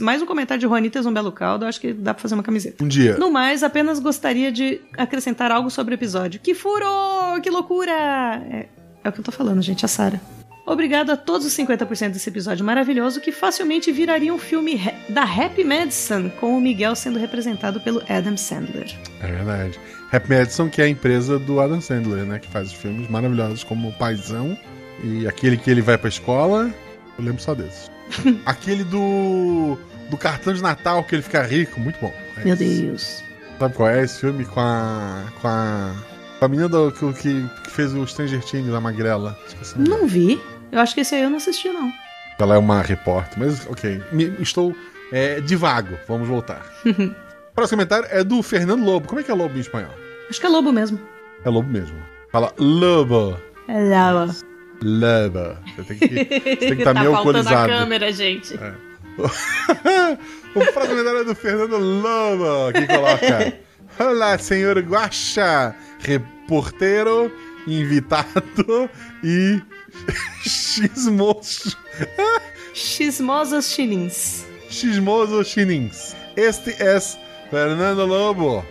Mais 0.01 0.21
um 0.21 0.27
comentário 0.27 0.61
de 0.61 0.67
Juanita 0.67 0.99
és 0.99 1.07
um 1.07 1.13
belo 1.13 1.31
caldo, 1.31 1.65
acho 1.65 1.81
que 1.81 1.93
dá 1.93 2.13
pra 2.13 2.21
fazer 2.21 2.35
uma 2.35 2.43
camiseta. 2.43 2.83
Um 2.83 2.89
dia. 2.89 3.17
No 3.17 3.31
mais, 3.31 3.63
apenas 3.63 4.01
gostaria 4.01 4.51
de 4.51 4.81
acrescentar 4.99 5.53
algo 5.53 5.71
sobre 5.71 5.95
o 5.95 5.97
episódio. 5.97 6.41
Que 6.41 6.55
furo! 6.55 6.87
Que 7.41 7.51
loucura! 7.51 7.93
É, 8.51 8.67
é 9.05 9.09
o 9.09 9.13
que 9.13 9.21
eu 9.21 9.25
tô 9.25 9.31
falando, 9.31 9.63
gente, 9.63 9.85
a 9.85 9.89
Sara. 9.89 10.21
Obrigado 10.71 11.11
a 11.11 11.17
todos 11.17 11.45
os 11.47 11.53
50% 11.57 12.11
desse 12.13 12.29
episódio 12.29 12.65
maravilhoso 12.65 13.21
que 13.21 13.33
facilmente 13.33 13.91
viraria 13.91 14.33
um 14.33 14.39
filme 14.39 14.81
da 15.09 15.23
Happy 15.25 15.65
Madison, 15.65 16.31
com 16.39 16.57
o 16.57 16.61
Miguel 16.61 16.95
sendo 16.95 17.19
representado 17.19 17.81
pelo 17.81 18.01
Adam 18.09 18.37
Sandler. 18.37 18.89
É 19.21 19.27
verdade. 19.27 19.81
Happy 20.13 20.29
Madison, 20.29 20.69
que 20.69 20.81
é 20.81 20.85
a 20.85 20.89
empresa 20.89 21.41
do 21.41 21.59
Adam 21.61 21.81
Sandler, 21.81 22.25
né? 22.25 22.39
Que 22.39 22.47
faz 22.47 22.73
filmes 22.73 23.11
maravilhosos 23.11 23.65
como 23.65 23.89
O 23.89 23.93
Paizão 23.95 24.57
e 25.03 25.27
aquele 25.27 25.57
que 25.57 25.69
ele 25.69 25.83
vai 25.83 25.99
pra 25.99 26.09
escola. 26.09 26.73
Eu 27.19 27.25
lembro 27.25 27.43
só 27.43 27.53
desse. 27.53 27.91
aquele 28.47 28.85
do. 28.85 29.77
do 30.09 30.17
cartão 30.17 30.53
de 30.53 30.63
Natal 30.63 31.03
que 31.03 31.17
ele 31.17 31.23
fica 31.23 31.43
rico, 31.43 31.81
muito 31.81 31.99
bom. 32.01 32.15
É 32.37 32.45
Meu. 32.45 32.55
Deus. 32.55 33.25
Sabe 33.59 33.75
qual 33.75 33.89
é 33.89 34.05
esse 34.05 34.21
filme? 34.21 34.45
Com 34.45 34.61
a. 34.61 35.25
com 35.43 35.49
a. 35.49 35.95
com 36.39 36.45
a 36.45 36.49
menina 36.49 36.69
do- 36.69 36.93
que, 36.93 37.13
que, 37.65 37.71
fez 37.71 37.93
o 37.93 38.07
Stranger 38.07 38.41
Things, 38.45 38.73
a 38.73 38.81
Magrela. 38.81 39.37
Não 39.77 40.07
vi. 40.07 40.41
Eu 40.73 40.81
acho 40.81 40.95
que 40.95 41.01
esse 41.01 41.15
aí 41.15 41.23
eu 41.23 41.31
não 41.31 41.37
assisti, 41.39 41.69
não. 41.69 41.93
Ela 42.39 42.55
é 42.55 42.59
uma 42.59 42.81
repórter, 42.81 43.39
mas 43.39 43.67
ok. 43.67 44.03
Me- 44.13 44.35
estou 44.41 44.75
é, 45.13 45.41
divago. 45.41 45.99
Vamos 46.09 46.29
voltar. 46.29 46.65
Próximo 47.55 47.79
comentário 47.79 48.09
é 48.11 48.25
do 48.25 48.43
Fernando 48.43 48.85
Lobo. 48.85 49.07
Como 49.09 49.21
é 49.21 49.25
que 49.25 49.31
é 49.31 49.35
lobo 49.35 49.57
em 49.57 49.61
espanhol? 49.61 49.91
Acho 50.29 50.41
que 50.41 50.47
é 50.47 50.49
lobo 50.49 50.73
mesmo. 50.73 50.99
É 51.45 51.51
lobo 51.51 51.69
mesmo. 51.69 51.99
Fala 52.31 52.53
lobo. 52.59 53.37
É 53.69 54.13
lobo. 54.13 54.33
Lobo. 54.83 55.59
Você 55.77 55.83
tem 55.95 55.99
que, 55.99 56.09
você 56.09 56.57
tem 56.57 56.57
que 56.57 56.73
estar 56.75 56.95
tá 56.95 57.01
meio 57.01 57.13
faltando 57.13 57.37
a 57.39 57.41
alcoolizado. 57.41 57.69
câmera, 57.69 58.13
gente. 58.13 58.55
o 59.19 60.73
próximo 60.73 60.89
comentário 60.89 61.19
é 61.19 61.25
do 61.25 61.35
Fernando 61.35 61.77
Lobo, 61.79 62.73
que 62.73 62.87
coloca: 62.87 63.53
Olá, 63.99 64.39
senhor 64.39 64.79
Guaxa, 64.79 65.75
reporteiro, 65.99 67.31
invitado 67.67 68.89
e 69.23 69.61
xismoso. 70.43 71.77
Xismosas 72.75 73.67
chinins. 73.67 74.45
Chismoso 74.71 75.43
Chinins. 75.45 76.15
Este 76.37 76.71
é 76.81 76.99
Fernando 77.51 78.07
Lobo. 78.07 78.65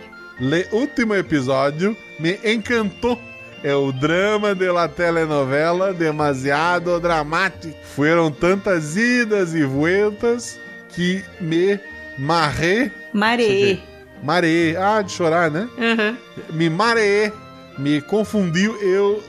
O 0.72 0.76
último 0.76 1.14
episódio 1.14 1.94
me 2.18 2.38
encantou. 2.42 3.20
É 3.62 3.74
o 3.74 3.92
drama 3.92 4.54
de 4.54 4.70
la 4.72 4.88
telenovela 4.88 5.92
demasiado 5.92 6.98
dramático. 6.98 7.76
Foram 7.94 8.32
tantas 8.32 8.96
idas 8.96 9.54
e 9.54 9.62
vueltas 9.64 10.58
que 10.88 11.22
me 11.38 11.78
marrei. 12.18 12.90
Mareê. 13.12 13.78
Marei. 14.22 14.74
Ah, 14.78 15.02
de 15.02 15.12
chorar, 15.12 15.50
né? 15.50 15.68
Aham. 15.78 16.16
Me 16.54 16.70
mareei. 16.70 17.30
Me 17.78 18.00
confundiu 18.00 18.74
eu 18.82 19.22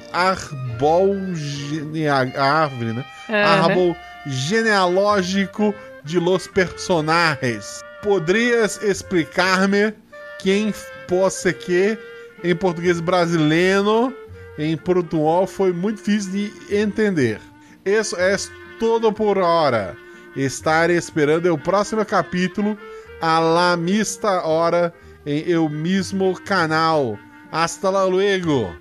arbol 0.82 1.36
gene... 1.36 2.08
a 2.08 2.22
árvore, 2.44 2.94
né? 2.94 3.06
Aham. 3.30 3.64
árbol 3.66 3.98
genealógico 4.26 5.74
de 6.04 6.20
los 6.20 6.48
personagens. 6.48 7.82
Poderias 8.02 8.82
explicar-me 8.82 9.94
quem 10.40 10.74
possa 11.08 11.54
que 11.54 11.98
em 12.44 12.56
português 12.56 13.00
brasileiro, 13.00 14.16
em 14.58 14.76
português 14.76 15.52
foi 15.52 15.72
muito 15.72 15.98
difícil 15.98 16.32
de 16.32 16.76
entender. 16.76 17.40
Isso 17.86 18.16
é 18.18 18.36
todo 18.80 19.14
por 19.14 19.38
hora. 19.38 19.96
Estar 20.36 20.90
esperando 20.90 21.54
o 21.54 21.58
próximo 21.58 22.04
capítulo 22.06 22.78
a 23.22 23.38
la 23.38 23.78
mista 23.78 24.42
hora 24.42 24.94
em 25.26 25.44
eu 25.48 25.70
mesmo 25.70 26.34
canal. 26.42 27.20
Hasta 27.52 27.90
luego. 28.06 28.74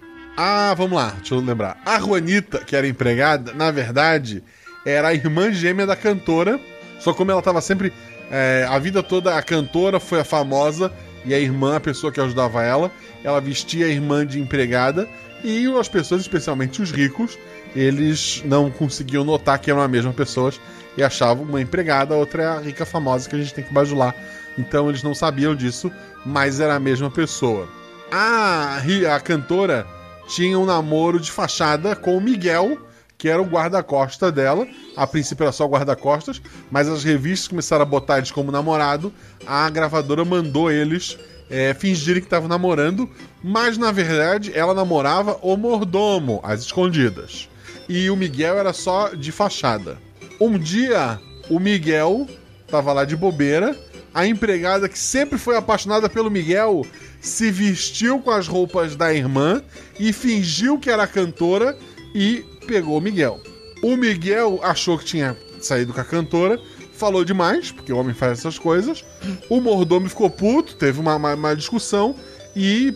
Ah, 0.43 0.72
vamos 0.74 0.97
lá, 0.97 1.11
deixa 1.18 1.34
eu 1.34 1.41
lembrar. 1.41 1.76
A 1.84 1.99
Juanita, 2.01 2.61
que 2.64 2.74
era 2.74 2.88
empregada, 2.88 3.53
na 3.53 3.70
verdade, 3.70 4.43
era 4.86 5.09
a 5.09 5.14
irmã 5.14 5.53
gêmea 5.53 5.86
da 5.86 5.95
cantora. 5.95 6.59
Só 6.99 7.12
como 7.12 7.30
ela 7.30 7.43
tava 7.43 7.61
sempre. 7.61 7.93
é, 8.30 8.66
a 8.66 8.78
vida 8.78 9.03
toda, 9.03 9.36
a 9.36 9.43
cantora 9.43 10.01
foi 10.01 10.18
a 10.20 10.24
famosa 10.24 10.91
e 11.26 11.34
a 11.34 11.38
irmã, 11.38 11.76
a 11.76 11.80
pessoa 11.80 12.11
que 12.11 12.18
ajudava 12.22 12.62
ela. 12.62 12.91
Ela 13.22 13.38
vestia 13.38 13.84
a 13.84 13.88
irmã 13.91 14.24
de 14.26 14.41
empregada. 14.41 15.07
E 15.45 15.66
as 15.78 15.88
pessoas, 15.91 16.22
especialmente 16.22 16.80
os 16.80 16.91
ricos, 16.91 17.38
eles 17.76 18.43
não 18.47 18.70
conseguiam 18.70 19.24
notar 19.24 19.59
que 19.59 19.70
eram 19.70 19.82
a 19.82 19.88
mesma 19.88 20.12
pessoa 20.14 20.51
e 20.97 21.03
achavam 21.03 21.45
uma 21.45 21.61
empregada, 21.61 22.14
a 22.14 22.16
outra 22.16 22.43
é 22.43 22.47
a 22.47 22.59
rica 22.61 22.86
famosa 22.86 23.28
que 23.28 23.36
a 23.36 23.38
gente 23.38 23.53
tem 23.53 23.62
que 23.64 23.74
bajular. 23.74 24.14
Então 24.57 24.88
eles 24.88 25.03
não 25.03 25.14
sabiam 25.14 25.55
disso, 25.55 25.93
mas 26.24 26.61
era 26.61 26.76
a 26.76 26.80
mesma 26.80 27.11
pessoa. 27.11 27.68
A, 28.11 28.78
ri- 28.82 29.05
a 29.07 29.20
cantora 29.20 29.86
tinha 30.31 30.59
um 30.59 30.64
namoro 30.64 31.18
de 31.18 31.31
fachada 31.31 31.97
com 31.97 32.16
o 32.16 32.20
Miguel, 32.20 32.78
que 33.18 33.28
era 33.28 33.43
o 33.43 33.45
guarda-costa 33.45 34.31
dela. 34.31 34.66
A 34.97 35.07
princípio 35.07 35.43
era 35.43 35.53
só 35.53 35.66
guarda-costas, 35.66 36.41
mas 36.70 36.89
as 36.89 37.03
revistas 37.03 37.49
começaram 37.49 37.83
a 37.83 37.87
botar 37.87 38.18
eles 38.18 38.31
como 38.31 38.53
namorado. 38.53 39.12
A 39.45 39.68
gravadora 39.68 40.24
mandou 40.24 40.70
eles 40.70 41.18
é, 41.51 41.74
fingirem 41.74 42.22
que 42.22 42.26
estavam 42.26 42.49
namorando, 42.49 43.11
mas 43.43 43.76
na 43.76 43.91
verdade 43.91 44.53
ela 44.55 44.72
namorava 44.72 45.37
o 45.43 45.57
mordomo, 45.57 46.41
às 46.45 46.61
escondidas. 46.61 47.49
E 47.89 48.09
o 48.09 48.16
Miguel 48.16 48.57
era 48.57 48.72
só 48.72 49.09
de 49.09 49.33
fachada. 49.33 49.99
Um 50.41 50.57
dia, 50.57 51.18
o 51.51 51.59
Miguel 51.59 52.28
tava 52.68 52.93
lá 52.93 53.05
de 53.05 53.16
bobeira. 53.16 53.76
A 54.14 54.26
empregada 54.26 54.89
que 54.89 54.99
sempre 54.99 55.39
foi 55.39 55.57
apaixonada 55.57 56.09
pelo 56.09 56.31
Miguel 56.31 56.87
se 57.21 57.51
vestiu 57.51 58.18
com 58.21 58.31
as 58.31 58.49
roupas 58.49 58.97
da 58.97 59.12
irmã 59.12 59.62
e 59.99 60.12
fingiu 60.12 60.79
que 60.79 60.91
era 60.91 61.07
cantora 61.07 61.77
e 62.14 62.45
pegou 62.66 62.97
o 62.99 63.01
Miguel. 63.01 63.41
O 63.83 63.97
Miguel 63.97 64.61
achou 64.62 64.99
que 64.99 65.05
tinha 65.05 65.37
saído 65.61 65.93
com 65.93 66.01
a 66.01 66.05
cantora, 66.05 66.61
falou 66.95 67.25
demais, 67.25 67.71
porque 67.73 67.93
o 67.93 67.97
homem 67.97 68.14
faz 68.14 68.39
essas 68.39 68.59
coisas. 68.59 69.05
O 69.49 69.61
mordomo 69.61 70.09
ficou 70.09 70.29
puto, 70.29 70.77
teve 70.77 71.01
uma, 71.01 71.16
uma, 71.16 71.35
uma 71.35 71.57
discussão 71.57 72.14
e, 72.55 72.95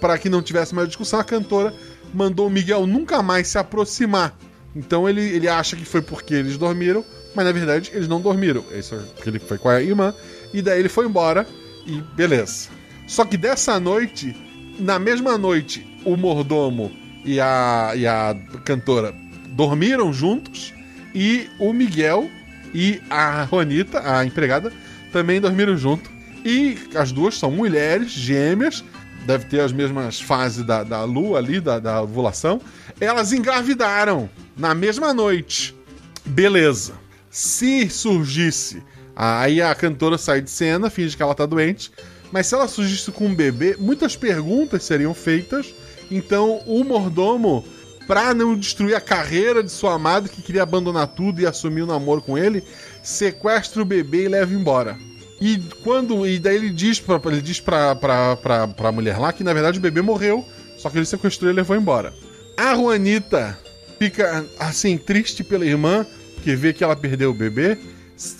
para 0.00 0.18
que 0.18 0.28
não 0.28 0.42
tivesse 0.42 0.74
mais 0.74 0.88
discussão, 0.88 1.20
a 1.20 1.24
cantora 1.24 1.74
mandou 2.12 2.46
o 2.46 2.50
Miguel 2.50 2.86
nunca 2.86 3.22
mais 3.22 3.48
se 3.48 3.58
aproximar. 3.58 4.36
Então 4.74 5.08
ele, 5.08 5.22
ele 5.22 5.48
acha 5.48 5.76
que 5.76 5.84
foi 5.84 6.02
porque 6.02 6.34
eles 6.34 6.56
dormiram, 6.56 7.04
mas 7.34 7.44
na 7.44 7.52
verdade 7.52 7.90
eles 7.94 8.08
não 8.08 8.20
dormiram. 8.20 8.64
Isso 8.72 8.94
é 8.94 8.98
porque 8.98 9.28
ele 9.28 9.38
foi 9.38 9.58
com 9.58 9.68
a 9.68 9.80
irmã, 9.82 10.14
e 10.52 10.62
daí 10.62 10.80
ele 10.80 10.88
foi 10.88 11.06
embora 11.06 11.46
e 11.86 12.00
beleza. 12.14 12.68
Só 13.12 13.26
que 13.26 13.36
dessa 13.36 13.78
noite, 13.78 14.34
na 14.78 14.98
mesma 14.98 15.36
noite, 15.36 15.86
o 16.02 16.16
mordomo 16.16 16.90
e 17.22 17.38
a, 17.38 17.92
e 17.94 18.06
a 18.06 18.34
cantora 18.64 19.14
dormiram 19.48 20.10
juntos 20.14 20.72
e 21.14 21.46
o 21.58 21.74
Miguel 21.74 22.30
e 22.72 23.02
a 23.10 23.44
Juanita, 23.44 24.00
a 24.02 24.24
empregada, 24.24 24.72
também 25.12 25.42
dormiram 25.42 25.76
junto. 25.76 26.10
E 26.42 26.78
as 26.94 27.12
duas 27.12 27.38
são 27.38 27.50
mulheres 27.50 28.12
gêmeas, 28.12 28.82
deve 29.26 29.44
ter 29.44 29.60
as 29.60 29.72
mesmas 29.72 30.18
fases 30.18 30.64
da, 30.64 30.82
da 30.82 31.04
lua 31.04 31.36
ali, 31.36 31.60
da, 31.60 31.78
da 31.78 32.00
ovulação. 32.00 32.62
Elas 32.98 33.30
engravidaram 33.30 34.30
na 34.56 34.74
mesma 34.74 35.12
noite. 35.12 35.76
Beleza. 36.24 36.94
Se 37.28 37.90
surgisse, 37.90 38.82
aí 39.14 39.60
a 39.60 39.74
cantora 39.74 40.16
sai 40.16 40.40
de 40.40 40.50
cena, 40.50 40.88
finge 40.88 41.14
que 41.14 41.22
ela 41.22 41.34
tá 41.34 41.44
doente. 41.44 41.92
Mas 42.32 42.46
se 42.46 42.54
ela 42.54 42.66
surgisse 42.66 43.12
com 43.12 43.26
um 43.26 43.34
bebê, 43.34 43.76
muitas 43.78 44.16
perguntas 44.16 44.82
seriam 44.82 45.14
feitas 45.14 45.72
então 46.12 46.60
o 46.66 46.84
mordomo, 46.84 47.64
pra 48.06 48.34
não 48.34 48.56
destruir 48.56 48.94
a 48.94 49.00
carreira 49.00 49.62
de 49.62 49.70
sua 49.70 49.94
amada 49.94 50.28
que 50.28 50.42
queria 50.42 50.62
abandonar 50.62 51.06
tudo 51.08 51.40
e 51.40 51.46
assumir 51.46 51.82
o 51.82 51.86
namoro 51.86 52.20
com 52.20 52.36
ele, 52.36 52.62
sequestra 53.02 53.80
o 53.80 53.86
bebê 53.86 54.24
e 54.24 54.28
leva 54.28 54.52
embora. 54.52 54.98
E 55.40 55.58
quando. 55.82 56.26
E 56.26 56.38
daí 56.38 56.56
ele 56.56 56.70
diz 56.70 57.00
pra, 57.00 57.20
ele 57.26 57.40
diz 57.40 57.60
pra, 57.60 57.96
pra, 57.96 58.36
pra, 58.36 58.68
pra 58.68 58.92
mulher 58.92 59.18
lá 59.18 59.32
que 59.32 59.42
na 59.42 59.52
verdade 59.52 59.78
o 59.78 59.82
bebê 59.82 60.02
morreu, 60.02 60.46
só 60.76 60.90
que 60.90 60.98
ele 60.98 61.06
sequestrou 61.06 61.50
e 61.50 61.54
levou 61.54 61.76
embora. 61.76 62.12
A 62.56 62.74
Juanita 62.74 63.58
fica 63.98 64.44
assim, 64.58 64.98
triste 64.98 65.42
pela 65.42 65.64
irmã, 65.64 66.06
porque 66.34 66.54
vê 66.54 66.72
que 66.72 66.84
ela 66.84 66.94
perdeu 66.94 67.30
o 67.30 67.34
bebê. 67.34 67.78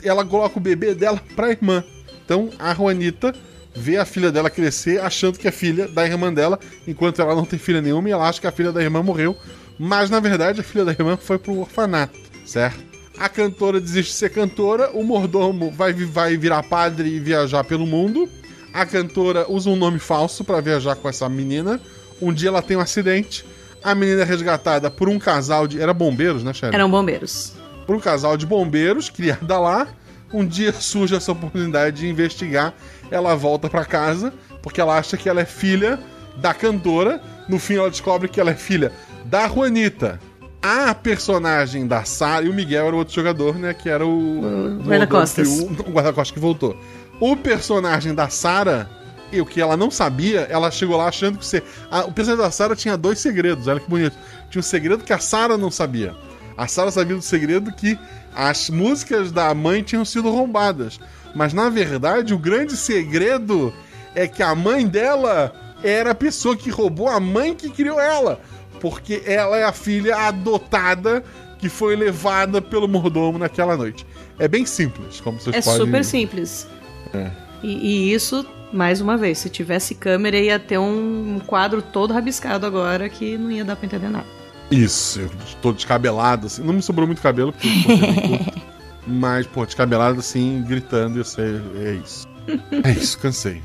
Ela 0.04 0.24
coloca 0.24 0.58
o 0.58 0.62
bebê 0.62 0.94
dela 0.94 1.20
pra 1.34 1.50
irmã. 1.50 1.82
Então 2.24 2.50
a 2.58 2.74
Juanita 2.74 3.34
vê 3.74 3.96
a 3.96 4.04
filha 4.04 4.30
dela 4.30 4.50
crescer 4.50 5.00
achando 5.00 5.38
que 5.38 5.48
é 5.48 5.50
filha 5.50 5.88
da 5.88 6.06
irmã 6.06 6.32
dela, 6.32 6.58
enquanto 6.86 7.20
ela 7.20 7.34
não 7.34 7.44
tem 7.44 7.58
filha 7.58 7.80
nenhuma 7.80 8.08
e 8.08 8.12
ela 8.12 8.28
acha 8.28 8.40
que 8.40 8.46
a 8.46 8.52
filha 8.52 8.72
da 8.72 8.82
irmã 8.82 9.02
morreu. 9.02 9.36
Mas 9.78 10.10
na 10.10 10.20
verdade 10.20 10.60
a 10.60 10.64
filha 10.64 10.84
da 10.84 10.92
irmã 10.92 11.16
foi 11.16 11.38
pro 11.38 11.60
orfanato, 11.60 12.18
certo? 12.44 12.92
A 13.18 13.28
cantora 13.28 13.80
desiste 13.80 14.12
de 14.12 14.18
ser 14.18 14.30
cantora, 14.30 14.90
o 14.92 15.02
mordomo 15.02 15.70
vai, 15.70 15.92
vai 15.92 16.36
virar 16.36 16.62
padre 16.62 17.08
e 17.08 17.20
viajar 17.20 17.64
pelo 17.64 17.86
mundo. 17.86 18.28
A 18.72 18.86
cantora 18.86 19.46
usa 19.48 19.68
um 19.68 19.76
nome 19.76 19.98
falso 19.98 20.44
para 20.44 20.60
viajar 20.60 20.96
com 20.96 21.08
essa 21.08 21.28
menina. 21.28 21.80
Um 22.20 22.32
dia 22.32 22.48
ela 22.48 22.62
tem 22.62 22.76
um 22.76 22.80
acidente. 22.80 23.44
A 23.82 23.94
menina 23.94 24.22
é 24.22 24.24
resgatada 24.24 24.90
por 24.90 25.08
um 25.08 25.18
casal 25.18 25.66
de. 25.66 25.80
Era 25.80 25.92
bombeiros, 25.92 26.42
né, 26.42 26.52
Sharon? 26.54 26.74
Eram 26.74 26.90
bombeiros. 26.90 27.52
Por 27.86 27.96
um 27.96 28.00
casal 28.00 28.36
de 28.36 28.46
bombeiros, 28.46 29.10
criada 29.10 29.58
lá. 29.58 29.88
Um 30.32 30.46
dia 30.46 30.72
surge 30.72 31.14
essa 31.14 31.32
oportunidade 31.32 32.00
de 32.00 32.08
investigar 32.08 32.72
ela 33.12 33.36
volta 33.36 33.68
para 33.68 33.84
casa 33.84 34.32
porque 34.62 34.80
ela 34.80 34.96
acha 34.96 35.16
que 35.16 35.28
ela 35.28 35.40
é 35.40 35.44
filha 35.44 35.98
da 36.36 36.54
cantora. 36.54 37.20
No 37.48 37.58
fim, 37.58 37.74
ela 37.74 37.90
descobre 37.90 38.28
que 38.28 38.40
ela 38.40 38.50
é 38.50 38.54
filha 38.54 38.92
da 39.24 39.48
Juanita. 39.48 40.18
A 40.62 40.94
personagem 40.94 41.86
da 41.86 42.04
Sarah 42.04 42.46
e 42.46 42.48
o 42.48 42.54
Miguel 42.54 42.86
era 42.86 42.94
o 42.94 42.98
outro 42.98 43.14
jogador, 43.14 43.56
né? 43.56 43.74
Que 43.74 43.88
era 43.88 44.06
o. 44.06 44.80
Guarda-costas. 44.84 45.48
O, 45.48 45.66
o 45.66 45.92
guarda-costas 45.92 46.30
que 46.30 46.38
voltou. 46.38 46.76
O 47.20 47.36
personagem 47.36 48.14
da 48.14 48.28
Sarah, 48.28 48.88
e 49.32 49.40
o 49.40 49.46
que 49.46 49.60
ela 49.60 49.76
não 49.76 49.90
sabia, 49.90 50.42
ela 50.42 50.70
chegou 50.70 50.96
lá 50.96 51.08
achando 51.08 51.38
que 51.38 51.44
você. 51.44 51.62
A, 51.90 52.04
o 52.04 52.12
personagem 52.12 52.44
da 52.44 52.50
Sarah 52.50 52.76
tinha 52.76 52.96
dois 52.96 53.18
segredos, 53.18 53.66
olha 53.66 53.80
que 53.80 53.90
bonito. 53.90 54.16
Tinha 54.50 54.60
um 54.60 54.62
segredo 54.62 55.02
que 55.02 55.12
a 55.12 55.18
Sarah 55.18 55.58
não 55.58 55.70
sabia. 55.70 56.14
A 56.56 56.68
Sarah 56.68 56.92
sabia 56.92 57.16
do 57.16 57.22
segredo 57.22 57.72
que 57.72 57.98
as 58.34 58.70
músicas 58.70 59.32
da 59.32 59.52
mãe 59.54 59.82
tinham 59.82 60.04
sido 60.04 60.30
roubadas. 60.30 61.00
Mas 61.34 61.52
na 61.52 61.68
verdade, 61.68 62.34
o 62.34 62.38
grande 62.38 62.76
segredo 62.76 63.72
é 64.14 64.26
que 64.26 64.42
a 64.42 64.54
mãe 64.54 64.86
dela 64.86 65.52
era 65.82 66.10
a 66.10 66.14
pessoa 66.14 66.56
que 66.56 66.70
roubou 66.70 67.08
a 67.08 67.18
mãe 67.18 67.54
que 67.54 67.68
criou 67.68 68.00
ela. 68.00 68.40
Porque 68.80 69.22
ela 69.24 69.56
é 69.56 69.64
a 69.64 69.72
filha 69.72 70.16
adotada 70.16 71.22
que 71.58 71.68
foi 71.68 71.94
levada 71.94 72.60
pelo 72.60 72.88
mordomo 72.88 73.38
naquela 73.38 73.76
noite. 73.76 74.04
É 74.38 74.48
bem 74.48 74.66
simples, 74.66 75.20
como 75.20 75.40
vocês 75.40 75.54
é 75.54 75.60
podem... 75.60 75.80
É 75.80 75.84
super 75.84 76.04
simples. 76.04 76.66
É. 77.14 77.30
E, 77.62 78.08
e, 78.08 78.12
isso, 78.12 78.44
mais 78.72 79.00
uma 79.00 79.16
vez, 79.16 79.38
se 79.38 79.48
tivesse 79.48 79.94
câmera 79.94 80.36
ia 80.36 80.58
ter 80.58 80.78
um 80.78 81.40
quadro 81.46 81.80
todo 81.80 82.12
rabiscado 82.12 82.66
agora 82.66 83.08
que 83.08 83.38
não 83.38 83.50
ia 83.50 83.64
dar 83.64 83.76
pra 83.76 83.86
entender 83.86 84.08
nada. 84.08 84.26
Isso, 84.72 85.20
eu 85.20 85.30
tô 85.60 85.72
descabelado, 85.72 86.48
assim. 86.48 86.62
Não 86.62 86.72
me 86.72 86.82
sobrou 86.82 87.06
muito 87.06 87.22
cabelo, 87.22 87.52
porque 87.52 87.68
eu 87.68 88.62
Mas, 89.06 89.46
pô, 89.46 89.66
descabelado 89.66 90.20
assim, 90.20 90.64
gritando, 90.66 91.18
eu 91.18 91.24
sei, 91.24 91.60
é 91.76 91.92
isso. 91.94 92.28
É 92.84 92.90
isso, 92.90 93.18
cansei. 93.18 93.62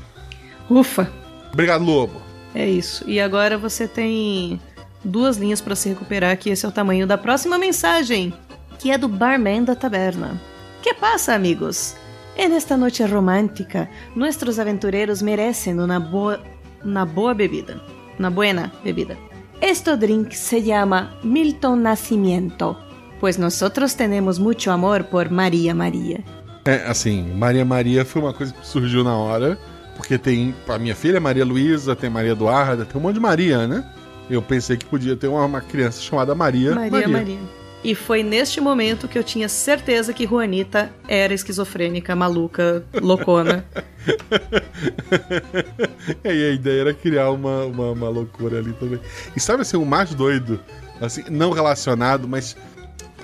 Ufa. 0.70 1.10
Obrigado, 1.52 1.84
Lobo. 1.84 2.22
É 2.54 2.68
isso. 2.68 3.04
E 3.08 3.20
agora 3.20 3.58
você 3.58 3.88
tem 3.88 4.60
duas 5.04 5.36
linhas 5.36 5.60
para 5.60 5.74
se 5.74 5.88
recuperar, 5.88 6.36
que 6.36 6.50
esse 6.50 6.64
é 6.64 6.68
o 6.68 6.72
tamanho 6.72 7.06
da 7.06 7.18
próxima 7.18 7.58
mensagem, 7.58 8.32
que 8.78 8.90
é 8.90 8.98
do 8.98 9.08
barman 9.08 9.64
da 9.64 9.74
taberna. 9.74 10.40
Que 10.82 10.94
passa, 10.94 11.34
amigos? 11.34 11.96
En 12.36 12.54
esta 12.54 12.76
noite 12.76 13.02
romântica, 13.02 13.88
nossos 14.14 14.60
aventureiros 14.60 15.20
merecem 15.20 15.78
uma 15.80 15.98
boa, 15.98 16.40
uma 16.84 17.04
boa 17.04 17.34
bebida. 17.34 17.80
Uma 18.16 18.30
buena 18.30 18.72
bebida. 18.84 19.16
Este 19.60 19.96
drink 19.96 20.36
se 20.36 20.64
chama 20.64 21.18
Milton 21.24 21.76
Nascimento 21.76 22.76
pois 23.20 23.36
nós 23.36 23.60
temos 23.96 24.38
muito 24.38 24.70
amor 24.70 25.04
por 25.04 25.30
Maria 25.30 25.74
Maria. 25.74 26.20
É, 26.64 26.86
assim, 26.86 27.22
Maria 27.34 27.64
Maria 27.64 28.04
foi 28.04 28.20
uma 28.20 28.32
coisa 28.32 28.52
que 28.52 28.66
surgiu 28.66 29.02
na 29.02 29.16
hora, 29.16 29.58
porque 29.96 30.18
tem 30.18 30.54
a 30.68 30.78
minha 30.78 30.94
filha 30.94 31.20
Maria 31.20 31.44
Luísa, 31.44 31.96
tem 31.96 32.10
Maria 32.10 32.32
Eduarda, 32.32 32.84
tem 32.84 33.00
um 33.00 33.02
monte 33.02 33.14
de 33.14 33.20
Maria, 33.20 33.66
né? 33.66 33.84
Eu 34.28 34.42
pensei 34.42 34.76
que 34.76 34.84
podia 34.84 35.16
ter 35.16 35.28
uma, 35.28 35.44
uma 35.44 35.60
criança 35.60 36.02
chamada 36.02 36.34
Maria 36.34 36.74
Maria. 36.74 36.90
Maria 36.90 37.08
Maria. 37.08 37.38
E 37.82 37.94
foi 37.94 38.24
neste 38.24 38.60
momento 38.60 39.06
que 39.06 39.16
eu 39.16 39.22
tinha 39.22 39.48
certeza 39.48 40.12
que 40.12 40.26
Juanita 40.26 40.90
era 41.06 41.32
esquizofrênica, 41.32 42.14
maluca, 42.16 42.84
loucona. 43.00 43.64
e 46.24 46.28
a 46.28 46.50
ideia 46.50 46.80
era 46.80 46.94
criar 46.94 47.30
uma, 47.30 47.64
uma, 47.64 47.92
uma, 47.92 48.08
loucura 48.08 48.58
ali 48.58 48.72
também. 48.72 48.98
E 49.36 49.40
sabe 49.40 49.62
assim, 49.62 49.76
o 49.76 49.86
mais 49.86 50.12
doido, 50.12 50.58
assim, 51.00 51.22
não 51.30 51.52
relacionado, 51.52 52.26
mas 52.26 52.56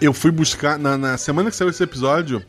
eu 0.00 0.12
fui 0.12 0.30
buscar, 0.30 0.78
na, 0.78 0.96
na, 0.96 1.16
semana 1.16 1.50
que 1.50 1.56
saiu 1.56 1.70
esse 1.70 1.82
episódio, 1.82 2.42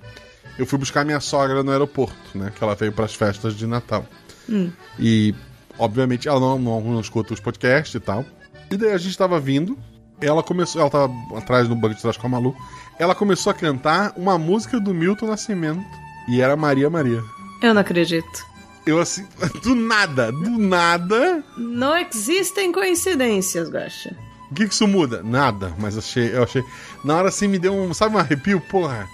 eu 0.57 0.65
fui 0.65 0.79
buscar 0.79 1.05
minha 1.05 1.19
sogra 1.19 1.63
no 1.63 1.71
aeroporto, 1.71 2.15
né? 2.37 2.51
Que 2.55 2.63
ela 2.63 2.75
veio 2.75 2.91
para 2.91 3.05
as 3.05 3.13
festas 3.13 3.55
de 3.55 3.67
Natal. 3.67 4.05
Hum. 4.49 4.71
E, 4.99 5.33
obviamente, 5.77 6.27
ela 6.27 6.39
não, 6.39 6.57
não, 6.57 6.81
não 6.81 6.99
escuta 6.99 7.33
os 7.33 7.39
podcasts 7.39 7.93
e 7.95 7.99
tal. 7.99 8.25
E 8.71 8.77
daí 8.77 8.91
a 8.91 8.97
gente 8.97 9.17
tava 9.17 9.39
vindo, 9.39 9.77
ela 10.21 10.41
começou, 10.41 10.81
ela 10.81 10.89
tava 10.89 11.11
atrás 11.35 11.67
no 11.67 11.75
banco 11.75 11.95
de 11.95 12.01
trás 12.01 12.17
com 12.17 12.27
a 12.27 12.29
Malu, 12.29 12.55
ela 12.97 13.13
começou 13.13 13.51
a 13.51 13.53
cantar 13.53 14.13
uma 14.15 14.37
música 14.37 14.79
do 14.79 14.93
Milton 14.93 15.27
Nascimento. 15.27 15.83
E 16.27 16.41
era 16.41 16.55
Maria 16.55 16.89
Maria. 16.89 17.21
Eu 17.61 17.73
não 17.73 17.81
acredito. 17.81 18.45
Eu 18.85 18.99
assim, 18.99 19.27
do 19.63 19.75
nada, 19.75 20.31
do 20.31 20.57
nada. 20.57 21.43
Não 21.57 21.95
existem 21.97 22.71
coincidências, 22.71 23.69
Gacha. 23.69 24.15
O 24.49 24.53
que, 24.53 24.67
que 24.67 24.73
isso 24.73 24.87
muda? 24.87 25.23
Nada, 25.23 25.73
mas 25.79 25.97
achei, 25.97 26.35
eu 26.35 26.43
achei. 26.43 26.63
Na 27.05 27.15
hora 27.17 27.29
assim 27.29 27.47
me 27.47 27.59
deu 27.59 27.73
um. 27.73 27.93
Sabe 27.93 28.15
um 28.15 28.17
arrepio? 28.17 28.59
Porra! 28.59 29.07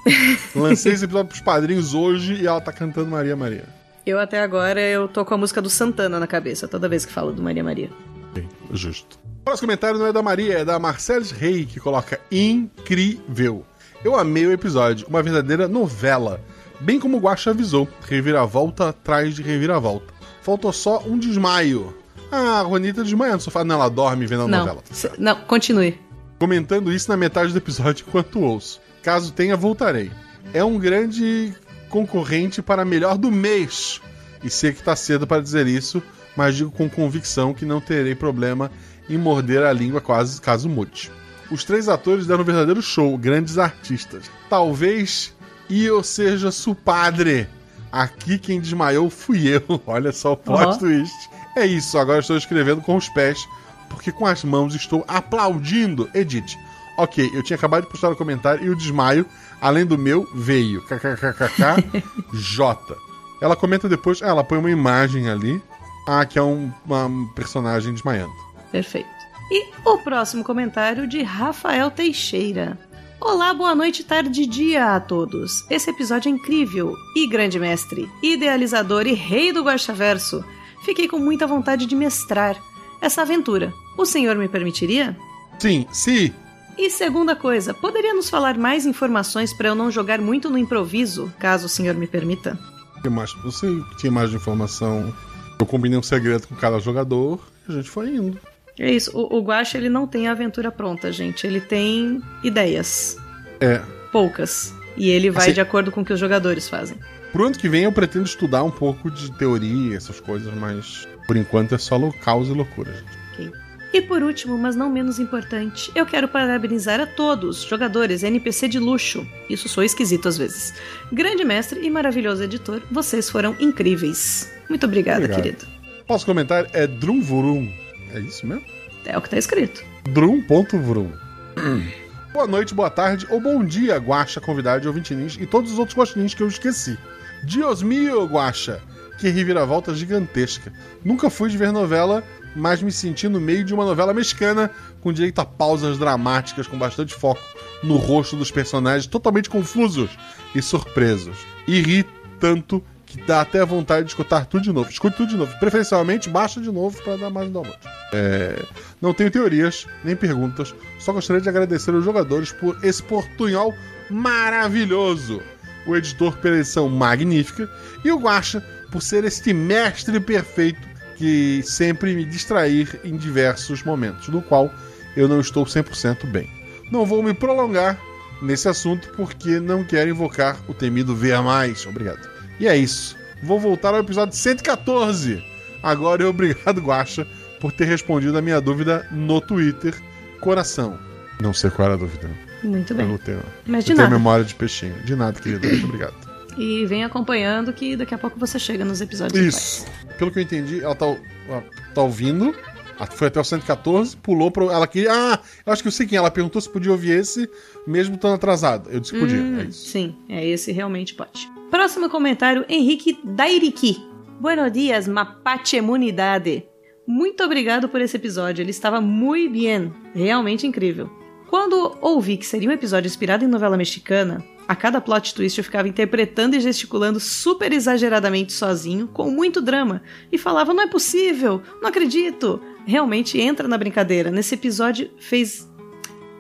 Lancei 0.55 0.93
esse 0.93 1.03
episódio 1.03 1.27
pros 1.27 1.41
padrinhos 1.41 1.93
hoje 1.93 2.35
e 2.35 2.47
ela 2.47 2.61
tá 2.61 2.71
cantando 2.71 3.11
Maria 3.11 3.35
Maria. 3.35 3.65
Eu 4.05 4.17
até 4.17 4.41
agora 4.41 4.79
eu 4.81 5.07
tô 5.09 5.25
com 5.25 5.33
a 5.33 5.37
música 5.37 5.61
do 5.61 5.69
Santana 5.69 6.19
na 6.19 6.25
cabeça 6.25 6.67
toda 6.67 6.87
vez 6.87 7.05
que 7.05 7.11
falo 7.11 7.33
do 7.33 7.43
Maria 7.43 7.63
Maria. 7.63 7.89
Bem, 8.33 8.47
justo. 8.71 9.19
O 9.41 9.43
próximo 9.43 9.67
comentário 9.67 9.99
não 9.99 10.07
é 10.07 10.13
da 10.13 10.21
Maria, 10.23 10.59
é 10.59 10.65
da 10.65 10.79
Marceles 10.79 11.31
Rey, 11.31 11.65
que 11.65 11.79
coloca 11.79 12.19
incrível. 12.31 13.65
Eu 14.03 14.15
amei 14.15 14.45
o 14.47 14.51
episódio, 14.51 15.05
uma 15.07 15.21
verdadeira 15.21 15.67
novela. 15.67 16.39
Bem 16.79 16.99
como 16.99 17.17
o 17.17 17.19
Guaxa 17.19 17.51
avisou, 17.51 17.87
reviravolta 18.07 18.89
atrás 18.89 19.35
de 19.35 19.41
reviravolta. 19.43 20.13
Faltou 20.41 20.71
só 20.71 21.03
um 21.05 21.19
desmaio. 21.19 21.95
Ah, 22.31 22.59
a 22.59 22.61
Ronita 22.61 23.03
desmaia 23.03 23.33
no 23.33 23.41
sofá. 23.41 23.63
Não, 23.63 23.75
ela 23.75 23.89
dorme 23.89 24.25
vendo 24.25 24.43
a 24.43 24.47
Não, 24.47 24.59
novela. 24.59 24.81
tá 24.81 25.09
não, 25.19 25.35
continue. 25.41 25.99
Comentando 26.41 26.91
isso 26.91 27.07
na 27.07 27.15
metade 27.15 27.51
do 27.51 27.59
episódio 27.59 28.03
enquanto 28.07 28.39
ouço. 28.41 28.81
Caso 29.03 29.31
tenha, 29.31 29.55
voltarei. 29.55 30.09
É 30.51 30.63
um 30.63 30.79
grande 30.79 31.53
concorrente 31.87 32.63
para 32.63 32.83
melhor 32.83 33.15
do 33.15 33.29
mês. 33.29 34.01
E 34.43 34.49
sei 34.49 34.73
que 34.73 34.81
tá 34.81 34.95
cedo 34.95 35.27
para 35.27 35.39
dizer 35.39 35.67
isso, 35.67 36.01
mas 36.35 36.55
digo 36.55 36.71
com 36.71 36.89
convicção 36.89 37.53
que 37.53 37.63
não 37.63 37.79
terei 37.79 38.15
problema 38.15 38.71
em 39.07 39.19
morder 39.19 39.61
a 39.61 39.71
língua 39.71 40.01
quase 40.01 40.41
caso 40.41 40.67
mude. 40.67 41.11
Os 41.51 41.63
três 41.63 41.87
atores 41.87 42.25
deram 42.25 42.41
um 42.41 42.45
verdadeiro 42.45 42.81
show, 42.81 43.15
grandes 43.19 43.59
artistas. 43.59 44.23
Talvez 44.49 45.35
eu 45.69 46.01
seja 46.01 46.49
su 46.49 46.73
padre. 46.73 47.47
Aqui 47.91 48.39
quem 48.39 48.59
desmaiou 48.59 49.11
fui 49.11 49.47
eu. 49.47 49.61
Olha 49.85 50.11
só 50.11 50.33
o 50.33 50.37
plot 50.37 50.65
Ó. 50.65 50.77
twist. 50.77 51.29
É 51.55 51.67
isso, 51.67 51.99
agora 51.99 52.21
estou 52.21 52.35
escrevendo 52.35 52.81
com 52.81 52.95
os 52.95 53.09
pés, 53.09 53.47
porque 53.93 54.11
com 54.11 54.25
as 54.25 54.43
mãos 54.43 54.73
estou 54.75 55.03
aplaudindo. 55.07 56.09
Edith. 56.13 56.57
Ok, 56.97 57.31
eu 57.33 57.41
tinha 57.41 57.57
acabado 57.57 57.83
de 57.83 57.89
postar 57.89 58.09
o 58.09 58.15
comentário 58.15 58.63
e 58.63 58.69
o 58.69 58.75
desmaio, 58.75 59.25
além 59.59 59.85
do 59.85 59.97
meu, 59.97 60.27
veio. 60.35 60.81
KKKKK 60.83 62.03
J. 62.33 62.95
Ela 63.41 63.55
comenta 63.55 63.89
depois, 63.89 64.21
ah, 64.21 64.27
ela 64.27 64.43
põe 64.43 64.57
uma 64.57 64.69
imagem 64.69 65.29
ali. 65.29 65.61
Ah, 66.07 66.25
que 66.25 66.37
é 66.37 66.43
um, 66.43 66.71
uma 66.85 67.09
personagem 67.35 67.93
desmaiando. 67.93 68.33
Perfeito. 68.71 69.09
E 69.51 69.69
o 69.85 69.97
próximo 69.99 70.43
comentário 70.43 71.07
de 71.07 71.21
Rafael 71.21 71.91
Teixeira. 71.91 72.77
Olá, 73.19 73.53
boa 73.53 73.75
noite, 73.75 74.03
tarde 74.03 74.41
e 74.41 74.47
dia 74.47 74.95
a 74.95 74.99
todos. 74.99 75.63
Esse 75.69 75.91
episódio 75.91 76.29
é 76.29 76.31
incrível 76.31 76.95
e 77.15 77.27
grande 77.27 77.59
mestre, 77.59 78.09
idealizador 78.23 79.05
e 79.05 79.13
rei 79.13 79.53
do 79.53 79.63
Guaxaverso. 79.63 80.43
Fiquei 80.83 81.07
com 81.07 81.19
muita 81.19 81.45
vontade 81.45 81.85
de 81.85 81.95
mestrar 81.95 82.57
essa 83.01 83.23
aventura. 83.23 83.73
O 83.97 84.05
senhor 84.05 84.35
me 84.37 84.47
permitiria? 84.47 85.17
Sim, 85.59 85.85
sim. 85.91 86.31
E 86.77 86.89
segunda 86.89 87.35
coisa, 87.35 87.73
poderia 87.73 88.13
nos 88.13 88.29
falar 88.29 88.57
mais 88.57 88.85
informações 88.85 89.53
para 89.53 89.67
eu 89.69 89.75
não 89.75 89.91
jogar 89.91 90.21
muito 90.21 90.49
no 90.49 90.57
improviso, 90.57 91.31
caso 91.37 91.65
o 91.65 91.69
senhor 91.69 91.95
me 91.95 92.07
permita? 92.07 92.57
Que 93.01 93.09
mais? 93.09 93.33
Você 93.43 93.67
tinha 93.97 94.11
mais 94.11 94.29
de 94.29 94.35
informação. 94.37 95.13
Eu 95.59 95.65
combinei 95.65 95.97
um 95.97 96.03
segredo 96.03 96.47
com 96.47 96.55
cada 96.55 96.79
jogador 96.79 97.39
e 97.67 97.71
a 97.71 97.75
gente 97.75 97.89
foi 97.89 98.09
indo. 98.09 98.39
É 98.79 98.89
isso, 98.91 99.11
o, 99.15 99.37
o 99.37 99.41
Guaxa 99.43 99.77
ele 99.77 99.89
não 99.89 100.07
tem 100.07 100.27
a 100.27 100.31
aventura 100.31 100.71
pronta, 100.71 101.11
gente. 101.11 101.45
Ele 101.45 101.59
tem 101.59 102.21
ideias. 102.43 103.17
É. 103.59 103.81
Poucas. 104.11 104.73
E 104.97 105.09
ele 105.09 105.29
vai 105.29 105.45
Assim- 105.45 105.53
de 105.53 105.61
acordo 105.61 105.91
com 105.91 106.01
o 106.01 106.05
que 106.05 106.13
os 106.13 106.19
jogadores 106.19 106.67
fazem. 106.69 106.97
Pro 107.31 107.45
ano 107.45 107.57
que 107.57 107.69
vem 107.69 107.83
eu 107.83 107.91
pretendo 107.91 108.25
estudar 108.25 108.63
um 108.63 108.71
pouco 108.71 109.09
de 109.11 109.31
teoria, 109.33 109.95
essas 109.95 110.19
coisas, 110.19 110.53
mas 110.55 111.07
por 111.31 111.37
enquanto 111.37 111.73
é 111.73 111.77
só 111.77 111.97
caos 112.11 112.49
e 112.49 112.51
loucura, 112.51 112.91
gente. 112.91 113.53
E 113.93 114.01
por 114.01 114.21
último, 114.21 114.57
mas 114.57 114.75
não 114.75 114.89
menos 114.89 115.17
importante, 115.17 115.89
eu 115.95 116.05
quero 116.05 116.27
parabenizar 116.27 116.99
a 116.99 117.07
todos, 117.07 117.63
jogadores, 117.63 118.21
NPC 118.21 118.67
de 118.67 118.79
luxo. 118.79 119.25
Isso 119.49 119.69
sou 119.69 119.81
esquisito 119.81 120.27
às 120.27 120.37
vezes. 120.37 120.73
Grande 121.09 121.45
mestre 121.45 121.79
e 121.81 121.89
maravilhoso 121.89 122.43
editor, 122.43 122.81
vocês 122.91 123.29
foram 123.29 123.55
incríveis. 123.61 124.51
Muito 124.67 124.85
obrigada, 124.85 125.19
Obrigado. 125.19 125.41
querido. 125.41 125.65
Nosso 126.09 126.25
comentário 126.25 126.69
é 126.73 126.85
Drumvurum. 126.85 127.71
É 128.13 128.19
isso 128.19 128.45
mesmo? 128.45 128.65
É 129.05 129.17
o 129.17 129.21
que 129.21 129.29
tá 129.29 129.37
escrito. 129.37 129.85
Drum.vrum. 130.09 131.13
boa 132.33 132.47
noite, 132.47 132.73
boa 132.73 132.89
tarde 132.89 133.25
ou 133.29 133.39
bom 133.39 133.63
dia, 133.63 133.95
Guaxa, 133.95 134.41
convidado, 134.41 134.85
ouvinte 134.85 135.15
ninja 135.15 135.41
e 135.41 135.47
todos 135.47 135.71
os 135.71 135.79
outros 135.79 135.97
guaxinins 135.97 136.33
que 136.33 136.43
eu 136.43 136.47
esqueci. 136.49 136.97
Dios 137.45 137.81
mio, 137.81 138.25
Guaxa! 138.25 138.81
Que 139.21 139.29
reviravolta 139.29 139.93
gigantesca. 139.93 140.73
Nunca 141.05 141.29
fui 141.29 141.47
de 141.47 141.55
ver 141.55 141.71
novela, 141.71 142.23
mas 142.55 142.81
me 142.81 142.91
senti 142.91 143.29
no 143.29 143.39
meio 143.39 143.63
de 143.63 143.71
uma 143.71 143.85
novela 143.85 144.15
mexicana 144.15 144.71
com 144.99 145.13
direito 145.13 145.37
a 145.39 145.45
pausas 145.45 145.99
dramáticas 145.99 146.65
com 146.65 146.75
bastante 146.75 147.13
foco 147.13 147.39
no 147.83 147.97
rosto 147.97 148.35
dos 148.35 148.49
personagens 148.49 149.05
totalmente 149.05 149.47
confusos 149.47 150.09
e 150.55 150.61
surpresos. 150.61 151.37
E 151.67 151.79
ri 151.81 152.03
tanto 152.39 152.83
que 153.05 153.21
dá 153.21 153.41
até 153.41 153.63
vontade 153.63 154.05
de 154.05 154.09
escutar 154.09 154.47
tudo 154.47 154.63
de 154.63 154.73
novo. 154.73 154.89
Escute 154.89 155.17
tudo 155.17 155.29
de 155.29 155.37
novo. 155.37 155.55
Preferencialmente, 155.59 156.27
baixa 156.27 156.59
de 156.59 156.71
novo 156.71 156.99
para 157.03 157.15
dar 157.15 157.29
mais 157.29 157.47
download. 157.51 157.77
É, 158.11 158.59
Não 158.99 159.13
tenho 159.13 159.29
teorias, 159.29 159.85
nem 160.03 160.15
perguntas. 160.15 160.73
Só 160.97 161.13
gostaria 161.13 161.43
de 161.43 161.47
agradecer 161.47 161.93
aos 161.93 162.03
jogadores 162.03 162.51
por 162.51 162.83
esse 162.83 163.03
portunhol 163.03 163.71
maravilhoso. 164.09 165.43
O 165.85 165.95
editor 165.95 166.37
pela 166.37 166.55
edição 166.55 166.89
magnífica. 166.89 167.69
E 168.03 168.11
o 168.11 168.17
Guaxa 168.17 168.63
por 168.91 169.01
ser 169.01 169.23
este 169.23 169.53
mestre 169.53 170.19
perfeito 170.19 170.79
que 171.17 171.61
sempre 171.63 172.13
me 172.15 172.25
distrair 172.25 172.99
em 173.03 173.15
diversos 173.15 173.83
momentos, 173.83 174.27
no 174.27 174.41
qual 174.41 174.71
eu 175.15 175.27
não 175.27 175.39
estou 175.39 175.65
100% 175.65 176.25
bem. 176.27 176.49
Não 176.91 177.05
vou 177.05 177.21
me 177.23 177.33
prolongar 177.33 177.97
nesse 178.41 178.67
assunto 178.67 179.09
porque 179.15 179.59
não 179.59 179.83
quero 179.83 180.09
invocar 180.09 180.57
o 180.67 180.73
temido 180.73 181.15
ver 181.15 181.39
mais. 181.41 181.85
Obrigado. 181.85 182.27
E 182.59 182.67
é 182.67 182.75
isso. 182.75 183.15
Vou 183.43 183.59
voltar 183.59 183.89
ao 183.93 183.99
episódio 183.99 184.35
114. 184.35 185.43
Agora 185.83 186.23
eu 186.23 186.29
obrigado, 186.29 186.81
Guaxa, 186.81 187.25
por 187.59 187.71
ter 187.71 187.85
respondido 187.85 188.37
a 188.37 188.41
minha 188.41 188.59
dúvida 188.59 189.07
no 189.11 189.39
Twitter. 189.41 189.93
Coração. 190.39 190.97
Não 191.39 191.53
sei 191.53 191.69
qual 191.69 191.85
era 191.87 191.95
a 191.95 191.97
dúvida. 191.97 192.29
Muito 192.63 192.93
Eu 192.93 192.97
bem. 192.97 193.07
não 193.07 193.17
tenho, 193.17 193.41
Mas 193.65 193.77
eu 193.77 193.79
de 193.81 193.85
tenho 193.87 193.97
nada. 193.97 194.09
memória 194.17 194.43
de 194.45 194.53
peixinho. 194.55 194.95
De 195.05 195.15
nada, 195.15 195.39
querido. 195.39 195.67
Muito 195.67 195.85
obrigado. 195.85 196.30
E 196.57 196.85
vem 196.85 197.03
acompanhando 197.03 197.71
que 197.73 197.95
daqui 197.95 198.13
a 198.13 198.17
pouco 198.17 198.39
você 198.39 198.59
chega 198.59 198.83
nos 198.83 198.99
episódios 199.01 199.39
Isso. 199.55 199.85
Pelo 200.17 200.31
que 200.31 200.39
eu 200.39 200.43
entendi, 200.43 200.83
ela 200.83 200.95
tá, 200.95 201.05
ela 201.47 201.63
tá 201.93 202.01
ouvindo. 202.01 202.53
Ah, 202.99 203.07
Foi 203.07 203.27
até 203.29 203.39
o 203.39 203.43
114, 203.43 204.15
pulou 204.17 204.51
pro. 204.51 204.69
Ela 204.69 204.85
queria. 204.85 205.09
Ah, 205.11 205.39
eu 205.65 205.73
acho 205.73 205.81
que 205.81 205.87
eu 205.87 205.91
sei 205.91 206.05
quem. 206.05 206.17
Ela 206.17 206.29
perguntou 206.29 206.61
se 206.61 206.69
podia 206.69 206.91
ouvir 206.91 207.11
esse, 207.19 207.49
mesmo 207.87 208.15
estando 208.15 208.35
atrasado. 208.35 208.89
Eu 208.91 208.99
disse 208.99 209.13
que 209.13 209.19
podia. 209.19 209.37
Hum, 209.39 209.59
É 209.59 209.63
isso. 209.63 209.87
Sim, 209.89 210.15
é 210.29 210.45
esse 210.45 210.71
realmente 210.71 211.15
pode. 211.15 211.49
Próximo 211.71 212.09
comentário, 212.09 212.63
Henrique 212.69 213.17
Dairiki. 213.23 213.97
Buenos 214.39 214.71
dias, 214.71 215.07
mapache 215.07 215.77
emunidade. 215.77 216.63
Muito 217.07 217.43
obrigado 217.43 217.89
por 217.89 218.01
esse 218.01 218.15
episódio, 218.17 218.61
ele 218.61 218.71
estava 218.71 219.01
muito 219.01 219.51
bem, 219.53 219.91
realmente 220.13 220.67
incrível. 220.67 221.09
Quando 221.49 221.97
ouvi 222.01 222.37
que 222.37 222.45
seria 222.45 222.69
um 222.69 222.71
episódio 222.71 223.07
inspirado 223.07 223.43
em 223.43 223.47
novela 223.47 223.75
mexicana, 223.75 224.43
a 224.71 224.75
cada 224.75 225.01
plot 225.01 225.35
twist 225.35 225.57
eu 225.57 225.65
ficava 225.65 225.89
interpretando 225.89 226.55
e 226.55 226.59
gesticulando 226.61 227.19
super 227.19 227.73
exageradamente 227.73 228.53
sozinho, 228.53 229.05
com 229.05 229.29
muito 229.29 229.61
drama, 229.61 230.01
e 230.31 230.37
falava: 230.37 230.73
não 230.73 230.83
é 230.83 230.87
possível, 230.87 231.61
não 231.81 231.89
acredito. 231.89 232.61
Realmente 232.85 233.37
entra 233.37 233.67
na 233.67 233.77
brincadeira. 233.77 234.31
Nesse 234.31 234.55
episódio 234.55 235.11
fez 235.19 235.69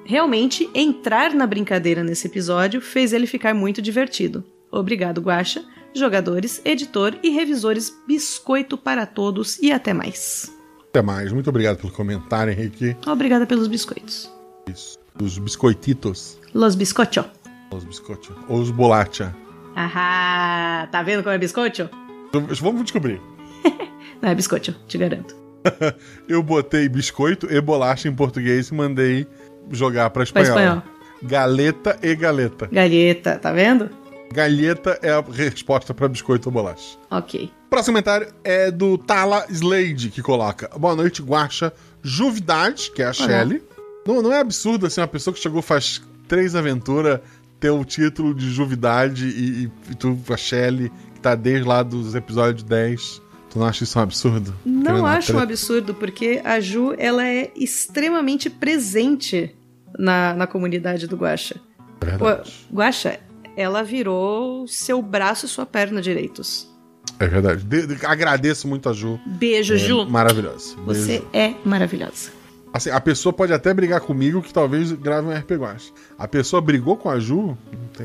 Realmente, 0.05 0.69
entrar 0.73 1.33
na 1.33 1.45
brincadeira 1.45 2.03
nesse 2.03 2.25
episódio 2.27 2.79
fez 2.81 3.11
ele 3.11 3.27
ficar 3.27 3.53
muito 3.53 3.81
divertido. 3.81 4.43
Obrigado, 4.71 5.21
Guaxa, 5.21 5.63
jogadores, 5.93 6.61
editor 6.63 7.17
e 7.21 7.29
revisores. 7.29 7.93
Biscoito 8.07 8.77
para 8.77 9.05
todos 9.05 9.59
e 9.59 9.73
até 9.73 9.93
mais. 9.93 10.51
Até 10.89 11.01
mais. 11.01 11.33
Muito 11.33 11.49
obrigado 11.49 11.77
pelo 11.77 11.91
comentário, 11.91 12.51
Henrique. 12.51 12.95
Obrigada 13.05 13.45
pelos 13.45 13.67
biscoitos. 13.67 14.31
Isso. 14.69 14.97
Os 15.21 15.37
biscoititos. 15.37 16.39
Los 16.53 16.75
biscocho. 16.75 17.40
Os 17.71 17.83
biscoitos. 17.83 18.31
Ou 18.47 18.59
os 18.59 18.69
bolacha. 18.71 19.35
Ahá, 19.75 20.87
tá 20.91 21.01
vendo 21.01 21.23
como 21.23 21.33
é 21.33 21.37
biscoito? 21.37 21.89
Vamos 22.61 22.83
descobrir. 22.83 23.21
Não 24.21 24.29
é 24.29 24.35
biscoito, 24.35 24.75
te 24.87 24.97
garanto. 24.97 25.35
Eu 26.27 26.43
botei 26.43 26.89
biscoito 26.89 27.47
e 27.51 27.61
bolacha 27.61 28.07
em 28.07 28.15
português 28.15 28.69
e 28.69 28.73
mandei 28.73 29.27
jogar 29.71 30.09
pra 30.09 30.25
Pra 30.25 30.41
espanhol. 30.41 30.47
espanhol. 30.49 30.83
Galeta 31.23 31.97
e 32.01 32.15
galeta. 32.15 32.67
Galheta, 32.71 33.37
tá 33.37 33.51
vendo? 33.51 33.89
Galheta 34.33 34.97
é 35.01 35.11
a 35.11 35.21
resposta 35.21 35.93
pra 35.93 36.07
biscoito 36.07 36.49
ou 36.49 36.53
bolacha. 36.53 36.97
Ok. 37.09 37.51
Próximo 37.69 37.93
comentário 37.93 38.27
é 38.43 38.71
do 38.71 38.97
Tala 38.97 39.45
Slade, 39.49 40.09
que 40.09 40.21
coloca: 40.21 40.69
Boa 40.77 40.95
noite, 40.95 41.21
Guaxa. 41.21 41.71
Juvidade, 42.01 42.91
que 42.91 43.01
é 43.03 43.05
a 43.07 43.13
Shelly. 43.13 43.61
Não, 44.07 44.21
não 44.21 44.33
é 44.33 44.39
absurdo 44.39 44.87
assim, 44.87 44.99
uma 44.99 45.07
pessoa 45.07 45.33
que 45.33 45.39
chegou 45.39 45.61
faz 45.61 46.01
três 46.27 46.55
aventuras 46.55 47.19
ter 47.61 47.69
o 47.69 47.85
título 47.85 48.33
de 48.35 48.49
Juvidade 48.51 49.25
e, 49.27 49.71
e, 49.91 49.95
tu, 49.95 50.17
a 50.29 50.35
Shelly, 50.35 50.91
que 51.13 51.21
tá 51.21 51.35
desde 51.35 51.65
lá 51.67 51.81
dos 51.83 52.15
episódios 52.15 52.63
10. 52.63 53.21
Tu 53.51 53.59
não 53.59 53.65
acha 53.67 53.83
isso 53.83 53.99
um 53.99 54.01
absurdo? 54.01 54.53
Não 54.65 55.05
acho 55.05 55.35
um 55.35 55.39
absurdo, 55.39 55.93
porque 55.93 56.41
a 56.43 56.59
Ju 56.59 56.93
ela 56.97 57.25
é 57.25 57.51
extremamente 57.55 58.49
presente 58.49 59.55
na, 59.97 60.33
na 60.33 60.47
comunidade 60.47 61.05
do 61.07 61.15
Guaxa. 61.15 61.55
Verdade. 62.03 62.65
O 62.71 62.75
Guaxa, 62.75 63.19
ela 63.55 63.83
virou 63.83 64.65
seu 64.67 65.01
braço 65.01 65.45
e 65.45 65.49
sua 65.49 65.65
perna 65.65 66.01
direitos. 66.01 66.67
É 67.19 67.27
verdade. 67.27 67.63
De- 67.63 67.85
de- 67.87 68.05
agradeço 68.05 68.67
muito 68.67 68.89
a 68.89 68.93
Ju. 68.93 69.19
Beijo, 69.27 69.73
É 69.75 69.77
Ju. 69.77 70.05
Maravilhosa. 70.09 70.75
Você 70.85 71.21
é 71.33 71.53
maravilhosa. 71.63 72.31
Assim, 72.73 72.89
a 72.89 73.01
pessoa 73.01 73.33
pode 73.33 73.51
até 73.51 73.73
brigar 73.73 73.99
comigo 74.01 74.41
que 74.41 74.53
talvez 74.53 74.91
grave 74.93 75.27
um 75.27 75.37
RP 75.37 75.51
Guacha. 75.51 75.91
A 76.17 76.27
pessoa 76.27 76.61
brigou 76.61 76.95
com 76.95 77.09
a 77.09 77.19
Ju? 77.19 77.57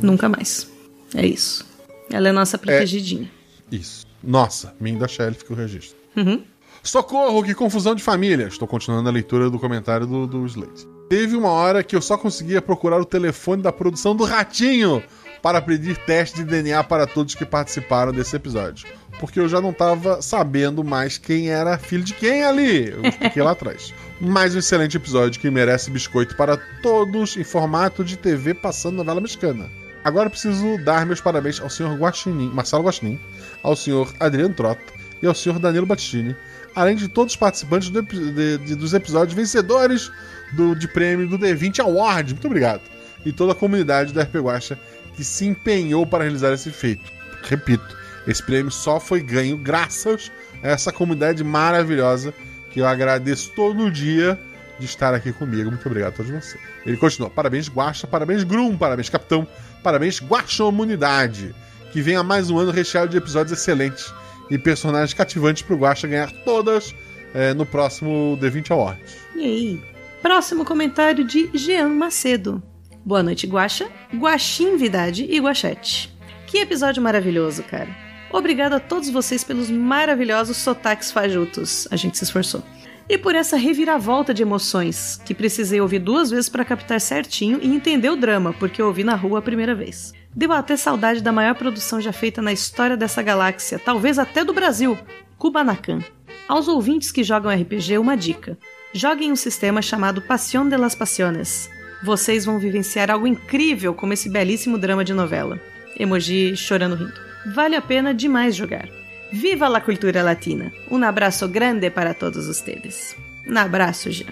Nunca 0.02 0.28
mais. 0.28 0.68
É 1.14 1.24
isso. 1.24 1.64
Ela 2.10 2.28
é 2.28 2.32
nossa 2.32 2.58
protegidinha. 2.58 3.30
isso. 3.70 4.06
Nossa, 4.22 4.74
mim 4.80 4.98
da 4.98 5.06
Shelly 5.06 5.34
fica 5.34 5.52
o 5.52 5.56
registro. 5.56 5.96
Uhum. 6.16 6.42
Socorro, 6.82 7.42
que 7.42 7.54
confusão 7.54 7.94
de 7.94 8.02
família. 8.02 8.46
Estou 8.46 8.66
continuando 8.66 9.08
a 9.08 9.12
leitura 9.12 9.50
do 9.50 9.58
comentário 9.58 10.06
do, 10.06 10.26
do 10.26 10.46
Slate. 10.46 10.86
Teve 11.08 11.36
uma 11.36 11.50
hora 11.50 11.82
que 11.84 11.94
eu 11.94 12.02
só 12.02 12.16
conseguia 12.18 12.60
procurar 12.60 13.00
o 13.00 13.04
telefone 13.04 13.62
da 13.62 13.72
produção 13.72 14.14
do 14.16 14.24
Ratinho 14.24 15.02
para 15.42 15.60
pedir 15.62 15.96
teste 15.98 16.36
de 16.38 16.44
DNA 16.44 16.82
para 16.84 17.06
todos 17.06 17.34
que 17.34 17.44
participaram 17.44 18.12
desse 18.12 18.34
episódio. 18.36 18.86
Porque 19.18 19.40
eu 19.40 19.48
já 19.48 19.60
não 19.60 19.70
estava 19.70 20.20
sabendo 20.20 20.84
mais 20.84 21.16
quem 21.16 21.48
era 21.48 21.78
filho 21.78 22.04
de 22.04 22.12
quem 22.12 22.44
ali. 22.44 22.90
Eu 22.90 23.02
expliquei 23.06 23.42
lá 23.42 23.52
atrás. 23.52 23.94
Mais 24.20 24.54
um 24.54 24.58
excelente 24.58 24.96
episódio 24.96 25.40
que 25.40 25.50
merece 25.50 25.90
biscoito 25.90 26.36
para 26.36 26.58
todos 26.82 27.36
em 27.36 27.44
formato 27.44 28.04
de 28.04 28.16
TV 28.16 28.52
passando 28.52 28.96
novela 28.96 29.20
mexicana. 29.20 29.70
Agora 30.04 30.28
preciso 30.30 30.78
dar 30.84 31.04
meus 31.06 31.20
parabéns 31.20 31.60
ao 31.60 31.70
senhor 31.70 31.96
Guaxinim, 31.96 32.50
Marcelo 32.52 32.84
Guaxinim, 32.84 33.18
ao 33.62 33.74
senhor 33.74 34.12
Adriano 34.20 34.54
Trota 34.54 34.80
e 35.22 35.26
ao 35.26 35.34
senhor 35.34 35.58
Danilo 35.58 35.86
Battistini, 35.86 36.36
além 36.74 36.94
de 36.94 37.08
todos 37.08 37.32
os 37.32 37.36
participantes 37.38 37.88
do 37.88 38.02
de- 38.02 38.58
de- 38.58 38.74
dos 38.74 38.92
episódios 38.94 39.34
vencedores 39.34 40.10
do, 40.52 40.74
de 40.76 40.86
prêmio 40.86 41.26
do 41.26 41.38
D20 41.38 41.80
Award. 41.80 42.34
Muito 42.34 42.46
obrigado. 42.46 42.82
E 43.24 43.32
toda 43.32 43.52
a 43.52 43.54
comunidade 43.56 44.12
da 44.12 44.22
RP 44.22 44.36
Guacha 44.36 44.78
que 45.16 45.24
se 45.24 45.46
empenhou 45.46 46.06
para 46.06 46.24
realizar 46.24 46.52
esse 46.52 46.70
feito. 46.70 47.10
Repito, 47.42 47.96
esse 48.26 48.42
prêmio 48.42 48.70
só 48.70 49.00
foi 49.00 49.20
ganho 49.20 49.56
graças 49.56 50.30
a 50.62 50.68
essa 50.68 50.92
comunidade 50.92 51.42
maravilhosa 51.42 52.34
que 52.70 52.80
eu 52.80 52.86
agradeço 52.86 53.52
todo 53.54 53.90
dia 53.90 54.38
de 54.78 54.84
estar 54.84 55.14
aqui 55.14 55.32
comigo. 55.32 55.70
Muito 55.70 55.86
obrigado 55.86 56.12
a 56.12 56.16
todos 56.16 56.30
vocês. 56.30 56.62
Ele 56.84 56.96
continua. 56.96 57.30
Parabéns, 57.30 57.68
Guacha. 57.68 58.06
Parabéns, 58.06 58.44
Grum. 58.44 58.76
Parabéns, 58.76 59.08
Capitão. 59.08 59.46
Parabéns, 59.82 60.20
Guaxomunidade. 60.20 61.54
Que 61.92 62.02
venha 62.02 62.22
mais 62.22 62.50
um 62.50 62.58
ano 62.58 62.70
recheado 62.70 63.08
de 63.08 63.16
episódios 63.16 63.58
excelentes 63.58 64.12
e 64.50 64.58
personagens 64.58 65.14
cativantes 65.14 65.62
pro 65.62 65.76
Guacha 65.76 66.06
ganhar 66.06 66.30
todas 66.44 66.94
eh, 67.34 67.54
no 67.54 67.64
próximo 67.64 68.38
D20 68.40 68.70
Awards. 68.70 69.16
E 69.34 69.44
aí? 69.44 69.82
Próximo 70.20 70.64
comentário 70.64 71.24
de 71.24 71.48
Jean 71.54 71.88
Macedo. 71.88 72.62
Boa 73.06 73.22
noite, 73.22 73.46
Guaxa, 73.46 73.88
Guaxinvidade 74.12 75.28
e 75.30 75.38
Guachete. 75.38 76.12
Que 76.44 76.58
episódio 76.58 77.00
maravilhoso, 77.00 77.62
cara. 77.62 77.88
Obrigado 78.32 78.72
a 78.72 78.80
todos 78.80 79.08
vocês 79.10 79.44
pelos 79.44 79.70
maravilhosos 79.70 80.56
sotaques 80.56 81.12
fajutos. 81.12 81.86
A 81.92 81.94
gente 81.94 82.18
se 82.18 82.24
esforçou. 82.24 82.64
E 83.08 83.16
por 83.16 83.36
essa 83.36 83.56
reviravolta 83.56 84.34
de 84.34 84.42
emoções, 84.42 85.20
que 85.24 85.36
precisei 85.36 85.80
ouvir 85.80 86.00
duas 86.00 86.30
vezes 86.30 86.48
para 86.48 86.64
captar 86.64 87.00
certinho 87.00 87.60
e 87.62 87.68
entender 87.68 88.10
o 88.10 88.16
drama, 88.16 88.52
porque 88.52 88.82
eu 88.82 88.88
ouvi 88.88 89.04
na 89.04 89.14
rua 89.14 89.38
a 89.38 89.42
primeira 89.42 89.72
vez. 89.72 90.12
Deu 90.34 90.52
até 90.52 90.76
saudade 90.76 91.22
da 91.22 91.30
maior 91.30 91.54
produção 91.54 92.00
já 92.00 92.12
feita 92.12 92.42
na 92.42 92.52
história 92.52 92.96
dessa 92.96 93.22
galáxia, 93.22 93.78
talvez 93.78 94.18
até 94.18 94.44
do 94.44 94.52
Brasil, 94.52 94.98
Kubanacan. 95.38 96.00
Aos 96.48 96.66
ouvintes 96.66 97.12
que 97.12 97.22
jogam 97.22 97.54
RPG, 97.54 97.98
uma 97.98 98.16
dica. 98.16 98.58
Joguem 98.92 99.30
um 99.30 99.36
sistema 99.36 99.80
chamado 99.80 100.22
Passion 100.22 100.68
de 100.68 100.76
las 100.76 100.96
Passiones. 100.96 101.70
Vocês 102.02 102.44
vão 102.44 102.58
vivenciar 102.58 103.10
algo 103.10 103.26
incrível 103.26 103.94
como 103.94 104.12
esse 104.12 104.28
belíssimo 104.28 104.78
drama 104.78 105.04
de 105.04 105.14
novela. 105.14 105.60
Emoji 105.98 106.56
chorando 106.56 106.96
rindo. 106.96 107.20
Vale 107.54 107.76
a 107.76 107.82
pena 107.82 108.12
demais 108.12 108.54
jogar. 108.54 108.88
Viva 109.32 109.68
la 109.68 109.80
cultura 109.80 110.22
latina! 110.22 110.72
Um 110.90 111.02
abraço 111.02 111.48
grande 111.48 111.90
para 111.90 112.14
todos 112.14 112.46
ustedes. 112.48 113.16
Um 113.46 113.56
abraço, 113.56 114.10
já. 114.10 114.26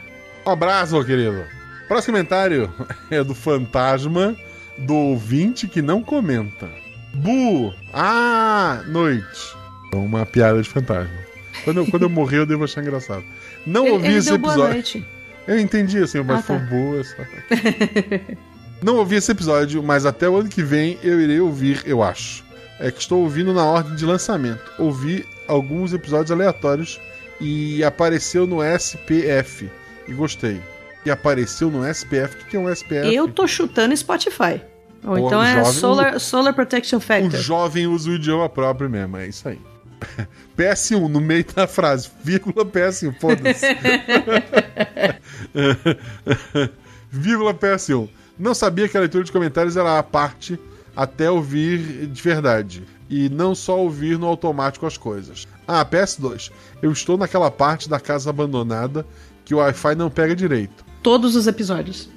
Um 0.47 0.51
abraço, 0.51 1.05
querido. 1.05 1.45
Próximo 1.89 2.15
comentário 2.15 2.73
é 3.11 3.23
do 3.23 3.35
fantasma 3.35 4.37
do 4.79 4.95
ouvinte 4.95 5.69
que 5.69 5.83
não 5.83 6.03
comenta. 6.03 6.69
Bu! 7.15 7.73
Ah, 7.93 8.83
noite. 8.87 9.57
É 9.93 9.97
uma 9.97 10.27
piada 10.27 10.61
de 10.61 10.69
fantasma. 10.69 11.15
Quando 11.63 11.79
eu, 11.79 11.87
quando 11.87 12.03
eu 12.03 12.11
morrer, 12.11 12.39
eu 12.39 12.47
devo 12.47 12.65
achar 12.65 12.83
engraçado. 12.83 13.25
Não 13.65 13.85
Ele, 13.85 13.93
ouvi 13.93 14.07
ele 14.09 14.17
esse 14.19 14.33
episódio. 14.33 15.07
Eu 15.47 15.59
entendi, 15.59 15.99
assim, 15.99 16.23
mas 16.23 16.39
Ah, 16.39 16.43
foi 16.43 16.59
tá. 16.59 16.65
boa. 16.65 17.05
Só... 17.05 17.17
não 18.83 18.97
ouvi 18.97 19.17
esse 19.17 19.31
episódio, 19.31 19.83
mas 19.83 20.07
até 20.07 20.29
o 20.29 20.37
ano 20.37 20.49
que 20.49 20.63
vem 20.63 20.99
eu 21.03 21.21
irei 21.21 21.41
ouvir, 21.41 21.83
eu 21.87 22.03
acho. 22.03 22.45
É 22.81 22.91
que 22.91 23.01
estou 23.01 23.21
ouvindo 23.23 23.53
na 23.55 23.65
ordem 23.65 23.95
de 23.95 24.05
lançamento. 24.05 24.61
Ouvi 24.79 25.25
alguns 25.47 25.93
episódios 25.93 26.31
aleatórios 26.31 27.01
e 27.41 27.85
apareceu 27.85 28.47
no 28.47 28.63
SPF. 28.63 29.71
E 30.09 30.13
gostei. 30.13 30.61
E 31.07 31.11
apareceu 31.11 31.71
no 31.71 31.87
SPF. 31.87 32.37
O 32.43 32.47
que 32.47 32.57
é 32.57 32.61
um 32.61 32.69
SPF? 32.71 33.15
Eu 33.15 33.29
tô 33.29 33.47
chutando 33.47 33.97
Spotify. 33.97 34.61
Ou 35.07 35.19
então 35.19 35.41
o 35.41 35.43
é 35.43 35.65
Solar, 35.65 36.19
Solar 36.19 36.55
Protection 36.55 36.97
O 36.97 37.01
Factor. 37.01 37.39
jovem 37.39 37.87
usa 37.87 38.11
o 38.11 38.15
idioma 38.15 38.49
próprio 38.49 38.89
mesmo, 38.89 39.19
é 39.19 39.29
isso 39.29 39.47
aí. 39.49 39.61
PS1, 40.57 41.09
no 41.09 41.21
meio 41.21 41.45
da 41.55 41.67
frase, 41.67 42.11
vírgula 42.23 42.65
PS1, 42.65 43.15
foda-se. 43.19 43.67
vírgula 47.11 47.55
PS1. 47.55 48.09
Não 48.39 48.55
sabia 48.55 48.89
que 48.89 48.97
a 48.97 49.01
leitura 49.01 49.25
de 49.25 49.33
comentários 49.33 49.77
era 49.77 49.99
a 49.99 50.03
parte 50.03 50.59
até 50.97 51.31
ouvir 51.31 52.07
de 52.07 52.23
verdade. 52.23 52.85
E 53.09 53.29
não 53.29 53.55
só 53.55 53.79
ouvir 53.79 54.19
no 54.19 54.27
automático 54.27 54.87
as 54.87 54.97
coisas. 54.97 55.47
Ah, 55.69 55.85
PS2. 55.85 56.51
Eu 56.83 56.91
estou 56.91 57.17
naquela 57.17 57.51
parte 57.51 57.89
da 57.89 58.01
casa 58.01 58.31
abandonada 58.31 59.07
que 59.45 59.55
o 59.55 59.59
Wi-Fi 59.59 59.95
não 59.95 60.11
pega 60.11 60.35
direito. 60.35 60.85
Todos 61.03 61.37
os 61.37 61.47
episódios. 61.47 62.09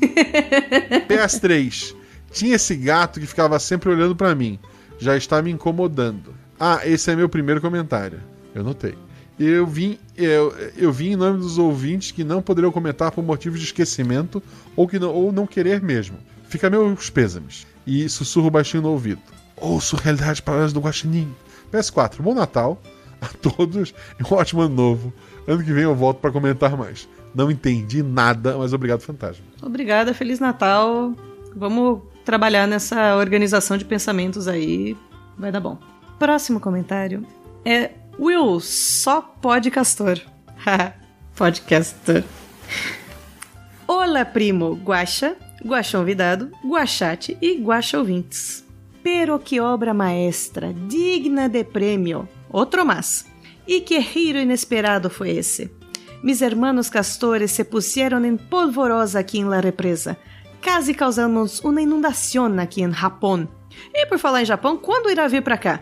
PS3. 1.08 1.94
Tinha 2.32 2.56
esse 2.56 2.74
gato 2.76 3.20
que 3.20 3.26
ficava 3.26 3.58
sempre 3.58 3.90
olhando 3.90 4.16
pra 4.16 4.34
mim. 4.34 4.58
Já 4.98 5.16
está 5.16 5.42
me 5.42 5.50
incomodando. 5.50 6.34
Ah, 6.62 6.80
esse 6.84 7.10
é 7.10 7.16
meu 7.16 7.26
primeiro 7.26 7.58
comentário. 7.58 8.20
Eu 8.54 8.62
notei. 8.62 8.94
Eu 9.38 9.66
vim, 9.66 9.98
eu, 10.14 10.54
eu 10.76 10.92
vim 10.92 11.12
em 11.12 11.16
nome 11.16 11.38
dos 11.38 11.56
ouvintes 11.56 12.10
que 12.10 12.22
não 12.22 12.42
poderiam 12.42 12.70
comentar 12.70 13.10
por 13.10 13.24
motivos 13.24 13.58
de 13.58 13.64
esquecimento 13.64 14.42
ou, 14.76 14.86
que 14.86 14.98
não, 14.98 15.10
ou 15.14 15.32
não 15.32 15.46
querer 15.46 15.80
mesmo. 15.80 16.18
Fica 16.50 16.68
meus 16.68 17.08
pêsames. 17.08 17.66
E 17.86 18.06
sussurro 18.10 18.50
baixinho 18.50 18.82
no 18.82 18.90
ouvido. 18.90 19.22
Ouço 19.56 19.96
realidade 19.96 20.42
palavras 20.42 20.74
do 20.74 20.80
Guaxinim. 20.80 21.34
PS4. 21.72 22.20
Bom 22.20 22.34
Natal 22.34 22.78
a 23.22 23.28
todos 23.28 23.94
e 24.18 24.22
um 24.22 24.36
ótimo 24.36 24.60
ano 24.60 24.74
novo. 24.74 25.12
Ano 25.48 25.64
que 25.64 25.72
vem 25.72 25.84
eu 25.84 25.94
volto 25.94 26.18
pra 26.18 26.30
comentar 26.30 26.76
mais. 26.76 27.08
Não 27.34 27.50
entendi 27.50 28.02
nada, 28.02 28.58
mas 28.58 28.74
obrigado, 28.74 29.00
Fantasma. 29.00 29.44
Obrigada, 29.62 30.12
Feliz 30.12 30.38
Natal. 30.38 31.14
Vamos 31.56 32.02
trabalhar 32.24 32.66
nessa 32.66 33.16
organização 33.16 33.78
de 33.78 33.84
pensamentos 33.86 34.46
aí. 34.46 34.94
Vai 35.38 35.50
dar 35.50 35.60
bom. 35.60 35.78
Próximo 36.20 36.60
comentário 36.60 37.26
é 37.64 37.92
Will, 38.18 38.60
só 38.60 39.22
podcastor. 39.22 40.20
Haha, 40.54 40.92
podcastor. 41.34 42.22
Olá, 43.88 44.22
primo 44.26 44.74
Guaxa, 44.74 45.34
Guaxão 45.64 46.04
Vidado, 46.04 46.50
Guaxate 46.62 47.38
e 47.40 47.54
Guaxa 47.54 47.98
Ouvintes. 47.98 48.62
Pero 49.02 49.38
que 49.38 49.60
obra 49.60 49.94
maestra, 49.94 50.74
digna 50.74 51.48
de 51.48 51.64
prêmio. 51.64 52.28
Outro 52.50 52.84
más. 52.84 53.24
E 53.66 53.80
que 53.80 53.98
giro 54.02 54.38
inesperado 54.38 55.08
foi 55.08 55.30
esse. 55.30 55.70
Mis 56.22 56.42
hermanos 56.42 56.90
castores 56.90 57.50
se 57.50 57.64
pusieron 57.64 58.26
en 58.26 58.36
polvorosa 58.36 59.20
aqui 59.20 59.38
em 59.38 59.48
La 59.48 59.62
Represa. 59.62 60.18
Quase 60.62 60.92
causamos 60.92 61.60
uma 61.64 61.80
inundação 61.80 62.60
aqui 62.60 62.82
em 62.82 62.92
Japão. 62.92 63.48
E 63.94 64.04
por 64.04 64.18
falar 64.18 64.42
em 64.42 64.44
Japão, 64.44 64.76
quando 64.76 65.10
irá 65.10 65.26
vir 65.26 65.42
pra 65.42 65.56
cá? 65.56 65.80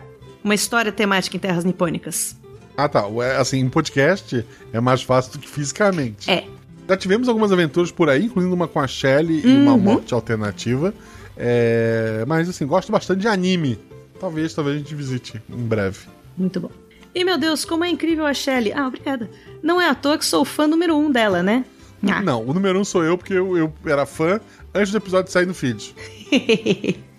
Uma 0.49 0.55
história 0.55 0.91
temática 0.91 1.37
em 1.37 1.39
terras 1.39 1.63
nipônicas. 1.63 2.35
Ah, 2.75 2.89
tá. 2.89 3.05
Assim, 3.39 3.59
em 3.59 3.69
podcast 3.69 4.43
é 4.73 4.79
mais 4.79 5.03
fácil 5.03 5.33
do 5.33 5.37
que 5.37 5.47
fisicamente. 5.47 6.27
É. 6.27 6.43
Já 6.87 6.97
tivemos 6.97 7.29
algumas 7.29 7.51
aventuras 7.51 7.91
por 7.91 8.09
aí, 8.09 8.25
incluindo 8.25 8.55
uma 8.55 8.67
com 8.67 8.79
a 8.79 8.87
Shelly 8.87 9.45
e 9.45 9.47
uma 9.47 9.77
morte 9.77 10.11
alternativa. 10.11 10.91
É, 11.37 12.25
Mas, 12.27 12.49
assim, 12.49 12.65
gosto 12.65 12.91
bastante 12.91 13.19
de 13.19 13.27
anime. 13.27 13.77
Talvez, 14.19 14.51
talvez 14.51 14.77
a 14.77 14.79
gente 14.79 14.95
visite 14.95 15.39
em 15.47 15.67
breve. 15.67 15.99
Muito 16.35 16.59
bom. 16.59 16.71
E 17.13 17.23
meu 17.23 17.37
Deus, 17.37 17.63
como 17.63 17.83
é 17.83 17.89
incrível 17.89 18.25
a 18.25 18.33
Shelley. 18.33 18.73
Ah, 18.73 18.87
obrigada. 18.87 19.29
Não 19.61 19.79
é 19.79 19.87
à 19.87 19.93
toa 19.93 20.17
que 20.17 20.25
sou 20.25 20.43
fã 20.43 20.65
número 20.65 20.97
um 20.97 21.11
dela, 21.11 21.43
né? 21.43 21.63
Ah. 22.01 22.23
Não, 22.23 22.43
o 22.43 22.55
número 22.55 22.79
um 22.79 22.83
sou 22.83 23.03
eu, 23.03 23.15
porque 23.15 23.33
eu, 23.33 23.55
eu 23.55 23.71
era 23.85 24.03
fã 24.07 24.41
antes 24.73 24.91
do 24.91 24.97
episódio 24.97 25.31
sair 25.31 25.45
no 25.45 25.53
feed. 25.53 25.93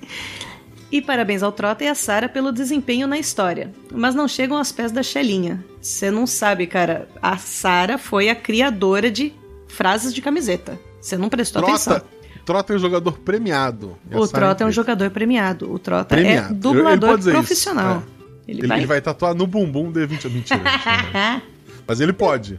e 0.92 1.00
parabéns 1.00 1.42
ao 1.42 1.52
Trota 1.52 1.84
e 1.84 1.88
à 1.88 1.94
Sarah 1.94 2.28
pelo 2.28 2.50
desempenho 2.52 3.06
na 3.06 3.18
história. 3.18 3.70
Mas 3.92 4.14
não 4.14 4.26
chegam 4.26 4.56
aos 4.58 4.72
pés 4.72 4.90
da 4.90 5.02
Shellinha. 5.02 5.64
Você 5.80 6.10
não 6.10 6.26
sabe, 6.26 6.66
cara. 6.66 7.08
A 7.22 7.36
Sarah 7.36 7.98
foi 7.98 8.28
a 8.28 8.34
criadora 8.34 9.10
de 9.10 9.32
frases 9.68 10.12
de 10.12 10.20
camiseta. 10.20 10.78
Você 11.00 11.16
não 11.16 11.28
prestou 11.28 11.62
Trota, 11.62 11.74
atenção. 11.94 12.08
Trota 12.44 12.72
é 12.72 12.76
um 12.76 12.78
jogador 12.78 13.18
premiado. 13.18 13.96
O 14.12 14.26
Trota 14.26 14.64
é 14.64 14.66
um 14.66 14.72
jogador 14.72 15.10
premiado. 15.10 15.72
O 15.72 15.78
Trota 15.78 16.16
Premiado. 16.16 16.38
é 16.38 16.40
Ele- 16.46 16.52
ele 16.54 16.60
dublador 16.60 17.20
profissional. 17.20 18.02
É. 18.16 18.50
Ele, 18.50 18.60
Ele, 18.62 18.66
vai... 18.68 18.78
ele 18.78 18.86
vai 18.86 19.00
tatuar 19.00 19.34
no 19.34 19.46
bumbum 19.46 19.92
D20. 19.92 20.24
Mentira. 20.30 20.60
Mas 21.86 22.00
ele 22.00 22.12
pode. 22.12 22.58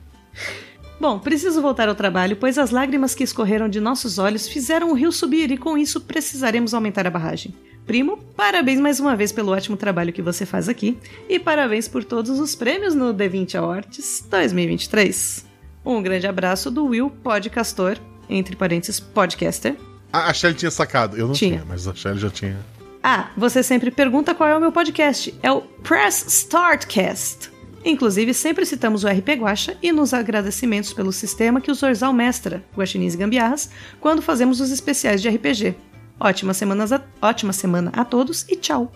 Bom, 1.02 1.18
preciso 1.18 1.64
voltar 1.64 1.90
ao 1.90 1.96
trabalho, 1.96 2.38
pois 2.38 2.60
as 2.60 2.70
lágrimas 2.70 3.16
que 3.16 3.24
escorreram 3.24 3.68
de 3.68 3.80
nossos 3.80 4.20
olhos 4.20 4.48
fizeram 4.48 4.92
o 4.92 4.94
rio 4.94 5.12
subir 5.12 5.50
e 5.50 5.58
com 5.58 5.76
isso 5.76 6.00
precisaremos 6.02 6.76
aumentar 6.76 7.08
a 7.08 7.10
barragem. 7.10 7.56
Primo, 7.88 8.18
parabéns 8.38 8.80
mais 8.80 9.00
uma 9.00 9.16
vez 9.16 9.32
pelo 9.32 9.52
ótimo 9.52 9.76
trabalho 9.76 10.14
que 10.14 10.22
você 10.22 10.46
faz 10.46 10.70
aqui 10.70 10.96
e 11.28 11.40
parabéns 11.40 11.88
por 11.88 12.04
todos 12.04 12.40
os 12.40 12.54
prêmios 12.54 12.94
no 12.94 13.16
D20 13.16 13.56
Awards 13.56 14.24
2023. 14.30 15.44
Um 15.84 16.04
grande 16.04 16.28
abraço 16.28 16.70
do 16.70 16.86
Will 16.86 17.10
Podcastor, 17.10 17.98
entre 18.30 18.56
parênteses, 18.56 19.00
podcaster. 19.00 19.76
A, 20.14 20.30
a 20.30 20.34
Shelly 20.36 20.54
tinha 20.54 20.70
sacado. 20.70 21.18
Eu 21.18 21.26
não 21.26 21.34
Tinha. 21.34 21.54
tinha, 21.54 21.66
mas 21.68 21.88
a 21.88 21.96
Shelly 21.96 22.20
já 22.20 22.30
tinha. 22.30 22.60
Ah, 23.02 23.32
você 23.36 23.64
sempre 23.64 23.90
pergunta 23.90 24.36
qual 24.36 24.48
é 24.48 24.56
o 24.56 24.62
meu 24.62 24.72
podcast. 24.72 25.34
É 25.42 25.52
o 25.52 25.62
Press 25.62 26.28
Startcast. 26.28 27.51
Inclusive, 27.84 28.34
sempre 28.34 28.66
citamos 28.66 29.04
o 29.04 29.08
RP 29.08 29.30
Guacha 29.40 29.76
e 29.82 29.92
nos 29.92 30.14
agradecimentos 30.14 30.94
pelo 30.94 31.12
sistema 31.12 31.60
que 31.60 31.72
o 31.72 31.74
Zorzal 31.74 32.14
mestra, 32.14 32.64
Guaxinins 32.76 33.16
e 33.16 33.18
Gambiarras, 33.18 33.70
quando 34.00 34.22
fazemos 34.22 34.60
os 34.60 34.70
especiais 34.70 35.22
de 35.22 35.30
RPG. 35.30 35.76
Ótima, 36.20 36.54
semanas 36.54 36.92
a... 36.92 37.02
Ótima 37.22 37.52
semana 37.52 37.92
a 37.96 38.06
todos 38.06 38.46
e 38.48 38.56
tchau. 38.56 38.92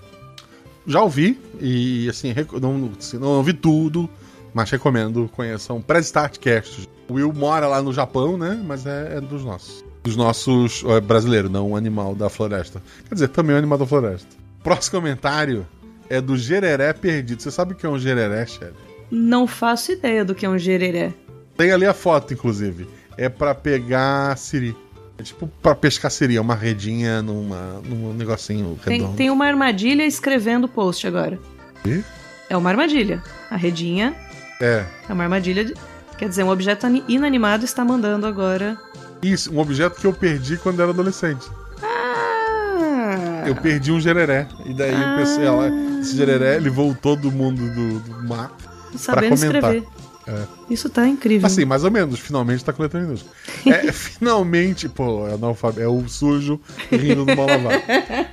Já 0.85 1.01
ouvi 1.01 1.39
e, 1.59 2.07
assim, 2.07 2.33
não, 2.61 2.91
assim, 2.99 3.17
não 3.17 3.29
ouvi 3.29 3.53
tudo, 3.53 4.07
mas 4.53 4.69
recomendo, 4.69 5.27
conheçam 5.33 5.81
Press 5.81 6.05
Start 6.05 6.37
Cast. 6.37 6.87
O 7.09 7.15
Will 7.15 7.33
mora 7.33 7.67
lá 7.67 7.81
no 7.81 7.91
Japão, 7.91 8.37
né? 8.37 8.61
Mas 8.63 8.85
é, 8.85 9.17
é 9.17 9.21
dos 9.21 9.43
nossos. 9.43 9.83
Dos 10.03 10.15
nossos 10.15 10.83
é, 10.85 11.01
brasileiros, 11.01 11.49
não 11.49 11.71
o 11.71 11.75
animal 11.75 12.13
da 12.13 12.29
floresta. 12.29 12.81
Quer 13.09 13.15
dizer, 13.15 13.29
também 13.29 13.55
o 13.55 13.57
animal 13.57 13.79
da 13.79 13.87
floresta. 13.87 14.29
Próximo 14.63 15.01
comentário 15.01 15.65
é 16.09 16.19
do 16.21 16.37
Gereré 16.37 16.93
Perdido. 16.93 17.41
Você 17.41 17.51
sabe 17.51 17.73
o 17.73 17.75
que 17.75 17.85
é 17.85 17.89
um 17.89 17.97
gereré, 17.99 18.45
Shelly? 18.45 18.73
Não 19.11 19.45
faço 19.47 19.91
ideia 19.91 20.23
do 20.25 20.33
que 20.35 20.45
é 20.45 20.49
um 20.49 20.57
gereré. 20.57 21.13
Tem 21.57 21.71
ali 21.71 21.85
a 21.85 21.93
foto, 21.93 22.33
inclusive. 22.33 22.87
É 23.17 23.29
pra 23.29 23.53
pegar 23.55 24.37
siri. 24.37 24.75
É 25.17 25.23
tipo 25.23 25.47
pra 25.61 25.73
pescar 25.73 26.11
siri, 26.11 26.35
é 26.35 26.41
uma 26.41 26.55
redinha 26.55 27.21
numa, 27.21 27.81
num 27.85 28.11
negocinho 28.13 28.77
Tem, 28.83 28.97
redondo. 28.99 29.15
tem 29.17 29.29
uma 29.29 29.45
armadilha 29.47 30.05
escrevendo 30.05 30.65
o 30.65 30.67
post 30.67 31.07
agora. 31.07 31.39
Ih? 31.85 32.03
É 32.49 32.57
uma 32.57 32.69
armadilha. 32.69 33.23
A 33.49 33.55
redinha 33.55 34.13
É. 34.59 34.83
é 35.07 35.13
uma 35.13 35.23
armadilha. 35.23 35.63
De... 35.63 35.73
Quer 36.17 36.27
dizer, 36.29 36.43
um 36.43 36.49
objeto 36.49 36.85
ani- 36.85 37.03
inanimado 37.07 37.63
está 37.63 37.85
mandando 37.85 38.25
agora. 38.27 38.77
Isso, 39.21 39.53
um 39.53 39.59
objeto 39.59 39.99
que 40.01 40.05
eu 40.07 40.13
perdi 40.13 40.57
quando 40.57 40.81
era 40.81 40.91
adolescente. 40.91 41.47
Ah! 43.45 43.49
Eu 43.49 43.55
perdi 43.55 43.91
um 43.91 43.99
gereré. 43.99 44.47
E 44.65 44.73
daí 44.73 44.91
eu 44.93 45.17
pensei, 45.17 45.45
ela, 45.45 45.69
esse 46.01 46.15
gereré, 46.15 46.55
ele 46.55 46.69
voltou 46.69 47.15
do 47.15 47.31
mundo 47.31 47.69
do, 47.73 47.99
do 47.99 48.27
mar. 48.27 48.51
Sabendo 48.95 49.37
comentar. 49.37 49.75
escrever. 49.75 49.83
Isso 50.69 50.89
tá 50.89 51.07
incrível. 51.07 51.45
Assim, 51.45 51.65
mais 51.65 51.83
ou 51.83 51.91
menos, 51.91 52.19
finalmente 52.19 52.65
tá 52.65 52.73
coletando 52.73 53.05
minúsculo. 53.05 53.31
É, 53.67 53.91
finalmente, 53.91 54.89
pô, 54.89 55.27
é, 55.27 55.33
analfabe- 55.35 55.81
é 55.81 55.87
o 55.87 56.07
sujo 56.07 56.59
rindo 56.91 57.25
do 57.25 57.35
mal 57.35 57.45
lavado. 57.45 57.83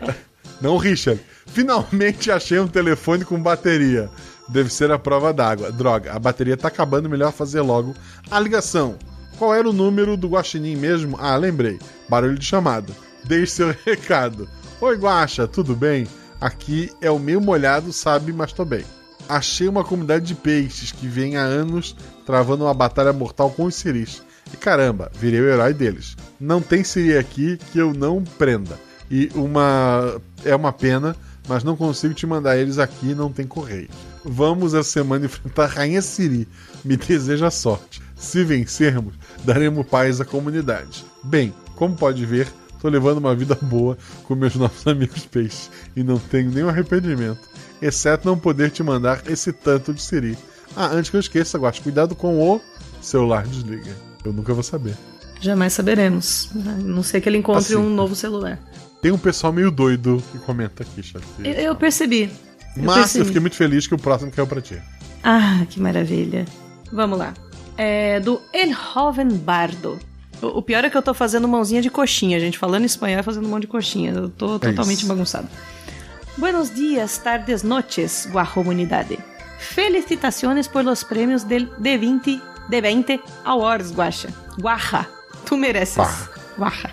Não, 0.61 0.77
Richard. 0.79 1.21
Finalmente 1.47 2.31
achei 2.31 2.59
um 2.59 2.69
telefone 2.69 3.25
com 3.25 3.39
bateria. 3.41 4.09
Deve 4.49 4.73
ser 4.73 4.91
a 4.91 4.99
prova 4.99 5.33
d'água. 5.35 5.71
Droga, 5.73 6.13
a 6.13 6.19
bateria 6.19 6.57
tá 6.57 6.69
acabando, 6.69 7.09
melhor 7.11 7.33
fazer 7.33 7.61
logo 7.61 7.95
a 8.31 8.39
ligação. 8.41 8.97
Qual 9.39 9.55
era 9.55 9.69
o 9.69 9.73
número 9.73 10.17
do 10.17 10.29
Guaxinim 10.29 10.77
mesmo? 10.77 11.17
Ah, 11.21 11.37
lembrei. 11.37 11.79
Barulho 12.09 12.39
de 12.39 12.45
chamada. 12.47 12.93
Deixe 13.25 13.53
seu 13.53 13.75
recado. 13.85 14.49
Oi, 14.83 14.97
Guaxa, 14.97 15.47
tudo 15.47 15.77
bem? 15.77 16.09
Aqui 16.41 16.91
é 17.01 17.09
o 17.09 17.17
meio 17.17 17.41
molhado, 17.41 17.93
sabe, 17.93 18.33
mas 18.33 18.53
tô 18.53 18.65
bem. 18.65 18.85
Achei 19.29 19.69
uma 19.69 19.85
comunidade 19.85 20.25
de 20.25 20.35
peixes 20.35 20.91
que 20.91 21.07
vem 21.07 21.37
há 21.37 21.43
anos 21.43 21.95
travando 22.27 22.65
uma 22.65 22.75
batalha 22.75 23.13
mortal 23.13 23.49
com 23.53 23.67
os 23.67 23.77
siris. 23.77 24.25
E 24.53 24.57
caramba, 24.57 25.09
virei 25.15 25.41
o 25.41 25.49
herói 25.49 25.73
deles. 25.73 26.17
Não 26.41 26.61
tem 26.61 26.83
siri 26.83 27.17
aqui 27.17 27.59
que 27.71 27.79
eu 27.79 27.95
não 27.95 28.25
prenda. 28.25 28.77
E 29.09 29.31
uma. 29.37 30.21
É 30.45 30.57
uma 30.57 30.73
pena, 30.73 31.15
mas 31.47 31.63
não 31.63 31.77
consigo 31.77 32.13
te 32.13 32.27
mandar 32.27 32.59
eles 32.59 32.81
aqui 32.81 33.15
não 33.15 33.31
tem 33.31 33.47
correio. 33.47 33.89
Vamos 34.25 34.75
essa 34.75 34.91
semana 34.91 35.27
enfrentar 35.27 35.67
a 35.67 35.69
Rainha 35.69 36.03
Siri. 36.03 36.49
Me 36.85 36.97
deseja 36.97 37.53
sorte. 37.53 38.03
Se 38.17 38.43
vencermos, 38.43 39.15
daremos 39.45 39.87
paz 39.87 40.21
à 40.21 40.25
comunidade. 40.25 41.05
Bem, 41.23 41.55
como 41.77 41.95
pode 41.95 42.27
ver, 42.27 42.49
tô 42.83 42.89
levando 42.89 43.19
uma 43.19 43.35
vida 43.35 43.57
boa 43.63 43.97
com 44.25 44.35
meus 44.35 44.57
novos 44.57 44.85
amigos 44.89 45.25
peixes 45.25 45.71
e 45.95 46.03
não 46.03 46.19
tenho 46.19 46.51
nenhum 46.51 46.69
arrependimento, 46.69 47.41
exceto 47.81 48.27
não 48.29 48.37
poder 48.37 48.71
te 48.73 48.83
mandar 48.83 49.23
esse 49.29 49.53
tanto 49.53 49.95
de 49.95 50.03
Siri. 50.03 50.37
Ah, 50.77 50.89
antes 50.89 51.09
que 51.11 51.17
eu 51.17 51.21
esqueça, 51.21 51.59
Guax, 51.59 51.79
cuidado 51.79 52.17
com 52.17 52.41
o 52.41 52.61
celular 53.01 53.47
desliga. 53.47 53.95
Eu 54.25 54.33
nunca 54.33 54.53
vou 54.53 54.63
saber. 54.63 54.97
Jamais 55.41 55.73
saberemos. 55.73 56.51
A 56.55 56.73
não 56.83 57.03
ser 57.03 57.21
que 57.21 57.29
ele 57.29 57.39
encontre 57.39 57.75
Assim. 57.75 57.77
um 57.77 57.91
novo 57.91 58.15
celular. 58.15 58.59
Tem 59.01 59.11
um 59.13 59.19
pessoal 59.19 59.53
meio 59.53 59.71
doido 59.71 60.23
que 60.33 60.39
comenta 60.39 60.83
aqui, 60.83 61.03
chat. 61.03 61.23
Eu, 61.45 61.53
eu 61.53 61.75
percebi. 61.77 62.31
Eu 62.77 62.85
Mas 62.85 62.97
eu 62.97 63.03
percebi. 63.03 63.25
fiquei 63.27 63.41
muito 63.41 63.57
feliz 63.57 63.87
que 63.87 63.95
o 63.95 63.99
próximo 63.99 64.31
caiu 64.31 64.47
pra 64.47 64.61
ti. 64.61 64.81
Ah, 65.23 65.65
que 65.69 65.81
maravilha. 65.81 66.45
Vamos 66.93 67.19
lá. 67.19 67.35
É 67.77 68.21
do 68.21 68.41
Elhoven 68.55 69.29
Bardo. 69.37 69.99
O, 70.43 70.61
pior 70.61 70.85
é 70.85 70.91
que 70.91 70.97
eu 70.97 71.03
tô 71.03 71.15
fazendo 71.15 71.47
mãozinha 71.47 71.81
de 71.81 71.89
coxinha, 71.89 72.39
gente. 72.41 72.59
Falando 72.59 72.85
espanhol 72.85 73.21
e 73.21 73.23
fazendo 73.23 73.49
mão 73.49 73.61
de 73.61 73.67
coxinha. 73.67 74.13
Eu 74.13 74.29
tô 74.29 74.59
totalmente 74.59 74.99
isso. 74.99 75.07
bagunçado. 75.07 75.49
Buenos 76.37 76.75
dias, 76.75 77.19
tardes, 77.19 77.63
noches, 77.63 78.29
guajomunidade. 78.31 79.19
Felicitaciones 79.59 80.67
por 80.67 80.85
los 80.85 81.05
premios 81.05 81.45
del 81.45 81.71
D20, 81.77 82.41
D20 82.69 83.21
Awards, 83.45 83.93
Guaxa. 83.93 84.29
Guaja. 84.59 85.09
Tu 85.47 85.57
mereces. 85.57 85.97
Guaja. 85.97 86.31
Guaja. 86.57 86.91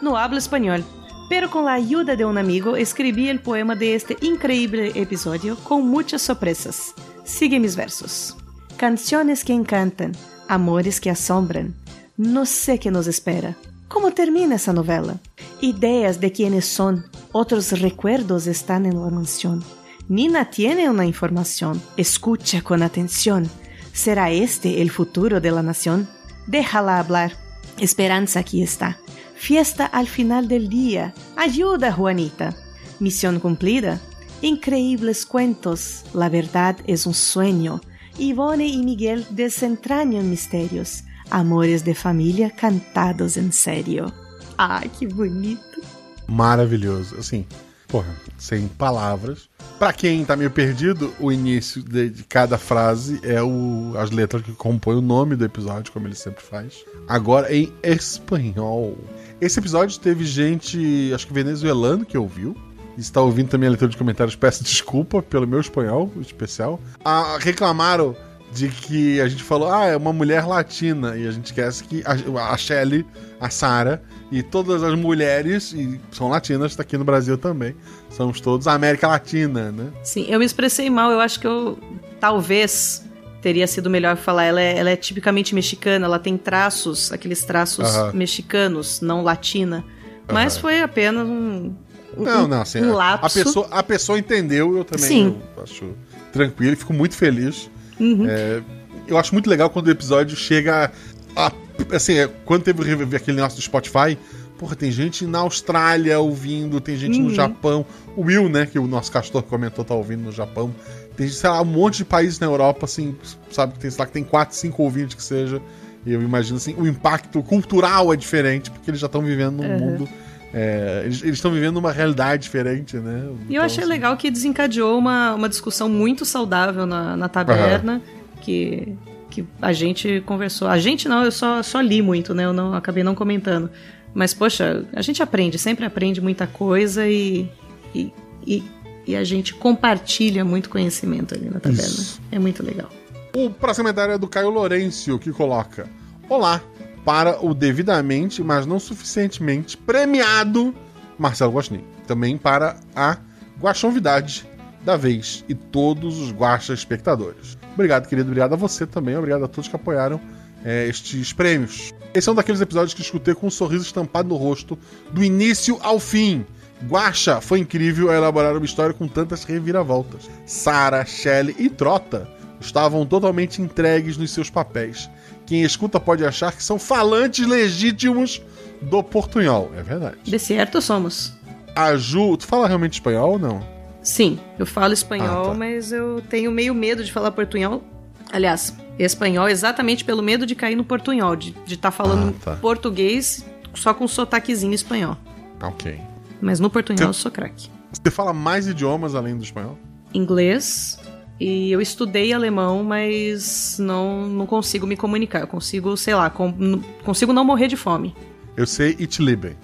No 0.00 0.16
hablo 0.16 0.38
español. 0.38 0.84
Pero 1.28 1.50
con 1.50 1.64
la 1.64 1.74
ayuda 1.74 2.16
de 2.16 2.24
un 2.24 2.38
amigo 2.38 2.76
escribí 2.76 3.28
el 3.28 3.40
poema 3.40 3.74
de 3.74 3.94
este 3.94 4.16
increíble 4.22 4.92
episodio 4.94 5.56
con 5.56 5.86
muchas 5.86 6.22
sorpresas. 6.22 6.94
Sigue 7.24 7.60
mis 7.60 7.76
versos. 7.76 8.36
Canciones 8.78 9.44
que 9.44 9.52
encantan, 9.52 10.12
amores 10.48 11.00
que 11.00 11.10
asombran. 11.10 11.74
No 12.18 12.46
sé 12.46 12.80
qué 12.80 12.90
nos 12.90 13.06
espera. 13.06 13.56
¿Cómo 13.86 14.10
termina 14.10 14.56
esa 14.56 14.72
novela? 14.72 15.20
Ideas 15.60 16.18
de 16.18 16.32
quiénes 16.32 16.64
son, 16.64 17.04
otros 17.30 17.80
recuerdos 17.80 18.48
están 18.48 18.86
en 18.86 19.00
la 19.00 19.08
mansión. 19.08 19.62
Nina 20.08 20.50
tiene 20.50 20.90
una 20.90 21.06
información. 21.06 21.80
Escucha 21.96 22.60
con 22.62 22.82
atención. 22.82 23.48
¿Será 23.92 24.32
este 24.32 24.82
el 24.82 24.90
futuro 24.90 25.40
de 25.40 25.52
la 25.52 25.62
nación? 25.62 26.08
Déjala 26.48 26.98
hablar. 26.98 27.34
Esperanza 27.78 28.40
aquí 28.40 28.64
está. 28.64 28.98
Fiesta 29.36 29.86
al 29.86 30.08
final 30.08 30.48
del 30.48 30.68
día. 30.68 31.14
Ayuda, 31.36 31.92
Juanita. 31.92 32.56
Misión 32.98 33.38
cumplida. 33.38 34.00
Increíbles 34.42 35.24
cuentos. 35.24 36.02
La 36.14 36.28
verdad 36.28 36.78
es 36.88 37.06
un 37.06 37.14
sueño. 37.14 37.80
Ivone 38.18 38.66
y 38.66 38.82
Miguel 38.82 39.24
desentrañan 39.30 40.28
misterios. 40.28 41.04
Amores 41.30 41.82
de 41.82 41.94
familia 41.94 42.50
cantados 42.50 43.36
en 43.36 43.52
serio. 43.52 44.12
Ai, 44.56 44.88
que 44.88 45.06
bonito. 45.06 45.82
Maravilhoso. 46.26 47.16
Assim, 47.18 47.46
porra, 47.86 48.14
sem 48.38 48.66
palavras. 48.68 49.48
Pra 49.78 49.92
quem 49.92 50.24
tá 50.24 50.34
meio 50.34 50.50
perdido, 50.50 51.14
o 51.20 51.30
início 51.30 51.82
de, 51.82 52.10
de 52.10 52.24
cada 52.24 52.58
frase 52.58 53.20
é 53.22 53.40
o, 53.42 53.92
as 53.96 54.10
letras 54.10 54.42
que 54.42 54.52
compõem 54.52 54.96
o 54.96 55.00
nome 55.00 55.36
do 55.36 55.44
episódio, 55.44 55.92
como 55.92 56.06
ele 56.06 56.16
sempre 56.16 56.42
faz. 56.42 56.84
Agora 57.06 57.54
em 57.54 57.72
espanhol. 57.82 58.98
Esse 59.40 59.60
episódio 59.60 59.98
teve 60.00 60.24
gente, 60.24 61.12
acho 61.14 61.26
que 61.26 61.32
venezuelano, 61.32 62.04
que 62.04 62.18
ouviu. 62.18 62.56
Está 62.96 63.20
ouvindo 63.20 63.48
também 63.48 63.68
a 63.68 63.70
leitura 63.70 63.90
de 63.90 63.96
comentários. 63.96 64.34
Peço 64.34 64.64
desculpa 64.64 65.22
pelo 65.22 65.46
meu 65.46 65.60
espanhol 65.60 66.10
especial. 66.20 66.80
Ah, 67.04 67.38
reclamaram 67.38 68.16
de 68.52 68.68
que 68.68 69.20
a 69.20 69.28
gente 69.28 69.42
falou, 69.42 69.70
ah, 69.72 69.84
é 69.86 69.96
uma 69.96 70.12
mulher 70.12 70.46
latina. 70.46 71.16
E 71.16 71.26
a 71.26 71.30
gente 71.30 71.46
esquece 71.46 71.84
que 71.84 72.02
a, 72.04 72.52
a 72.52 72.56
Shelly, 72.56 73.04
a 73.40 73.50
Sarah 73.50 74.00
e 74.30 74.42
todas 74.42 74.82
as 74.82 74.94
mulheres, 74.94 75.72
e 75.72 76.00
são 76.10 76.28
latinas, 76.28 76.74
tá 76.76 76.82
aqui 76.82 76.96
no 76.98 77.04
Brasil 77.04 77.36
também. 77.38 77.74
Somos 78.10 78.40
todos 78.40 78.66
América 78.66 79.06
Latina, 79.08 79.70
né? 79.72 79.90
Sim, 80.02 80.26
eu 80.28 80.38
me 80.38 80.44
expressei 80.44 80.88
mal. 80.90 81.10
Eu 81.10 81.20
acho 81.20 81.38
que 81.40 81.46
eu 81.46 81.78
talvez 82.20 83.04
teria 83.40 83.66
sido 83.66 83.88
melhor 83.88 84.16
falar. 84.16 84.44
Ela 84.44 84.60
é, 84.60 84.78
ela 84.78 84.90
é 84.90 84.96
tipicamente 84.96 85.54
mexicana, 85.54 86.04
ela 86.06 86.18
tem 86.18 86.36
traços, 86.36 87.12
aqueles 87.12 87.44
traços 87.44 87.84
Aham. 87.84 88.12
mexicanos, 88.14 89.00
não 89.00 89.22
latina. 89.22 89.84
Mas 90.30 90.58
foi 90.58 90.82
apenas 90.82 91.26
um. 91.26 91.72
um- 92.16 92.22
Não, 92.24 92.46
não, 92.48 92.60
assim, 92.62 92.82
um 92.82 92.92
a- 92.92 92.96
lapso. 92.96 93.26
A, 93.40 93.44
pessoa, 93.44 93.68
a 93.70 93.82
pessoa 93.82 94.18
entendeu, 94.18 94.76
eu 94.76 94.84
também 94.84 95.06
Sim. 95.08 95.36
eu 95.56 95.62
acho 95.62 95.94
tranquilo 96.32 96.72
e 96.72 96.76
fico 96.76 96.92
muito 96.92 97.14
feliz. 97.14 97.70
Uhum. 98.00 98.26
É, 98.28 98.62
eu 99.06 99.16
acho 99.16 99.32
muito 99.34 99.48
legal 99.48 99.70
quando 99.70 99.88
o 99.88 99.90
episódio 99.90 100.36
chega 100.36 100.92
a. 101.34 101.52
assim, 101.92 102.18
é, 102.18 102.28
quando 102.44 102.62
teve 102.62 103.16
aquele 103.16 103.40
nosso 103.40 103.56
do 103.56 103.62
Spotify, 103.62 104.16
Porra, 104.58 104.74
tem 104.74 104.90
gente 104.90 105.24
na 105.24 105.38
Austrália 105.38 106.18
ouvindo, 106.18 106.80
tem 106.80 106.96
gente 106.96 107.20
no 107.20 107.32
Japão. 107.32 107.86
O 108.16 108.22
Will, 108.22 108.48
né, 108.48 108.66
que 108.66 108.76
o 108.76 108.88
nosso 108.88 109.10
castor 109.12 109.40
comentou, 109.44 109.84
tá 109.84 109.94
ouvindo 109.94 110.24
no 110.24 110.32
Japão. 110.32 110.74
Tem, 111.16 111.28
sei 111.28 111.48
lá, 111.48 111.62
um 111.62 111.64
monte 111.64 111.98
de 111.98 112.04
países 112.04 112.40
na 112.40 112.48
Europa, 112.48 112.84
assim, 112.84 113.14
sabe, 113.52 113.74
que 113.74 113.78
tem, 113.78 113.90
sei 113.90 114.00
lá, 114.00 114.06
que 114.06 114.12
tem 114.12 114.24
4, 114.24 114.56
5 114.56 114.82
ouvintes 114.82 115.14
que 115.14 115.22
seja. 115.22 115.62
E 116.04 116.12
eu 116.12 116.20
imagino, 116.20 116.56
assim, 116.56 116.74
o 116.76 116.88
impacto 116.88 117.40
cultural 117.40 118.12
é 118.12 118.16
diferente, 118.16 118.68
porque 118.68 118.90
eles 118.90 119.00
já 119.00 119.06
estão 119.06 119.22
vivendo 119.22 119.62
num 119.62 119.78
mundo. 119.78 120.08
É, 120.52 121.02
eles 121.04 121.22
estão 121.22 121.50
vivendo 121.50 121.76
uma 121.76 121.92
realidade 121.92 122.44
diferente, 122.44 122.96
né? 122.96 123.28
E 123.48 123.54
eu 123.54 123.62
achei 123.62 123.84
assim, 123.84 123.92
legal 123.92 124.16
que 124.16 124.30
desencadeou 124.30 124.98
uma, 124.98 125.34
uma 125.34 125.48
discussão 125.48 125.88
muito 125.88 126.24
saudável 126.24 126.86
na, 126.86 127.16
na 127.16 127.28
taberna, 127.28 128.00
que, 128.40 128.96
que 129.28 129.44
a 129.60 129.72
gente 129.72 130.22
conversou. 130.24 130.68
A 130.68 130.78
gente 130.78 131.08
não, 131.08 131.24
eu 131.24 131.32
só, 131.32 131.62
só 131.62 131.80
li 131.80 132.00
muito, 132.00 132.34
né? 132.34 132.44
Eu 132.44 132.52
não 132.52 132.72
acabei 132.74 133.02
não 133.04 133.14
comentando. 133.14 133.70
Mas, 134.14 134.32
poxa, 134.32 134.84
a 134.94 135.02
gente 135.02 135.22
aprende, 135.22 135.58
sempre 135.58 135.84
aprende 135.84 136.20
muita 136.20 136.46
coisa 136.46 137.06
e, 137.06 137.48
e, 137.94 138.10
e, 138.46 138.64
e 139.06 139.16
a 139.16 139.24
gente 139.24 139.54
compartilha 139.54 140.44
muito 140.46 140.70
conhecimento 140.70 141.34
ali 141.34 141.50
na 141.50 141.60
taberna. 141.60 141.82
Isso. 141.82 142.20
É 142.32 142.38
muito 142.38 142.64
legal. 142.64 142.90
O 143.36 143.50
próximo 143.50 143.84
comentário 143.84 144.14
é 144.14 144.18
do 144.18 144.26
Caio 144.26 144.48
Lourenço, 144.48 145.18
que 145.18 145.30
coloca: 145.30 145.86
Olá, 146.26 146.62
para 147.08 147.42
o 147.42 147.54
devidamente, 147.54 148.42
mas 148.42 148.66
não 148.66 148.78
suficientemente 148.78 149.78
premiado 149.78 150.74
Marcelo 151.18 151.54
Guaxinim. 151.54 151.82
Também 152.06 152.36
para 152.36 152.76
a 152.94 153.16
Guaxonvidade 153.58 154.46
da 154.84 154.94
vez 154.94 155.42
e 155.48 155.54
todos 155.54 156.18
os 156.18 156.30
Guaxa 156.32 156.74
espectadores. 156.74 157.56
Obrigado, 157.72 158.06
querido. 158.06 158.28
Obrigado 158.28 158.52
a 158.52 158.56
você 158.56 158.86
também. 158.86 159.16
Obrigado 159.16 159.42
a 159.42 159.48
todos 159.48 159.68
que 159.68 159.74
apoiaram 159.74 160.20
é, 160.62 160.86
estes 160.86 161.32
prêmios. 161.32 161.94
Esse 162.12 162.28
é 162.28 162.32
um 162.32 162.34
daqueles 162.34 162.60
episódios 162.60 162.92
que 162.92 163.00
escutei 163.00 163.34
com 163.34 163.46
um 163.46 163.50
sorriso 163.50 163.86
estampado 163.86 164.28
no 164.28 164.36
rosto, 164.36 164.78
do 165.10 165.24
início 165.24 165.78
ao 165.80 165.98
fim. 165.98 166.44
Guaxa 166.86 167.40
foi 167.40 167.60
incrível 167.60 168.12
elaborar 168.12 168.54
uma 168.54 168.66
história 168.66 168.92
com 168.92 169.08
tantas 169.08 169.44
reviravoltas. 169.44 170.28
Sara, 170.44 171.06
Shelley 171.06 171.56
e 171.58 171.70
Trota 171.70 172.28
estavam 172.60 173.06
totalmente 173.06 173.62
entregues 173.62 174.18
nos 174.18 174.30
seus 174.30 174.50
papéis. 174.50 175.08
Quem 175.48 175.62
escuta 175.62 175.98
pode 175.98 176.24
achar 176.24 176.52
que 176.52 176.62
são 176.62 176.78
falantes 176.78 177.46
legítimos 177.46 178.42
do 178.82 179.02
portunhol. 179.02 179.72
É 179.74 179.82
verdade. 179.82 180.18
De 180.22 180.38
certo 180.38 180.80
somos. 180.82 181.32
A 181.74 181.96
Ju, 181.96 182.36
tu 182.36 182.46
fala 182.46 182.66
realmente 182.68 182.92
espanhol 182.94 183.32
ou 183.32 183.38
não? 183.38 183.66
Sim, 184.02 184.38
eu 184.58 184.66
falo 184.66 184.92
espanhol, 184.92 185.46
Ah, 185.46 185.48
tá. 185.48 185.54
mas 185.54 185.90
eu 185.90 186.22
tenho 186.28 186.52
meio 186.52 186.74
medo 186.74 187.02
de 187.02 187.10
falar 187.10 187.30
portunhol. 187.30 187.82
Aliás, 188.30 188.76
espanhol 188.98 189.48
exatamente 189.48 190.04
pelo 190.04 190.22
medo 190.22 190.44
de 190.44 190.54
cair 190.54 190.76
no 190.76 190.84
portunhol, 190.84 191.34
de 191.34 191.54
estar 191.66 191.90
falando 191.90 192.34
Ah, 192.40 192.44
tá. 192.44 192.56
português 192.56 193.44
só 193.74 193.94
com 193.94 194.06
sotaquezinho 194.06 194.74
espanhol. 194.74 195.16
Ok. 195.62 195.98
Mas 196.42 196.60
no 196.60 196.68
portunhol 196.68 197.08
eu 197.08 197.12
sou 197.14 197.30
craque. 197.30 197.70
Você 197.90 198.10
fala 198.10 198.34
mais 198.34 198.66
idiomas 198.66 199.14
além 199.14 199.34
do 199.36 199.42
espanhol? 199.42 199.78
Inglês 200.12 200.98
e 201.40 201.70
eu 201.72 201.80
estudei 201.80 202.32
alemão, 202.32 202.82
mas 202.84 203.76
não, 203.78 204.26
não 204.28 204.46
consigo 204.46 204.86
me 204.86 204.96
comunicar. 204.96 205.40
Eu 205.40 205.46
consigo, 205.46 205.96
sei 205.96 206.14
lá, 206.14 206.28
com- 206.30 206.80
consigo 207.04 207.32
não 207.32 207.44
morrer 207.44 207.68
de 207.68 207.76
fome. 207.76 208.14
Eu 208.56 208.66
sei 208.66 208.96
Ich 208.98 209.22
liebe. 209.22 209.56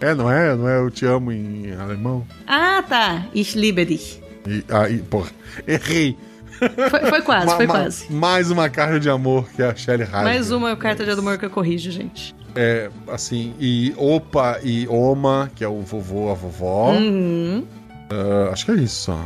É, 0.00 0.14
não 0.14 0.30
é? 0.30 0.54
Não 0.54 0.68
é 0.68 0.78
eu 0.78 0.90
te 0.90 1.06
amo 1.06 1.32
em 1.32 1.72
alemão? 1.74 2.26
ah, 2.46 2.82
tá. 2.88 3.26
Ich 3.34 3.56
liebe 3.58 3.84
dich. 3.84 4.20
E, 4.46 4.64
ah, 4.68 4.88
e, 4.90 4.98
porra, 4.98 5.30
errei. 5.66 6.16
Foi, 6.90 7.00
foi 7.10 7.22
quase, 7.22 7.46
Ma- 7.46 7.56
foi 7.56 7.66
quase. 7.66 8.12
Mais 8.12 8.50
uma 8.50 8.68
carta 8.68 9.00
de 9.00 9.08
amor 9.10 9.48
que 9.50 9.62
a 9.62 9.74
Shelly 9.74 10.04
Hyde. 10.04 10.24
Mais 10.24 10.50
uma 10.50 10.76
carta 10.76 11.04
de 11.04 11.10
amor 11.10 11.36
que 11.38 11.44
eu 11.46 11.50
corrijo, 11.50 11.90
gente. 11.90 12.34
É, 12.54 12.90
assim, 13.08 13.54
e 13.58 13.92
opa 13.96 14.60
e 14.62 14.86
oma, 14.88 15.50
que 15.54 15.64
é 15.64 15.68
o 15.68 15.80
vovô, 15.80 16.30
a 16.30 16.34
vovó. 16.34 16.92
Uhum. 16.92 17.64
Ah, 18.10 18.50
acho 18.52 18.64
que 18.66 18.70
é 18.72 18.74
isso 18.76 19.06
só. 19.06 19.24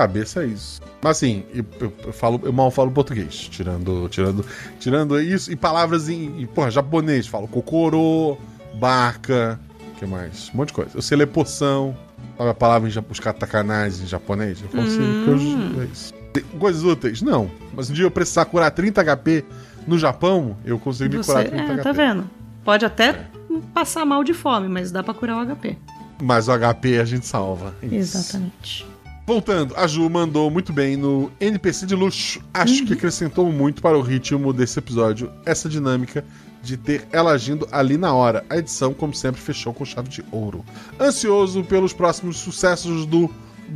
Cabeça 0.00 0.42
é 0.42 0.46
isso. 0.46 0.80
Mas 1.02 1.18
assim, 1.18 1.44
eu, 1.52 1.62
eu- 1.78 1.92
eu 2.06 2.12
falo, 2.12 2.40
eu 2.42 2.52
mal 2.54 2.70
falo 2.70 2.90
português, 2.90 3.34
tirando, 3.34 4.08
tirando, 4.08 4.46
tirando 4.78 5.20
isso 5.20 5.52
e 5.52 5.56
palavras 5.56 6.08
em, 6.08 6.40
em 6.40 6.46
porra, 6.46 6.70
japonês, 6.70 7.26
falo 7.26 7.46
kokoro, 7.46 8.38
barca, 8.74 9.60
que 9.98 10.06
mais? 10.06 10.50
Um 10.54 10.56
monte 10.56 10.68
de 10.68 10.72
coisa. 10.74 10.90
Eu 10.94 11.02
sei 11.02 11.18
ler 11.18 11.26
poção, 11.26 11.94
sabe 12.38 12.48
a 12.48 12.54
palavra 12.54 12.88
em 12.88 12.92
os 13.10 13.20
katakanais 13.20 14.00
em 14.00 14.06
japonês? 14.06 14.58
Eu 14.62 14.68
falo 14.70 14.84
assim, 14.84 14.96
que 14.96 15.76
eu, 15.76 15.82
é 15.82 15.84
isso. 15.84 16.14
Coisas 16.58 16.82
úteis? 16.82 17.20
Não. 17.20 17.50
Mas 17.74 17.90
um 17.90 17.92
dia 17.92 18.04
eu 18.06 18.10
precisar 18.10 18.46
curar 18.46 18.70
30 18.70 19.04
HP 19.04 19.44
no 19.86 19.98
Japão, 19.98 20.56
eu 20.64 20.78
consigo 20.78 21.14
me 21.14 21.22
curar 21.22 21.44
30 21.44 21.62
é, 21.62 21.66
HP. 21.76 21.82
tá 21.82 21.92
vendo? 21.92 22.24
Pode 22.64 22.86
até 22.86 23.26
passar 23.74 24.06
mal 24.06 24.24
de 24.24 24.32
fome, 24.32 24.66
mas 24.66 24.90
dá 24.90 25.02
pra 25.02 25.12
curar 25.12 25.36
o 25.36 25.46
HP. 25.56 25.76
Mas 26.22 26.48
o 26.48 26.52
HP 26.58 26.98
a 26.98 27.04
gente 27.04 27.26
salva. 27.26 27.74
Isso. 27.82 27.94
Exatamente. 28.16 28.86
Voltando, 29.30 29.76
a 29.76 29.86
Ju 29.86 30.10
mandou 30.10 30.50
muito 30.50 30.72
bem 30.72 30.96
no 30.96 31.30
NPC 31.40 31.86
de 31.86 31.94
luxo. 31.94 32.42
Acho 32.52 32.84
que 32.84 32.94
acrescentou 32.94 33.52
muito 33.52 33.80
para 33.80 33.96
o 33.96 34.00
ritmo 34.00 34.52
desse 34.52 34.76
episódio 34.80 35.30
essa 35.46 35.68
dinâmica 35.68 36.24
de 36.60 36.76
ter 36.76 37.06
ela 37.12 37.30
agindo 37.30 37.64
ali 37.70 37.96
na 37.96 38.12
hora. 38.12 38.44
A 38.50 38.56
edição, 38.56 38.92
como 38.92 39.14
sempre, 39.14 39.40
fechou 39.40 39.72
com 39.72 39.84
chave 39.84 40.08
de 40.08 40.24
ouro. 40.32 40.64
Ansioso 41.00 41.62
pelos 41.62 41.92
próximos 41.92 42.38
sucessos 42.38 43.06
do 43.06 43.30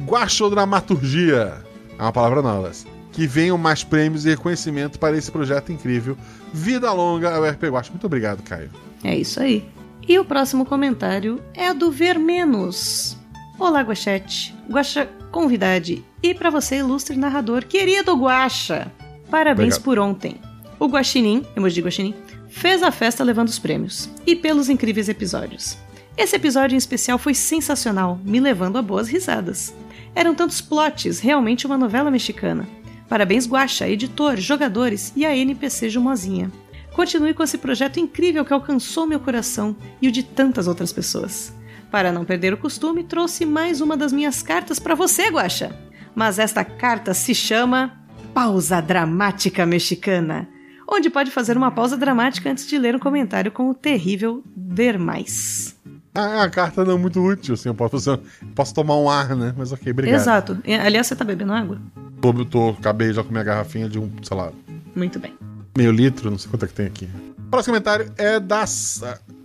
Guaxodramaturgia. 0.05 1.63
É 1.97 2.03
uma 2.03 2.13
palavra 2.13 2.43
nova. 2.43 2.73
Que 3.13 3.25
venham 3.25 3.57
mais 3.57 3.85
prêmios 3.85 4.27
e 4.27 4.31
reconhecimento 4.31 4.99
para 4.99 5.17
esse 5.17 5.31
projeto 5.31 5.71
incrível. 5.71 6.19
Vida 6.53 6.93
longa 6.93 7.33
ao 7.33 7.49
RP 7.49 7.63
Guax. 7.67 7.91
Muito 7.91 8.09
obrigado, 8.09 8.43
Caio. 8.43 8.71
É 9.05 9.17
isso 9.17 9.39
aí. 9.39 9.65
E 10.09 10.19
o 10.19 10.25
próximo 10.25 10.67
comentário 10.67 11.41
é 11.55 11.73
do 11.73 11.93
Ver 11.93 12.19
Menos. 12.19 13.17
Olá, 13.59 13.83
Guachete, 13.83 14.53
Guaxa 14.69 15.09
Convidade 15.31 16.05
e 16.21 16.35
para 16.35 16.51
você, 16.51 16.79
ilustre 16.79 17.17
narrador, 17.17 17.65
querido 17.65 18.13
Guaxa. 18.15 18.93
Parabéns 19.31 19.77
Obrigado. 19.77 19.85
por 19.85 19.99
ontem. 19.99 20.41
O 20.79 20.87
Guaxinim, 20.87 21.47
emoji 21.57 21.81
Guaxinim, 21.81 22.15
fez 22.49 22.83
a 22.83 22.91
festa 22.91 23.23
levando 23.23 23.49
os 23.49 23.59
prêmios 23.59 24.11
e 24.27 24.35
pelos 24.35 24.69
incríveis 24.69 25.09
episódios. 25.09 25.79
Esse 26.17 26.35
episódio 26.35 26.75
em 26.75 26.79
especial 26.79 27.17
foi 27.17 27.33
sensacional, 27.33 28.19
me 28.25 28.41
levando 28.41 28.77
a 28.77 28.83
boas 28.83 29.09
risadas. 29.09 29.73
Eram 30.17 30.35
tantos 30.35 30.61
plots, 30.61 31.21
realmente 31.21 31.65
uma 31.65 31.79
novela 31.79 32.11
mexicana. 32.11 32.69
Parabéns, 33.09 33.47
Guaxa, 33.47 33.89
editor, 33.89 34.37
jogadores 34.37 35.13
e 35.15 35.25
a 35.25 35.37
NPC 35.37 35.91
Jumozinha. 35.91 36.51
Continue 36.93 37.35
com 37.35 37.43
esse 37.45 37.59
projeto 37.59 38.01
incrível 38.01 38.45
que 38.45 38.53
alcançou 38.53 39.07
meu 39.07 39.21
coração 39.21 39.77
e 40.03 40.09
o 40.09 40.13
de 40.13 40.25
tantas 40.25 40.67
outras 40.67 40.93
pessoas. 40.93 41.53
Para 41.95 42.11
não 42.11 42.25
perder 42.25 42.53
o 42.53 42.57
costume, 42.57 43.05
trouxe 43.05 43.47
mais 43.47 43.81
uma 43.81 43.97
das 43.97 44.13
minhas 44.13 44.43
cartas 44.43 44.81
para 44.81 44.97
você, 44.97 45.29
Guaxa. 45.31 45.71
Mas 46.13 46.41
esta 46.41 46.65
carta 46.65 47.15
se 47.15 47.33
chama 47.33 47.93
Pausa 48.35 48.83
Dramática 48.83 49.65
Mexicana, 49.65 50.49
onde 50.91 51.09
pode 51.09 51.31
fazer 51.31 51.57
uma 51.57 51.71
pausa 51.71 51.97
dramática 51.97 52.51
antes 52.51 52.67
de 52.67 52.77
ler 52.79 52.97
um 52.97 52.99
comentário 52.99 53.53
com 53.53 53.71
o 53.71 53.75
terrível 53.75 54.43
Ver 54.57 54.99
Mais. 54.99 55.77
Ah, 56.13 56.43
a 56.43 56.51
carta 56.51 56.85
não 56.85 56.95
é 56.95 56.99
muito 56.99 57.21
útil, 57.25 57.55
assim. 57.55 57.69
Eu 57.69 57.75
posso, 57.77 57.93
fazer- 57.93 58.21
posso 58.57 58.75
tomar 58.75 58.97
um 58.97 59.09
ar, 59.09 59.37
né? 59.37 59.55
Mas 59.57 59.71
ok, 59.71 59.93
obrigado. 59.93 60.21
Exato. 60.21 60.59
Aliás, 60.85 61.07
você 61.07 61.15
tá 61.15 61.25
bebendo 61.25 61.53
água? 61.53 61.81
Tô, 62.21 62.45
tô, 62.45 62.71
acabei 62.71 63.13
já 63.13 63.23
com 63.23 63.31
minha 63.31 63.45
garrafinha 63.45 63.89
de 63.89 64.01
um, 64.01 64.11
sei 64.21 64.37
lá, 64.37 64.51
Muito 64.97 65.21
bem. 65.21 65.33
meio 65.79 65.93
litro, 65.93 66.29
não 66.29 66.39
sei 66.39 66.51
quanto 66.51 66.65
é 66.65 66.67
que 66.67 66.75
tem 66.75 66.87
aqui. 66.87 67.09
Próximo 67.53 67.73
comentário 67.73 68.13
é 68.19 68.41
da, 68.41 68.65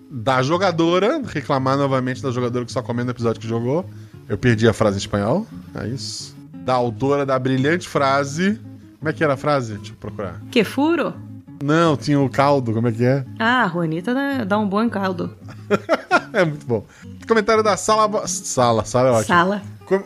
da 0.10 0.42
jogadora, 0.42 1.22
reclamar 1.26 1.78
novamente 1.78 2.22
da 2.22 2.32
jogadora 2.32 2.66
que 2.66 2.72
só 2.72 2.82
comeu 2.82 3.06
no 3.06 3.12
episódio 3.12 3.40
que 3.40 3.48
jogou. 3.48 3.86
Eu 4.28 4.38
perdi 4.38 4.68
a 4.68 4.74
frase 4.74 4.98
em 4.98 5.00
espanhol, 5.00 5.46
é 5.76 5.88
isso. 5.88 6.36
Da 6.54 6.74
autora 6.74 7.26
da 7.26 7.38
brilhante 7.38 7.88
frase. 7.88 8.60
Como 8.98 9.10
é 9.10 9.14
que 9.14 9.24
era 9.24 9.34
a 9.34 9.38
frase? 9.38 9.76
Deixa 9.76 9.94
eu 9.94 9.98
procurar. 9.98 10.42
Que 10.52 10.64
furo? 10.64 11.14
Não, 11.64 11.98
tinha 11.98 12.20
o 12.20 12.30
caldo, 12.30 12.74
como 12.74 12.88
é 12.88 12.92
que 12.92 13.04
é? 13.04 13.26
Ah, 13.38 13.64
a 13.66 13.68
Juanita 13.68 14.14
dá, 14.14 14.44
dá 14.44 14.58
um 14.58 14.68
bom 14.68 14.90
caldo. 14.90 15.36
É 16.32 16.46
muito 16.46 16.64
bom. 16.64 16.86
Comentário 17.28 17.64
da 17.64 17.76
Sala. 17.76 18.28
Sala, 18.28 18.86
Sala 18.86 19.10
é 19.10 19.12
ótimo. 19.14 19.28
Sala. 19.28 19.62
Com, 19.86 19.98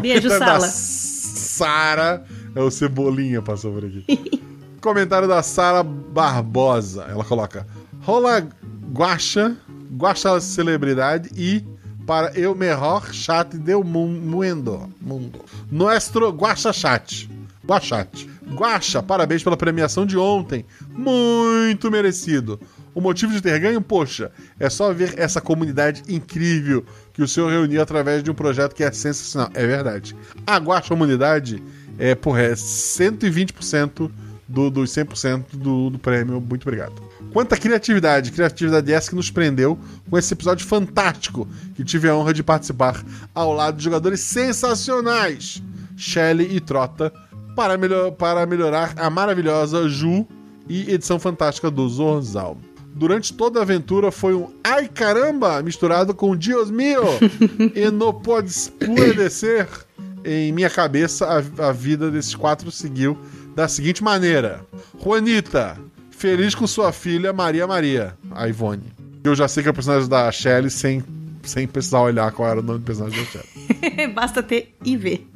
Beijo, 0.00 0.28
comentário 0.28 0.28
da 0.28 0.38
Sala. 0.38 0.68
Sara. 0.68 2.24
É 2.54 2.60
o 2.60 2.70
Cebolinha 2.70 3.42
passou 3.42 3.72
por 3.72 3.84
aqui. 3.84 4.04
comentário 4.80 5.26
da 5.26 5.42
Sara 5.42 5.82
Barbosa. 5.82 7.06
Ela 7.08 7.24
coloca: 7.24 7.66
Rola 8.02 8.46
Guacha, 8.92 9.56
Guacha 9.96 10.38
Celebridade 10.40 11.30
e 11.34 11.64
para 12.06 12.32
eu 12.38 12.54
melhor 12.54 13.12
chat 13.12 13.56
del 13.56 13.82
mu- 13.82 14.06
mundo. 14.08 14.88
mundo. 15.00 15.40
Nuestro 15.70 16.30
Guacha 16.30 16.72
Chat. 16.72 17.30
Guachat. 17.64 18.28
Guacha, 18.54 19.02
parabéns 19.02 19.42
pela 19.42 19.56
premiação 19.56 20.04
de 20.04 20.18
ontem. 20.18 20.66
Muito 20.90 21.90
merecido. 21.90 22.60
O 22.94 23.00
motivo 23.00 23.32
de 23.32 23.40
ter 23.40 23.58
ganho, 23.58 23.80
poxa, 23.80 24.30
é 24.60 24.68
só 24.68 24.92
ver 24.92 25.14
essa 25.18 25.40
comunidade 25.40 26.02
incrível 26.08 26.84
que 27.14 27.22
o 27.22 27.28
senhor 27.28 27.50
reuniu 27.50 27.80
através 27.80 28.22
de 28.22 28.30
um 28.30 28.34
projeto 28.34 28.74
que 28.74 28.84
é 28.84 28.92
sensacional. 28.92 29.50
É 29.54 29.66
verdade. 29.66 30.14
A 30.46 30.58
Guacha 30.58 30.88
Comunidade 30.88 31.62
é, 31.98 32.14
porra, 32.14 32.42
é 32.42 32.52
120% 32.52 34.10
do, 34.46 34.70
dos 34.70 34.90
100% 34.90 35.44
do, 35.54 35.88
do 35.88 35.98
prêmio. 35.98 36.40
Muito 36.40 36.64
obrigado. 36.68 37.11
Quanta 37.32 37.56
criatividade, 37.56 38.30
criatividade 38.30 38.92
essa 38.92 39.08
que 39.08 39.16
nos 39.16 39.30
prendeu 39.30 39.78
com 40.08 40.18
esse 40.18 40.34
episódio 40.34 40.66
fantástico 40.66 41.48
que 41.74 41.82
tive 41.82 42.08
a 42.08 42.14
honra 42.14 42.34
de 42.34 42.42
participar 42.42 43.02
ao 43.34 43.54
lado 43.54 43.78
de 43.78 43.84
jogadores 43.84 44.20
sensacionais, 44.20 45.62
Shelly 45.96 46.54
e 46.54 46.60
Trota, 46.60 47.10
para, 47.56 47.78
melhor, 47.78 48.12
para 48.12 48.44
melhorar 48.44 48.92
a 48.96 49.08
maravilhosa 49.08 49.88
Ju 49.88 50.26
e 50.68 50.92
edição 50.92 51.18
fantástica 51.18 51.70
do 51.70 51.88
Zorzal. 51.88 52.58
Durante 52.94 53.32
toda 53.32 53.60
a 53.60 53.62
aventura 53.62 54.10
foi 54.10 54.34
um 54.34 54.52
ai 54.62 54.86
caramba 54.86 55.62
misturado 55.62 56.14
com 56.14 56.36
Dios 56.36 56.70
mio 56.70 57.02
e 57.74 57.90
não 57.90 58.12
pode 58.12 58.52
descer. 59.16 59.66
Em 60.24 60.52
minha 60.52 60.70
cabeça, 60.70 61.26
a, 61.26 61.68
a 61.68 61.72
vida 61.72 62.10
desses 62.10 62.34
quatro 62.34 62.70
seguiu 62.70 63.18
da 63.56 63.66
seguinte 63.66 64.04
maneira: 64.04 64.60
Juanita, 65.02 65.76
feliz 66.22 66.54
com 66.54 66.68
sua 66.68 66.92
filha 66.92 67.32
Maria 67.32 67.66
Maria, 67.66 68.14
a 68.30 68.46
Ivone. 68.46 68.92
Eu 69.24 69.34
já 69.34 69.48
sei 69.48 69.60
que 69.60 69.68
é 69.68 69.72
o 69.72 69.74
personagem 69.74 70.08
da 70.08 70.30
Shelly 70.30 70.70
sem, 70.70 71.02
sem 71.42 71.66
precisar 71.66 72.00
olhar 72.00 72.30
qual 72.30 72.48
era 72.48 72.60
o 72.60 72.62
nome 72.62 72.78
do 72.78 72.84
personagem 72.84 73.18
da 73.24 73.28
Shelly. 73.28 74.06
Basta 74.14 74.40
ter 74.40 74.72
IV. 74.84 75.26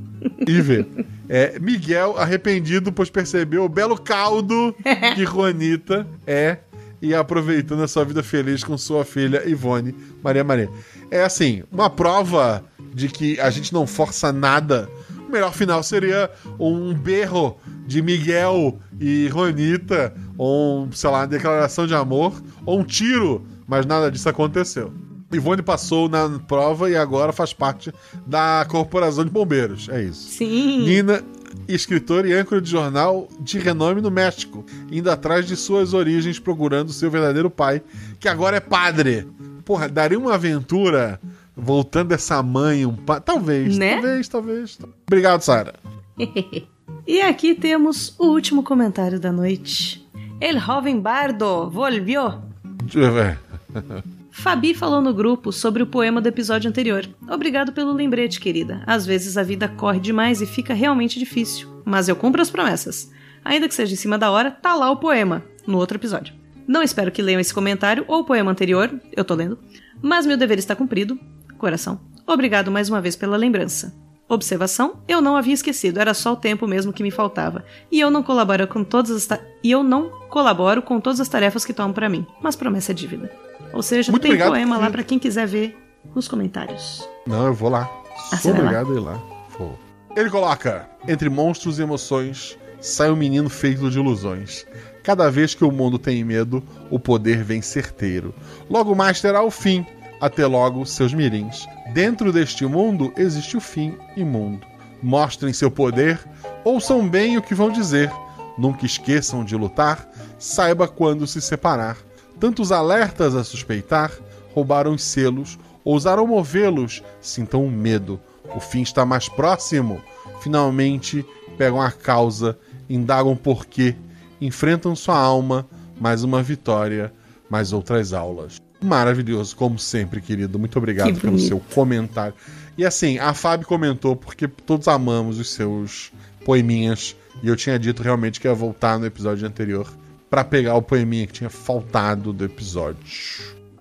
IV. 0.47 0.87
É, 1.29 1.59
Miguel, 1.59 2.17
arrependido, 2.17 2.93
pois 2.93 3.11
percebeu 3.11 3.65
o 3.65 3.69
belo 3.69 4.01
caldo 4.01 4.73
que 5.17 5.27
Juanita 5.27 6.07
é 6.25 6.59
e 7.03 7.13
aproveitando 7.13 7.83
a 7.83 7.89
sua 7.89 8.05
vida 8.05 8.23
feliz 8.23 8.63
com 8.63 8.79
sua 8.79 9.05
filha 9.05 9.43
Ivone 9.45 9.93
Maria 10.23 10.45
Maria. 10.45 10.71
É 11.11 11.25
assim, 11.25 11.65
uma 11.73 11.91
prova 11.91 12.65
de 12.95 13.09
que 13.09 13.41
a 13.41 13.51
gente 13.51 13.73
não 13.73 13.89
força 13.89 14.33
nada. 14.33 14.89
O 15.27 15.33
melhor 15.33 15.53
final 15.53 15.83
seria 15.83 16.31
um 16.59 16.95
berro 16.95 17.59
de 17.87 18.01
Miguel 18.01 18.79
e 19.01 19.29
Ronita, 19.29 20.15
ou, 20.39 20.85
um, 20.85 20.93
sei 20.93 21.11
lá, 21.11 21.21
uma 21.21 21.27
declaração 21.27 21.87
de 21.87 21.95
amor, 21.95 22.33
ou 22.65 22.79
um 22.79 22.85
tiro, 22.85 23.45
mas 23.67 23.85
nada 23.85 24.11
disso 24.11 24.29
aconteceu. 24.29 24.93
Ivone 25.33 25.63
passou 25.63 26.09
na 26.09 26.39
prova 26.39 26.89
e 26.89 26.97
agora 26.97 27.33
faz 27.33 27.53
parte 27.53 27.93
da 28.25 28.65
corporação 28.69 29.25
de 29.25 29.31
bombeiros. 29.31 29.89
É 29.89 30.03
isso. 30.03 30.31
Sim. 30.31 30.85
Nina, 30.85 31.23
escritora 31.67 32.29
e 32.29 32.33
âncora 32.33 32.61
de 32.61 32.71
jornal 32.71 33.29
de 33.41 33.59
renome 33.59 34.01
no 34.01 34.11
México, 34.11 34.65
indo 34.91 35.11
atrás 35.11 35.47
de 35.47 35.57
suas 35.57 35.93
origens, 35.93 36.39
procurando 36.39 36.93
seu 36.93 37.11
verdadeiro 37.11 37.51
pai, 37.51 37.83
que 38.21 38.29
agora 38.29 38.57
é 38.59 38.61
padre. 38.61 39.27
Porra, 39.65 39.89
daria 39.89 40.19
uma 40.19 40.35
aventura 40.35 41.21
voltando 41.57 42.13
essa 42.13 42.43
mãe, 42.43 42.85
um 42.85 42.95
pai. 42.95 43.21
Talvez, 43.21 43.77
Né? 43.79 43.95
talvez, 43.95 44.29
talvez. 44.29 44.79
Obrigado, 45.07 45.41
Sara. 45.43 45.75
E 47.07 47.21
aqui 47.21 47.55
temos 47.55 48.15
o 48.19 48.27
último 48.27 48.63
comentário 48.65 49.19
da 49.21 49.31
noite. 49.33 50.05
El 50.41 50.59
joven 50.59 51.01
bardo 51.01 51.71
volvió. 51.71 52.41
Fabi 54.31 54.75
falou 54.75 55.01
no 55.01 55.15
grupo 55.15 55.53
sobre 55.53 55.83
o 55.83 55.87
poema 55.87 56.21
do 56.21 56.29
episódio 56.29 56.69
anterior. 56.69 57.09
Obrigado 57.29 57.73
pelo 57.73 57.93
lembrete, 57.93 58.41
querida. 58.41 58.83
Às 58.87 59.07
vezes 59.07 59.37
a 59.37 59.43
vida 59.43 59.69
corre 59.69 59.99
demais 60.01 60.41
e 60.43 60.47
fica 60.47 60.75
realmente 60.75 61.19
difícil. 61.19 61.69
Mas 61.85 62.09
eu 62.09 62.17
cumpro 62.17 62.43
as 62.43 62.51
promessas. 62.51 63.11
Ainda 63.45 63.69
que 63.69 63.75
seja 63.75 63.93
em 63.95 63.97
cima 63.97 64.19
da 64.19 64.31
hora, 64.31 64.51
tá 64.51 64.75
lá 64.75 64.91
o 64.91 64.97
poema, 64.97 65.43
no 65.67 65.79
outro 65.79 65.97
episódio. 65.97 66.35
Não 66.67 66.83
espero 66.83 67.13
que 67.13 67.23
leiam 67.23 67.41
esse 67.41 67.55
comentário 67.55 68.05
ou 68.09 68.21
o 68.21 68.25
poema 68.25 68.51
anterior, 68.51 68.93
eu 69.17 69.25
tô 69.25 69.35
lendo. 69.35 69.59
Mas 70.03 70.27
meu 70.27 70.37
dever 70.37 70.59
está 70.59 70.75
cumprido. 70.75 71.19
Coração. 71.59 72.01
Obrigado 72.27 72.71
mais 72.71 72.89
uma 72.89 73.01
vez 73.01 73.17
pela 73.17 73.37
lembrança. 73.37 73.95
Observação: 74.29 74.95
eu 75.07 75.21
não 75.21 75.37
havia 75.37 75.55
esquecido, 75.55 76.01
era 76.01 76.13
só 76.13 76.33
o 76.33 76.37
tempo 76.37 76.67
mesmo 76.67 76.93
que 76.93 77.03
me 77.03 77.11
faltava. 77.11 77.65
E 77.93 78.01
eu 78.01 78.11
não 78.11 78.23
colaboro 78.23 78.67
com 78.67 78.83
todas 78.83 79.11
as 79.13 79.27
ta- 79.27 79.41
e 79.63 79.71
eu 79.71 79.83
não 79.85 80.11
colaboro 80.29 80.83
com 80.83 81.01
todas 81.01 81.21
as 81.21 81.29
tarefas 81.29 81.65
que 81.65 81.73
tomam 81.73 81.93
pra 81.93 82.09
mim. 82.09 82.27
Mas 82.43 82.57
promessa 82.57 82.91
é 82.93 82.95
dívida. 82.95 83.31
Ou 83.73 83.83
seja, 83.83 84.11
Muito 84.11 84.23
tem 84.23 84.33
obrigado, 84.33 84.51
poema 84.51 84.79
lá 84.79 84.91
pra 84.91 85.05
quem 85.05 85.19
quiser 85.19 85.47
ver 85.47 85.77
nos 86.15 86.27
comentários. 86.27 87.09
Não, 87.27 87.47
eu 87.47 87.55
vou 87.55 87.69
lá. 87.69 87.89
Ah, 88.33 88.37
Sou 88.37 88.53
lá? 88.53 88.59
obrigado 88.59 88.93
a 88.93 88.95
ir 88.97 89.01
lá. 89.01 89.23
Vou. 89.57 89.79
Ele 90.17 90.31
coloca: 90.31 90.89
Entre 91.07 91.29
monstros 91.29 91.79
e 91.79 91.83
emoções, 91.83 92.59
sai 92.81 93.11
um 93.11 93.17
menino 93.17 93.49
feito 93.49 93.89
de 93.91 93.99
ilusões. 93.99 94.67
Cada 95.05 95.31
vez 95.31 95.55
que 95.55 95.65
o 95.65 95.71
mundo 95.71 96.01
tem 96.01 96.25
medo, 96.25 96.61
o 96.91 96.99
poder 96.99 97.45
vem 97.45 97.63
certeiro. 97.63 98.35
Logo 98.69 98.93
mais 98.93 99.21
terá 99.21 99.41
o 99.41 99.53
fim. 99.53 99.87
Até 100.21 100.47
logo, 100.47 100.87
seus 100.87 101.13
mirins. 101.13 101.67
Dentro 101.93 102.33
deste 102.33 102.65
mundo 102.65 103.13
existe 103.17 103.57
o 103.57 103.61
fim 103.61 103.97
imundo. 104.17 104.67
Mostrem 105.03 105.53
seu 105.53 105.71
poder, 105.71 106.19
ouçam 106.65 107.07
bem 107.07 107.37
o 107.37 107.43
que 107.43 107.55
vão 107.55 107.71
dizer. 107.71 108.11
Nunca 108.57 108.87
esqueçam 108.87 109.45
de 109.45 109.55
lutar, 109.55 110.09
saiba 110.39 110.89
quando 110.89 111.27
se 111.27 111.41
separar. 111.43 111.99
Tantos 112.41 112.73
alertas 112.73 113.35
a 113.35 113.45
suspeitar, 113.45 114.11
roubaram 114.55 114.95
os 114.95 115.03
selos, 115.03 115.59
ousaram 115.85 116.27
movê-los, 116.27 117.03
sintam 117.21 117.69
medo. 117.69 118.19
O 118.55 118.61
fim 118.61 118.81
está 118.81 119.05
mais 119.05 119.29
próximo. 119.29 120.01
Finalmente 120.41 121.25
pegam 121.59 121.81
a 121.81 121.91
causa, 121.91 122.59
indagam 122.89 123.37
por 123.37 123.67
quê, 123.67 123.95
enfrentam 124.41 124.95
sua 124.97 125.19
alma, 125.19 125.67
mais 126.01 126.23
uma 126.23 126.43
vitória, 126.43 127.13
mais 127.49 127.73
outras 127.73 128.13
aulas. 128.13 128.66
Maravilhoso, 128.83 129.57
como 129.57 129.79
sempre, 129.79 130.21
querido. 130.21 130.59
Muito 130.59 130.77
obrigado 130.79 131.19
pelo 131.21 131.39
seu 131.39 131.61
comentário. 131.75 132.35
E 132.77 132.85
assim, 132.85 133.19
a 133.19 133.33
Fábio 133.33 133.67
comentou 133.67 134.15
porque 134.15 134.47
todos 134.47 134.87
amamos 134.87 135.39
os 135.39 135.51
seus 135.53 136.13
poeminhas. 136.45 137.17
E 137.43 137.49
eu 137.49 137.57
tinha 137.57 137.79
dito 137.79 138.03
realmente 138.03 138.41
que 138.41 138.47
ia 138.47 138.55
voltar 138.55 138.99
no 138.99 139.07
episódio 139.07 139.47
anterior 139.47 139.91
pra 140.29 140.45
pegar 140.45 140.75
o 140.75 140.83
poeminha 140.83 141.27
que 141.27 141.33
tinha 141.33 141.51
faltado 141.51 142.33
do 142.33 142.45
episódio. 142.45 143.01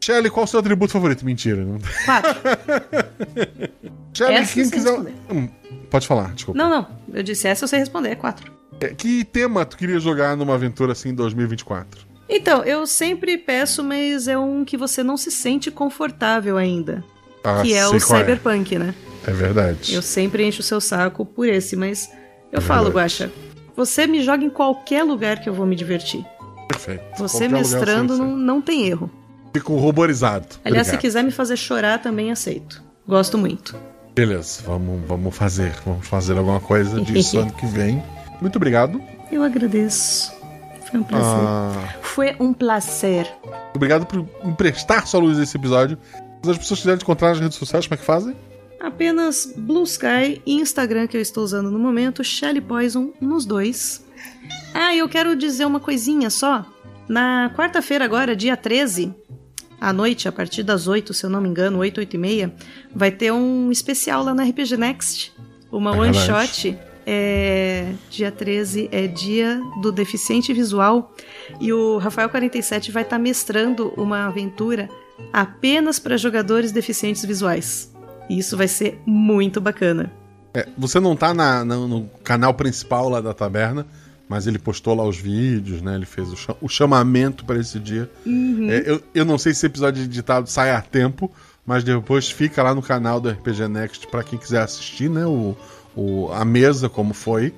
Shelly, 0.01 0.29
qual 0.29 0.43
o 0.43 0.47
seu 0.47 0.59
atributo 0.59 0.93
favorito? 0.93 1.25
Mentira. 1.25 1.65
Não... 1.65 1.79
Quatro. 2.05 2.41
Shelly, 4.13 4.33
Essa 4.35 4.53
quem 4.53 4.69
quiser. 4.69 4.99
Hum, 5.31 5.49
pode 5.89 6.07
falar, 6.07 6.33
desculpa. 6.33 6.57
não, 6.57 6.69
não. 6.69 6.87
Eu 7.13 7.23
disse 7.23 7.47
essa, 7.47 7.63
eu 7.63 7.67
sei 7.67 7.79
responder. 7.79 8.09
É 8.09 8.15
quatro. 8.15 8.51
É, 8.79 8.89
Que 8.89 9.23
tema 9.23 9.65
tu 9.65 9.77
queria 9.77 9.99
jogar 9.99 10.37
numa 10.37 10.53
aventura 10.53 10.91
assim 10.91 11.09
em 11.09 11.15
2024? 11.15 12.04
Então, 12.27 12.63
eu 12.63 12.87
sempre 12.87 13.37
peço, 13.37 13.83
mas 13.83 14.27
é 14.27 14.37
um 14.37 14.65
que 14.65 14.75
você 14.77 15.03
não 15.03 15.15
se 15.15 15.29
sente 15.31 15.69
confortável 15.69 16.57
ainda. 16.57 17.03
Ah, 17.43 17.61
que 17.61 17.73
é 17.73 17.85
o 17.87 17.91
qual 18.01 18.19
Cyberpunk, 18.19 18.77
né? 18.79 18.95
É, 19.27 19.29
é 19.29 19.33
verdade. 19.33 19.93
Eu 19.93 20.01
sempre 20.01 20.43
encho 20.47 20.61
o 20.61 20.63
seu 20.63 20.81
saco 20.81 21.23
por 21.25 21.47
esse, 21.47 21.75
mas 21.75 22.09
eu 22.51 22.57
É 22.57 22.61
falo. 22.61 22.89
Guaxa, 22.89 23.31
você 23.75 24.07
me 24.07 24.23
joga 24.23 24.43
em 24.43 24.49
qualquer 24.49 25.03
lugar 25.03 25.39
que 25.39 25.47
eu 25.47 25.53
vou 25.53 25.65
me 25.65 25.75
divertir. 25.75 26.25
Perfeito. 26.67 27.03
Você 27.19 27.47
Qualquer 27.47 27.49
mestrando 27.51 28.15
sei 28.15 28.25
não, 28.25 28.35
não 28.35 28.61
tem 28.61 28.87
erro. 28.87 29.11
Fico 29.53 29.75
ruborizado. 29.75 30.47
Aliás, 30.65 30.87
se 30.87 30.93
Obrigado. 30.93 31.01
quiser 31.01 31.23
me 31.23 31.31
fazer 31.31 31.55
chorar, 31.55 32.01
também 32.01 32.31
aceito. 32.31 32.83
Gosto 33.07 33.37
muito. 33.37 33.75
Beleza, 34.13 34.61
vamos, 34.65 35.01
vamos 35.07 35.35
fazer. 35.35 35.73
Vamos 35.85 36.07
fazer 36.07 36.37
alguma 36.37 36.59
coisa 36.59 36.99
disso 36.99 37.37
ano 37.39 37.51
que 37.53 37.65
vem. 37.67 38.01
Muito 38.41 38.55
obrigado. 38.55 38.99
Eu 39.31 39.43
agradeço. 39.43 40.33
Foi 40.89 40.99
um 40.99 41.03
prazer. 41.03 41.25
Ah, 41.47 41.93
Foi 42.01 42.35
um 42.39 42.53
prazer. 42.53 43.27
obrigado 43.75 44.05
por 44.05 44.25
emprestar 44.43 45.05
sua 45.07 45.19
luz 45.19 45.37
nesse 45.37 45.57
episódio. 45.57 45.97
Se 46.43 46.51
as 46.51 46.57
pessoas 46.57 46.79
quiserem 46.79 46.97
te 46.99 47.03
encontrar 47.03 47.29
nas 47.29 47.39
redes 47.39 47.57
sociais, 47.57 47.87
como 47.87 47.95
é 47.95 47.97
que 47.97 48.03
fazem? 48.05 48.35
Apenas 48.79 49.51
Blue 49.57 49.83
Sky 49.83 50.41
e 50.45 50.53
Instagram 50.55 51.07
que 51.07 51.17
eu 51.17 51.21
estou 51.21 51.43
usando 51.43 51.71
no 51.71 51.79
momento, 51.79 52.23
Shelly 52.23 52.61
Poison 52.61 53.11
nos 53.19 53.45
dois. 53.45 54.05
Ah, 54.73 54.93
e 54.93 54.99
eu 54.99 55.09
quero 55.09 55.35
dizer 55.35 55.65
uma 55.65 55.79
coisinha 55.79 56.29
só. 56.29 56.65
Na 57.07 57.51
quarta-feira 57.55 58.05
agora, 58.05 58.35
dia 58.35 58.55
13, 58.55 59.13
à 59.81 59.91
noite, 59.91 60.27
a 60.27 60.31
partir 60.31 60.61
das 60.63 60.87
8, 60.87 61.13
se 61.13 61.25
eu 61.25 61.29
não 61.29 61.41
me 61.41 61.49
engano, 61.49 61.79
8, 61.79 61.99
8 61.99 62.13
e 62.13 62.17
meia, 62.17 62.53
vai 62.93 63.09
ter 63.11 63.31
um 63.31 63.71
especial 63.71 64.23
lá 64.23 64.33
na 64.35 64.43
RPG 64.43 64.77
Next. 64.77 65.33
Uma 65.71 65.95
É 65.95 65.99
one 65.99 66.11
verdade. 66.17 66.47
shot. 66.47 66.77
É, 67.05 67.91
dia 68.09 68.31
13 68.31 68.89
é 68.91 69.05
dia 69.07 69.61
do 69.81 69.91
deficiente 69.91 70.51
visual 70.53 71.13
e 71.61 71.71
o 71.71 71.97
Rafael 71.97 72.29
47 72.29 72.91
vai 72.91 73.03
estar 73.03 73.19
mestrando 73.19 73.93
uma 73.95 74.25
aventura 74.25 74.89
apenas 75.31 75.99
para 75.99 76.17
jogadores 76.17 76.71
deficientes 76.71 77.23
visuais. 77.23 77.93
E 78.29 78.39
isso 78.39 78.57
vai 78.57 78.67
ser 78.67 78.99
muito 79.05 79.61
bacana. 79.61 80.11
É, 80.53 80.67
você 80.77 80.99
não 80.99 81.15
tá 81.15 81.33
na- 81.33 81.63
na- 81.63 81.75
no 81.77 82.09
canal 82.23 82.53
principal 82.53 83.07
lá 83.09 83.21
da 83.21 83.33
taberna, 83.33 83.85
mas 84.27 84.47
ele 84.47 84.57
postou 84.57 84.95
lá 84.95 85.03
os 85.03 85.17
vídeos, 85.17 85.81
né? 85.83 85.93
Ele 85.95 86.05
fez 86.05 86.31
o, 86.31 86.35
cha- 86.35 86.55
o 86.59 86.67
chamamento 86.67 87.45
para 87.45 87.59
esse 87.59 87.77
dia. 87.79 88.09
É, 88.25 88.83
eu, 88.89 89.01
eu 89.13 89.25
não 89.25 89.37
sei 89.37 89.53
se 89.53 89.59
esse 89.59 89.65
episódio 89.67 90.03
editado 90.03 90.49
sai 90.49 90.71
a 90.71 90.81
tempo, 90.81 91.31
mas 91.65 91.83
depois 91.83 92.31
fica 92.31 92.63
lá 92.63 92.73
no 92.73 92.81
canal 92.81 93.19
do 93.19 93.29
RPG 93.29 93.67
Next 93.67 94.07
para 94.07 94.23
quem 94.23 94.39
quiser 94.39 94.61
assistir, 94.63 95.09
né? 95.09 95.25
O, 95.27 95.55
o- 95.95 96.29
a 96.31 96.43
mesa, 96.45 96.87
como 96.89 97.13
foi. 97.13 97.53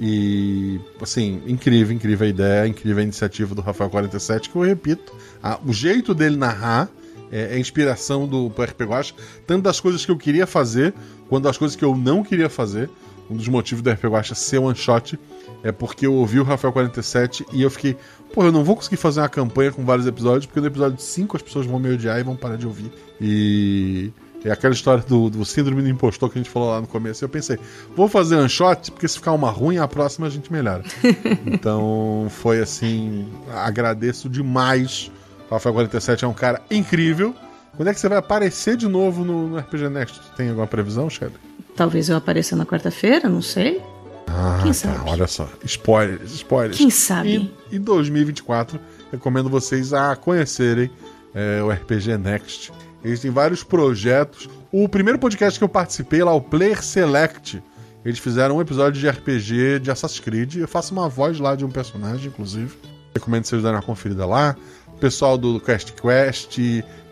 E, 0.00 0.80
assim, 1.00 1.42
incrível, 1.46 1.94
incrível 1.94 2.26
a 2.26 2.30
ideia, 2.30 2.66
incrível 2.66 3.00
a 3.00 3.02
iniciativa 3.02 3.54
do 3.54 3.60
Rafael 3.60 3.90
47, 3.90 4.48
que 4.50 4.56
eu 4.56 4.62
repito, 4.62 5.12
a- 5.42 5.58
o 5.64 5.72
jeito 5.72 6.14
dele 6.14 6.36
narrar 6.36 6.88
é, 7.32 7.56
é 7.56 7.58
inspiração 7.58 8.28
do 8.28 8.46
RP 8.62 8.82
Guacha, 8.84 9.14
tanto 9.46 9.62
das 9.64 9.80
coisas 9.80 10.04
que 10.04 10.10
eu 10.10 10.16
queria 10.16 10.46
fazer, 10.46 10.94
quanto 11.28 11.44
das 11.44 11.58
coisas 11.58 11.74
que 11.76 11.84
eu 11.84 11.96
não 11.96 12.22
queria 12.22 12.48
fazer. 12.48 12.88
Um 13.28 13.36
dos 13.36 13.48
motivos 13.48 13.82
do 13.82 13.90
RP 13.90 14.04
Guacha 14.06 14.34
ser 14.34 14.58
one 14.58 14.76
shot 14.76 15.18
é 15.62 15.72
porque 15.72 16.06
eu 16.06 16.12
ouvi 16.14 16.38
o 16.38 16.44
Rafael 16.44 16.72
47 16.72 17.44
e 17.52 17.62
eu 17.62 17.70
fiquei, 17.70 17.96
pô, 18.32 18.44
eu 18.44 18.52
não 18.52 18.62
vou 18.62 18.76
conseguir 18.76 18.98
fazer 18.98 19.20
uma 19.20 19.28
campanha 19.28 19.72
com 19.72 19.82
vários 19.84 20.06
episódios, 20.06 20.44
porque 20.46 20.60
no 20.60 20.66
episódio 20.66 21.00
5 21.00 21.36
as 21.36 21.42
pessoas 21.42 21.66
vão 21.66 21.78
me 21.80 21.90
odiar 21.92 22.20
e 22.20 22.22
vão 22.22 22.36
parar 22.36 22.56
de 22.56 22.66
ouvir. 22.66 22.92
E 23.20 24.12
é 24.44 24.52
aquela 24.52 24.74
história 24.74 25.02
do, 25.06 25.30
do 25.30 25.44
síndrome 25.44 25.82
do 25.82 25.88
impostor 25.88 26.30
que 26.30 26.38
a 26.38 26.42
gente 26.42 26.50
falou 26.50 26.70
lá 26.70 26.80
no 26.80 26.86
começo. 26.86 27.24
Eu 27.24 27.28
pensei, 27.28 27.58
vou 27.96 28.08
fazer 28.08 28.36
um 28.36 28.48
shot, 28.48 28.90
porque 28.90 29.08
se 29.08 29.16
ficar 29.16 29.32
uma 29.32 29.50
ruim, 29.50 29.78
a 29.78 29.88
próxima 29.88 30.26
a 30.26 30.30
gente 30.30 30.52
melhora. 30.52 30.84
então 31.46 32.26
foi 32.28 32.60
assim, 32.60 33.26
agradeço 33.52 34.28
demais. 34.28 35.10
O 35.48 35.54
Rafael 35.54 35.74
47 35.74 36.24
é 36.24 36.28
um 36.28 36.34
cara 36.34 36.60
incrível. 36.70 37.34
Quando 37.76 37.88
é 37.88 37.94
que 37.94 38.00
você 38.00 38.08
vai 38.08 38.18
aparecer 38.18 38.76
de 38.76 38.86
novo 38.86 39.24
no, 39.24 39.48
no 39.48 39.58
RPG 39.58 39.88
Next? 39.88 40.20
Tem 40.36 40.48
alguma 40.48 40.66
previsão, 40.66 41.08
Shelly? 41.10 41.34
Talvez 41.74 42.08
eu 42.08 42.16
apareça 42.16 42.54
na 42.54 42.64
quarta-feira, 42.64 43.28
não 43.28 43.42
sei. 43.42 43.82
Ah, 44.28 44.60
Quem 44.62 44.72
tá, 44.72 44.74
sabe? 44.74 45.10
olha 45.10 45.26
só. 45.26 45.48
Spoilers, 45.64 46.32
spoilers. 46.32 46.76
Quem 46.76 46.90
sabe? 46.90 47.50
E 47.70 47.76
em 47.76 47.80
2024, 47.80 48.78
recomendo 49.10 49.48
vocês 49.48 49.92
a 49.92 50.14
conhecerem 50.14 50.90
é, 51.34 51.62
o 51.62 51.70
RPG 51.70 52.16
Next. 52.16 52.72
Eles 53.04 53.20
têm 53.20 53.30
vários 53.30 53.62
projetos. 53.62 54.48
O 54.72 54.88
primeiro 54.88 55.18
podcast 55.18 55.58
que 55.58 55.64
eu 55.64 55.68
participei 55.68 56.24
lá, 56.24 56.32
o 56.32 56.40
Player 56.40 56.82
Select, 56.82 57.62
eles 58.04 58.18
fizeram 58.18 58.56
um 58.56 58.60
episódio 58.60 59.00
de 59.00 59.08
RPG 59.08 59.80
de 59.80 59.90
Assassin's 59.90 60.20
Creed. 60.20 60.56
Eu 60.56 60.68
faço 60.68 60.92
uma 60.92 61.08
voz 61.08 61.38
lá 61.38 61.54
de 61.54 61.64
um 61.64 61.70
personagem, 61.70 62.28
inclusive. 62.28 62.74
Recomendo 63.14 63.44
vocês 63.44 63.62
darem 63.62 63.76
uma 63.76 63.82
conferida 63.84 64.26
lá. 64.26 64.56
O 64.88 64.98
pessoal 64.98 65.36
do 65.36 65.60
Quest 65.60 65.92
Quest. 65.92 66.58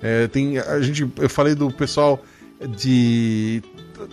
é, 0.03 0.27
tem, 0.29 0.59
a 0.59 0.81
gente, 0.81 1.11
eu 1.19 1.29
falei 1.29 1.55
do 1.55 1.71
pessoal 1.71 2.23
de 2.77 3.63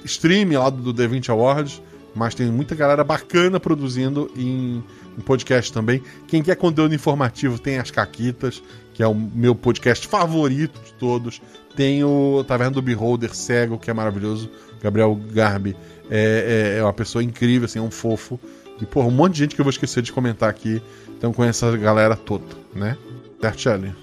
stream 0.03 0.51
lá 0.59 0.69
do 0.69 0.93
The 0.93 1.07
20 1.07 1.31
Awards. 1.31 1.81
Mas 2.15 2.33
tem 2.33 2.47
muita 2.47 2.75
galera 2.75 3.03
bacana 3.03 3.59
produzindo 3.59 4.31
em, 4.35 4.83
em 5.17 5.21
podcast 5.21 5.71
também. 5.71 6.01
Quem 6.27 6.41
quer 6.41 6.55
conteúdo 6.55 6.93
informativo 6.93 7.59
tem 7.59 7.77
as 7.77 7.91
Caquitas, 7.91 8.63
que 8.93 9.03
é 9.03 9.07
o 9.07 9.13
meu 9.13 9.53
podcast 9.53 10.07
favorito 10.07 10.79
de 10.83 10.93
todos. 10.93 11.41
Tem 11.79 12.03
o 12.03 12.43
Taverna 12.45 12.73
do 12.73 12.81
Beholder 12.81 13.33
Cego, 13.33 13.79
que 13.79 13.89
é 13.89 13.93
maravilhoso. 13.93 14.49
Gabriel 14.83 15.17
Garbi 15.31 15.77
é, 16.11 16.73
é, 16.75 16.79
é 16.79 16.83
uma 16.83 16.91
pessoa 16.91 17.23
incrível, 17.23 17.67
assim, 17.67 17.79
é 17.79 17.81
um 17.81 17.89
fofo. 17.89 18.37
E, 18.81 18.85
porra, 18.85 19.07
um 19.07 19.11
monte 19.11 19.35
de 19.35 19.39
gente 19.39 19.55
que 19.55 19.61
eu 19.61 19.63
vou 19.63 19.69
esquecer 19.69 20.03
de 20.03 20.11
comentar 20.11 20.49
aqui. 20.49 20.81
Então 21.17 21.31
conheço 21.31 21.65
essa 21.65 21.77
galera 21.77 22.17
toda, 22.17 22.43
né? 22.75 22.97
Certo, 23.39 23.61
Shelley? 23.61 23.95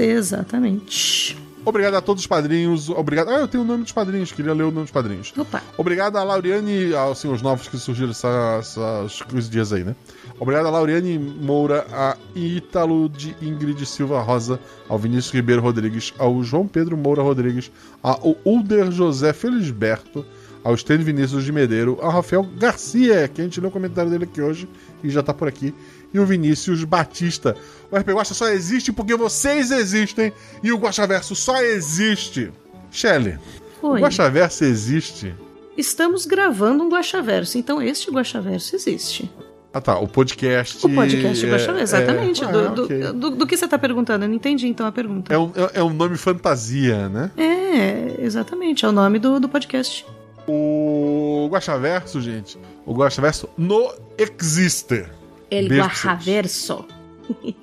Exatamente. 0.00 1.38
Obrigado 1.64 1.94
a 1.94 2.00
todos 2.00 2.24
os 2.24 2.26
padrinhos. 2.26 2.88
Obrigado. 2.88 3.28
Ah, 3.28 3.38
eu 3.38 3.46
tenho 3.46 3.62
o 3.62 3.66
nome 3.66 3.84
dos 3.84 3.92
padrinhos, 3.92 4.32
queria 4.32 4.52
ler 4.52 4.64
o 4.64 4.72
nome 4.72 4.82
dos 4.82 4.90
padrinhos. 4.90 5.32
Opa. 5.38 5.62
Obrigado 5.78 6.16
a 6.16 6.24
Lauriane 6.24 6.88
e 6.88 6.96
aos 6.96 7.20
senhores 7.20 7.42
novos 7.42 7.68
que 7.68 7.78
surgiram 7.78 8.10
esses 8.10 9.48
dias 9.48 9.72
aí, 9.72 9.84
né? 9.84 9.94
Obrigado 10.40 10.68
a 10.68 10.70
Lauriane 10.70 11.18
Moura, 11.18 11.86
a 11.92 12.16
Ítalo 12.34 13.10
de 13.10 13.36
Ingrid 13.42 13.84
Silva 13.84 14.22
Rosa, 14.22 14.58
ao 14.88 14.98
Vinícius 14.98 15.34
Ribeiro 15.34 15.60
Rodrigues, 15.60 16.14
ao 16.18 16.42
João 16.42 16.66
Pedro 16.66 16.96
Moura 16.96 17.22
Rodrigues, 17.22 17.70
ao 18.02 18.34
Ulder 18.42 18.90
José 18.90 19.34
Felisberto, 19.34 20.24
ao 20.64 20.74
Estênio 20.74 21.04
Vinícius 21.04 21.44
de 21.44 21.52
Medeiro, 21.52 21.98
ao 22.00 22.10
Rafael 22.10 22.42
Garcia, 22.42 23.28
que 23.28 23.42
a 23.42 23.44
gente 23.44 23.60
leu 23.60 23.68
o 23.68 23.72
comentário 23.72 24.10
dele 24.10 24.24
aqui 24.24 24.40
hoje 24.40 24.66
e 25.04 25.10
já 25.10 25.22
tá 25.22 25.34
por 25.34 25.46
aqui, 25.46 25.74
e 26.12 26.18
o 26.18 26.24
Vinícius 26.24 26.84
Batista. 26.84 27.54
O 27.90 27.96
RP 27.98 28.08
Guacha 28.08 28.32
só 28.32 28.48
existe 28.48 28.90
porque 28.90 29.14
vocês 29.14 29.70
existem 29.70 30.32
e 30.62 30.72
o 30.72 30.78
Guachaverso 30.78 31.36
só 31.36 31.62
existe. 31.62 32.50
Shelley, 32.90 33.38
o 33.82 33.88
Oi. 33.88 34.00
Guachaverso 34.00 34.64
existe 34.64 35.34
Estamos 35.80 36.26
gravando 36.26 36.84
um 36.84 36.90
Guaxaverso, 36.90 37.56
então 37.56 37.80
este 37.80 38.10
Guaxaverso 38.10 38.76
existe. 38.76 39.30
Ah 39.72 39.80
tá, 39.80 39.98
o 40.00 40.08
podcast. 40.08 40.84
O 40.84 40.90
podcast 40.92 41.46
é, 41.46 41.50
Guaxaverso, 41.50 41.82
exatamente. 41.96 42.42
é- 42.42 42.46
do, 42.48 42.58
ah, 42.58 42.62
do- 42.68 42.84
ok. 42.84 43.02
do- 43.12 43.30
do 43.30 43.46
que 43.46 43.56
você 43.56 43.68
tá 43.68 43.78
perguntando? 43.78 44.24
Eu 44.24 44.28
não 44.28 44.34
entendi 44.34 44.66
então 44.66 44.84
a 44.86 44.90
pergunta. 44.92 45.32
É 45.32 45.38
um, 45.38 45.52
é- 45.54 45.78
é 45.78 45.82
um 45.84 45.90
nome 45.90 46.16
fantasia, 46.16 47.08
né? 47.08 47.30
É, 47.36 48.16
exatamente, 48.24 48.84
é 48.84 48.88
o 48.88 48.92
nome 48.92 49.18
do, 49.20 49.38
do 49.38 49.48
podcast. 49.48 50.04
O 50.48 51.48
Guaxaverso, 51.52 52.20
gente. 52.20 52.58
O 52.84 52.92
Guaxaverso 52.92 53.48
no 53.56 53.92
existe. 54.18 55.04
El 55.50 55.68
Guaxaverso. 55.68 56.84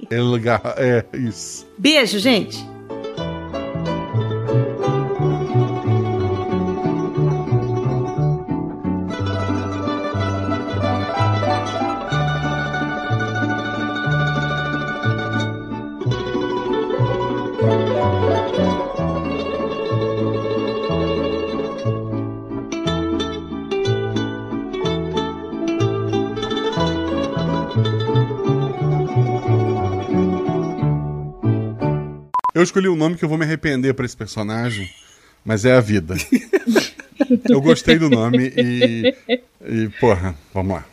Ele 0.10 0.40
ga- 0.40 0.62
É, 0.78 1.04
isso. 1.14 1.68
Beijo, 1.78 2.20
gente! 2.20 2.66
Eu 32.58 32.64
escolhi 32.64 32.90
um 32.90 32.96
nome 32.96 33.16
que 33.16 33.24
eu 33.24 33.30
vou 33.30 33.38
me 33.38 33.46
arrepender 33.46 33.94
pra 33.94 34.04
esse 34.04 34.18
personagem, 34.18 34.90
mas 35.46 35.64
é 35.64 35.74
a 35.74 35.80
vida. 35.80 36.16
eu 37.48 37.62
gostei 37.62 38.00
do 38.00 38.10
nome 38.10 38.52
e. 38.58 39.16
E, 39.64 39.90
porra, 40.00 40.36
vamos 40.52 40.78
lá. 40.78 40.86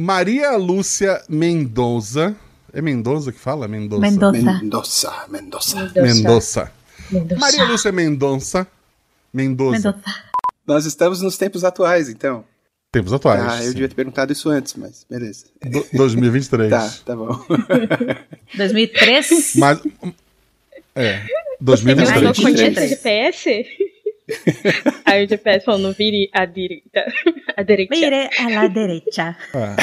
Maria 0.00 0.56
Lúcia 0.56 1.20
Mendonça. 1.28 2.36
É 2.72 2.80
Mendoza 2.80 3.32
que 3.32 3.40
fala? 3.40 3.66
Mendoza. 3.66 4.00
Mendoza. 4.00 4.32
Mendoza, 4.32 5.26
Mendoza. 5.28 5.92
Mendonça. 5.96 6.72
Mendoza. 7.10 7.40
Maria 7.40 7.64
Lúcia 7.64 7.90
Mendonça. 7.90 8.64
Mendoza. 9.34 9.72
Mendoza. 9.72 10.02
Nós 10.64 10.86
estamos 10.86 11.20
nos 11.20 11.36
tempos 11.36 11.64
atuais, 11.64 12.08
então. 12.08 12.44
Tempos 12.90 13.12
atuais. 13.12 13.42
Ah, 13.42 13.58
eu 13.58 13.68
sim. 13.68 13.72
devia 13.74 13.88
ter 13.88 13.94
perguntado 13.94 14.32
isso 14.32 14.48
antes, 14.48 14.74
mas 14.74 15.04
beleza. 15.08 15.46
Do- 15.62 15.86
2023. 15.92 16.70
Tá, 16.70 16.90
tá 17.04 17.16
bom. 17.16 17.28
2003? 18.56 19.56
Mas. 19.56 19.80
É. 20.94 21.20
Você 21.60 21.84
não 21.94 22.32
2023. 22.32 22.40
conhece 22.40 22.80
o 22.80 22.88
GPS? 22.88 23.66
Aí 25.04 25.24
o 25.24 25.28
GPS 25.28 25.64
falou, 25.64 25.80
não 25.80 25.92
vire 25.92 26.30
à 26.32 26.44
direita. 26.46 27.04
À 27.56 27.62
direita. 27.62 27.94
Mire 27.94 28.30
a 28.38 28.48
la 28.48 28.68
derecha. 28.68 29.36
Ah. 29.54 29.76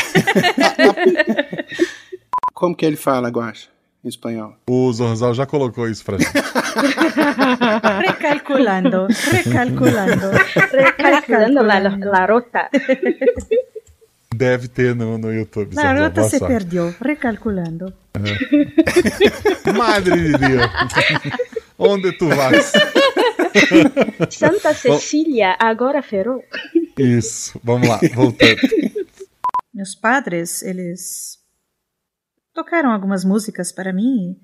Como 2.54 2.76
que 2.76 2.86
ele 2.86 2.96
fala, 2.96 3.30
Guaxa, 3.30 3.68
em 4.06 4.10
espanhol? 4.10 4.56
O 4.70 4.94
Zorzal 4.94 5.34
já 5.34 5.46
colocou 5.46 5.90
isso 5.90 6.06
pra 6.06 6.18
gente. 6.18 6.32
Recalculando, 8.06 9.08
recalculando. 9.08 10.32
Recalculando 10.64 11.64
la, 11.64 11.80
la 11.80 12.26
rota. 12.26 12.70
Deve 14.34 14.68
ter 14.68 14.96
no, 14.96 15.18
no 15.18 15.34
YouTube. 15.34 15.76
La 15.76 15.94
rota 15.94 16.24
se 16.24 16.40
perdió. 16.40 16.94
Recalculando. 17.02 17.94
Madre 19.76 20.16
de 20.16 20.38
Deus. 20.38 20.72
Onde 21.78 22.12
tu 22.14 22.28
vas? 22.30 22.72
Santa 24.30 24.74
Cecília, 24.76 25.56
agora 25.60 26.02
ferrou. 26.02 26.44
Isso. 26.98 27.60
Vamos 27.64 27.88
lá, 27.88 28.00
voltando. 28.14 28.60
Meus 29.74 29.96
padres, 29.96 30.62
eles 30.62 31.40
tocaram 32.56 32.90
algumas 32.92 33.24
músicas 33.26 33.72
para 33.72 33.92
mim. 33.94 34.36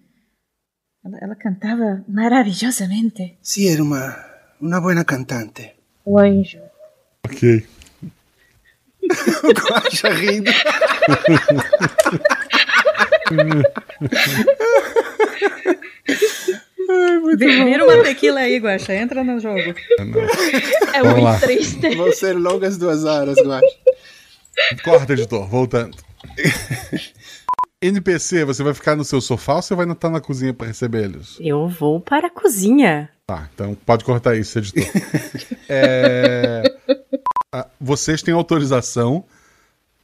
Ela, 1.04 1.18
ela 1.22 1.36
cantava 1.36 2.04
maravilhosamente. 2.08 3.38
Sí, 3.42 3.68
era 3.68 3.82
uma, 3.82 4.16
uma 4.60 4.80
buena 4.80 5.04
cantante. 5.04 5.74
O 6.06 6.20
anjo. 6.20 6.60
Ok. 7.26 7.66
O 9.44 9.52
Guaxa 9.54 10.10
rindo. 10.10 10.52
Vira 17.66 17.86
uma 17.86 18.04
tequila 18.04 18.42
aí, 18.42 18.58
Guaxa. 18.60 18.94
Entra 18.94 19.24
no 19.24 19.40
jogo. 19.40 19.60
É 20.94 21.02
Vamos 21.02 21.24
lá. 21.24 21.32
muito 21.32 21.42
triste. 21.42 21.96
Vão 21.96 22.12
ser 22.12 22.34
longas 22.34 22.78
duas 22.78 23.04
horas, 23.06 23.38
Guaxa. 23.38 23.78
Corta, 24.84 25.14
editor. 25.14 25.48
Voltando. 25.48 25.98
NPC, 27.82 28.46
você 28.46 28.64
vai 28.64 28.74
ficar 28.76 28.96
no 28.96 29.04
seu 29.04 29.20
sofá 29.20 29.56
ou 29.56 29.62
você 29.62 29.74
vai 29.74 29.90
estar 29.90 30.10
na 30.10 30.22
cozinha 30.22 30.54
pra 30.54 30.68
receber 30.68 31.06
eles? 31.06 31.38
Eu 31.40 31.68
vou 31.68 32.00
para 32.00 32.28
a 32.28 32.30
cozinha. 32.30 33.10
Tá, 33.26 33.50
então 33.54 33.76
pode 33.86 34.06
cortar 34.06 34.36
isso, 34.36 34.60
editor. 34.60 34.84
É, 35.74 36.64
Vocês 37.80 38.22
têm 38.22 38.34
autorização, 38.34 39.24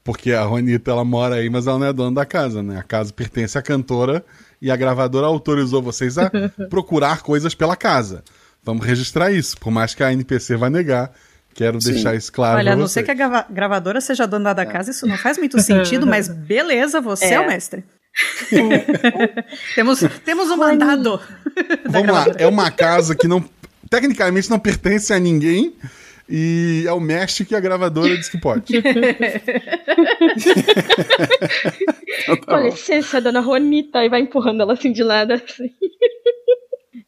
porque 0.01 0.31
a 0.31 0.43
Ronita 0.43 0.91
ela 0.91 1.03
mora 1.03 1.35
aí, 1.35 1.49
mas 1.49 1.67
ela 1.67 1.77
não 1.77 1.85
é 1.87 1.93
dona 1.93 2.15
da 2.15 2.25
casa, 2.25 2.63
né? 2.63 2.79
A 2.79 2.83
casa 2.83 3.11
pertence 3.11 3.57
à 3.57 3.61
cantora 3.61 4.23
e 4.61 4.71
a 4.71 4.75
gravadora 4.75 5.27
autorizou 5.27 5.81
vocês 5.81 6.17
a 6.17 6.31
procurar 6.69 7.21
coisas 7.21 7.53
pela 7.53 7.75
casa. 7.75 8.23
Vamos 8.63 8.85
registrar 8.85 9.31
isso, 9.31 9.57
por 9.57 9.69
mais 9.71 9.93
que 9.93 10.03
a 10.03 10.11
NPC 10.11 10.55
vai 10.55 10.69
negar 10.69 11.11
Quero 11.57 11.81
Sim. 11.81 11.93
deixar 11.93 12.15
isso 12.15 12.31
claro 12.31 12.59
Olha, 12.59 12.73
a 12.73 12.75
não 12.75 12.87
ser 12.87 13.01
que 13.01 13.09
a 13.09 13.15
grava- 13.15 13.45
gravadora 13.49 13.99
seja 13.99 14.27
dona 14.27 14.53
da 14.53 14.63
casa, 14.63 14.91
isso 14.91 15.07
não 15.07 15.17
faz 15.17 15.39
muito 15.39 15.59
sentido, 15.59 16.05
mas 16.05 16.27
beleza, 16.29 17.01
você 17.01 17.25
é, 17.25 17.33
É. 17.33 17.39
o 17.39 17.47
mestre. 17.47 17.83
temos, 19.75 20.03
temos 20.23 20.51
um 20.51 20.57
mandado. 20.57 21.19
Vamos 21.85 22.11
lá, 22.13 22.27
é 22.37 22.45
uma 22.47 22.69
casa 22.69 23.15
que 23.15 23.27
não 23.27 23.43
tecnicamente 23.89 24.49
não 24.51 24.59
pertence 24.59 25.11
a 25.11 25.19
ninguém 25.19 25.73
e 26.29 26.83
é 26.85 26.91
o 26.91 26.99
mestre 26.99 27.43
que 27.45 27.55
a 27.55 27.59
gravadora 27.59 28.15
diz 28.15 28.29
que 28.29 28.37
pode. 28.39 28.73
Então 32.23 32.35
tá 32.37 32.57
Com 32.59 32.65
licença, 32.65 33.21
dona 33.21 33.41
Juanita, 33.41 34.03
e 34.03 34.09
vai 34.09 34.21
empurrando 34.21 34.61
ela 34.61 34.73
assim 34.73 34.91
de 34.91 35.03
lado, 35.03 35.33
assim. 35.33 35.71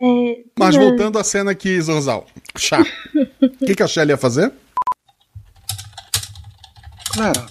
É, 0.02 0.38
Mas 0.58 0.76
voltando 0.76 1.20
à 1.20 1.24
cena 1.24 1.52
aqui, 1.52 1.80
Zorzal. 1.82 2.26
Chá. 2.58 2.82
O 3.42 3.50
que, 3.66 3.76
que 3.76 3.84
a 3.84 3.88
Shelly 3.88 4.12
ia 4.12 4.18
fazer? 4.18 4.52
Claro. 7.14 7.46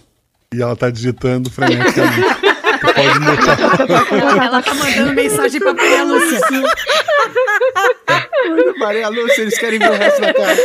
E 0.55 0.63
ela 0.63 0.75
tá 0.75 0.89
digitando 0.89 1.51
freneticamente. 1.51 2.39
Pode 2.81 3.21
botar. 3.21 4.45
Ela 4.45 4.63
tá 4.63 4.73
mandando 4.75 5.13
mensagem 5.13 5.61
pra 5.61 5.75
Maria 5.75 6.05
Lúcia. 6.05 6.41
Maria 8.79 9.09
Lúcia, 9.09 9.43
eles 9.43 9.59
querem 9.59 9.79
ver 9.79 9.91
o 9.91 9.95
resto 9.95 10.21
da 10.21 10.33
casa. 10.33 10.63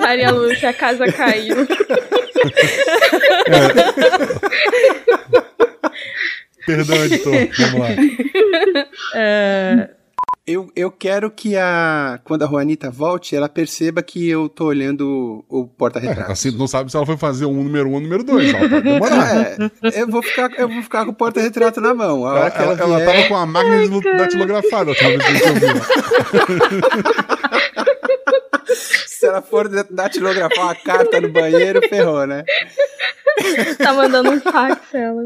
Maria 0.00 0.30
Lúcia, 0.32 0.68
a 0.68 0.74
casa 0.74 1.10
caiu. 1.10 1.56
Perdão, 6.66 6.96
editor. 7.04 7.32
Vamos 7.56 7.80
lá. 7.80 7.88
É, 9.14 9.90
Eu, 10.50 10.70
eu 10.74 10.90
quero 10.90 11.30
que 11.30 11.58
a. 11.58 12.18
Quando 12.24 12.42
a 12.42 12.46
Juanita 12.46 12.90
volte, 12.90 13.36
ela 13.36 13.50
perceba 13.50 14.02
que 14.02 14.26
eu 14.30 14.48
tô 14.48 14.64
olhando 14.64 15.44
o 15.46 15.66
porta-retrato. 15.66 16.32
Assim, 16.32 16.50
tu 16.50 16.56
não 16.56 16.66
sabe 16.66 16.90
se 16.90 16.96
ela 16.96 17.04
foi 17.04 17.18
fazer 17.18 17.44
um 17.44 17.62
número 17.62 17.86
um 17.90 17.92
ou 17.92 18.00
número 18.00 18.24
dois. 18.24 18.48
Ela 18.54 18.66
pode 18.66 18.80
demorar. 18.82 19.28
É, 19.92 20.00
eu 20.02 20.08
vou 20.08 20.22
ficar, 20.22 20.50
eu 20.58 20.66
vou 20.66 20.82
ficar 20.82 21.04
com 21.04 21.10
o 21.10 21.14
porta-retrato 21.14 21.82
na 21.82 21.92
mão. 21.92 22.24
A 22.26 22.30
hora 22.32 22.40
Ela, 22.40 22.50
que 22.50 22.62
ela, 22.62 22.72
ela, 22.72 22.80
ela 22.82 22.96
vier- 22.96 23.12
tava 23.16 23.28
com 23.28 23.36
a 23.36 23.44
máquina 23.46 23.78
de 23.82 23.88
lu- 23.88 24.00
datilografada 24.00 24.90
a 24.90 24.94
última 24.94 25.10
vez 25.10 25.22
que 25.22 25.28
a 25.28 25.36
gente 25.36 25.48
ouviu. 25.64 25.82
Se 29.06 29.26
ela 29.26 29.42
for 29.42 29.68
datilografar 29.90 30.64
uma 30.64 30.74
carta 30.74 31.20
no 31.20 31.28
banheiro, 31.30 31.80
ferrou, 31.88 32.26
né? 32.26 32.44
Tá 33.78 33.92
mandando 33.92 34.30
um 34.30 34.40
fax, 34.40 34.94
ela. 34.94 35.22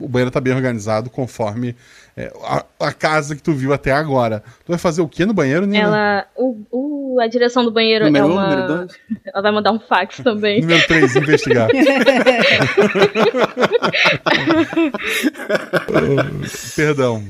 O 0.00 0.08
banheiro 0.08 0.30
tá 0.30 0.40
bem 0.40 0.54
organizado 0.54 1.08
conforme 1.08 1.74
é, 2.16 2.30
a, 2.44 2.64
a 2.80 2.92
casa 2.92 3.34
que 3.34 3.42
tu 3.42 3.52
viu 3.52 3.72
até 3.72 3.92
agora. 3.92 4.42
Tu 4.64 4.68
vai 4.68 4.78
fazer 4.78 5.00
o 5.00 5.08
que 5.08 5.24
no 5.24 5.32
banheiro, 5.32 5.64
Nina? 5.66 5.84
Ela. 5.84 6.26
O, 6.36 6.66
o- 6.70 7.20
a 7.20 7.26
direção 7.28 7.64
do 7.64 7.72
banheiro 7.72 8.04
Número 8.04 8.26
é 8.26 8.28
um, 8.28 8.32
uma. 8.32 8.48
número 8.50 8.66
dois? 8.68 8.92
Ela 9.24 9.42
vai 9.42 9.52
mandar 9.52 9.72
um 9.72 9.80
fax 9.80 10.18
também. 10.18 10.60
Número 10.60 10.86
3, 10.86 11.16
investigar. 11.16 11.68
Perdão. 16.76 17.24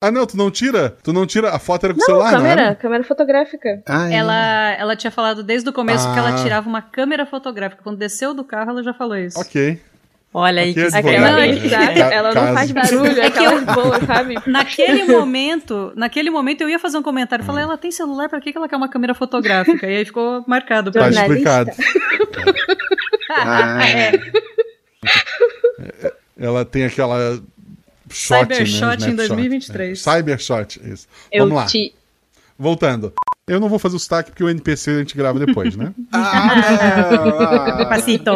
Ah, 0.00 0.10
não, 0.10 0.26
tu 0.26 0.36
não 0.36 0.50
tira? 0.50 0.90
Tu 1.02 1.10
não 1.10 1.26
tira? 1.26 1.50
A 1.54 1.58
foto 1.58 1.84
era 1.84 1.94
com 1.94 1.98
o 1.98 2.00
Não, 2.00 2.06
celular, 2.06 2.32
não 2.32 2.38
câmera, 2.40 2.60
era? 2.62 2.74
câmera 2.74 3.02
fotográfica. 3.04 3.82
Ah, 3.86 4.10
é. 4.10 4.14
ela, 4.14 4.70
ela 4.78 4.96
tinha 4.96 5.10
falado 5.10 5.42
desde 5.42 5.68
o 5.70 5.72
começo 5.72 6.12
que 6.12 6.18
ela 6.18 6.34
Ah. 6.34 6.42
tirava 6.42 6.68
uma 6.68 6.82
câmera 6.82 7.24
fotográfica. 7.24 7.82
Quando 7.82 7.96
desceu 7.96 8.34
do 8.34 8.44
carro, 8.44 8.70
ela 8.70 8.82
já 8.82 8.92
falou 8.92 9.16
isso. 9.16 9.40
Ok. 9.40 9.80
Olha 10.34 10.60
aí 10.60 10.74
que 10.74 10.80
é 10.80 10.86
Aquela? 10.88 11.30
Ca- 11.94 12.12
Ela 12.14 12.34
não 12.34 12.52
faz 12.54 12.70
barulho, 12.70 13.06
É 13.18 13.30
que 13.30 13.38
aquela 13.38 13.60
boa, 13.74 14.04
sabe? 14.04 14.34
Naquele 14.46 15.04
momento, 15.04 15.92
naquele 15.96 16.28
momento 16.28 16.60
eu 16.60 16.68
ia 16.68 16.78
fazer 16.78 16.98
um 16.98 17.02
comentário. 17.02 17.42
Falei, 17.42 17.64
ela 17.64 17.78
tem 17.78 17.90
celular, 17.90 18.28
pra 18.28 18.38
que 18.38 18.52
que 18.52 18.58
ela 18.58 18.68
quer 18.68 18.76
uma 18.76 18.90
câmera 18.90 19.14
fotográfica? 19.14 19.86
E 19.86 19.96
aí 19.96 20.04
ficou 20.04 20.44
marcado 20.46 20.92
pra 20.92 21.04
Tá 21.04 21.08
explicado. 21.10 21.70
Ah, 23.28 23.78
Ela 26.38 26.64
tem 26.64 26.84
aquela. 26.84 27.40
Shot, 28.16 28.40
Cybershot 28.40 28.80
né? 28.80 28.94
em 28.94 29.10
Snapshot. 29.10 29.16
2023. 29.28 30.06
É, 30.06 30.16
Cybershot, 30.16 30.80
isso. 30.84 31.06
Eu 31.30 31.44
Vamos 31.44 31.56
lá. 31.62 31.66
te. 31.66 31.94
Voltando. 32.58 33.12
Eu 33.46 33.60
não 33.60 33.68
vou 33.68 33.78
fazer 33.78 33.96
o 33.96 33.98
sotaque 33.98 34.30
porque 34.30 34.42
o 34.42 34.48
NPC 34.48 34.90
a 34.90 34.98
gente 34.98 35.16
grava 35.16 35.38
depois, 35.38 35.76
né? 35.76 35.92
ah, 36.12 37.82
ah. 37.82 37.86
Passito. 37.86 38.30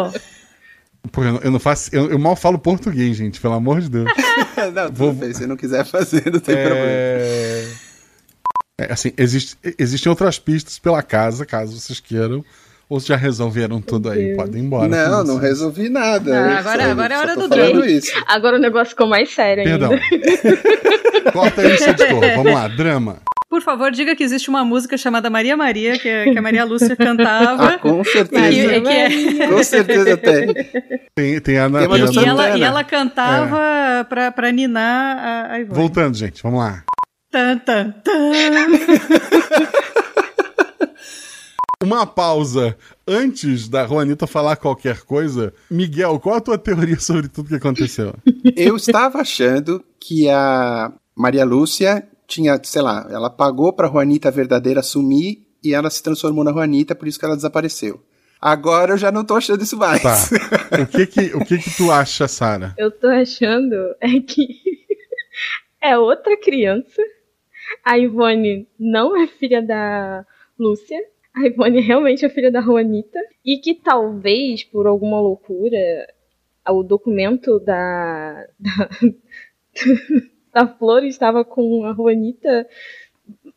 Porque 1.11 1.45
eu 1.45 1.51
não- 1.51 1.59
faço. 1.59 1.89
Eu, 1.93 2.11
eu 2.11 2.19
mal 2.19 2.35
falo 2.35 2.59
português, 2.59 3.17
gente, 3.17 3.41
pelo 3.41 3.55
amor 3.55 3.81
de 3.81 3.89
Deus. 3.89 4.11
Não, 4.73 4.85
tudo 4.85 4.93
Vou- 4.93 5.13
bem, 5.13 5.33
se 5.33 5.47
não 5.47 5.57
quiser 5.57 5.83
fazer, 5.85 6.31
não 6.31 6.39
tem 6.39 6.55
problema. 6.55 6.85
É... 6.85 7.67
é, 8.81 8.93
assim, 8.93 9.11
existe- 9.17 9.57
existem 9.79 10.07
outras 10.07 10.37
pistas 10.37 10.77
pela 10.77 11.01
casa, 11.01 11.43
caso 11.47 11.79
vocês 11.79 11.99
queiram. 11.99 12.45
Ou 12.91 12.99
já 12.99 13.15
resolveram 13.15 13.79
tudo 13.79 14.09
aí? 14.09 14.35
Podem 14.35 14.61
ir 14.61 14.65
embora. 14.65 14.85
Não, 14.89 15.21
com 15.21 15.27
não 15.27 15.35
isso. 15.35 15.37
resolvi 15.37 15.87
nada. 15.87 16.29
Ah, 16.29 16.51
Eu 16.51 16.57
agora- 16.57 16.83
só- 16.83 16.91
agora 16.91 17.13
é 17.13 17.17
hora 17.19 17.35
do 17.37 17.47
drama. 17.47 17.81
Agora 18.27 18.57
o 18.57 18.59
negócio 18.59 18.89
ficou 18.89 19.07
mais 19.07 19.33
sério 19.33 19.63
ainda. 19.63 19.87
Perdão. 19.87 19.97
Corta 21.31 21.65
isso, 21.69 21.89
editor. 21.89 22.19
Vamos 22.35 22.53
lá, 22.53 22.67
drama. 22.67 23.19
Por 23.49 23.61
favor, 23.61 23.91
diga 23.91 24.13
que 24.13 24.23
existe 24.25 24.49
uma 24.49 24.65
música 24.65 24.97
chamada 24.97 25.29
Maria 25.29 25.55
Maria, 25.55 25.93
que, 25.93 26.01
que 26.33 26.37
a 26.37 26.41
Maria 26.41 26.65
Lúcia 26.65 26.91
Ah, 26.99 27.01
cantava. 27.01 27.77
com 27.79 28.01
e, 28.01 28.05
certeza. 28.05 28.75
e 28.75 28.81
que 28.81 28.89
é- 28.89 29.47
Com 29.47 29.63
certeza 29.63 30.17
tem. 30.17 30.53
Tem, 31.15 31.39
tem 31.39 31.57
a 31.59 31.65
Ana. 31.67 31.87
Tem 31.87 32.23
e 32.23 32.27
ela, 32.27 32.57
e 32.57 32.61
ela 32.61 32.83
cantava 32.83 34.05
pra, 34.09 34.31
pra 34.33 34.51
ninar 34.51 35.17
a, 35.17 35.53
a 35.53 35.59
Ivone. 35.61 35.79
Voltando, 35.79 36.17
gente, 36.17 36.43
vamos 36.43 36.59
lá. 36.59 36.83
Tan, 37.31 37.57
tan, 37.59 37.91
tan. 38.03 38.31
Uma 41.83 42.05
pausa 42.05 42.77
antes 43.07 43.67
da 43.67 43.87
Juanita 43.87 44.27
falar 44.27 44.55
qualquer 44.55 45.01
coisa. 45.01 45.51
Miguel, 45.69 46.19
qual 46.19 46.35
a 46.35 46.41
tua 46.41 46.57
teoria 46.57 46.99
sobre 46.99 47.27
tudo 47.27 47.49
que 47.49 47.55
aconteceu? 47.55 48.13
Eu 48.55 48.75
estava 48.75 49.19
achando 49.19 49.83
que 49.99 50.29
a 50.29 50.93
Maria 51.15 51.43
Lúcia 51.43 52.07
tinha, 52.27 52.59
sei 52.63 52.81
lá, 52.81 53.07
ela 53.09 53.29
pagou 53.29 53.73
pra 53.73 53.89
Juanita 53.89 54.29
verdadeira 54.29 54.83
sumir 54.83 55.45
e 55.63 55.73
ela 55.73 55.89
se 55.89 56.01
transformou 56.01 56.43
na 56.43 56.51
Juanita, 56.51 56.95
por 56.95 57.07
isso 57.07 57.19
que 57.19 57.25
ela 57.25 57.35
desapareceu. 57.35 58.01
Agora 58.39 58.93
eu 58.93 58.97
já 58.97 59.11
não 59.11 59.23
tô 59.23 59.35
achando 59.35 59.63
isso 59.63 59.77
mais. 59.77 60.01
Tá. 60.01 60.15
O 60.81 60.87
que 60.87 61.05
que, 61.05 61.35
o 61.35 61.45
que, 61.45 61.57
que 61.57 61.75
tu 61.75 61.91
acha, 61.91 62.27
Sara? 62.29 62.73
Eu 62.77 62.89
tô 62.89 63.07
achando 63.07 63.75
é 63.99 64.19
que 64.21 64.47
é 65.83 65.97
outra 65.97 66.37
criança. 66.37 67.01
A 67.83 67.97
Ivone 67.97 68.67
não 68.79 69.21
é 69.21 69.27
filha 69.27 69.61
da 69.61 70.25
Lúcia. 70.57 70.97
A 71.35 71.47
Ivone 71.47 71.79
realmente 71.79 72.25
é 72.25 72.29
filha 72.29 72.51
da 72.51 72.61
Juanita. 72.61 73.19
E 73.43 73.57
que 73.57 73.73
talvez, 73.73 74.63
por 74.63 74.85
alguma 74.85 75.19
loucura, 75.19 76.07
o 76.69 76.83
documento 76.83 77.59
da. 77.59 78.45
da, 78.59 78.89
da 80.53 80.67
Flor 80.67 81.03
estava 81.03 81.45
com 81.45 81.85
a 81.85 81.93
Juanita. 81.93 82.67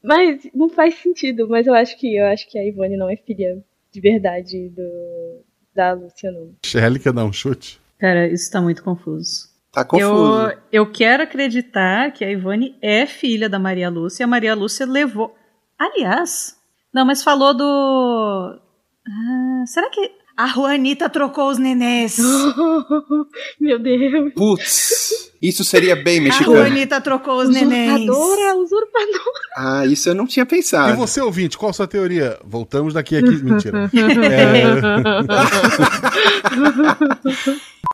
Mas 0.03 0.49
não 0.55 0.69
faz 0.69 0.95
sentido. 0.97 1.49
Mas 1.49 1.67
eu 1.67 1.75
acho 1.75 1.99
que 1.99 2.17
eu 2.17 2.27
acho 2.27 2.49
que 2.49 2.59
a 2.59 2.65
Ivone 2.65 2.97
não 2.97 3.11
é 3.11 3.17
filha 3.17 3.63
de 3.91 4.01
verdade 4.01 4.69
do, 4.71 5.45
da 5.75 5.93
Lúcia, 5.93 6.31
não. 6.31 6.55
Shelly 6.65 6.99
quer 6.99 7.13
dar 7.13 7.25
um 7.25 7.33
chute? 7.33 7.81
Cara, 7.99 8.27
isso 8.29 8.51
tá 8.51 8.61
muito 8.61 8.83
confuso. 8.83 9.49
Tá 9.73 9.85
confuso. 9.85 10.51
Eu, 10.51 10.59
eu 10.71 10.93
quero 10.93 11.23
acreditar 11.23 12.13
que 12.13 12.25
a 12.25 12.31
Ivone 12.31 12.77
é 12.81 13.07
filha 13.07 13.49
da 13.49 13.59
Maria 13.59 13.89
Lúcia 13.89 14.23
e 14.23 14.25
a 14.25 14.29
Maria 14.29 14.55
Lúcia 14.55 14.87
levou. 14.87 15.35
Aliás, 15.79 16.57
não, 16.95 17.05
mas 17.05 17.23
falou 17.23 17.53
do. 17.55 18.59
Ah, 19.07 19.65
será 19.67 19.91
que 19.91 20.11
a 20.37 20.47
Juanita 20.47 21.09
trocou 21.11 21.51
os 21.51 21.59
nenês? 21.59 22.17
Meu 23.61 23.79
Deus. 23.79 24.33
Putz, 24.35 25.31
isso 25.43 25.63
seria 25.65 25.95
bem 25.95 26.19
A 26.21 26.23
mexicano. 26.23 26.57
Juanita 26.57 27.01
trocou 27.01 27.37
os 27.39 27.49
nenês. 27.51 28.01
Usurpadora, 28.09 28.57
usurpadora. 28.57 29.41
Ah, 29.57 29.87
isso 29.87 30.09
eu 30.09 30.15
não 30.15 30.27
tinha 30.27 30.45
E 30.45 30.47
pensado. 30.47 30.97
você, 30.97 31.21
ouvinte, 31.21 31.59
qual 31.59 31.71
a 31.71 31.75
sua 31.75 31.87
teoria? 31.87 32.39
Voltamos 32.45 32.95
daqui 32.95 33.17
a 33.17 33.23
15. 33.23 33.45
Mentira. 33.45 33.91